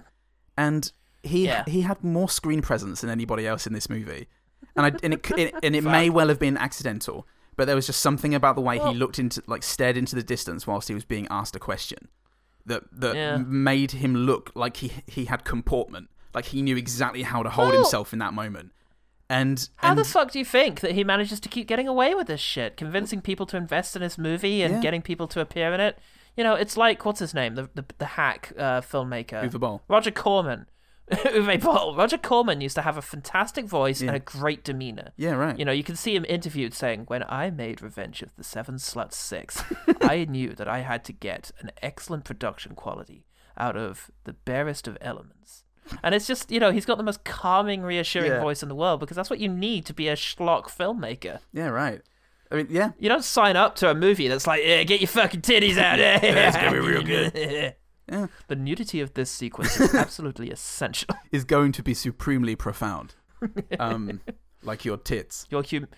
and 0.56 0.90
he 1.22 1.46
Yeah. 1.46 1.64
he 1.66 1.82
had 1.82 2.02
more 2.04 2.28
screen 2.28 2.60
presence 2.62 3.00
than 3.00 3.10
anybody 3.10 3.46
else 3.46 3.66
in 3.66 3.72
this 3.72 3.88
movie, 3.88 4.28
and 4.76 4.86
I 4.86 4.88
and 5.02 5.14
it, 5.14 5.30
it 5.38 5.54
and 5.62 5.74
it 5.76 5.84
may 5.84 6.10
well 6.18 6.28
have 6.28 6.38
been 6.38 6.56
accidental, 6.58 7.26
but 7.56 7.64
there 7.66 7.76
was 7.76 7.86
just 7.86 8.00
something 8.00 8.34
about 8.34 8.56
the 8.56 8.62
way 8.62 8.78
Well- 8.78 8.92
he 8.92 8.98
looked 8.98 9.18
into 9.18 9.42
like 9.46 9.62
stared 9.62 9.96
into 9.96 10.14
the 10.16 10.22
distance 10.22 10.66
whilst 10.66 10.88
he 10.88 10.94
was 10.94 11.04
being 11.04 11.26
asked 11.30 11.56
a 11.56 11.60
question, 11.60 12.08
that 12.66 12.82
that 12.92 13.14
Yeah. 13.16 13.36
made 13.38 13.92
him 13.92 14.14
look 14.14 14.50
like 14.54 14.76
he 14.78 14.92
he 15.06 15.24
had 15.26 15.44
comportment, 15.44 16.10
like 16.34 16.46
he 16.46 16.60
knew 16.60 16.76
exactly 16.76 17.22
how 17.22 17.42
to 17.42 17.48
hold 17.50 17.68
Well- 17.70 17.78
himself 17.78 18.12
in 18.12 18.18
that 18.18 18.34
moment, 18.34 18.72
and 19.30 19.68
How 19.76 19.90
and 19.90 19.98
the 19.98 20.04
fuck 20.04 20.30
do 20.32 20.38
you 20.38 20.44
think 20.44 20.80
that 20.80 20.92
he 20.92 21.04
manages 21.04 21.40
to 21.40 21.48
keep 21.48 21.66
getting 21.66 21.88
away 21.88 22.14
with 22.14 22.26
this 22.26 22.40
shit, 22.40 22.76
convincing 22.76 23.20
people 23.20 23.46
to 23.46 23.56
invest 23.56 23.96
in 23.96 24.02
his 24.02 24.18
movie 24.18 24.62
and 24.62 24.74
Yeah. 24.74 24.80
getting 24.80 25.02
people 25.02 25.26
to 25.28 25.40
appear 25.40 25.72
in 25.72 25.80
it? 25.80 25.98
You 26.36 26.44
know, 26.44 26.54
it's 26.54 26.76
like 26.76 27.04
what's 27.04 27.20
his 27.20 27.32
name, 27.34 27.54
the 27.54 27.70
the, 27.74 27.84
the 27.98 28.06
hack 28.06 28.52
uh, 28.58 28.80
filmmaker, 28.80 29.48
Uwe 29.50 29.58
Boll. 29.60 29.82
Roger 29.88 30.10
Corman. 30.10 30.66
Uwe 31.10 31.60
Boll. 31.60 31.94
Roger 31.96 32.16
Corman 32.18 32.60
used 32.60 32.74
to 32.76 32.82
have 32.82 32.96
a 32.96 33.02
fantastic 33.02 33.66
voice 33.66 34.00
and 34.00 34.10
a 34.10 34.18
great 34.18 34.64
demeanor. 34.64 35.12
Yeah, 35.16 35.32
right. 35.34 35.58
You 35.58 35.64
know, 35.64 35.72
you 35.72 35.84
can 35.84 35.96
see 35.96 36.14
him 36.16 36.24
interviewed 36.28 36.72
saying, 36.74 37.04
"When 37.08 37.24
I 37.28 37.50
made 37.50 37.82
Revenge 37.82 38.22
of 38.22 38.34
the 38.36 38.42
Seven 38.44 38.76
Sluts 38.76 39.12
Six, 39.14 39.62
I 40.00 40.24
knew 40.28 40.54
that 40.54 40.66
I 40.66 40.80
had 40.80 41.04
to 41.04 41.12
get 41.12 41.50
an 41.60 41.70
excellent 41.82 42.24
production 42.24 42.74
quality 42.74 43.26
out 43.56 43.76
of 43.76 44.10
the 44.24 44.32
barest 44.32 44.88
of 44.88 44.96
elements." 45.00 45.64
And 46.02 46.14
it's 46.14 46.26
just, 46.26 46.50
you 46.50 46.60
know, 46.60 46.70
he's 46.72 46.86
got 46.86 46.96
the 46.98 47.04
most 47.04 47.24
calming, 47.24 47.82
reassuring 47.82 48.30
Yeah. 48.32 48.40
voice 48.40 48.62
in 48.62 48.68
the 48.68 48.74
world 48.74 49.00
because 49.00 49.16
that's 49.16 49.30
what 49.30 49.38
you 49.40 49.48
need 49.48 49.84
to 49.86 49.94
be 49.94 50.08
a 50.08 50.14
schlock 50.16 50.64
filmmaker. 50.64 51.40
yeah, 51.52 51.68
right. 51.68 52.00
I 52.50 52.56
mean, 52.56 52.66
yeah, 52.70 52.92
You 52.98 53.08
don't 53.08 53.24
sign 53.24 53.56
up 53.56 53.74
to 53.76 53.90
a 53.90 53.94
movie 53.94 54.28
that's 54.28 54.46
like, 54.46 54.62
yeah, 54.64 54.82
get 54.84 55.00
your 55.00 55.08
fucking 55.08 55.40
titties 55.40 55.76
out. 55.78 55.98
Yeah, 55.98 56.18
it's 56.22 56.56
gonna 56.56 56.70
be 56.72 56.78
real 56.78 57.02
good. 57.04 57.32
Yeah. 58.08 58.26
The 58.48 58.54
nudity 58.56 59.00
of 59.00 59.14
this 59.14 59.30
sequence 59.30 59.80
is 59.80 59.94
absolutely 59.94 60.50
essential. 60.52 61.08
is 61.32 61.44
going 61.44 61.72
to 61.72 61.82
be 61.82 61.94
supremely 61.94 62.54
profound, 62.54 63.14
um, 63.80 64.20
like 64.62 64.84
your 64.84 64.96
tits. 64.98 65.46
Your 65.50 65.62
hum- 65.68 65.88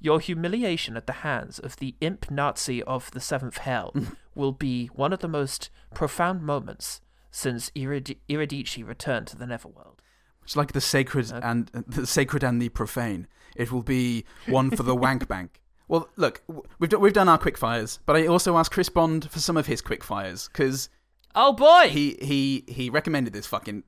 your 0.00 0.20
humiliation 0.20 0.96
at 0.98 1.06
the 1.06 1.14
hands 1.14 1.58
of 1.58 1.76
the 1.76 1.94
imp 2.02 2.30
Nazi 2.30 2.82
of 2.82 3.10
the 3.12 3.20
Seventh 3.20 3.58
Hell 3.58 3.94
will 4.34 4.52
be 4.52 4.86
one 4.88 5.12
of 5.14 5.20
the 5.20 5.28
most 5.28 5.70
profound 5.94 6.42
moments 6.42 7.00
since 7.34 7.70
Irid- 7.70 8.16
Iridici 8.28 8.86
returned 8.86 9.26
to 9.26 9.36
the 9.36 9.44
Neverworld. 9.44 9.98
It's 10.44 10.54
like 10.56 10.72
the 10.72 10.80
sacred 10.80 11.32
and 11.32 11.66
the 11.86 12.06
sacred 12.06 12.44
and 12.44 12.62
the 12.62 12.68
profane. 12.68 13.26
It 13.56 13.72
will 13.72 13.82
be 13.82 14.24
one 14.46 14.70
for 14.70 14.84
the 14.84 14.94
wank 15.06 15.26
bank. 15.26 15.60
Well, 15.88 16.08
look, 16.16 16.42
we've 16.78 16.90
done, 16.90 17.00
we've 17.00 17.12
done 17.12 17.28
our 17.28 17.38
quick 17.38 17.58
fires, 17.58 17.98
but 18.06 18.14
I 18.14 18.26
also 18.26 18.56
asked 18.56 18.70
Chris 18.70 18.88
Bond 18.88 19.30
for 19.30 19.40
some 19.40 19.56
of 19.56 19.66
his 19.66 19.82
quick 19.82 20.04
fires 20.04 20.48
because 20.48 20.88
Oh 21.34 21.52
boy, 21.52 21.88
he 21.88 22.16
he 22.22 22.64
he 22.68 22.88
recommended 22.88 23.32
this 23.32 23.46
fucking 23.46 23.82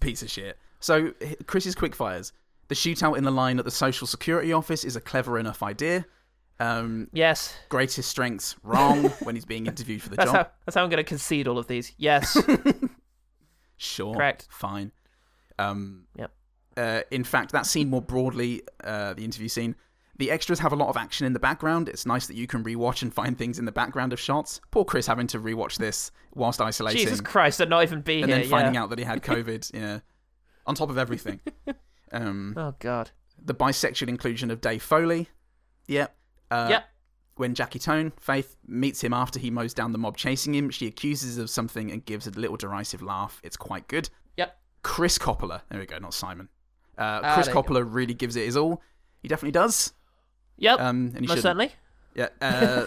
piece 0.00 0.22
of 0.22 0.28
shit. 0.30 0.58
So 0.80 1.12
Chris's 1.46 1.76
quick 1.76 1.94
fires: 1.94 2.32
the 2.66 2.74
shootout 2.74 3.16
in 3.16 3.22
the 3.22 3.30
line 3.30 3.60
at 3.60 3.64
the 3.64 3.70
Social 3.70 4.08
Security 4.08 4.52
office 4.52 4.82
is 4.82 4.96
a 4.96 5.00
clever 5.00 5.38
enough 5.38 5.62
idea. 5.62 6.04
Um, 6.60 7.08
yes, 7.12 7.54
greatest 7.68 8.08
strengths 8.08 8.56
wrong 8.64 9.04
when 9.22 9.36
he's 9.36 9.44
being 9.44 9.66
interviewed 9.66 10.02
for 10.02 10.08
the 10.08 10.16
that's 10.16 10.32
job. 10.32 10.46
how 10.46 10.50
that's 10.66 10.74
how 10.74 10.82
I'm 10.82 10.90
going 10.90 10.96
to 10.96 11.04
concede 11.04 11.46
all 11.46 11.56
of 11.58 11.68
these. 11.68 11.92
Yes, 11.98 12.36
Sure. 13.78 14.14
Correct. 14.14 14.46
Fine. 14.50 14.92
Um, 15.58 16.04
Yep. 16.16 16.30
Uh, 16.76 17.00
in 17.10 17.24
fact, 17.24 17.50
that 17.52 17.66
scene 17.66 17.88
more 17.90 18.02
broadly, 18.02 18.62
uh, 18.84 19.12
the 19.14 19.24
interview 19.24 19.48
scene, 19.48 19.74
the 20.16 20.30
extras 20.30 20.58
have 20.60 20.72
a 20.72 20.76
lot 20.76 20.88
of 20.88 20.96
action 20.96 21.26
in 21.26 21.32
the 21.32 21.40
background. 21.40 21.88
It's 21.88 22.06
nice 22.06 22.26
that 22.28 22.36
you 22.36 22.46
can 22.46 22.62
rewatch 22.62 23.02
and 23.02 23.12
find 23.12 23.36
things 23.36 23.58
in 23.58 23.64
the 23.64 23.72
background 23.72 24.12
of 24.12 24.20
shots. 24.20 24.60
Poor 24.70 24.84
Chris 24.84 25.06
having 25.06 25.26
to 25.28 25.40
rewatch 25.40 25.78
this 25.78 26.10
whilst 26.34 26.60
isolating. 26.60 27.00
Jesus 27.00 27.20
Christ, 27.20 27.60
I'd 27.60 27.68
not 27.70 27.82
even 27.82 28.00
be 28.02 28.22
and 28.22 28.30
here. 28.30 28.40
then 28.40 28.48
finding 28.48 28.74
yeah. 28.74 28.82
out 28.82 28.90
that 28.90 28.98
he 28.98 29.04
had 29.04 29.22
COVID. 29.24 29.72
yeah. 29.74 30.00
On 30.66 30.74
top 30.74 30.90
of 30.90 30.98
everything. 30.98 31.40
Um, 32.12 32.54
Oh 32.56 32.74
god. 32.78 33.10
the 33.42 33.54
bisexual 33.54 34.08
inclusion 34.08 34.50
of 34.50 34.60
Dave 34.60 34.82
Foley. 34.82 35.28
Yep. 35.88 36.14
Uh, 36.50 36.66
Yep. 36.70 36.84
When 37.38 37.54
Jackie 37.54 37.78
Tohn, 37.78 38.12
Faith, 38.20 38.56
meets 38.66 39.02
him 39.02 39.12
after 39.14 39.38
he 39.38 39.50
mows 39.50 39.72
down 39.72 39.92
the 39.92 39.98
mob 39.98 40.16
chasing 40.16 40.54
him, 40.54 40.70
she 40.70 40.86
accuses 40.86 41.38
of 41.38 41.48
something 41.48 41.90
and 41.90 42.04
gives 42.04 42.26
a 42.26 42.30
little 42.30 42.56
derisive 42.56 43.00
laugh. 43.00 43.40
It's 43.42 43.56
quite 43.56 43.88
good. 43.88 44.10
Yep. 44.36 44.58
Chris 44.82 45.18
Coppola, 45.18 45.62
there 45.70 45.80
we 45.80 45.86
go, 45.86 45.98
not 45.98 46.14
Simon. 46.14 46.48
Uh, 46.98 47.20
Ah, 47.22 47.34
Chris 47.34 47.48
Coppola 47.48 47.84
really 47.88 48.14
gives 48.14 48.34
it 48.36 48.44
his 48.44 48.56
all. 48.56 48.82
He 49.22 49.28
definitely 49.28 49.52
does. 49.52 49.92
Yep. 50.58 50.80
Um, 50.80 50.86
and 51.14 51.20
he 51.20 51.26
most 51.26 51.38
shouldn't. 51.38 51.42
certainly. 51.42 51.72
Yeah. 52.14 52.28
Uh, 52.40 52.86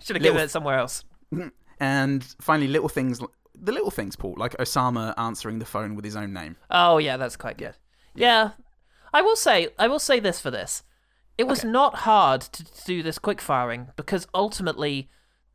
Should 0.00 0.16
have 0.16 0.22
little- 0.22 0.22
given 0.22 0.40
it 0.42 0.50
somewhere 0.50 0.78
else. 0.78 1.04
And 1.80 2.22
finally, 2.40 2.68
little 2.68 2.88
things, 2.88 3.20
the 3.60 3.72
little 3.72 3.90
things, 3.90 4.14
Paul, 4.14 4.34
like 4.36 4.56
Osama 4.58 5.14
answering 5.18 5.58
the 5.58 5.64
phone 5.64 5.96
with 5.96 6.04
his 6.04 6.14
own 6.14 6.32
name. 6.32 6.56
Oh 6.70 6.98
yeah, 6.98 7.16
that's 7.16 7.36
quite 7.36 7.58
good. 7.58 7.76
Yeah. 8.14 8.50
I 9.12 9.22
will 9.22 9.34
say 9.36 9.68
I 9.78 9.88
will 9.88 9.98
say 9.98 10.20
this 10.20 10.40
for 10.40 10.50
this. 10.50 10.82
It 11.42 11.48
was 11.48 11.64
not 11.64 11.94
hard 11.96 12.40
to 12.42 12.64
do 12.84 13.02
this 13.02 13.18
quick 13.18 13.40
firing 13.40 13.88
because 13.96 14.26
ultimately 14.34 15.08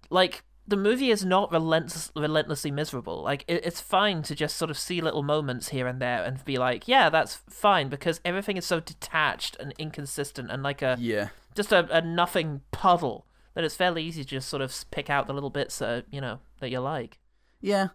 like 0.09 0.43
the 0.67 0.75
movie 0.75 1.11
is 1.11 1.23
not 1.23 1.49
relentless, 1.51 2.11
relentlessly 2.13 2.71
miserable. 2.71 3.23
Like 3.23 3.45
it, 3.47 3.65
it's 3.65 3.79
fine 3.79 4.21
to 4.23 4.35
just 4.35 4.57
sort 4.57 4.69
of 4.69 4.77
see 4.77 4.99
little 4.99 5.23
moments 5.23 5.69
here 5.69 5.87
and 5.87 6.01
there 6.01 6.23
and 6.25 6.43
be 6.43 6.57
like, 6.57 6.87
yeah, 6.89 7.09
that's 7.09 7.35
fine 7.49 7.87
because 7.87 8.19
everything 8.25 8.57
is 8.57 8.65
so 8.65 8.79
detached 8.81 9.55
and 9.61 9.73
inconsistent 9.77 10.51
and 10.51 10.61
like 10.63 10.81
a 10.81 10.97
Yeah. 10.99 11.29
just 11.55 11.71
a, 11.71 11.87
a 11.95 12.01
nothing 12.01 12.61
puddle 12.71 13.25
that 13.53 13.63
it's 13.63 13.75
fairly 13.75 14.03
easy 14.03 14.23
to 14.23 14.29
just 14.29 14.49
sort 14.49 14.61
of 14.61 14.75
pick 14.91 15.09
out 15.09 15.25
the 15.27 15.33
little 15.33 15.49
bits 15.49 15.79
that 15.79 16.05
you 16.11 16.19
know 16.21 16.39
that 16.59 16.69
you 16.69 16.79
like. 16.79 17.17
Yeah, 17.61 17.87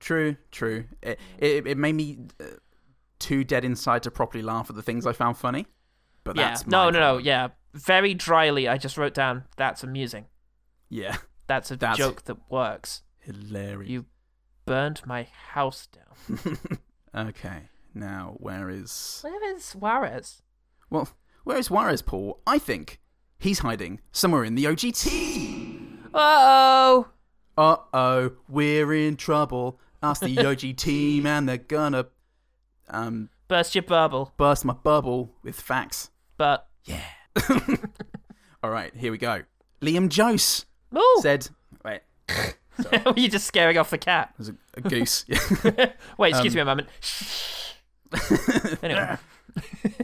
true, 0.00 0.36
true. 0.50 0.86
It 1.02 1.18
it, 1.38 1.66
it 1.66 1.78
made 1.78 1.94
me 1.94 2.18
uh, 2.40 2.44
too 3.20 3.44
dead 3.44 3.64
inside 3.64 4.02
to 4.02 4.10
properly 4.10 4.42
laugh 4.42 4.68
at 4.68 4.74
the 4.76 4.82
things 4.82 5.06
I 5.06 5.12
found 5.12 5.38
funny. 5.38 5.66
But 6.26 6.36
yeah, 6.36 6.48
that's 6.48 6.66
no, 6.66 6.84
my 6.86 6.90
no, 6.90 6.98
no, 7.00 7.18
yeah. 7.18 7.48
Very 7.72 8.12
dryly, 8.14 8.68
I 8.68 8.76
just 8.78 8.96
wrote 8.98 9.14
down 9.14 9.44
that's 9.56 9.82
amusing. 9.82 10.26
Yeah, 10.88 11.16
That's 11.46 11.70
a 11.70 11.76
That's 11.84 11.96
joke 11.98 12.22
that 12.24 12.36
works. 12.50 13.02
hilarious. 13.18 13.90
You 13.90 14.06
burned 14.66 15.00
my 15.06 15.26
house 15.52 15.86
down. 15.88 16.58
Okay, 17.14 17.70
now 17.94 18.34
where 18.38 18.68
is 18.68 19.20
Where 19.22 19.54
is 19.56 19.72
Juarez? 19.72 20.42
well, 20.90 21.08
where 21.44 21.56
is 21.56 21.70
Juarez, 21.70 22.02
Paul? 22.02 22.40
I 22.46 22.58
think 22.58 23.00
he's 23.38 23.60
hiding 23.60 24.00
somewhere 24.12 24.44
in 24.44 24.54
the 24.54 24.64
OGT. 24.64 26.10
Uh 26.12 26.18
Oh, 26.18 27.08
Uh 27.56 27.76
oh, 27.94 28.32
we're 28.48 28.92
in 28.92 29.16
trouble. 29.16 29.80
Ask 30.02 30.20
the 30.22 30.36
OGT 30.50 31.22
man, 31.22 31.46
they're 31.46 31.56
gonna 31.56 32.06
um 32.88 33.30
burst 33.48 33.74
your 33.74 33.82
bubble. 33.82 34.34
burst 34.36 34.64
my 34.64 34.74
bubble 34.74 35.32
with 35.42 35.58
facts. 35.58 36.10
But 36.36 36.66
yeah. 36.84 37.02
All 38.62 38.70
right, 38.70 38.94
here 38.94 39.12
we 39.12 39.18
go. 39.18 39.42
Liam 39.80 40.14
Jose 40.14 40.64
Ooh. 40.96 41.18
said, 41.20 41.48
"Wait, 41.84 42.00
were 43.04 43.12
you 43.16 43.28
just 43.28 43.46
scaring 43.46 43.76
off 43.78 43.90
the 43.90 43.98
cat? 43.98 44.34
there's 44.38 44.48
a, 44.48 44.54
a 44.74 44.80
goose." 44.80 45.24
Wait, 46.18 46.30
excuse 46.30 46.52
Um, 46.52 46.54
me 46.56 46.60
a 46.60 46.64
moment. 46.64 46.88
anyway, 48.82 49.16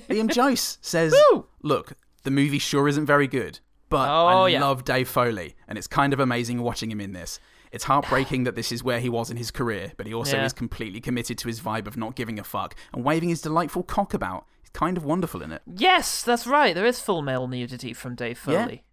Liam 0.09 0.35
Jose 0.35 0.77
says, 0.81 1.15
Woo! 1.33 1.47
"Look, 1.63 1.95
the 2.23 2.31
movie 2.31 2.59
sure 2.59 2.89
isn't 2.89 3.07
very 3.07 3.27
good, 3.27 3.61
but 3.89 4.09
Oh, 4.09 4.27
I 4.45 4.49
yeah. 4.49 4.61
love 4.61 4.85
Dave 4.85 5.09
Foley, 5.09 5.55
and 5.69 5.79
it's 5.79 5.87
kind 5.87 6.13
of 6.13 6.21
amazing 6.21 6.63
watching 6.63 6.91
him 6.91 7.01
in 7.01 7.13
this. 7.13 7.39
It's 7.71 7.85
heartbreaking 7.85 8.45
that 8.45 8.55
this 8.55 8.71
is 8.71 8.85
where 8.85 9.01
he 9.01 9.09
was 9.09 9.31
in 9.31 9.39
his 9.39 9.51
career, 9.51 9.93
but 9.97 10.07
he 10.07 10.13
also 10.13 10.37
Yeah. 10.37 10.45
is 10.45 10.53
completely 10.53 11.01
committed 11.01 11.39
to 11.39 11.49
his 11.49 11.61
vibe 11.61 11.87
of 11.87 11.97
not 11.97 12.15
giving 12.17 12.39
a 12.39 12.45
fuck 12.45 12.75
and 12.93 13.03
waving 13.03 13.31
his 13.31 13.41
delightful 13.41 13.83
cock 13.83 14.13
about. 14.13 14.45
Kind 14.73 14.97
of 14.97 15.05
wonderful 15.05 15.43
in 15.43 15.53
it 15.53 15.63
yes, 15.67 16.23
that's 16.23 16.47
right. 16.47 16.75
There 16.75 16.87
is 16.87 16.99
full 17.01 17.21
male 17.23 17.47
nudity 17.47 17.93
from 17.93 18.15
Dave 18.15 18.43
Yeah. 18.47 18.65
Foley. 18.65 18.85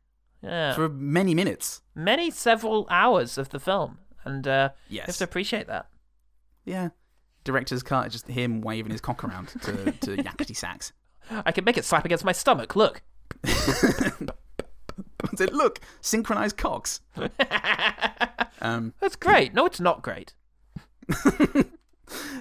Yeah, 0.42 0.74
for 0.74 0.88
many 0.90 1.34
minutes. 1.36 1.82
many 1.96 2.32
several 2.32 2.88
hours 2.90 3.38
of 3.38 3.50
the 3.50 3.60
film, 3.60 3.98
and 4.24 4.48
uh, 4.48 4.70
you 4.90 5.02
have 5.02 5.18
to 5.18 5.24
appreciate 5.26 5.68
that. 5.68 5.88
Yeah, 6.66 6.90
director's 7.44 7.84
cut, 7.84 8.08
is 8.08 8.14
just 8.14 8.28
him 8.28 8.62
waving 8.62 8.92
his 8.92 9.02
cock 9.02 9.24
around 9.24 9.50
to 9.64 9.92
to 9.92 10.18
yakety 10.24 10.56
sax. 10.56 10.94
I 11.30 11.52
can 11.52 11.64
make 11.66 11.78
it 11.78 11.84
slap 11.86 12.06
against 12.06 12.24
my 12.26 12.32
stomach. 12.32 12.76
Look. 12.76 13.02
I 13.46 15.36
said, 15.36 15.54
Look, 15.54 15.80
synchronized 16.02 16.58
cocks. 16.58 17.02
um, 18.62 18.94
That's 19.00 19.16
great. 19.16 19.54
No, 19.54 19.66
it's 19.66 19.80
not 19.80 20.02
great. 20.02 20.34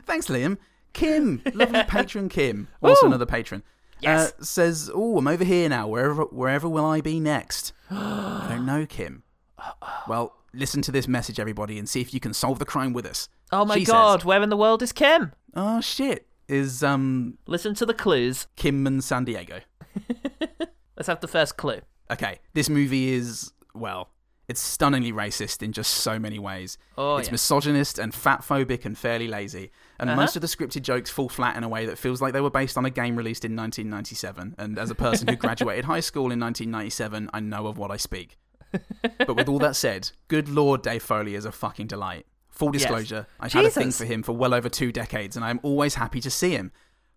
Thanks, 0.07 0.27
Liam. 0.29 0.59
Kim, 0.93 1.43
lovely 1.55 1.83
patron 1.89 2.29
Kim, 2.29 2.69
also 2.83 3.03
Woo! 3.07 3.09
another 3.09 3.27
patron. 3.27 3.63
Yes. 4.01 4.33
Uh, 4.39 4.45
says, 4.45 4.91
"Oh, 4.95 5.19
I'm 5.19 5.27
over 5.27 5.45
here 5.45 5.69
now. 5.69 5.89
Wherever, 5.89 6.23
wherever 6.25 6.69
will 6.69 6.85
I 6.85 7.01
be 7.01 7.19
next? 7.21 7.73
I 7.91 8.47
don't 8.49 8.67
know, 8.67 8.87
Kim. 8.87 9.23
Well, 10.07 10.35
listen 10.55 10.83
to 10.83 10.93
this 10.93 11.07
message, 11.09 11.39
everybody, 11.41 11.79
and 11.79 11.89
see 11.89 12.01
if 12.01 12.15
you 12.15 12.21
can 12.21 12.33
solve 12.33 12.59
the 12.59 12.65
crime 12.65 12.93
with 12.93 13.07
us." 13.07 13.29
Oh 13.51 13.65
my 13.65 13.75
She 13.77 13.85
says, 13.85 13.93
god, 13.93 14.25
where 14.25 14.43
in 14.43 14.51
the 14.51 14.57
world 14.57 14.83
is 14.83 14.93
Kim? 14.93 15.33
oh 15.55 15.81
shit! 15.81 16.27
Is 16.49 16.83
um 16.83 17.39
Listen 17.47 17.75
to 17.75 17.85
the 17.87 17.95
clues. 17.95 18.47
Kim 18.57 18.87
and 18.87 19.03
San 19.03 19.25
Diego? 19.25 19.61
Let's 20.97 21.07
have 21.09 21.21
the 21.21 21.29
first 21.29 21.57
clue. 21.57 21.81
Okay, 22.11 22.39
this 22.55 22.69
movie 22.71 23.13
is 23.13 23.53
well, 23.75 24.11
it's 24.49 24.61
stunningly 24.61 25.13
racist 25.13 25.63
in 25.63 25.73
just 25.73 25.93
so 25.93 26.19
many 26.19 26.39
ways. 26.39 26.79
Oh, 26.97 27.17
it's 27.17 27.29
yeah. 27.29 27.33
misogynist 27.33 27.99
and 27.99 28.15
fat 28.15 28.41
phobic 28.43 28.85
and 28.85 28.97
fairly 28.97 29.29
lazy. 29.29 29.71
And 30.01 30.09
Uh-huh. 30.11 30.21
most 30.21 30.37
of 30.37 30.43
the 30.43 30.49
scripted 30.49 30.83
jokes 30.83 31.11
fall 31.11 31.29
flat 31.29 31.57
in 31.57 31.65
a 31.65 31.69
way 31.69 31.85
that 31.87 31.99
feels 31.99 32.23
like 32.23 32.33
they 32.33 32.41
were 32.41 32.51
based 32.51 32.79
on 32.79 32.85
a 32.85 32.91
game 32.91 33.17
released 33.17 33.45
in 33.45 33.57
1997. 33.57 34.55
And 34.59 34.79
as 34.79 34.91
a 34.91 34.95
person 34.95 35.27
who 35.29 35.37
graduated 35.47 35.87
high 35.87 36.01
school 36.01 36.31
in 36.31 36.39
1997, 36.41 37.31
I 37.35 37.41
know 37.41 37.67
of 37.67 37.79
what 37.79 37.91
I 37.91 37.97
speak. 37.97 38.37
but 39.19 39.35
with 39.35 39.49
all 39.49 39.59
that 39.59 39.75
said, 39.77 40.11
good 40.29 40.49
lord, 40.49 40.83
Dave 40.83 41.03
Foley 41.03 41.35
is 41.35 41.45
a 41.45 41.53
fucking 41.53 41.87
delight. 41.89 42.27
Full 42.51 42.71
Yes. 42.73 42.83
disclosure, 42.83 43.27
I've 43.41 43.53
had 43.53 43.65
a 43.65 43.71
thing 43.71 43.93
for 43.93 44.05
him 44.05 44.23
for 44.23 44.33
well 44.33 44.53
over 44.53 44.69
two 44.69 44.91
decades, 44.93 45.37
and 45.37 45.45
I'm 45.45 45.61
always 45.63 45.95
happy 45.95 46.21
to 46.21 46.31
see 46.31 46.51
him. 46.51 46.73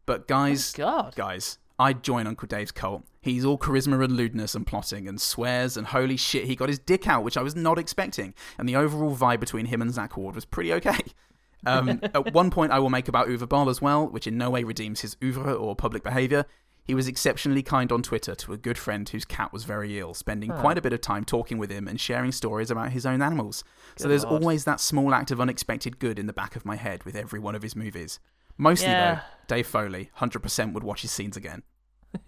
But 0.06 0.28
guys, 0.28 0.72
God. 0.74 1.14
guys, 1.16 1.58
I'd 1.80 2.04
join 2.04 2.28
Uncle 2.28 2.48
Dave's 2.48 2.72
cult. 2.72 3.04
He's 3.22 3.44
all 3.44 3.58
charisma 3.58 4.04
and 4.04 4.16
lewdness 4.16 4.56
and 4.56 4.66
plotting 4.66 5.08
and 5.08 5.20
swears 5.20 5.78
and 5.78 5.88
holy 5.88 6.18
shit, 6.18 6.46
he 6.46 6.56
got 6.56 6.70
his 6.70 6.80
dick 6.80 7.08
out, 7.08 7.24
which 7.24 7.38
I 7.38 7.42
was 7.42 7.56
not 7.56 7.78
expecting. 7.80 8.34
And 8.58 8.68
the 8.70 8.76
overall 8.76 9.16
vibe 9.16 9.40
between 9.40 9.66
him 9.68 9.82
and 9.82 9.92
Zack 9.94 10.16
Ward 10.18 10.36
was 10.36 10.46
pretty 10.46 10.72
okay. 10.74 10.98
Um, 11.66 12.00
at 12.04 12.34
one 12.34 12.50
point, 12.50 12.72
I 12.72 12.80
will 12.80 12.90
make 12.90 13.08
about 13.08 13.28
Uwe 13.28 13.48
Boll 13.48 13.70
as 13.70 13.82
well, 13.82 14.08
which 14.08 14.26
in 14.28 14.38
no 14.38 14.50
way 14.50 14.64
redeems 14.64 15.02
his 15.02 15.16
oeuvre 15.24 15.54
or 15.54 15.76
public 15.76 16.04
behaviour. 16.04 16.46
He 16.84 16.96
was 16.96 17.08
exceptionally 17.08 17.62
kind 17.62 17.92
on 17.92 18.02
Twitter 18.02 18.34
to 18.34 18.54
a 18.54 18.58
good 18.58 18.78
friend 18.78 19.08
whose 19.08 19.24
cat 19.24 19.54
was 19.54 19.64
very 19.66 20.00
ill, 20.00 20.16
spending 20.16 20.50
Huh. 20.50 20.60
quite 20.62 20.78
a 20.80 20.82
bit 20.82 20.94
of 20.94 21.02
time 21.02 21.24
talking 21.24 21.60
with 21.60 21.70
him 21.70 21.88
and 21.88 22.00
sharing 22.02 22.32
stories 22.32 22.72
about 22.72 22.92
his 22.92 23.06
own 23.06 23.22
animals. 23.22 23.64
so 23.98 24.08
there's 24.08 24.24
Lord. 24.26 24.42
always 24.42 24.66
that 24.66 24.80
small 24.80 25.14
act 25.14 25.30
of 25.30 25.40
unexpected 25.40 26.00
good 26.00 26.18
in 26.18 26.26
the 26.26 26.34
back 26.34 26.56
of 26.56 26.66
my 26.66 26.76
head 26.78 27.04
with 27.04 27.16
every 27.16 27.40
one 27.40 27.54
of 27.54 27.62
his 27.62 27.76
movies. 27.76 28.20
Mostly, 28.58 28.88
Yeah. 28.90 29.16
though, 29.16 29.22
Dave 29.56 29.68
Foley, 29.68 30.10
100% 30.18 30.74
would 30.74 30.84
watch 30.84 31.04
his 31.04 31.12
scenes 31.12 31.38
again. 31.38 31.62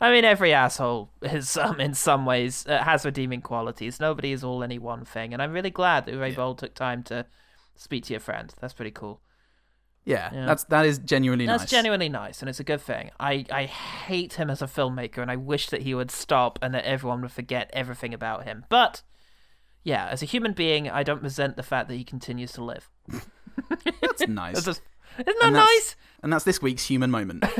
I 0.00 0.10
mean, 0.10 0.24
every 0.24 0.52
asshole 0.52 1.10
is, 1.22 1.56
um, 1.56 1.80
in 1.80 1.94
some 1.94 2.26
ways, 2.26 2.66
uh, 2.66 2.82
has 2.82 3.04
redeeming 3.04 3.40
qualities. 3.40 3.98
Nobody 4.00 4.32
is 4.32 4.44
all 4.44 4.62
any 4.62 4.78
one 4.78 5.04
thing, 5.04 5.32
and 5.32 5.40
I'm 5.42 5.52
really 5.52 5.70
glad 5.70 6.06
that 6.06 6.14
Uwe 6.14 6.34
Boll 6.36 6.54
took 6.54 6.74
time 6.74 7.02
to 7.04 7.24
speak 7.76 8.04
to 8.04 8.12
your 8.12 8.20
friend. 8.20 8.52
That's 8.60 8.74
pretty 8.74 8.90
cool. 8.90 9.20
Yeah, 10.04 10.30
Yeah. 10.32 10.46
that's 10.46 10.62
that 10.64 10.86
is 10.86 10.98
genuinely 10.98 11.46
That's 11.46 11.62
nice. 11.64 11.70
genuinely 11.70 12.08
nice, 12.08 12.40
and 12.40 12.48
it's 12.48 12.60
a 12.60 12.64
good 12.64 12.80
thing. 12.80 13.10
I, 13.18 13.44
I 13.50 13.64
hate 13.64 14.34
him 14.34 14.50
as 14.50 14.62
a 14.62 14.66
filmmaker, 14.66 15.18
and 15.18 15.30
I 15.30 15.36
wish 15.36 15.68
that 15.70 15.82
he 15.82 15.94
would 15.94 16.10
stop 16.12 16.58
and 16.62 16.72
that 16.74 16.84
everyone 16.84 17.22
would 17.22 17.32
forget 17.32 17.70
everything 17.72 18.14
about 18.14 18.44
him. 18.44 18.64
But, 18.68 19.02
yeah, 19.82 20.06
as 20.06 20.22
a 20.22 20.26
human 20.26 20.52
being, 20.52 20.88
I 20.88 21.02
don't 21.02 21.22
resent 21.22 21.56
the 21.56 21.64
fact 21.64 21.88
that 21.88 21.96
he 21.96 22.04
continues 22.04 22.52
to 22.52 22.62
live. 22.62 22.88
That's 24.00 24.28
nice. 24.28 24.62
That's 24.64 24.80
isn't 25.18 25.38
that 25.40 25.44
And 25.44 25.54
nice? 25.54 25.96
And 26.22 26.32
that's 26.32 26.44
this 26.44 26.62
week's 26.62 26.84
human 26.86 27.10
moment. 27.10 27.42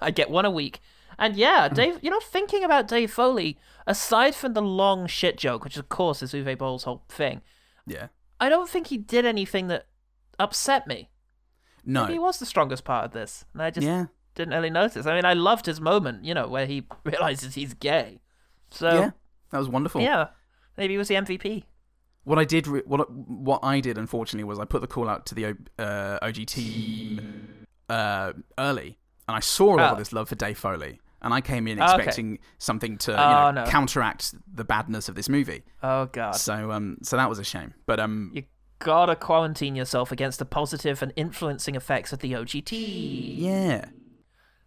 I 0.00 0.10
get 0.14 0.30
one 0.30 0.44
a 0.44 0.50
week. 0.50 0.80
And 1.18 1.36
yeah, 1.36 1.68
Dave, 1.72 1.98
you 2.02 2.10
know, 2.10 2.20
thinking 2.20 2.64
about 2.64 2.88
Dave 2.88 3.10
Foley, 3.12 3.58
aside 3.86 4.34
from 4.34 4.54
the 4.54 4.62
long 4.62 5.06
shit 5.06 5.36
joke, 5.36 5.64
which 5.64 5.76
of 5.76 5.88
course 5.88 6.22
is 6.22 6.32
Uwe 6.32 6.56
Boll's 6.56 6.84
whole 6.84 7.02
thing, 7.08 7.42
yeah. 7.86 8.06
I 8.42 8.48
don't 8.48 8.68
think 8.68 8.88
he 8.88 8.98
did 8.98 9.24
anything 9.24 9.68
that 9.68 9.86
upset 10.38 10.86
me. 10.86 11.10
No. 11.84 12.02
Maybe 12.02 12.14
he 12.14 12.18
was 12.18 12.38
the 12.38 12.46
strongest 12.46 12.84
part 12.84 13.04
of 13.04 13.12
this, 13.12 13.44
and 13.52 13.62
I 13.62 13.70
just 13.70 13.86
Yeah. 13.86 14.06
didn't 14.34 14.54
really 14.54 14.70
notice. 14.70 15.06
I 15.06 15.14
mean, 15.14 15.24
I 15.24 15.32
loved 15.34 15.66
his 15.66 15.80
moment, 15.80 16.24
you 16.24 16.34
know, 16.34 16.48
where 16.48 16.66
he 16.66 16.86
realizes 17.04 17.54
he's 17.54 17.74
gay. 17.74 18.20
So 18.70 18.88
yeah, 18.88 19.10
that 19.50 19.58
was 19.58 19.68
wonderful. 19.68 20.00
yeah, 20.00 20.28
maybe 20.76 20.94
he 20.94 20.98
was 20.98 21.08
the 21.08 21.14
MVP. 21.16 21.64
What 22.24 22.38
I 22.38 22.44
did, 22.44 22.66
re- 22.68 22.82
what 22.86 23.10
what 23.10 23.60
I 23.64 23.80
did, 23.80 23.98
unfortunately, 23.98 24.44
was 24.44 24.58
I 24.58 24.64
put 24.64 24.80
the 24.80 24.86
call 24.86 25.08
out 25.08 25.26
to 25.26 25.34
the 25.34 25.56
uh, 25.78 26.18
OG 26.22 26.46
team 26.46 27.66
uh, 27.88 28.32
early, 28.58 28.98
and 29.28 29.36
I 29.36 29.40
saw 29.40 29.74
a 29.74 29.76
lot 29.76 29.88
Oh. 29.90 29.92
of 29.92 29.98
this 29.98 30.12
love 30.12 30.28
for 30.28 30.36
Dave 30.36 30.56
Foley, 30.58 31.00
and 31.22 31.32
I 31.32 31.40
came 31.40 31.66
in 31.68 31.80
okay. 31.80 31.94
expecting 31.94 32.38
something 32.58 32.98
to 32.98 33.12
you 33.12 33.16
Oh, 33.16 33.50
know, 33.50 33.64
no. 33.64 33.70
counteract 33.70 34.34
the 34.54 34.64
badness 34.64 35.08
of 35.08 35.14
this 35.14 35.28
movie. 35.28 35.62
Oh 35.82 36.06
god, 36.06 36.32
So 36.32 36.70
um, 36.72 36.98
so 37.02 37.16
that 37.16 37.28
was 37.28 37.38
a 37.38 37.44
shame. 37.44 37.74
But 37.86 38.00
um, 38.00 38.30
you 38.34 38.42
gotta 38.80 39.14
quarantine 39.16 39.74
yourself 39.76 40.10
against 40.12 40.38
the 40.38 40.44
positive 40.44 41.02
and 41.02 41.12
influencing 41.16 41.74
effects 41.76 42.12
of 42.12 42.18
the 42.18 42.32
OGT. 42.32 43.38
yeah, 43.38 43.84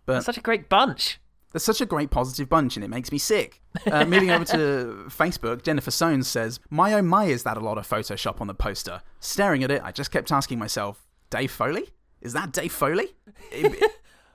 but 0.05 0.21
Such 0.23 0.37
a 0.37 0.41
great 0.41 0.69
bunch. 0.69 1.19
They're 1.51 1.59
such 1.61 1.79
a 1.79 1.85
great 1.85 2.11
positive 2.11 2.49
bunch, 2.49 2.75
and 2.75 2.83
it 2.83 2.89
makes 2.89 3.13
me 3.13 3.17
sick. 3.17 3.61
Uh, 3.89 4.03
moving 4.13 4.29
over 4.29 4.43
to 4.43 5.05
Facebook, 5.07 5.63
Jennifer 5.63 5.89
Soanes 5.89 6.25
says, 6.25 6.59
My 6.69 6.91
oh 6.93 7.01
my, 7.01 7.25
is 7.27 7.43
that 7.43 7.55
a 7.55 7.61
lot 7.61 7.77
of 7.77 7.87
Photoshop 7.87 8.41
on 8.41 8.47
the 8.47 8.53
poster? 8.53 9.01
Staring 9.21 9.63
at 9.63 9.71
it, 9.71 9.81
I 9.81 9.93
just 9.93 10.11
kept 10.11 10.33
asking 10.33 10.59
myself, 10.59 11.05
Dave 11.29 11.51
Foley? 11.51 11.89
Is 12.19 12.33
that 12.33 12.51
Dave 12.51 12.73
Foley? 12.73 13.15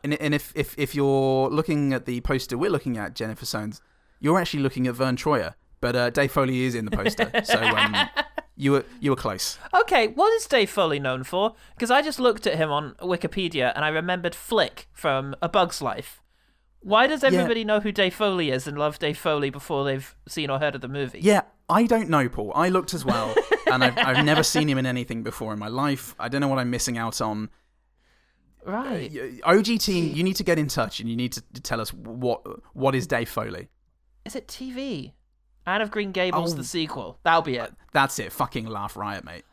And 0.03 0.15
and 0.15 0.35
if, 0.35 0.53
if, 0.55 0.79
if 0.79 0.95
you're 0.95 1.49
looking 1.51 1.93
at 1.93 2.07
the 2.07 2.21
poster 2.23 2.57
we're 2.57 2.71
looking 2.71 2.97
at, 2.97 3.15
Jennifer 3.15 3.45
Soanes, 3.45 3.81
you're 4.21 4.39
actually 4.39 4.63
looking 4.63 4.87
at 4.87 4.95
Verne 4.95 5.17
Troyer. 5.17 5.55
But 5.81 5.97
uh, 5.97 6.11
Dave 6.11 6.33
Foley 6.33 6.63
is 6.63 6.75
in 6.75 6.85
the 6.85 6.91
poster, 6.91 7.31
so 7.43 7.59
um, 7.59 7.97
you 8.57 8.73
were 8.73 8.85
you 9.01 9.11
were 9.11 9.17
close. 9.17 9.59
Okay, 9.75 10.09
what 10.09 10.31
is 10.35 10.47
Dave 10.47 10.69
Foley 10.69 10.99
known 10.99 11.25
for? 11.25 11.55
Because 11.75 11.91
I 11.91 12.03
just 12.03 12.21
looked 12.21 12.47
at 12.47 12.57
him 12.57 12.71
on 12.71 12.95
Wikipedia 13.01 13.73
and 13.75 13.85
I 13.85 13.89
remembered 13.89 14.35
Flick 14.35 14.89
from 14.93 15.35
A 15.41 15.49
Bug's 15.49 15.81
Life. 15.81 16.23
Why 16.83 17.07
does 17.07 17.23
everybody 17.23 17.63
know 17.63 17.81
who 17.81 17.93
Dave 17.93 18.15
Foley 18.15 18.51
is 18.51 18.67
and 18.67 18.79
love 18.79 18.99
Dave 18.99 19.19
Foley 19.19 19.51
before 19.51 19.85
they've 19.85 20.15
seen 20.27 20.49
or 20.49 20.59
heard 20.59 20.75
of 20.75 20.81
the 20.81 20.89
movie? 20.89 21.21
Yeah, 21.21 21.43
I 21.69 21.85
don't 21.85 22.09
know, 22.09 22.29
Paul. 22.29 22.53
I 22.55 22.71
looked 22.71 22.95
as 22.95 23.05
well, 23.05 23.35
and 23.71 23.85
I've, 23.85 23.99
I've 23.99 24.25
never 24.25 24.43
seen 24.43 24.67
him 24.67 24.79
in 24.79 24.87
anything 24.87 25.23
before 25.23 25.53
in 25.53 25.59
my 25.59 25.69
life. 25.69 26.15
I 26.19 26.29
don't 26.29 26.41
know 26.41 26.49
what 26.49 26.59
I'm 26.59 26.71
missing 26.71 26.97
out 26.97 27.21
on. 27.21 27.51
Right. 28.65 29.11
Uh, 29.45 29.49
OG 29.59 29.79
team, 29.81 30.15
you 30.15 30.23
need 30.23 30.37
to 30.37 30.45
get 30.45 30.59
in 30.59 30.69
touch 30.69 31.01
and 31.01 31.09
you 31.09 31.17
need 31.17 31.33
to 31.33 31.43
tell 31.63 31.81
us 31.81 31.93
what 31.93 32.43
what 32.75 32.95
is 32.95 33.07
Dave 33.07 33.29
Foley. 33.29 33.69
Is 34.25 34.37
it 34.37 34.49
TV? 34.49 35.13
Anne 35.67 35.81
of 35.83 35.91
Green 35.91 36.13
Gables, 36.13 36.55
Oh. 36.55 36.57
the 36.57 36.65
sequel. 36.65 37.19
That'll 37.23 37.43
be 37.43 37.57
it. 37.57 37.61
Uh, 37.71 37.75
that's 37.93 38.19
it. 38.19 38.33
Fucking 38.33 38.67
laugh 38.67 38.97
riot, 38.97 39.25
mate. 39.25 39.45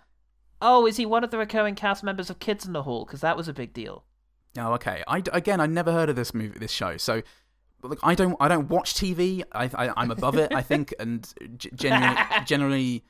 Oh, 0.61 0.85
is 0.87 0.97
he 0.97 1.05
one 1.05 1.23
of 1.23 1.31
the 1.31 1.37
recurring 1.37 1.75
cast 1.75 2.03
members 2.03 2.29
of 2.29 2.39
Kids 2.39 2.65
in 2.65 2.73
the 2.73 2.83
Hall? 2.83 3.05
Because 3.05 3.21
that 3.21 3.37
was 3.37 3.47
a 3.47 3.53
big 3.53 3.73
deal. 3.73 4.03
Oh, 4.57 4.73
okay. 4.73 5.03
I 5.07 5.21
again, 5.31 5.59
I 5.59 5.67
never 5.67 5.91
heard 5.91 6.09
of 6.09 6.15
this 6.15 6.33
movie, 6.33 6.57
this 6.57 6.71
show. 6.71 6.97
So, 6.97 7.21
look, 7.83 7.99
I 8.01 8.15
don't, 8.15 8.35
I 8.39 8.47
don't 8.47 8.67
watch 8.69 8.95
TV. 8.95 9.43
I, 9.51 9.65
I 9.73 9.93
I'm 9.95 10.09
above 10.11 10.37
it, 10.37 10.53
I 10.53 10.61
think, 10.63 10.93
and 10.99 11.31
g- 11.57 11.69
generally, 11.75 12.15
generally, 12.45 13.03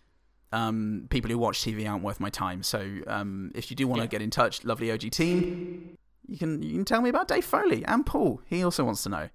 um, 0.51 1.07
people 1.09 1.29
who 1.29 1.37
watch 1.37 1.61
TV 1.61 1.89
aren't 1.89 2.03
worth 2.03 2.19
my 2.19 2.29
time. 2.29 2.63
So, 2.63 2.99
um, 3.07 3.51
if 3.55 3.69
you 3.69 3.75
do 3.75 3.87
want 3.87 4.01
to 4.01 4.07
get 4.07 4.21
in 4.21 4.29
touch, 4.29 4.63
lovely 4.63 4.91
OG 4.91 5.11
team, 5.11 5.97
you 6.27 6.37
can, 6.37 6.61
you 6.61 6.73
can 6.73 6.85
tell 6.85 7.01
me 7.01 7.09
about 7.09 7.27
Dave 7.27 7.45
Foley 7.45 7.83
and 7.85 8.05
Paul. 8.05 8.41
He 8.45 8.63
also 8.63 8.83
wants 8.83 9.03
to 9.03 9.09
know. 9.09 9.29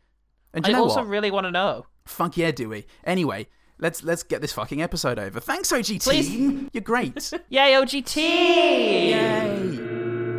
And 0.55 0.67
I 0.67 0.75
also 0.75 0.97
what? 0.97 1.09
really 1.09 1.31
want 1.31 1.47
to 1.47 1.51
know. 1.51 1.87
Fuck 2.05 2.37
yeah, 2.37 2.51
do 2.51 2.69
we? 2.69 2.87
Anyway, 3.05 3.49
let's 3.79 4.03
let's 4.03 4.23
get 4.23 4.41
this 4.41 4.53
fucking 4.53 4.83
episode 4.83 5.19
over. 5.19 5.41
Thanks, 5.41 5.73
OG 5.73 6.01
team. 6.01 6.71
You're 6.73 6.83
great. 6.83 7.33
Yay, 7.49 7.75
OG 7.75 8.05
team. 8.05 9.09
Yay! 9.09 9.79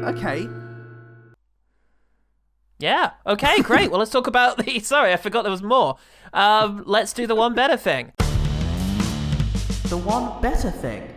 Okay. 0.05 0.47
Yeah. 2.79 3.11
Okay, 3.25 3.61
great. 3.61 3.91
well, 3.91 3.99
let's 3.99 4.11
talk 4.11 4.27
about 4.27 4.57
the. 4.57 4.79
Sorry, 4.81 5.13
I 5.13 5.17
forgot 5.17 5.43
there 5.43 5.51
was 5.51 5.63
more. 5.63 5.97
Um, 6.33 6.83
let's 6.85 7.13
do 7.13 7.25
the 7.25 7.35
one 7.35 7.55
better 7.55 7.77
thing. 7.77 8.11
The 9.93 9.99
one 9.99 10.41
better 10.41 10.71
thing. 10.71 11.07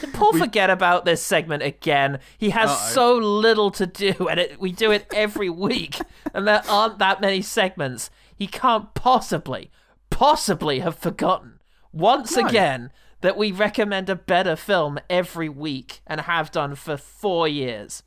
Did 0.00 0.14
Paul 0.14 0.32
forget 0.32 0.70
about 0.70 1.04
this 1.04 1.22
segment 1.22 1.62
again? 1.62 2.18
He 2.38 2.48
has 2.48 2.70
Uh-oh. 2.70 2.88
so 2.94 3.14
little 3.14 3.70
to 3.72 3.84
do, 3.84 4.14
and 4.26 4.40
it, 4.40 4.58
we 4.58 4.72
do 4.72 4.90
it 4.90 5.06
every 5.14 5.50
week, 5.68 6.00
and 6.32 6.48
there 6.48 6.62
aren't 6.66 6.98
that 6.98 7.20
many 7.20 7.42
segments. 7.42 8.08
He 8.34 8.46
can't 8.46 8.94
possibly, 8.94 9.70
possibly 10.08 10.78
have 10.78 10.96
forgotten 10.96 11.60
once 11.92 12.34
No. 12.34 12.46
again 12.46 12.90
that 13.20 13.36
we 13.36 13.52
recommend 13.52 14.08
a 14.08 14.16
better 14.16 14.56
film 14.56 14.98
every 15.10 15.50
week 15.50 16.00
and 16.06 16.22
have 16.22 16.50
done 16.50 16.74
for 16.74 16.96
four 16.96 17.46
years. 17.46 18.02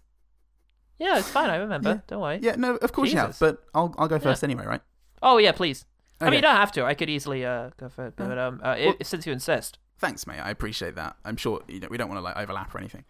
Yeah, 0.97 1.19
it's 1.19 1.29
fine. 1.29 1.51
I 1.51 1.57
remember. 1.57 1.89
Yeah. 1.89 1.99
Don't 2.07 2.21
worry. 2.21 2.39
Yeah, 2.41 2.55
no, 2.57 2.77
of 2.77 2.91
course 2.93 3.11
you 3.11 3.19
have. 3.19 3.37
But 3.39 3.63
I'll 3.75 3.93
I'll 3.99 4.07
go 4.07 4.17
first 4.17 4.41
Yeah. 4.41 4.47
anyway, 4.47 4.65
right? 4.65 4.81
Oh 5.21 5.37
yeah, 5.37 5.51
please. 5.51 5.85
I 6.19 6.23
mean, 6.23 6.27
Okay. 6.29 6.35
you 6.37 6.41
don't 6.41 6.55
have 6.55 6.71
to. 6.71 6.83
I 6.83 6.95
could 6.95 7.11
easily 7.11 7.45
uh, 7.45 7.69
go 7.77 7.89
first, 7.89 8.15
but 8.15 8.39
um, 8.39 8.59
uh, 8.63 8.75
Well- 8.79 8.95
i 8.99 9.03
since 9.03 9.27
you 9.27 9.31
insist. 9.31 9.77
Thanks, 9.99 10.27
mate. 10.27 10.39
I 10.39 10.49
appreciate 10.49 10.95
that. 10.95 11.15
I'm 11.25 11.37
sure 11.37 11.61
you 11.67 11.79
know 11.79 11.87
we 11.89 11.97
don't 11.97 12.09
want 12.09 12.17
to 12.19 12.23
like 12.23 12.35
overlap 12.37 12.73
or 12.75 12.79
anything. 12.79 13.05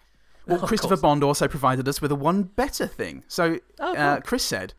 Well, 0.47 0.61
Of 0.61 0.67
Christopher. 0.67 0.97
Bond 0.97 1.23
also 1.23 1.47
provided 1.47 1.87
us 1.87 2.01
with 2.01 2.11
a 2.11 2.15
one 2.15 2.43
better 2.43 2.85
thing. 2.85 3.23
So, 3.27 3.57
Oh, 3.79 3.95
uh. 3.95 4.19
Chris 4.21 4.43
said, 4.43 4.75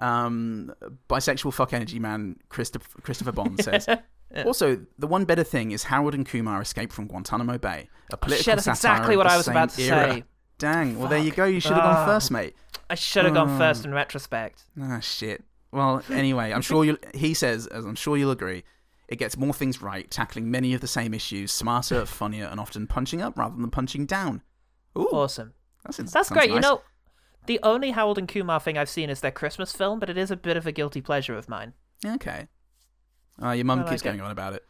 um, 0.00 0.72
bisexual 1.08 1.52
fuck 1.54 1.72
energy 1.72 1.98
man 1.98 2.36
Christopher 2.50 3.00
Christopher 3.02 3.32
Bond 3.32 3.60
says. 3.64 3.86
Yeah. 3.88 4.42
Also, 4.44 4.84
the 4.98 5.06
one 5.06 5.24
better 5.24 5.44
thing 5.44 5.70
is 5.70 5.84
Harold 5.84 6.14
and 6.14 6.26
Kumar 6.28 6.60
escape 6.60 6.92
from 6.92 7.06
Guantanamo 7.06 7.56
Bay. 7.58 7.88
A 8.12 8.16
political 8.18 8.44
shit, 8.44 8.56
that's 8.56 8.66
exactly 8.66 9.16
what 9.16 9.26
I 9.26 9.36
was 9.38 9.48
about 9.48 9.70
to 9.70 9.82
era. 9.82 10.12
say. 10.12 10.24
Dang. 10.58 10.98
Well, 10.98 11.08
there 11.08 11.18
you 11.18 11.30
go. 11.30 11.44
You 11.46 11.60
should 11.60 11.72
have 11.72 11.82
gone 11.84 11.96
Ah. 11.96 12.04
first, 12.06 12.30
mate. 12.30 12.54
I 12.90 12.94
should 12.94 13.24
have 13.24 13.32
gone 13.34 13.50
Oh. 13.50 13.58
first 13.58 13.84
in 13.86 13.92
retrospect. 13.94 14.64
Ah, 14.80 15.00
shit. 15.00 15.42
Well, 15.72 16.02
anyway, 16.10 16.52
I'm 16.52 16.62
sure 16.62 16.84
you. 16.84 16.98
He 17.14 17.32
says, 17.32 17.66
as 17.68 17.84
I'm 17.86 17.94
sure 17.94 18.16
you'll 18.18 18.30
agree, 18.30 18.64
it 19.08 19.16
gets 19.16 19.36
more 19.36 19.52
things 19.54 19.80
right, 19.82 20.10
tackling 20.10 20.50
many 20.50 20.74
of 20.74 20.80
the 20.80 20.86
same 20.86 21.14
issues, 21.14 21.50
smarter, 21.52 22.04
funnier, 22.06 22.46
and 22.46 22.60
often 22.60 22.86
punching 22.86 23.22
up 23.22 23.38
rather 23.38 23.56
than 23.56 23.70
punching 23.70 24.06
down. 24.06 24.42
Ooh, 24.96 25.08
Awesome. 25.12 25.54
that's, 25.84 25.96
That's 26.12 26.28
great. 26.30 26.50
You 26.50 26.60
know, 26.60 26.82
the 27.46 27.58
only 27.62 27.92
Harold 27.92 28.18
and 28.18 28.28
Kumar 28.28 28.60
thing 28.60 28.76
I've 28.76 28.88
seen 28.90 29.08
is 29.10 29.20
their 29.20 29.30
Christmas 29.30 29.72
film, 29.72 29.98
but 29.98 30.10
it 30.10 30.18
is 30.18 30.30
a 30.30 30.36
bit 30.36 30.56
of 30.56 30.66
a 30.66 30.72
guilty 30.72 31.00
pleasure 31.00 31.36
of 31.36 31.48
mine. 31.48 31.72
Okay. 32.04 32.48
Uh, 33.42 33.50
your 33.52 33.64
mum 33.64 33.80
I 33.80 33.82
keeps 33.84 34.04
like 34.04 34.12
going 34.14 34.20
on 34.20 34.30
about 34.30 34.54
it. 34.54 34.64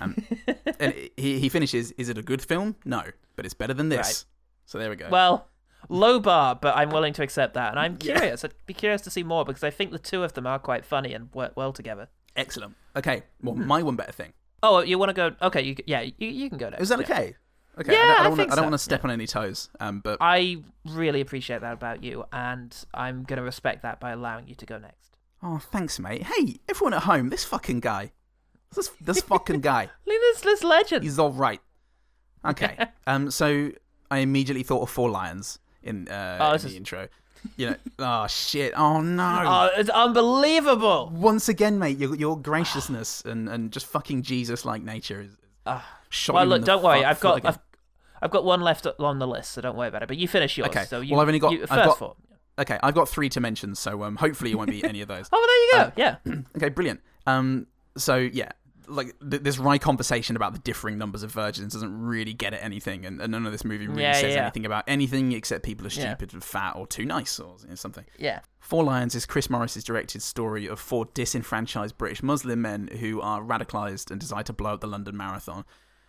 Um, 0.00 0.16
and 0.80 0.92
he 1.16 1.38
he 1.38 1.48
finishes. 1.48 1.92
Is 1.92 2.08
it 2.08 2.18
a 2.18 2.22
good 2.22 2.42
film? 2.42 2.76
No, 2.84 3.02
but 3.36 3.44
it's 3.46 3.54
better 3.54 3.72
than 3.74 3.88
this. 3.88 4.06
Right. 4.06 4.24
So 4.66 4.78
there 4.78 4.90
we 4.90 4.96
go. 4.96 5.08
Well, 5.10 5.48
low 5.88 6.20
bar, 6.20 6.54
but 6.56 6.76
I'm 6.76 6.90
willing 6.90 7.12
to 7.14 7.22
accept 7.22 7.54
that, 7.54 7.70
and 7.70 7.78
I'm 7.78 7.96
Yeah. 8.02 8.16
curious. 8.18 8.44
I'd 8.44 8.52
be 8.66 8.74
curious 8.74 9.00
to 9.02 9.10
see 9.10 9.22
more 9.22 9.44
because 9.44 9.64
I 9.64 9.70
think 9.70 9.92
the 9.92 9.98
two 9.98 10.22
of 10.22 10.34
them 10.34 10.46
are 10.46 10.58
quite 10.58 10.84
funny 10.84 11.14
and 11.14 11.32
work 11.34 11.52
well 11.56 11.72
together. 11.72 12.08
excellent. 12.36 12.74
Okay. 12.96 13.22
Well, 13.42 13.54
Hmm. 13.54 13.66
my 13.66 13.82
one 13.82 13.96
better 13.96 14.12
thing. 14.12 14.32
Oh, 14.62 14.80
you 14.80 14.98
want 14.98 15.10
to 15.10 15.12
go? 15.14 15.30
Okay, 15.42 15.62
you, 15.62 15.76
yeah, 15.86 16.00
you, 16.00 16.12
you 16.28 16.48
can 16.48 16.58
go 16.58 16.70
next. 16.70 16.82
Is 16.82 16.88
that 16.88 16.98
yeah. 17.00 17.04
okay? 17.04 17.36
Okay. 17.78 17.92
Yeah, 17.92 17.98
I 17.98 18.04
don't, 18.04 18.08
I 18.08 18.12
I 18.12 18.22
don't 18.22 18.30
wanna, 18.30 18.36
think 18.36 18.52
I 18.52 18.54
don't 18.54 18.56
so, 18.56 18.62
want 18.62 18.72
to 18.74 18.78
step 18.78 19.04
on 19.04 19.10
any 19.10 19.26
toes. 19.26 19.68
Um, 19.80 20.00
but 20.00 20.16
I 20.20 20.56
really 20.86 21.20
appreciate 21.20 21.60
that 21.60 21.74
about 21.74 22.02
you, 22.02 22.24
and 22.32 22.74
I'm 22.94 23.24
going 23.24 23.36
to 23.36 23.42
respect 23.42 23.82
that 23.82 24.00
by 24.00 24.12
allowing 24.12 24.48
you 24.48 24.54
to 24.54 24.66
go 24.66 24.78
next. 24.78 25.14
oh, 25.42 25.58
thanks, 25.58 25.98
mate. 26.00 26.22
Hey, 26.22 26.56
everyone 26.70 26.94
at 26.94 27.02
home, 27.02 27.28
this 27.28 27.44
fucking 27.44 27.80
guy, 27.80 28.12
this 28.74 28.90
this 29.00 29.20
fucking 29.20 29.60
guy. 29.60 29.90
This, 30.06 30.40
this 30.40 30.64
legend. 30.64 31.04
He's 31.04 31.18
all 31.18 31.30
right. 31.32 31.60
Okay. 32.44 32.76
um. 33.06 33.30
So 33.30 33.70
I 34.10 34.18
immediately 34.18 34.62
thought 34.64 34.82
of 34.82 34.90
Four 34.90 35.08
Lions 35.10 35.58
in 35.82 36.08
uh 36.08 36.38
Oh, 36.40 36.52
in 36.54 36.60
the 36.60 36.66
is- 36.68 36.74
intro. 36.74 37.08
You 37.56 37.70
know. 37.70 37.76
oh 38.00 38.26
shit. 38.26 38.72
Oh 38.76 39.00
no. 39.00 39.42
Oh, 39.46 39.70
it's 39.76 39.90
unbelievable. 39.90 41.10
Once 41.14 41.48
again, 41.48 41.78
mate, 41.78 41.98
your 41.98 42.14
your 42.16 42.38
graciousness 42.38 43.22
and 43.22 43.48
and 43.48 43.72
just 43.72 43.86
fucking 43.86 44.22
Jesus 44.22 44.64
like 44.64 44.82
nature 44.82 45.22
is. 45.22 45.36
shot 46.08 46.34
well, 46.34 46.46
look, 46.46 46.64
don't 46.64 46.82
worry. 46.82 47.04
I've 47.04 47.20
got. 47.20 47.44
I've, 47.44 47.58
I've 48.22 48.30
got 48.30 48.44
one 48.44 48.62
left 48.62 48.86
on 48.98 49.18
the 49.18 49.26
list, 49.26 49.52
so 49.52 49.60
don't 49.60 49.76
worry 49.76 49.88
about 49.88 50.02
it. 50.02 50.08
But 50.08 50.16
you 50.16 50.26
finish 50.26 50.56
yours. 50.56 50.70
Okay. 50.70 50.84
So 50.84 51.00
you, 51.00 51.12
well, 51.12 51.20
I've 51.20 51.28
only 51.28 51.38
got 51.38 51.52
you, 51.52 51.58
first 51.60 51.70
got- 51.70 51.98
four. 51.98 52.16
Okay, 52.58 52.78
I've 52.82 52.94
got 52.94 53.06
three 53.06 53.28
to 53.28 53.40
mention, 53.40 53.74
so 53.74 54.02
um, 54.02 54.16
hopefully 54.16 54.50
it 54.50 54.54
won't 54.54 54.70
be 54.70 54.82
any 54.82 55.02
of 55.02 55.08
those. 55.08 55.28
Oh, 55.32 55.36
well, 55.38 55.46
there 55.46 55.84
you 55.84 55.92
go. 56.24 56.32
Um, 56.32 56.44
yeah. 56.46 56.56
okay, 56.56 56.68
brilliant. 56.70 57.00
Um, 57.26 57.66
so 57.98 58.16
yeah, 58.16 58.48
like 58.88 59.14
th- 59.30 59.42
this 59.42 59.58
wry 59.58 59.78
conversation 59.78 60.36
about 60.36 60.52
the 60.52 60.58
differing 60.60 60.98
numbers 60.98 61.22
of 61.22 61.30
virgins 61.32 61.72
doesn't 61.72 62.00
really 62.00 62.32
get 62.32 62.54
at 62.54 62.62
anything, 62.62 63.04
and, 63.06 63.20
and 63.20 63.32
none 63.32 63.46
of 63.46 63.52
this 63.52 63.64
movie 63.64 63.86
really 63.88 64.02
Yeah, 64.02 64.12
says 64.14 64.34
yeah. 64.34 64.42
anything 64.42 64.66
about 64.66 64.84
anything 64.86 65.32
except 65.32 65.64
people 65.64 65.86
are 65.86 65.90
Yeah. 65.90 66.10
stupid 66.14 66.32
and 66.34 66.42
fat 66.44 66.76
or 66.76 66.86
too 66.86 67.04
nice 67.04 67.38
or 67.38 67.56
you 67.62 67.68
know, 67.70 67.74
something. 67.74 68.04
Yeah. 68.18 68.40
Four 68.60 68.84
Lions 68.84 69.14
is 69.14 69.26
Chris 69.26 69.48
Morris's 69.50 69.84
directed 69.84 70.22
story 70.22 70.66
of 70.66 70.80
four 70.80 71.06
disenfranchised 71.14 71.96
British 71.98 72.22
Muslim 72.22 72.62
men 72.62 72.88
who 73.00 73.20
are 73.20 73.40
radicalized 73.42 74.10
and 74.10 74.20
desire 74.20 74.42
to 74.44 74.52
blow 74.52 74.74
up 74.74 74.80
the 74.80 74.86
London 74.86 75.16
Marathon. 75.16 75.64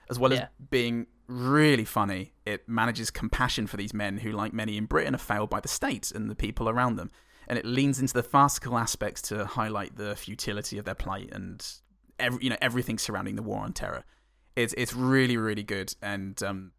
As 0.10 0.18
well 0.18 0.32
as 0.32 0.44
being 0.70 1.08
really 1.28 1.84
funny, 1.84 2.32
it 2.46 2.68
manages 2.70 3.12
compassion 3.12 3.68
for 3.68 3.76
these 3.76 3.94
men 3.94 4.20
who, 4.20 4.32
like 4.32 4.54
many 4.54 4.78
in 4.78 4.86
Britain, 4.86 5.14
are 5.14 5.18
failed 5.20 5.50
by 5.50 5.60
the 5.60 5.68
state 5.68 6.12
and 6.12 6.30
the 6.30 6.36
people 6.36 6.70
around 6.70 6.96
them. 6.96 7.12
And 7.50 7.60
it 7.60 7.66
leans 7.66 8.00
into 8.00 8.14
the 8.14 8.24
farcical 8.24 8.78
aspects 8.78 9.22
to 9.24 9.46
highlight 9.46 9.98
the 9.98 10.16
futility 10.16 10.78
of 10.78 10.86
their 10.86 10.96
plight 10.96 11.30
and 11.34 11.66
every, 12.20 12.44
you 12.44 12.50
know 12.50 12.58
everything 12.62 12.98
surrounding 12.98 13.36
the 13.36 13.44
war 13.44 13.60
on 13.62 13.74
terror. 13.74 14.04
It's 14.56 14.74
it's 14.78 14.94
really 14.94 15.38
really 15.38 15.64
good, 15.64 15.94
and 16.02 16.42
um, 16.44 16.72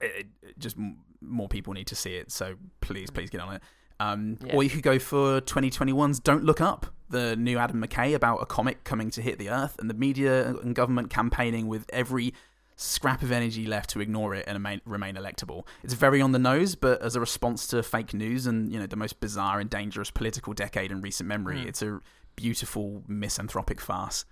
it, 0.00 0.26
it- 0.42 0.58
just 0.58 0.76
m- 0.76 0.98
more 1.20 1.48
people 1.48 1.72
need 1.72 1.86
to 1.88 1.96
see 1.96 2.14
it. 2.14 2.30
So 2.30 2.54
please, 2.80 3.10
please 3.10 3.30
get 3.30 3.40
on 3.40 3.54
it. 3.56 3.62
Um, 4.00 4.38
Yeah. 4.44 4.54
Or 4.54 4.62
you 4.62 4.70
could 4.70 4.82
go 4.84 4.98
for 5.00 5.40
2021's 5.40 6.20
Don't 6.20 6.44
Look 6.44 6.60
Up, 6.60 6.86
the 7.10 7.34
new 7.34 7.58
Adam 7.58 7.82
McKay 7.82 8.14
about 8.14 8.36
a 8.40 8.46
comic 8.46 8.84
coming 8.84 9.10
to 9.10 9.20
hit 9.22 9.38
the 9.38 9.50
earth, 9.50 9.76
and 9.80 9.90
the 9.90 9.94
media 9.94 10.50
and 10.62 10.74
government 10.74 11.10
campaigning 11.10 11.66
with 11.66 11.84
every 11.92 12.32
scrap 12.76 13.22
of 13.22 13.32
energy 13.32 13.66
left 13.66 13.90
to 13.90 14.00
ignore 14.00 14.36
it 14.36 14.44
and 14.46 14.54
remain, 14.54 14.80
remain 14.84 15.16
electable. 15.16 15.66
It's 15.82 15.94
very 15.94 16.20
on 16.20 16.30
the 16.30 16.38
nose, 16.38 16.76
but 16.76 17.02
as 17.02 17.16
a 17.16 17.20
response 17.20 17.66
to 17.68 17.82
fake 17.82 18.14
news 18.14 18.46
and 18.46 18.72
you 18.72 18.78
know 18.78 18.86
the 18.86 18.94
most 18.96 19.18
bizarre 19.18 19.58
and 19.58 19.68
dangerous 19.68 20.12
political 20.12 20.52
decade 20.54 20.92
in 20.92 21.00
recent 21.00 21.28
memory, 21.28 21.56
Mm. 21.56 21.66
it's 21.66 21.82
a 21.82 21.98
beautiful 22.36 23.02
misanthropic 23.08 23.80
farce. 23.80 24.24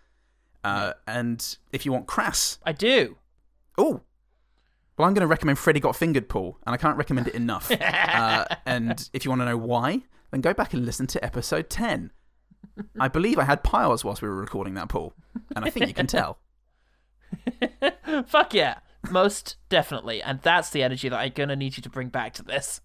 Uh, 0.66 0.93
and 1.06 1.59
if 1.72 1.86
you 1.86 1.93
want 1.93 2.06
crass, 2.06 2.59
I 2.64 2.72
do. 2.72 3.18
Oh, 3.78 4.01
well, 4.97 5.06
I'm 5.06 5.14
going 5.14 5.20
to 5.20 5.26
recommend 5.26 5.59
Freddy 5.59 5.80
Got 5.80 5.94
Fingered, 5.94 6.28
Paul, 6.28 6.59
and 6.66 6.74
I 6.74 6.76
can't 6.76 6.97
recommend 6.97 7.28
it 7.28 7.34
enough. 7.34 7.70
uh, 7.80 8.47
and 8.64 9.09
if 9.12 9.24
you 9.24 9.30
want 9.30 9.43
to 9.43 9.47
know 9.47 9.56
why, 9.56 10.02
then 10.30 10.40
go 10.40 10.55
back 10.55 10.72
and 10.72 10.84
listen 10.84 11.06
to 11.09 11.24
episode 11.24 11.70
10. 11.70 12.10
I 12.98 13.09
believe 13.09 13.38
I 13.38 13.44
had 13.44 13.62
piles 13.62 14.05
whilst 14.05 14.22
we 14.22 14.28
were 14.28 14.34
recording 14.34 14.74
that, 14.74 14.88
Paul, 14.88 15.14
and 15.55 15.64
I 15.64 15.70
think 15.70 15.86
you 15.86 15.94
can 15.94 16.06
tell. 16.06 16.38
Fuck 18.26 18.55
yeah. 18.55 18.78
Most 19.10 19.56
definitely. 19.68 20.22
And 20.22 20.40
that's 20.43 20.70
the 20.70 20.82
energy 20.82 21.09
that 21.09 21.18
I'm 21.18 21.32
going 21.32 21.48
to 21.48 21.56
need 21.56 21.76
you 21.76 21.82
to 21.82 21.90
bring 21.90 22.09
back 22.09 22.34
to 22.34 22.43
this. 22.43 22.80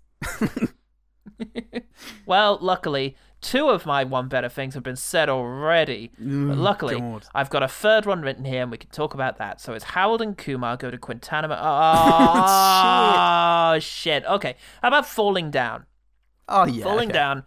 well, 2.25 2.57
luckily, 2.61 3.15
two 3.41 3.69
of 3.69 3.85
my 3.85 4.03
one 4.03 4.27
better 4.27 4.49
things 4.49 4.73
have 4.75 4.83
been 4.83 4.95
said 4.95 5.29
already. 5.29 6.11
but 6.17 6.25
Mm, 6.25 6.57
luckily, 6.57 6.99
God. 6.99 7.25
I've 7.33 7.49
got 7.49 7.63
a 7.63 7.67
third 7.67 8.05
one 8.05 8.21
written 8.21 8.45
here 8.45 8.61
and 8.61 8.71
we 8.71 8.77
can 8.77 8.89
talk 8.91 9.13
about 9.13 9.37
that. 9.39 9.59
So 9.59 9.73
it's 9.73 9.85
Harold 9.85 10.21
and 10.21 10.37
Kumar 10.37 10.77
go 10.77 10.91
to 10.91 10.97
Quintanamo. 10.97 11.55
Oh, 11.61 13.73
shit. 13.79 13.83
shit. 13.83 14.25
Okay. 14.25 14.55
How 14.81 14.87
about 14.89 15.07
Falling 15.07 15.51
Down? 15.51 15.85
Oh 16.47 16.65
yeah, 16.65 16.83
Falling 16.83 17.09
okay. 17.09 17.17
Down 17.17 17.37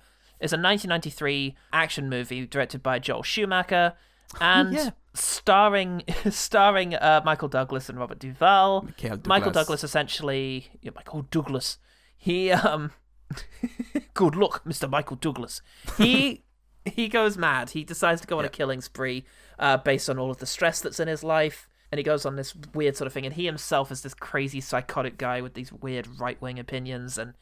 is 0.41 0.53
a 0.53 0.57
1993 0.57 1.57
action 1.73 2.09
movie 2.09 2.47
directed 2.47 2.83
by 2.83 2.99
Joel 2.99 3.23
Schumacher 3.23 3.95
and 4.41 4.73
Yeah. 4.73 4.91
starring 5.15 6.03
starring 6.31 6.95
uh, 6.95 7.21
Michael 7.25 7.49
Douglas 7.49 7.89
and 7.89 7.99
Robert 7.99 8.19
Duvall. 8.19 8.83
Michael 8.83 9.19
Michael 9.27 9.51
Douglas. 9.53 9.67
Douglas 9.67 9.85
essentially, 9.85 10.69
yeah, 10.81 10.91
Michael 10.95 11.23
Douglas. 11.31 11.79
He 12.17 12.51
um, 12.51 12.93
good 14.15 14.35
luck, 14.37 14.65
Mr. 14.65 14.89
Michael 14.89 15.17
Douglas. 15.17 15.61
He 15.99 16.45
he 16.85 17.09
goes 17.09 17.37
mad. 17.37 17.71
He 17.71 17.85
decides 17.85 18.21
to 18.23 18.27
go 18.27 18.39
on 18.39 18.45
a 18.45 18.49
killing 18.49 18.81
spree 18.81 19.25
uh, 19.59 19.77
based 19.79 20.09
on 20.11 20.19
all 20.19 20.31
of 20.31 20.39
the 20.39 20.47
stress 20.47 20.81
that's 20.81 21.01
in 21.01 21.09
his 21.09 21.23
life. 21.25 21.69
And 21.93 21.99
he 21.99 22.03
goes 22.03 22.27
on 22.27 22.37
this 22.37 22.55
weird 22.75 22.97
sort 22.97 23.07
of 23.07 23.13
thing. 23.13 23.25
And 23.27 23.35
he 23.35 23.45
himself 23.47 23.93
is 23.93 24.03
this 24.03 24.15
crazy 24.15 24.61
psychotic 24.61 25.17
guy 25.17 25.41
with 25.41 25.55
these 25.55 25.73
weird 25.73 26.09
right 26.21 26.41
wing 26.43 26.59
opinions 26.59 27.17
and, 27.19 27.35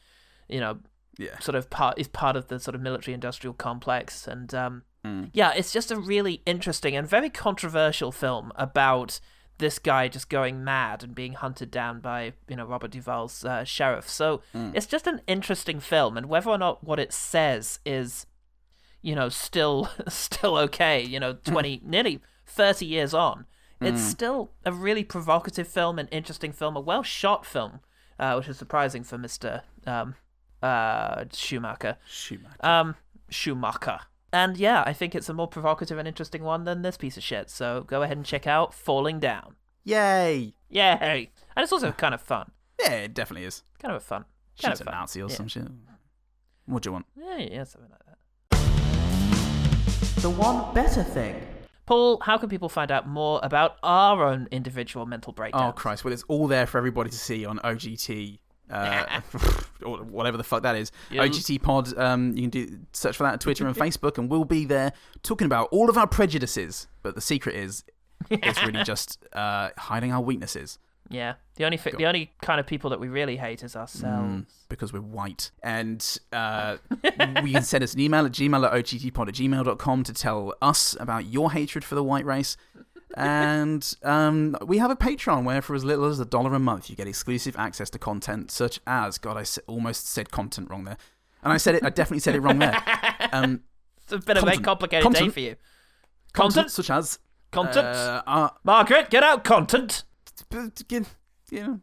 you 0.47 0.59
know, 0.59 0.79
Yeah. 1.17 1.37
sort 1.39 1.55
of 1.55 1.69
part 1.69 1.97
is 1.99 2.07
part 2.07 2.35
of 2.35 2.47
the 2.47 2.59
sort 2.59 2.73
of 2.75 2.81
military 2.81 3.13
industrial 3.13 3.53
complex 3.53 4.27
and 4.27 4.53
um 4.53 4.83
Mm. 5.05 5.31
yeah 5.33 5.51
it's 5.53 5.73
just 5.73 5.91
a 5.91 5.97
really 5.97 6.41
interesting 6.45 6.95
and 6.95 7.05
very 7.05 7.29
controversial 7.29 8.09
film 8.13 8.53
about 8.55 9.19
this 9.59 9.79
guy 9.79 10.07
just 10.07 10.29
going 10.29 10.63
mad 10.63 11.03
and 11.03 11.13
being 11.15 11.33
hunted 11.33 11.69
down 11.71 11.99
by 11.99 12.33
you 12.49 12.55
know 12.55 12.65
Robert 12.65 12.91
Duvall's 12.91 13.45
uh, 13.45 13.63
sheriff 13.63 14.09
so 14.09 14.41
Mm. 14.53 14.71
it's 14.75 14.85
just 14.87 15.07
an 15.07 15.21
interesting 15.27 15.79
film 15.79 16.17
and 16.17 16.27
whether 16.27 16.49
or 16.49 16.57
not 16.57 16.83
what 16.83 16.99
it 16.99 17.13
says 17.13 17.79
is 17.85 18.25
you 19.01 19.15
know 19.15 19.29
still 19.29 19.89
still 20.07 20.57
okay 20.57 21.01
you 21.01 21.19
know 21.19 21.33
20 21.33 21.81
nearly 21.85 22.19
30 22.45 22.85
years 22.85 23.13
on 23.13 23.45
it's 23.81 24.01
Mm. 24.01 24.11
still 24.11 24.51
a 24.65 24.71
really 24.71 25.03
provocative 25.03 25.67
film 25.67 25.99
an 25.99 26.07
interesting 26.07 26.51
film 26.51 26.75
a 26.75 26.79
well 26.81 27.03
shot 27.03 27.45
film 27.45 27.79
uh, 28.19 28.33
which 28.35 28.47
is 28.47 28.57
surprising 28.57 29.03
for 29.03 29.17
Mr. 29.17 29.61
Um, 29.87 30.15
uh, 30.61 31.25
Schumacher. 31.33 31.97
Schumacher. 32.07 32.55
Um, 32.65 32.95
Schumacher. 33.29 33.99
And 34.33 34.57
yeah, 34.57 34.83
I 34.85 34.93
think 34.93 35.13
it's 35.13 35.29
a 35.29 35.33
more 35.33 35.47
provocative 35.47 35.99
and 35.99 36.07
interesting 36.07 36.41
one 36.43 36.63
than 36.63 36.81
this 36.81 36.97
piece 36.97 37.17
of 37.17 37.23
shit. 37.23 37.51
So 37.51 37.85
go 37.85 38.01
ahead 38.01 38.17
and 38.17 38.25
check 38.25 38.47
out 38.47 38.73
Falling 38.73 39.19
Down. 39.19 39.55
Yay! 39.83 40.55
Yay! 40.69 41.29
And 41.55 41.63
it's 41.63 41.71
also 41.71 41.91
kind 41.97 42.15
of 42.15 42.21
fun. 42.21 42.51
Yeah, 42.81 42.93
it 42.93 43.13
definitely 43.13 43.45
is. 43.45 43.63
Kind 43.79 43.95
of 43.95 44.01
a 44.01 44.05
fun. 44.05 44.25
Kind 44.59 44.73
of 44.73 44.81
a 44.81 44.83
fun. 44.85 44.93
Nazi 44.95 45.21
or 45.21 45.29
Yeah. 45.29 45.35
some 45.35 45.47
shit. 45.47 45.67
What 46.65 46.81
do 46.81 46.87
you 46.87 46.93
want? 46.93 47.05
Yeah, 47.15 47.37
yeah, 47.37 47.63
something 47.63 47.91
like 47.91 48.01
that. 48.07 48.17
The 50.21 50.29
one 50.31 50.73
better 50.73 51.03
thing. 51.03 51.35
Paul, 51.85 52.19
how 52.21 52.37
can 52.37 52.49
people 52.49 52.69
find 52.69 52.91
out 52.91 53.07
more 53.07 53.39
about 53.43 53.75
our 53.83 54.23
own 54.25 54.47
individual 54.51 55.05
mental 55.05 55.31
oh, 55.31 55.35
breakdowns? 55.35 55.73
Oh 55.73 55.73
Christ! 55.73 56.05
Well, 56.05 56.13
it's 56.13 56.23
all 56.29 56.47
there 56.47 56.65
for 56.65 56.77
everybody 56.77 57.09
to 57.09 57.17
see 57.17 57.45
on 57.45 57.59
OGT. 57.59 58.39
Uh, 58.69 59.21
or 59.85 59.97
whatever 59.97 60.37
the 60.37 60.43
fuck 60.43 60.63
that 60.63 60.75
is. 60.75 60.91
Yeah. 61.11 61.25
OGT 61.25 61.61
Pod. 61.61 61.97
Um, 61.97 62.35
you 62.35 62.43
can 62.43 62.49
do 62.49 62.79
search 62.93 63.17
for 63.17 63.23
that 63.23 63.33
on 63.33 63.39
Twitter 63.39 63.67
and 63.67 63.75
Facebook, 63.75 64.17
and 64.17 64.29
we'll 64.29 64.45
be 64.45 64.65
there 64.65 64.93
talking 65.21 65.45
about 65.45 65.69
all 65.71 65.89
of 65.89 65.97
our 65.97 66.07
prejudices. 66.07 66.87
But 67.01 67.15
the 67.15 67.21
secret 67.21 67.55
is, 67.55 67.83
it's 68.29 68.63
really 68.63 68.83
just 68.85 69.23
uh, 69.33 69.69
hiding 69.77 70.11
our 70.11 70.21
weaknesses. 70.21 70.79
Yeah, 71.09 71.33
the 71.55 71.65
only 71.65 71.77
fi- 71.77 71.91
the 71.91 72.05
only 72.05 72.31
kind 72.41 72.59
of 72.59 72.65
people 72.65 72.89
that 72.89 72.99
we 72.99 73.07
really 73.07 73.37
hate 73.37 73.61
is 73.63 73.75
ourselves. 73.75 74.33
Mm, 74.33 74.45
because 74.69 74.93
we're 74.93 75.01
white. 75.01 75.51
And 75.61 76.17
uh, 76.31 76.77
you 77.43 77.53
can 77.53 77.61
send 77.61 77.83
us 77.83 77.93
an 77.93 77.99
email 77.99 78.25
at 78.25 78.31
gmail 78.31 78.65
at 78.65 78.73
ogtpod 78.73 79.27
at 79.27 79.35
gmail.com 79.35 80.03
to 80.03 80.13
tell 80.13 80.55
us 80.61 80.95
about 80.99 81.25
your 81.25 81.51
hatred 81.51 81.83
for 81.83 81.95
the 81.95 82.03
white 82.03 82.25
race. 82.25 82.57
And 83.15 83.95
um, 84.03 84.57
we 84.65 84.79
have 84.79 84.89
a 84.91 84.95
Patreon 84.95 85.43
where, 85.43 85.61
for 85.61 85.75
as 85.75 85.83
little 85.85 86.05
as 86.05 86.19
a 86.19 86.25
dollar 86.25 86.53
a 86.55 86.59
month, 86.59 86.89
you 86.89 86.95
get 86.95 87.07
exclusive 87.07 87.55
access 87.57 87.89
to 87.91 87.99
content 87.99 88.49
such 88.51 88.79
as 88.87 89.17
God, 89.17 89.37
I 89.37 89.45
almost 89.71 90.07
said 90.07 90.31
content 90.31 90.69
wrong 90.69 90.83
there, 90.85 90.97
and 91.43 91.53
I 91.53 91.57
said 91.57 91.75
it. 91.75 91.83
I 91.83 91.89
definitely 91.89 92.19
said 92.19 92.35
it 92.35 92.41
wrong 92.41 92.59
there. 92.59 92.81
Um, 93.31 93.61
It's 94.03 94.11
a 94.11 94.17
very 94.19 94.39
content. 94.39 94.63
complicated 94.63 95.03
Content. 95.03 95.25
day 95.25 95.31
for 95.31 95.39
you. 95.39 95.55
content 96.33 96.55
Content? 96.55 96.71
such 96.71 96.89
as 96.91 97.19
Content? 97.51 97.85
Uh, 97.87 98.21
uh, 98.27 98.49
Margaret, 98.63 99.09
get 99.09 99.23
out 99.23 99.43
content. 99.43 100.03
you 100.51 101.05
know, 101.51 101.79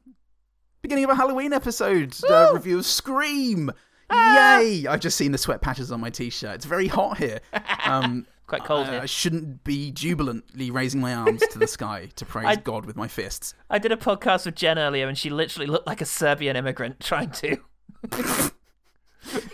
beginning 0.83 1.05
of 1.05 1.11
a 1.11 1.15
Halloween 1.15 1.53
episode 1.53 2.15
uh, 2.29 2.51
review 2.55 2.79
of 2.79 2.87
Scream. 2.87 3.71
Yay! 4.13 4.87
I've 4.89 5.01
just 5.01 5.17
seen 5.17 5.31
the 5.33 5.39
sweat 5.39 5.61
patches 5.61 5.93
on 5.93 6.01
my 6.01 6.11
t-shirt. 6.11 6.57
It's 6.57 6.65
very 6.65 6.89
hot 6.89 7.19
here. 7.19 7.41
Um, 7.87 8.27
Quite 8.51 8.65
cold 8.65 8.89
I, 8.89 8.91
here. 8.91 9.01
I 9.01 9.07
shouldn't 9.07 9.63
be 9.63 9.93
jubilantly 9.93 10.73
raising 10.73 11.01
my 11.01 11.15
arms 11.15 11.41
to 11.53 11.59
the 11.59 11.69
sky 11.69 12.09
to 12.17 12.25
praise 12.27 12.47
I- 12.47 12.57
God 12.57 12.85
with 12.85 12.97
my 12.97 13.07
fists. 13.07 13.55
I 13.71 13.79
did 13.79 13.93
a 13.93 13.97
podcast 13.97 14.45
with 14.45 14.57
Jen 14.57 14.77
earlier, 14.77 15.07
and 15.07 15.17
she 15.17 15.31
literally 15.31 15.67
looked 15.69 15.87
like 15.87 16.01
a 16.01 16.05
Serbian 16.05 16.57
immigrant 16.57 16.99
trying 17.01 17.31
to 17.31 17.59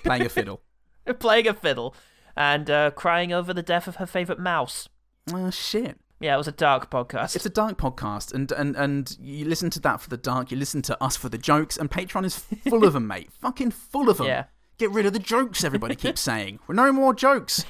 Playing 0.02 0.22
a 0.24 0.28
fiddle. 0.28 0.62
playing 1.18 1.46
a 1.46 1.52
fiddle 1.54 1.94
and 2.36 2.70
uh, 2.70 2.90
crying 2.92 3.32
over 3.32 3.52
the 3.52 3.62
death 3.62 3.86
of 3.86 3.96
her 3.96 4.06
favorite 4.06 4.38
mouse. 4.38 4.88
Oh 5.32 5.50
shit! 5.50 5.98
Yeah, 6.20 6.34
it 6.34 6.38
was 6.38 6.48
a 6.48 6.52
dark 6.52 6.90
podcast. 6.90 7.36
It's 7.36 7.44
a 7.44 7.50
dark 7.50 7.76
podcast, 7.76 8.32
and, 8.32 8.50
and 8.52 8.76
and 8.76 9.16
you 9.20 9.44
listen 9.44 9.68
to 9.70 9.80
that 9.80 10.00
for 10.00 10.08
the 10.08 10.16
dark. 10.16 10.50
You 10.50 10.56
listen 10.56 10.80
to 10.82 11.02
us 11.02 11.16
for 11.16 11.28
the 11.28 11.38
jokes, 11.38 11.76
and 11.76 11.90
Patreon 11.90 12.24
is 12.24 12.38
full 12.68 12.84
of 12.84 12.92
them, 12.94 13.06
mate. 13.06 13.28
Fucking 13.40 13.72
full 13.72 14.08
of 14.08 14.18
them. 14.18 14.26
Yeah. 14.26 14.44
Get 14.78 14.90
rid 14.90 15.06
of 15.06 15.12
the 15.12 15.18
jokes. 15.18 15.64
Everybody 15.64 15.94
keeps 15.96 16.20
saying. 16.20 16.60
We're 16.66 16.74
no 16.74 16.92
more 16.92 17.14
jokes. 17.14 17.64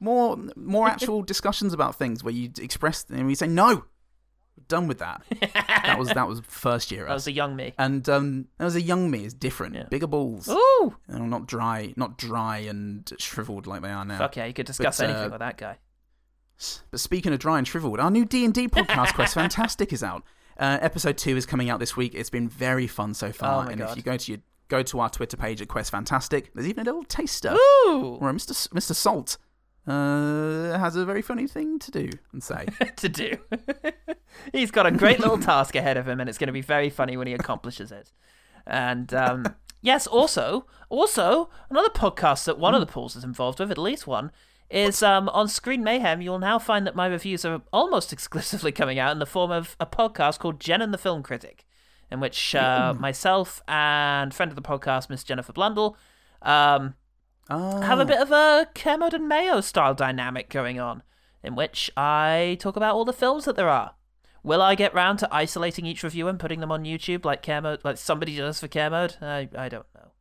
More 0.00 0.36
more 0.56 0.86
actual 0.94 1.22
discussions 1.22 1.72
about 1.72 1.94
things 1.96 2.22
where 2.22 2.32
you 2.34 2.50
express 2.60 3.04
and 3.10 3.26
we 3.26 3.34
say 3.34 3.46
no. 3.46 3.84
Done 4.66 4.88
with 4.88 4.98
that. 4.98 5.22
that 5.54 5.96
was 5.98 6.08
that 6.08 6.26
was 6.28 6.40
first 6.46 6.90
year. 6.90 7.04
That 7.06 7.14
was 7.14 7.26
a 7.26 7.32
young 7.32 7.54
me. 7.56 7.74
And 7.78 8.06
um, 8.08 8.46
that 8.58 8.64
was 8.64 8.74
a 8.76 8.80
young 8.82 9.10
me. 9.10 9.24
Is 9.24 9.32
different. 9.32 9.88
Bigger 9.88 10.08
balls. 10.08 10.48
Ooh. 10.48 10.96
You 11.08 11.18
not 11.20 11.46
dry, 11.46 11.94
not 11.96 12.18
dry 12.18 12.58
and 12.58 13.10
shriveled 13.18 13.66
like 13.66 13.82
they 13.82 13.90
are 13.90 14.04
now. 14.04 14.18
Fuck 14.18 14.36
yeah, 14.36 14.46
you 14.46 14.52
could 14.52 14.66
discuss 14.66 14.98
But, 14.98 15.06
uh, 15.06 15.12
anything 15.12 15.30
with 15.30 15.38
that 15.40 15.56
guy. 15.58 15.78
but 16.90 16.98
speaking 17.00 17.32
of 17.32 17.38
dry 17.38 17.58
and 17.58 17.66
shriveled, 17.68 18.00
our 18.00 18.10
new 18.10 18.24
D 18.24 18.44
and 18.44 18.52
D 18.52 18.66
podcast, 18.68 19.14
Quest 19.14 19.34
Fantastic, 19.34 19.92
is 19.92 20.02
out. 20.02 20.22
Uh, 20.58 20.76
episode 20.82 21.16
two 21.16 21.36
is 21.36 21.46
coming 21.46 21.70
out 21.70 21.78
this 21.78 21.96
week. 21.96 22.14
It's 22.16 22.30
been 22.30 22.48
very 22.48 22.88
fun 22.88 23.14
so 23.14 23.30
far. 23.32 23.64
Oh 23.66 23.68
and 23.68 23.80
if 23.80 23.96
you 23.96 24.02
go 24.02 24.16
to 24.16 24.32
your 24.32 24.40
go 24.66 24.82
to 24.82 24.98
our 25.00 25.08
Twitter 25.08 25.36
page 25.36 25.62
at 25.62 25.68
Quest 25.68 25.90
Fantastic, 25.92 26.52
there's 26.52 26.66
even 26.66 26.82
a 26.82 26.84
little 26.90 27.04
taster 27.04 27.52
Ooh. 27.86 28.16
where 28.18 28.32
Mr. 28.32 28.50
S- 28.50 28.68
Mr. 28.74 28.92
Salt 28.94 29.38
uh, 29.88 30.78
has 30.78 30.96
a 30.96 31.04
very 31.04 31.22
funny 31.22 31.46
thing 31.46 31.78
to 31.78 31.90
do 31.90 32.10
and 32.32 32.42
say. 32.42 32.66
to 32.96 33.08
do. 33.08 33.38
He's 34.52 34.70
got 34.70 34.86
a 34.86 34.90
great 34.90 35.18
little 35.18 35.38
task 35.38 35.74
ahead 35.74 35.96
of 35.96 36.06
him, 36.06 36.20
and 36.20 36.28
it's 36.28 36.38
going 36.38 36.48
to 36.48 36.52
be 36.52 36.60
very 36.60 36.90
funny 36.90 37.16
when 37.16 37.26
he 37.26 37.32
accomplishes 37.32 37.90
it. 37.90 38.12
And 38.66 39.12
um, 39.14 39.54
yes, 39.80 40.06
also, 40.06 40.66
also 40.90 41.48
another 41.70 41.88
podcast 41.88 42.44
that 42.44 42.58
one 42.58 42.74
of 42.74 42.80
the 42.80 42.86
pools 42.86 43.16
is 43.16 43.24
involved 43.24 43.60
with, 43.60 43.70
at 43.70 43.78
least 43.78 44.06
one, 44.06 44.30
is 44.68 45.02
um, 45.02 45.30
on 45.30 45.48
Screen 45.48 45.82
Mayhem. 45.82 46.20
You'll 46.20 46.38
now 46.38 46.58
find 46.58 46.86
that 46.86 46.94
my 46.94 47.06
reviews 47.06 47.46
are 47.46 47.62
almost 47.72 48.12
exclusively 48.12 48.72
coming 48.72 48.98
out 48.98 49.12
in 49.12 49.18
the 49.18 49.26
form 49.26 49.50
of 49.50 49.74
a 49.80 49.86
podcast 49.86 50.38
called 50.38 50.60
Jen 50.60 50.82
and 50.82 50.92
the 50.92 50.98
Film 50.98 51.22
Critic, 51.22 51.64
in 52.10 52.20
which 52.20 52.54
uh, 52.54 52.94
myself 52.98 53.62
and 53.66 54.34
friend 54.34 54.52
of 54.52 54.56
the 54.56 54.62
podcast, 54.62 55.08
Miss 55.08 55.24
Jennifer 55.24 55.54
Blundell, 55.54 55.96
um, 56.42 56.94
have 57.56 57.98
a 57.98 58.02
oh. 58.02 58.04
bit 58.04 58.20
of 58.20 58.30
a 58.30 58.68
Kermode 58.74 59.14
and 59.14 59.28
Mayo 59.28 59.60
style 59.60 59.94
dynamic 59.94 60.50
going 60.50 60.78
on, 60.78 61.02
in 61.42 61.54
which 61.54 61.90
I 61.96 62.56
talk 62.60 62.76
about 62.76 62.94
all 62.94 63.04
the 63.04 63.12
films 63.12 63.44
that 63.46 63.56
there 63.56 63.68
are. 63.68 63.94
Will 64.42 64.62
I 64.62 64.74
get 64.74 64.94
round 64.94 65.18
to 65.20 65.34
isolating 65.34 65.84
each 65.86 66.02
review 66.02 66.28
and 66.28 66.38
putting 66.38 66.60
them 66.60 66.70
on 66.72 66.84
YouTube 66.84 67.24
like 67.24 67.42
Kermode, 67.42 67.80
like 67.84 67.98
somebody 67.98 68.36
does 68.36 68.60
for 68.60 68.68
Kermode? 68.68 69.16
I 69.20 69.48
I 69.56 69.68
don't 69.68 69.86
know. 69.94 70.12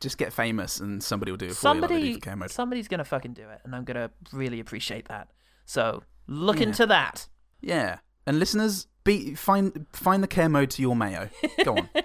Just 0.00 0.18
get 0.18 0.32
famous 0.32 0.80
and 0.80 1.02
somebody 1.02 1.30
will 1.30 1.36
do 1.38 1.46
it 1.46 1.56
for 1.56 1.74
you 1.74 1.80
like 1.80 1.90
do 1.90 2.20
Somebody, 2.20 2.52
somebody's 2.52 2.88
gonna 2.88 3.04
fucking 3.04 3.34
do 3.34 3.48
it, 3.48 3.60
and 3.64 3.74
I'm 3.74 3.84
gonna 3.84 4.10
really 4.32 4.60
appreciate 4.60 5.08
that. 5.08 5.28
So 5.64 6.02
look 6.26 6.56
Yeah. 6.56 6.64
into 6.64 6.86
that. 6.86 7.28
Yeah. 7.60 7.98
And 8.26 8.38
listeners, 8.38 8.86
be 9.04 9.34
find 9.34 9.86
find 9.92 10.22
the 10.22 10.28
Kermode 10.28 10.70
to 10.70 10.82
your 10.82 10.96
mayo. 10.96 11.28
Go 11.64 11.76
on. 11.76 11.88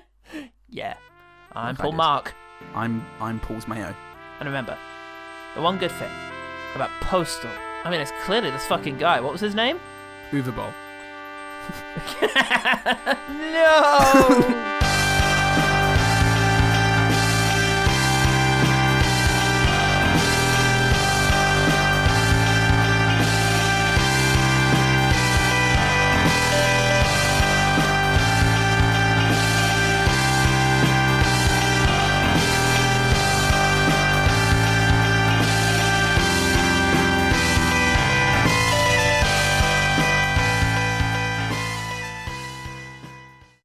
Yeah, 0.72 0.98
I'm 1.54 1.76
Paul. 1.76 1.94
Mark, 1.94 2.36
I'm 2.76 3.06
I'm 3.20 3.40
Paul's 3.40 3.68
mayo. 3.68 3.96
and 4.40 4.48
remember, 4.48 4.78
the 5.56 5.62
one 5.62 5.78
good 5.78 5.92
thing 5.92 6.12
about 6.76 6.90
Postal. 7.02 7.52
I 7.84 7.90
mean, 7.90 8.02
it's 8.02 8.12
clearly 8.24 8.52
this 8.52 8.66
fucking 8.68 8.98
guy. 8.98 9.20
What 9.22 9.32
was 9.32 9.42
his 9.42 9.56
name? 9.56 9.80
Uwe 10.32 10.56
Boll. 10.56 10.74
no. 13.30 15.06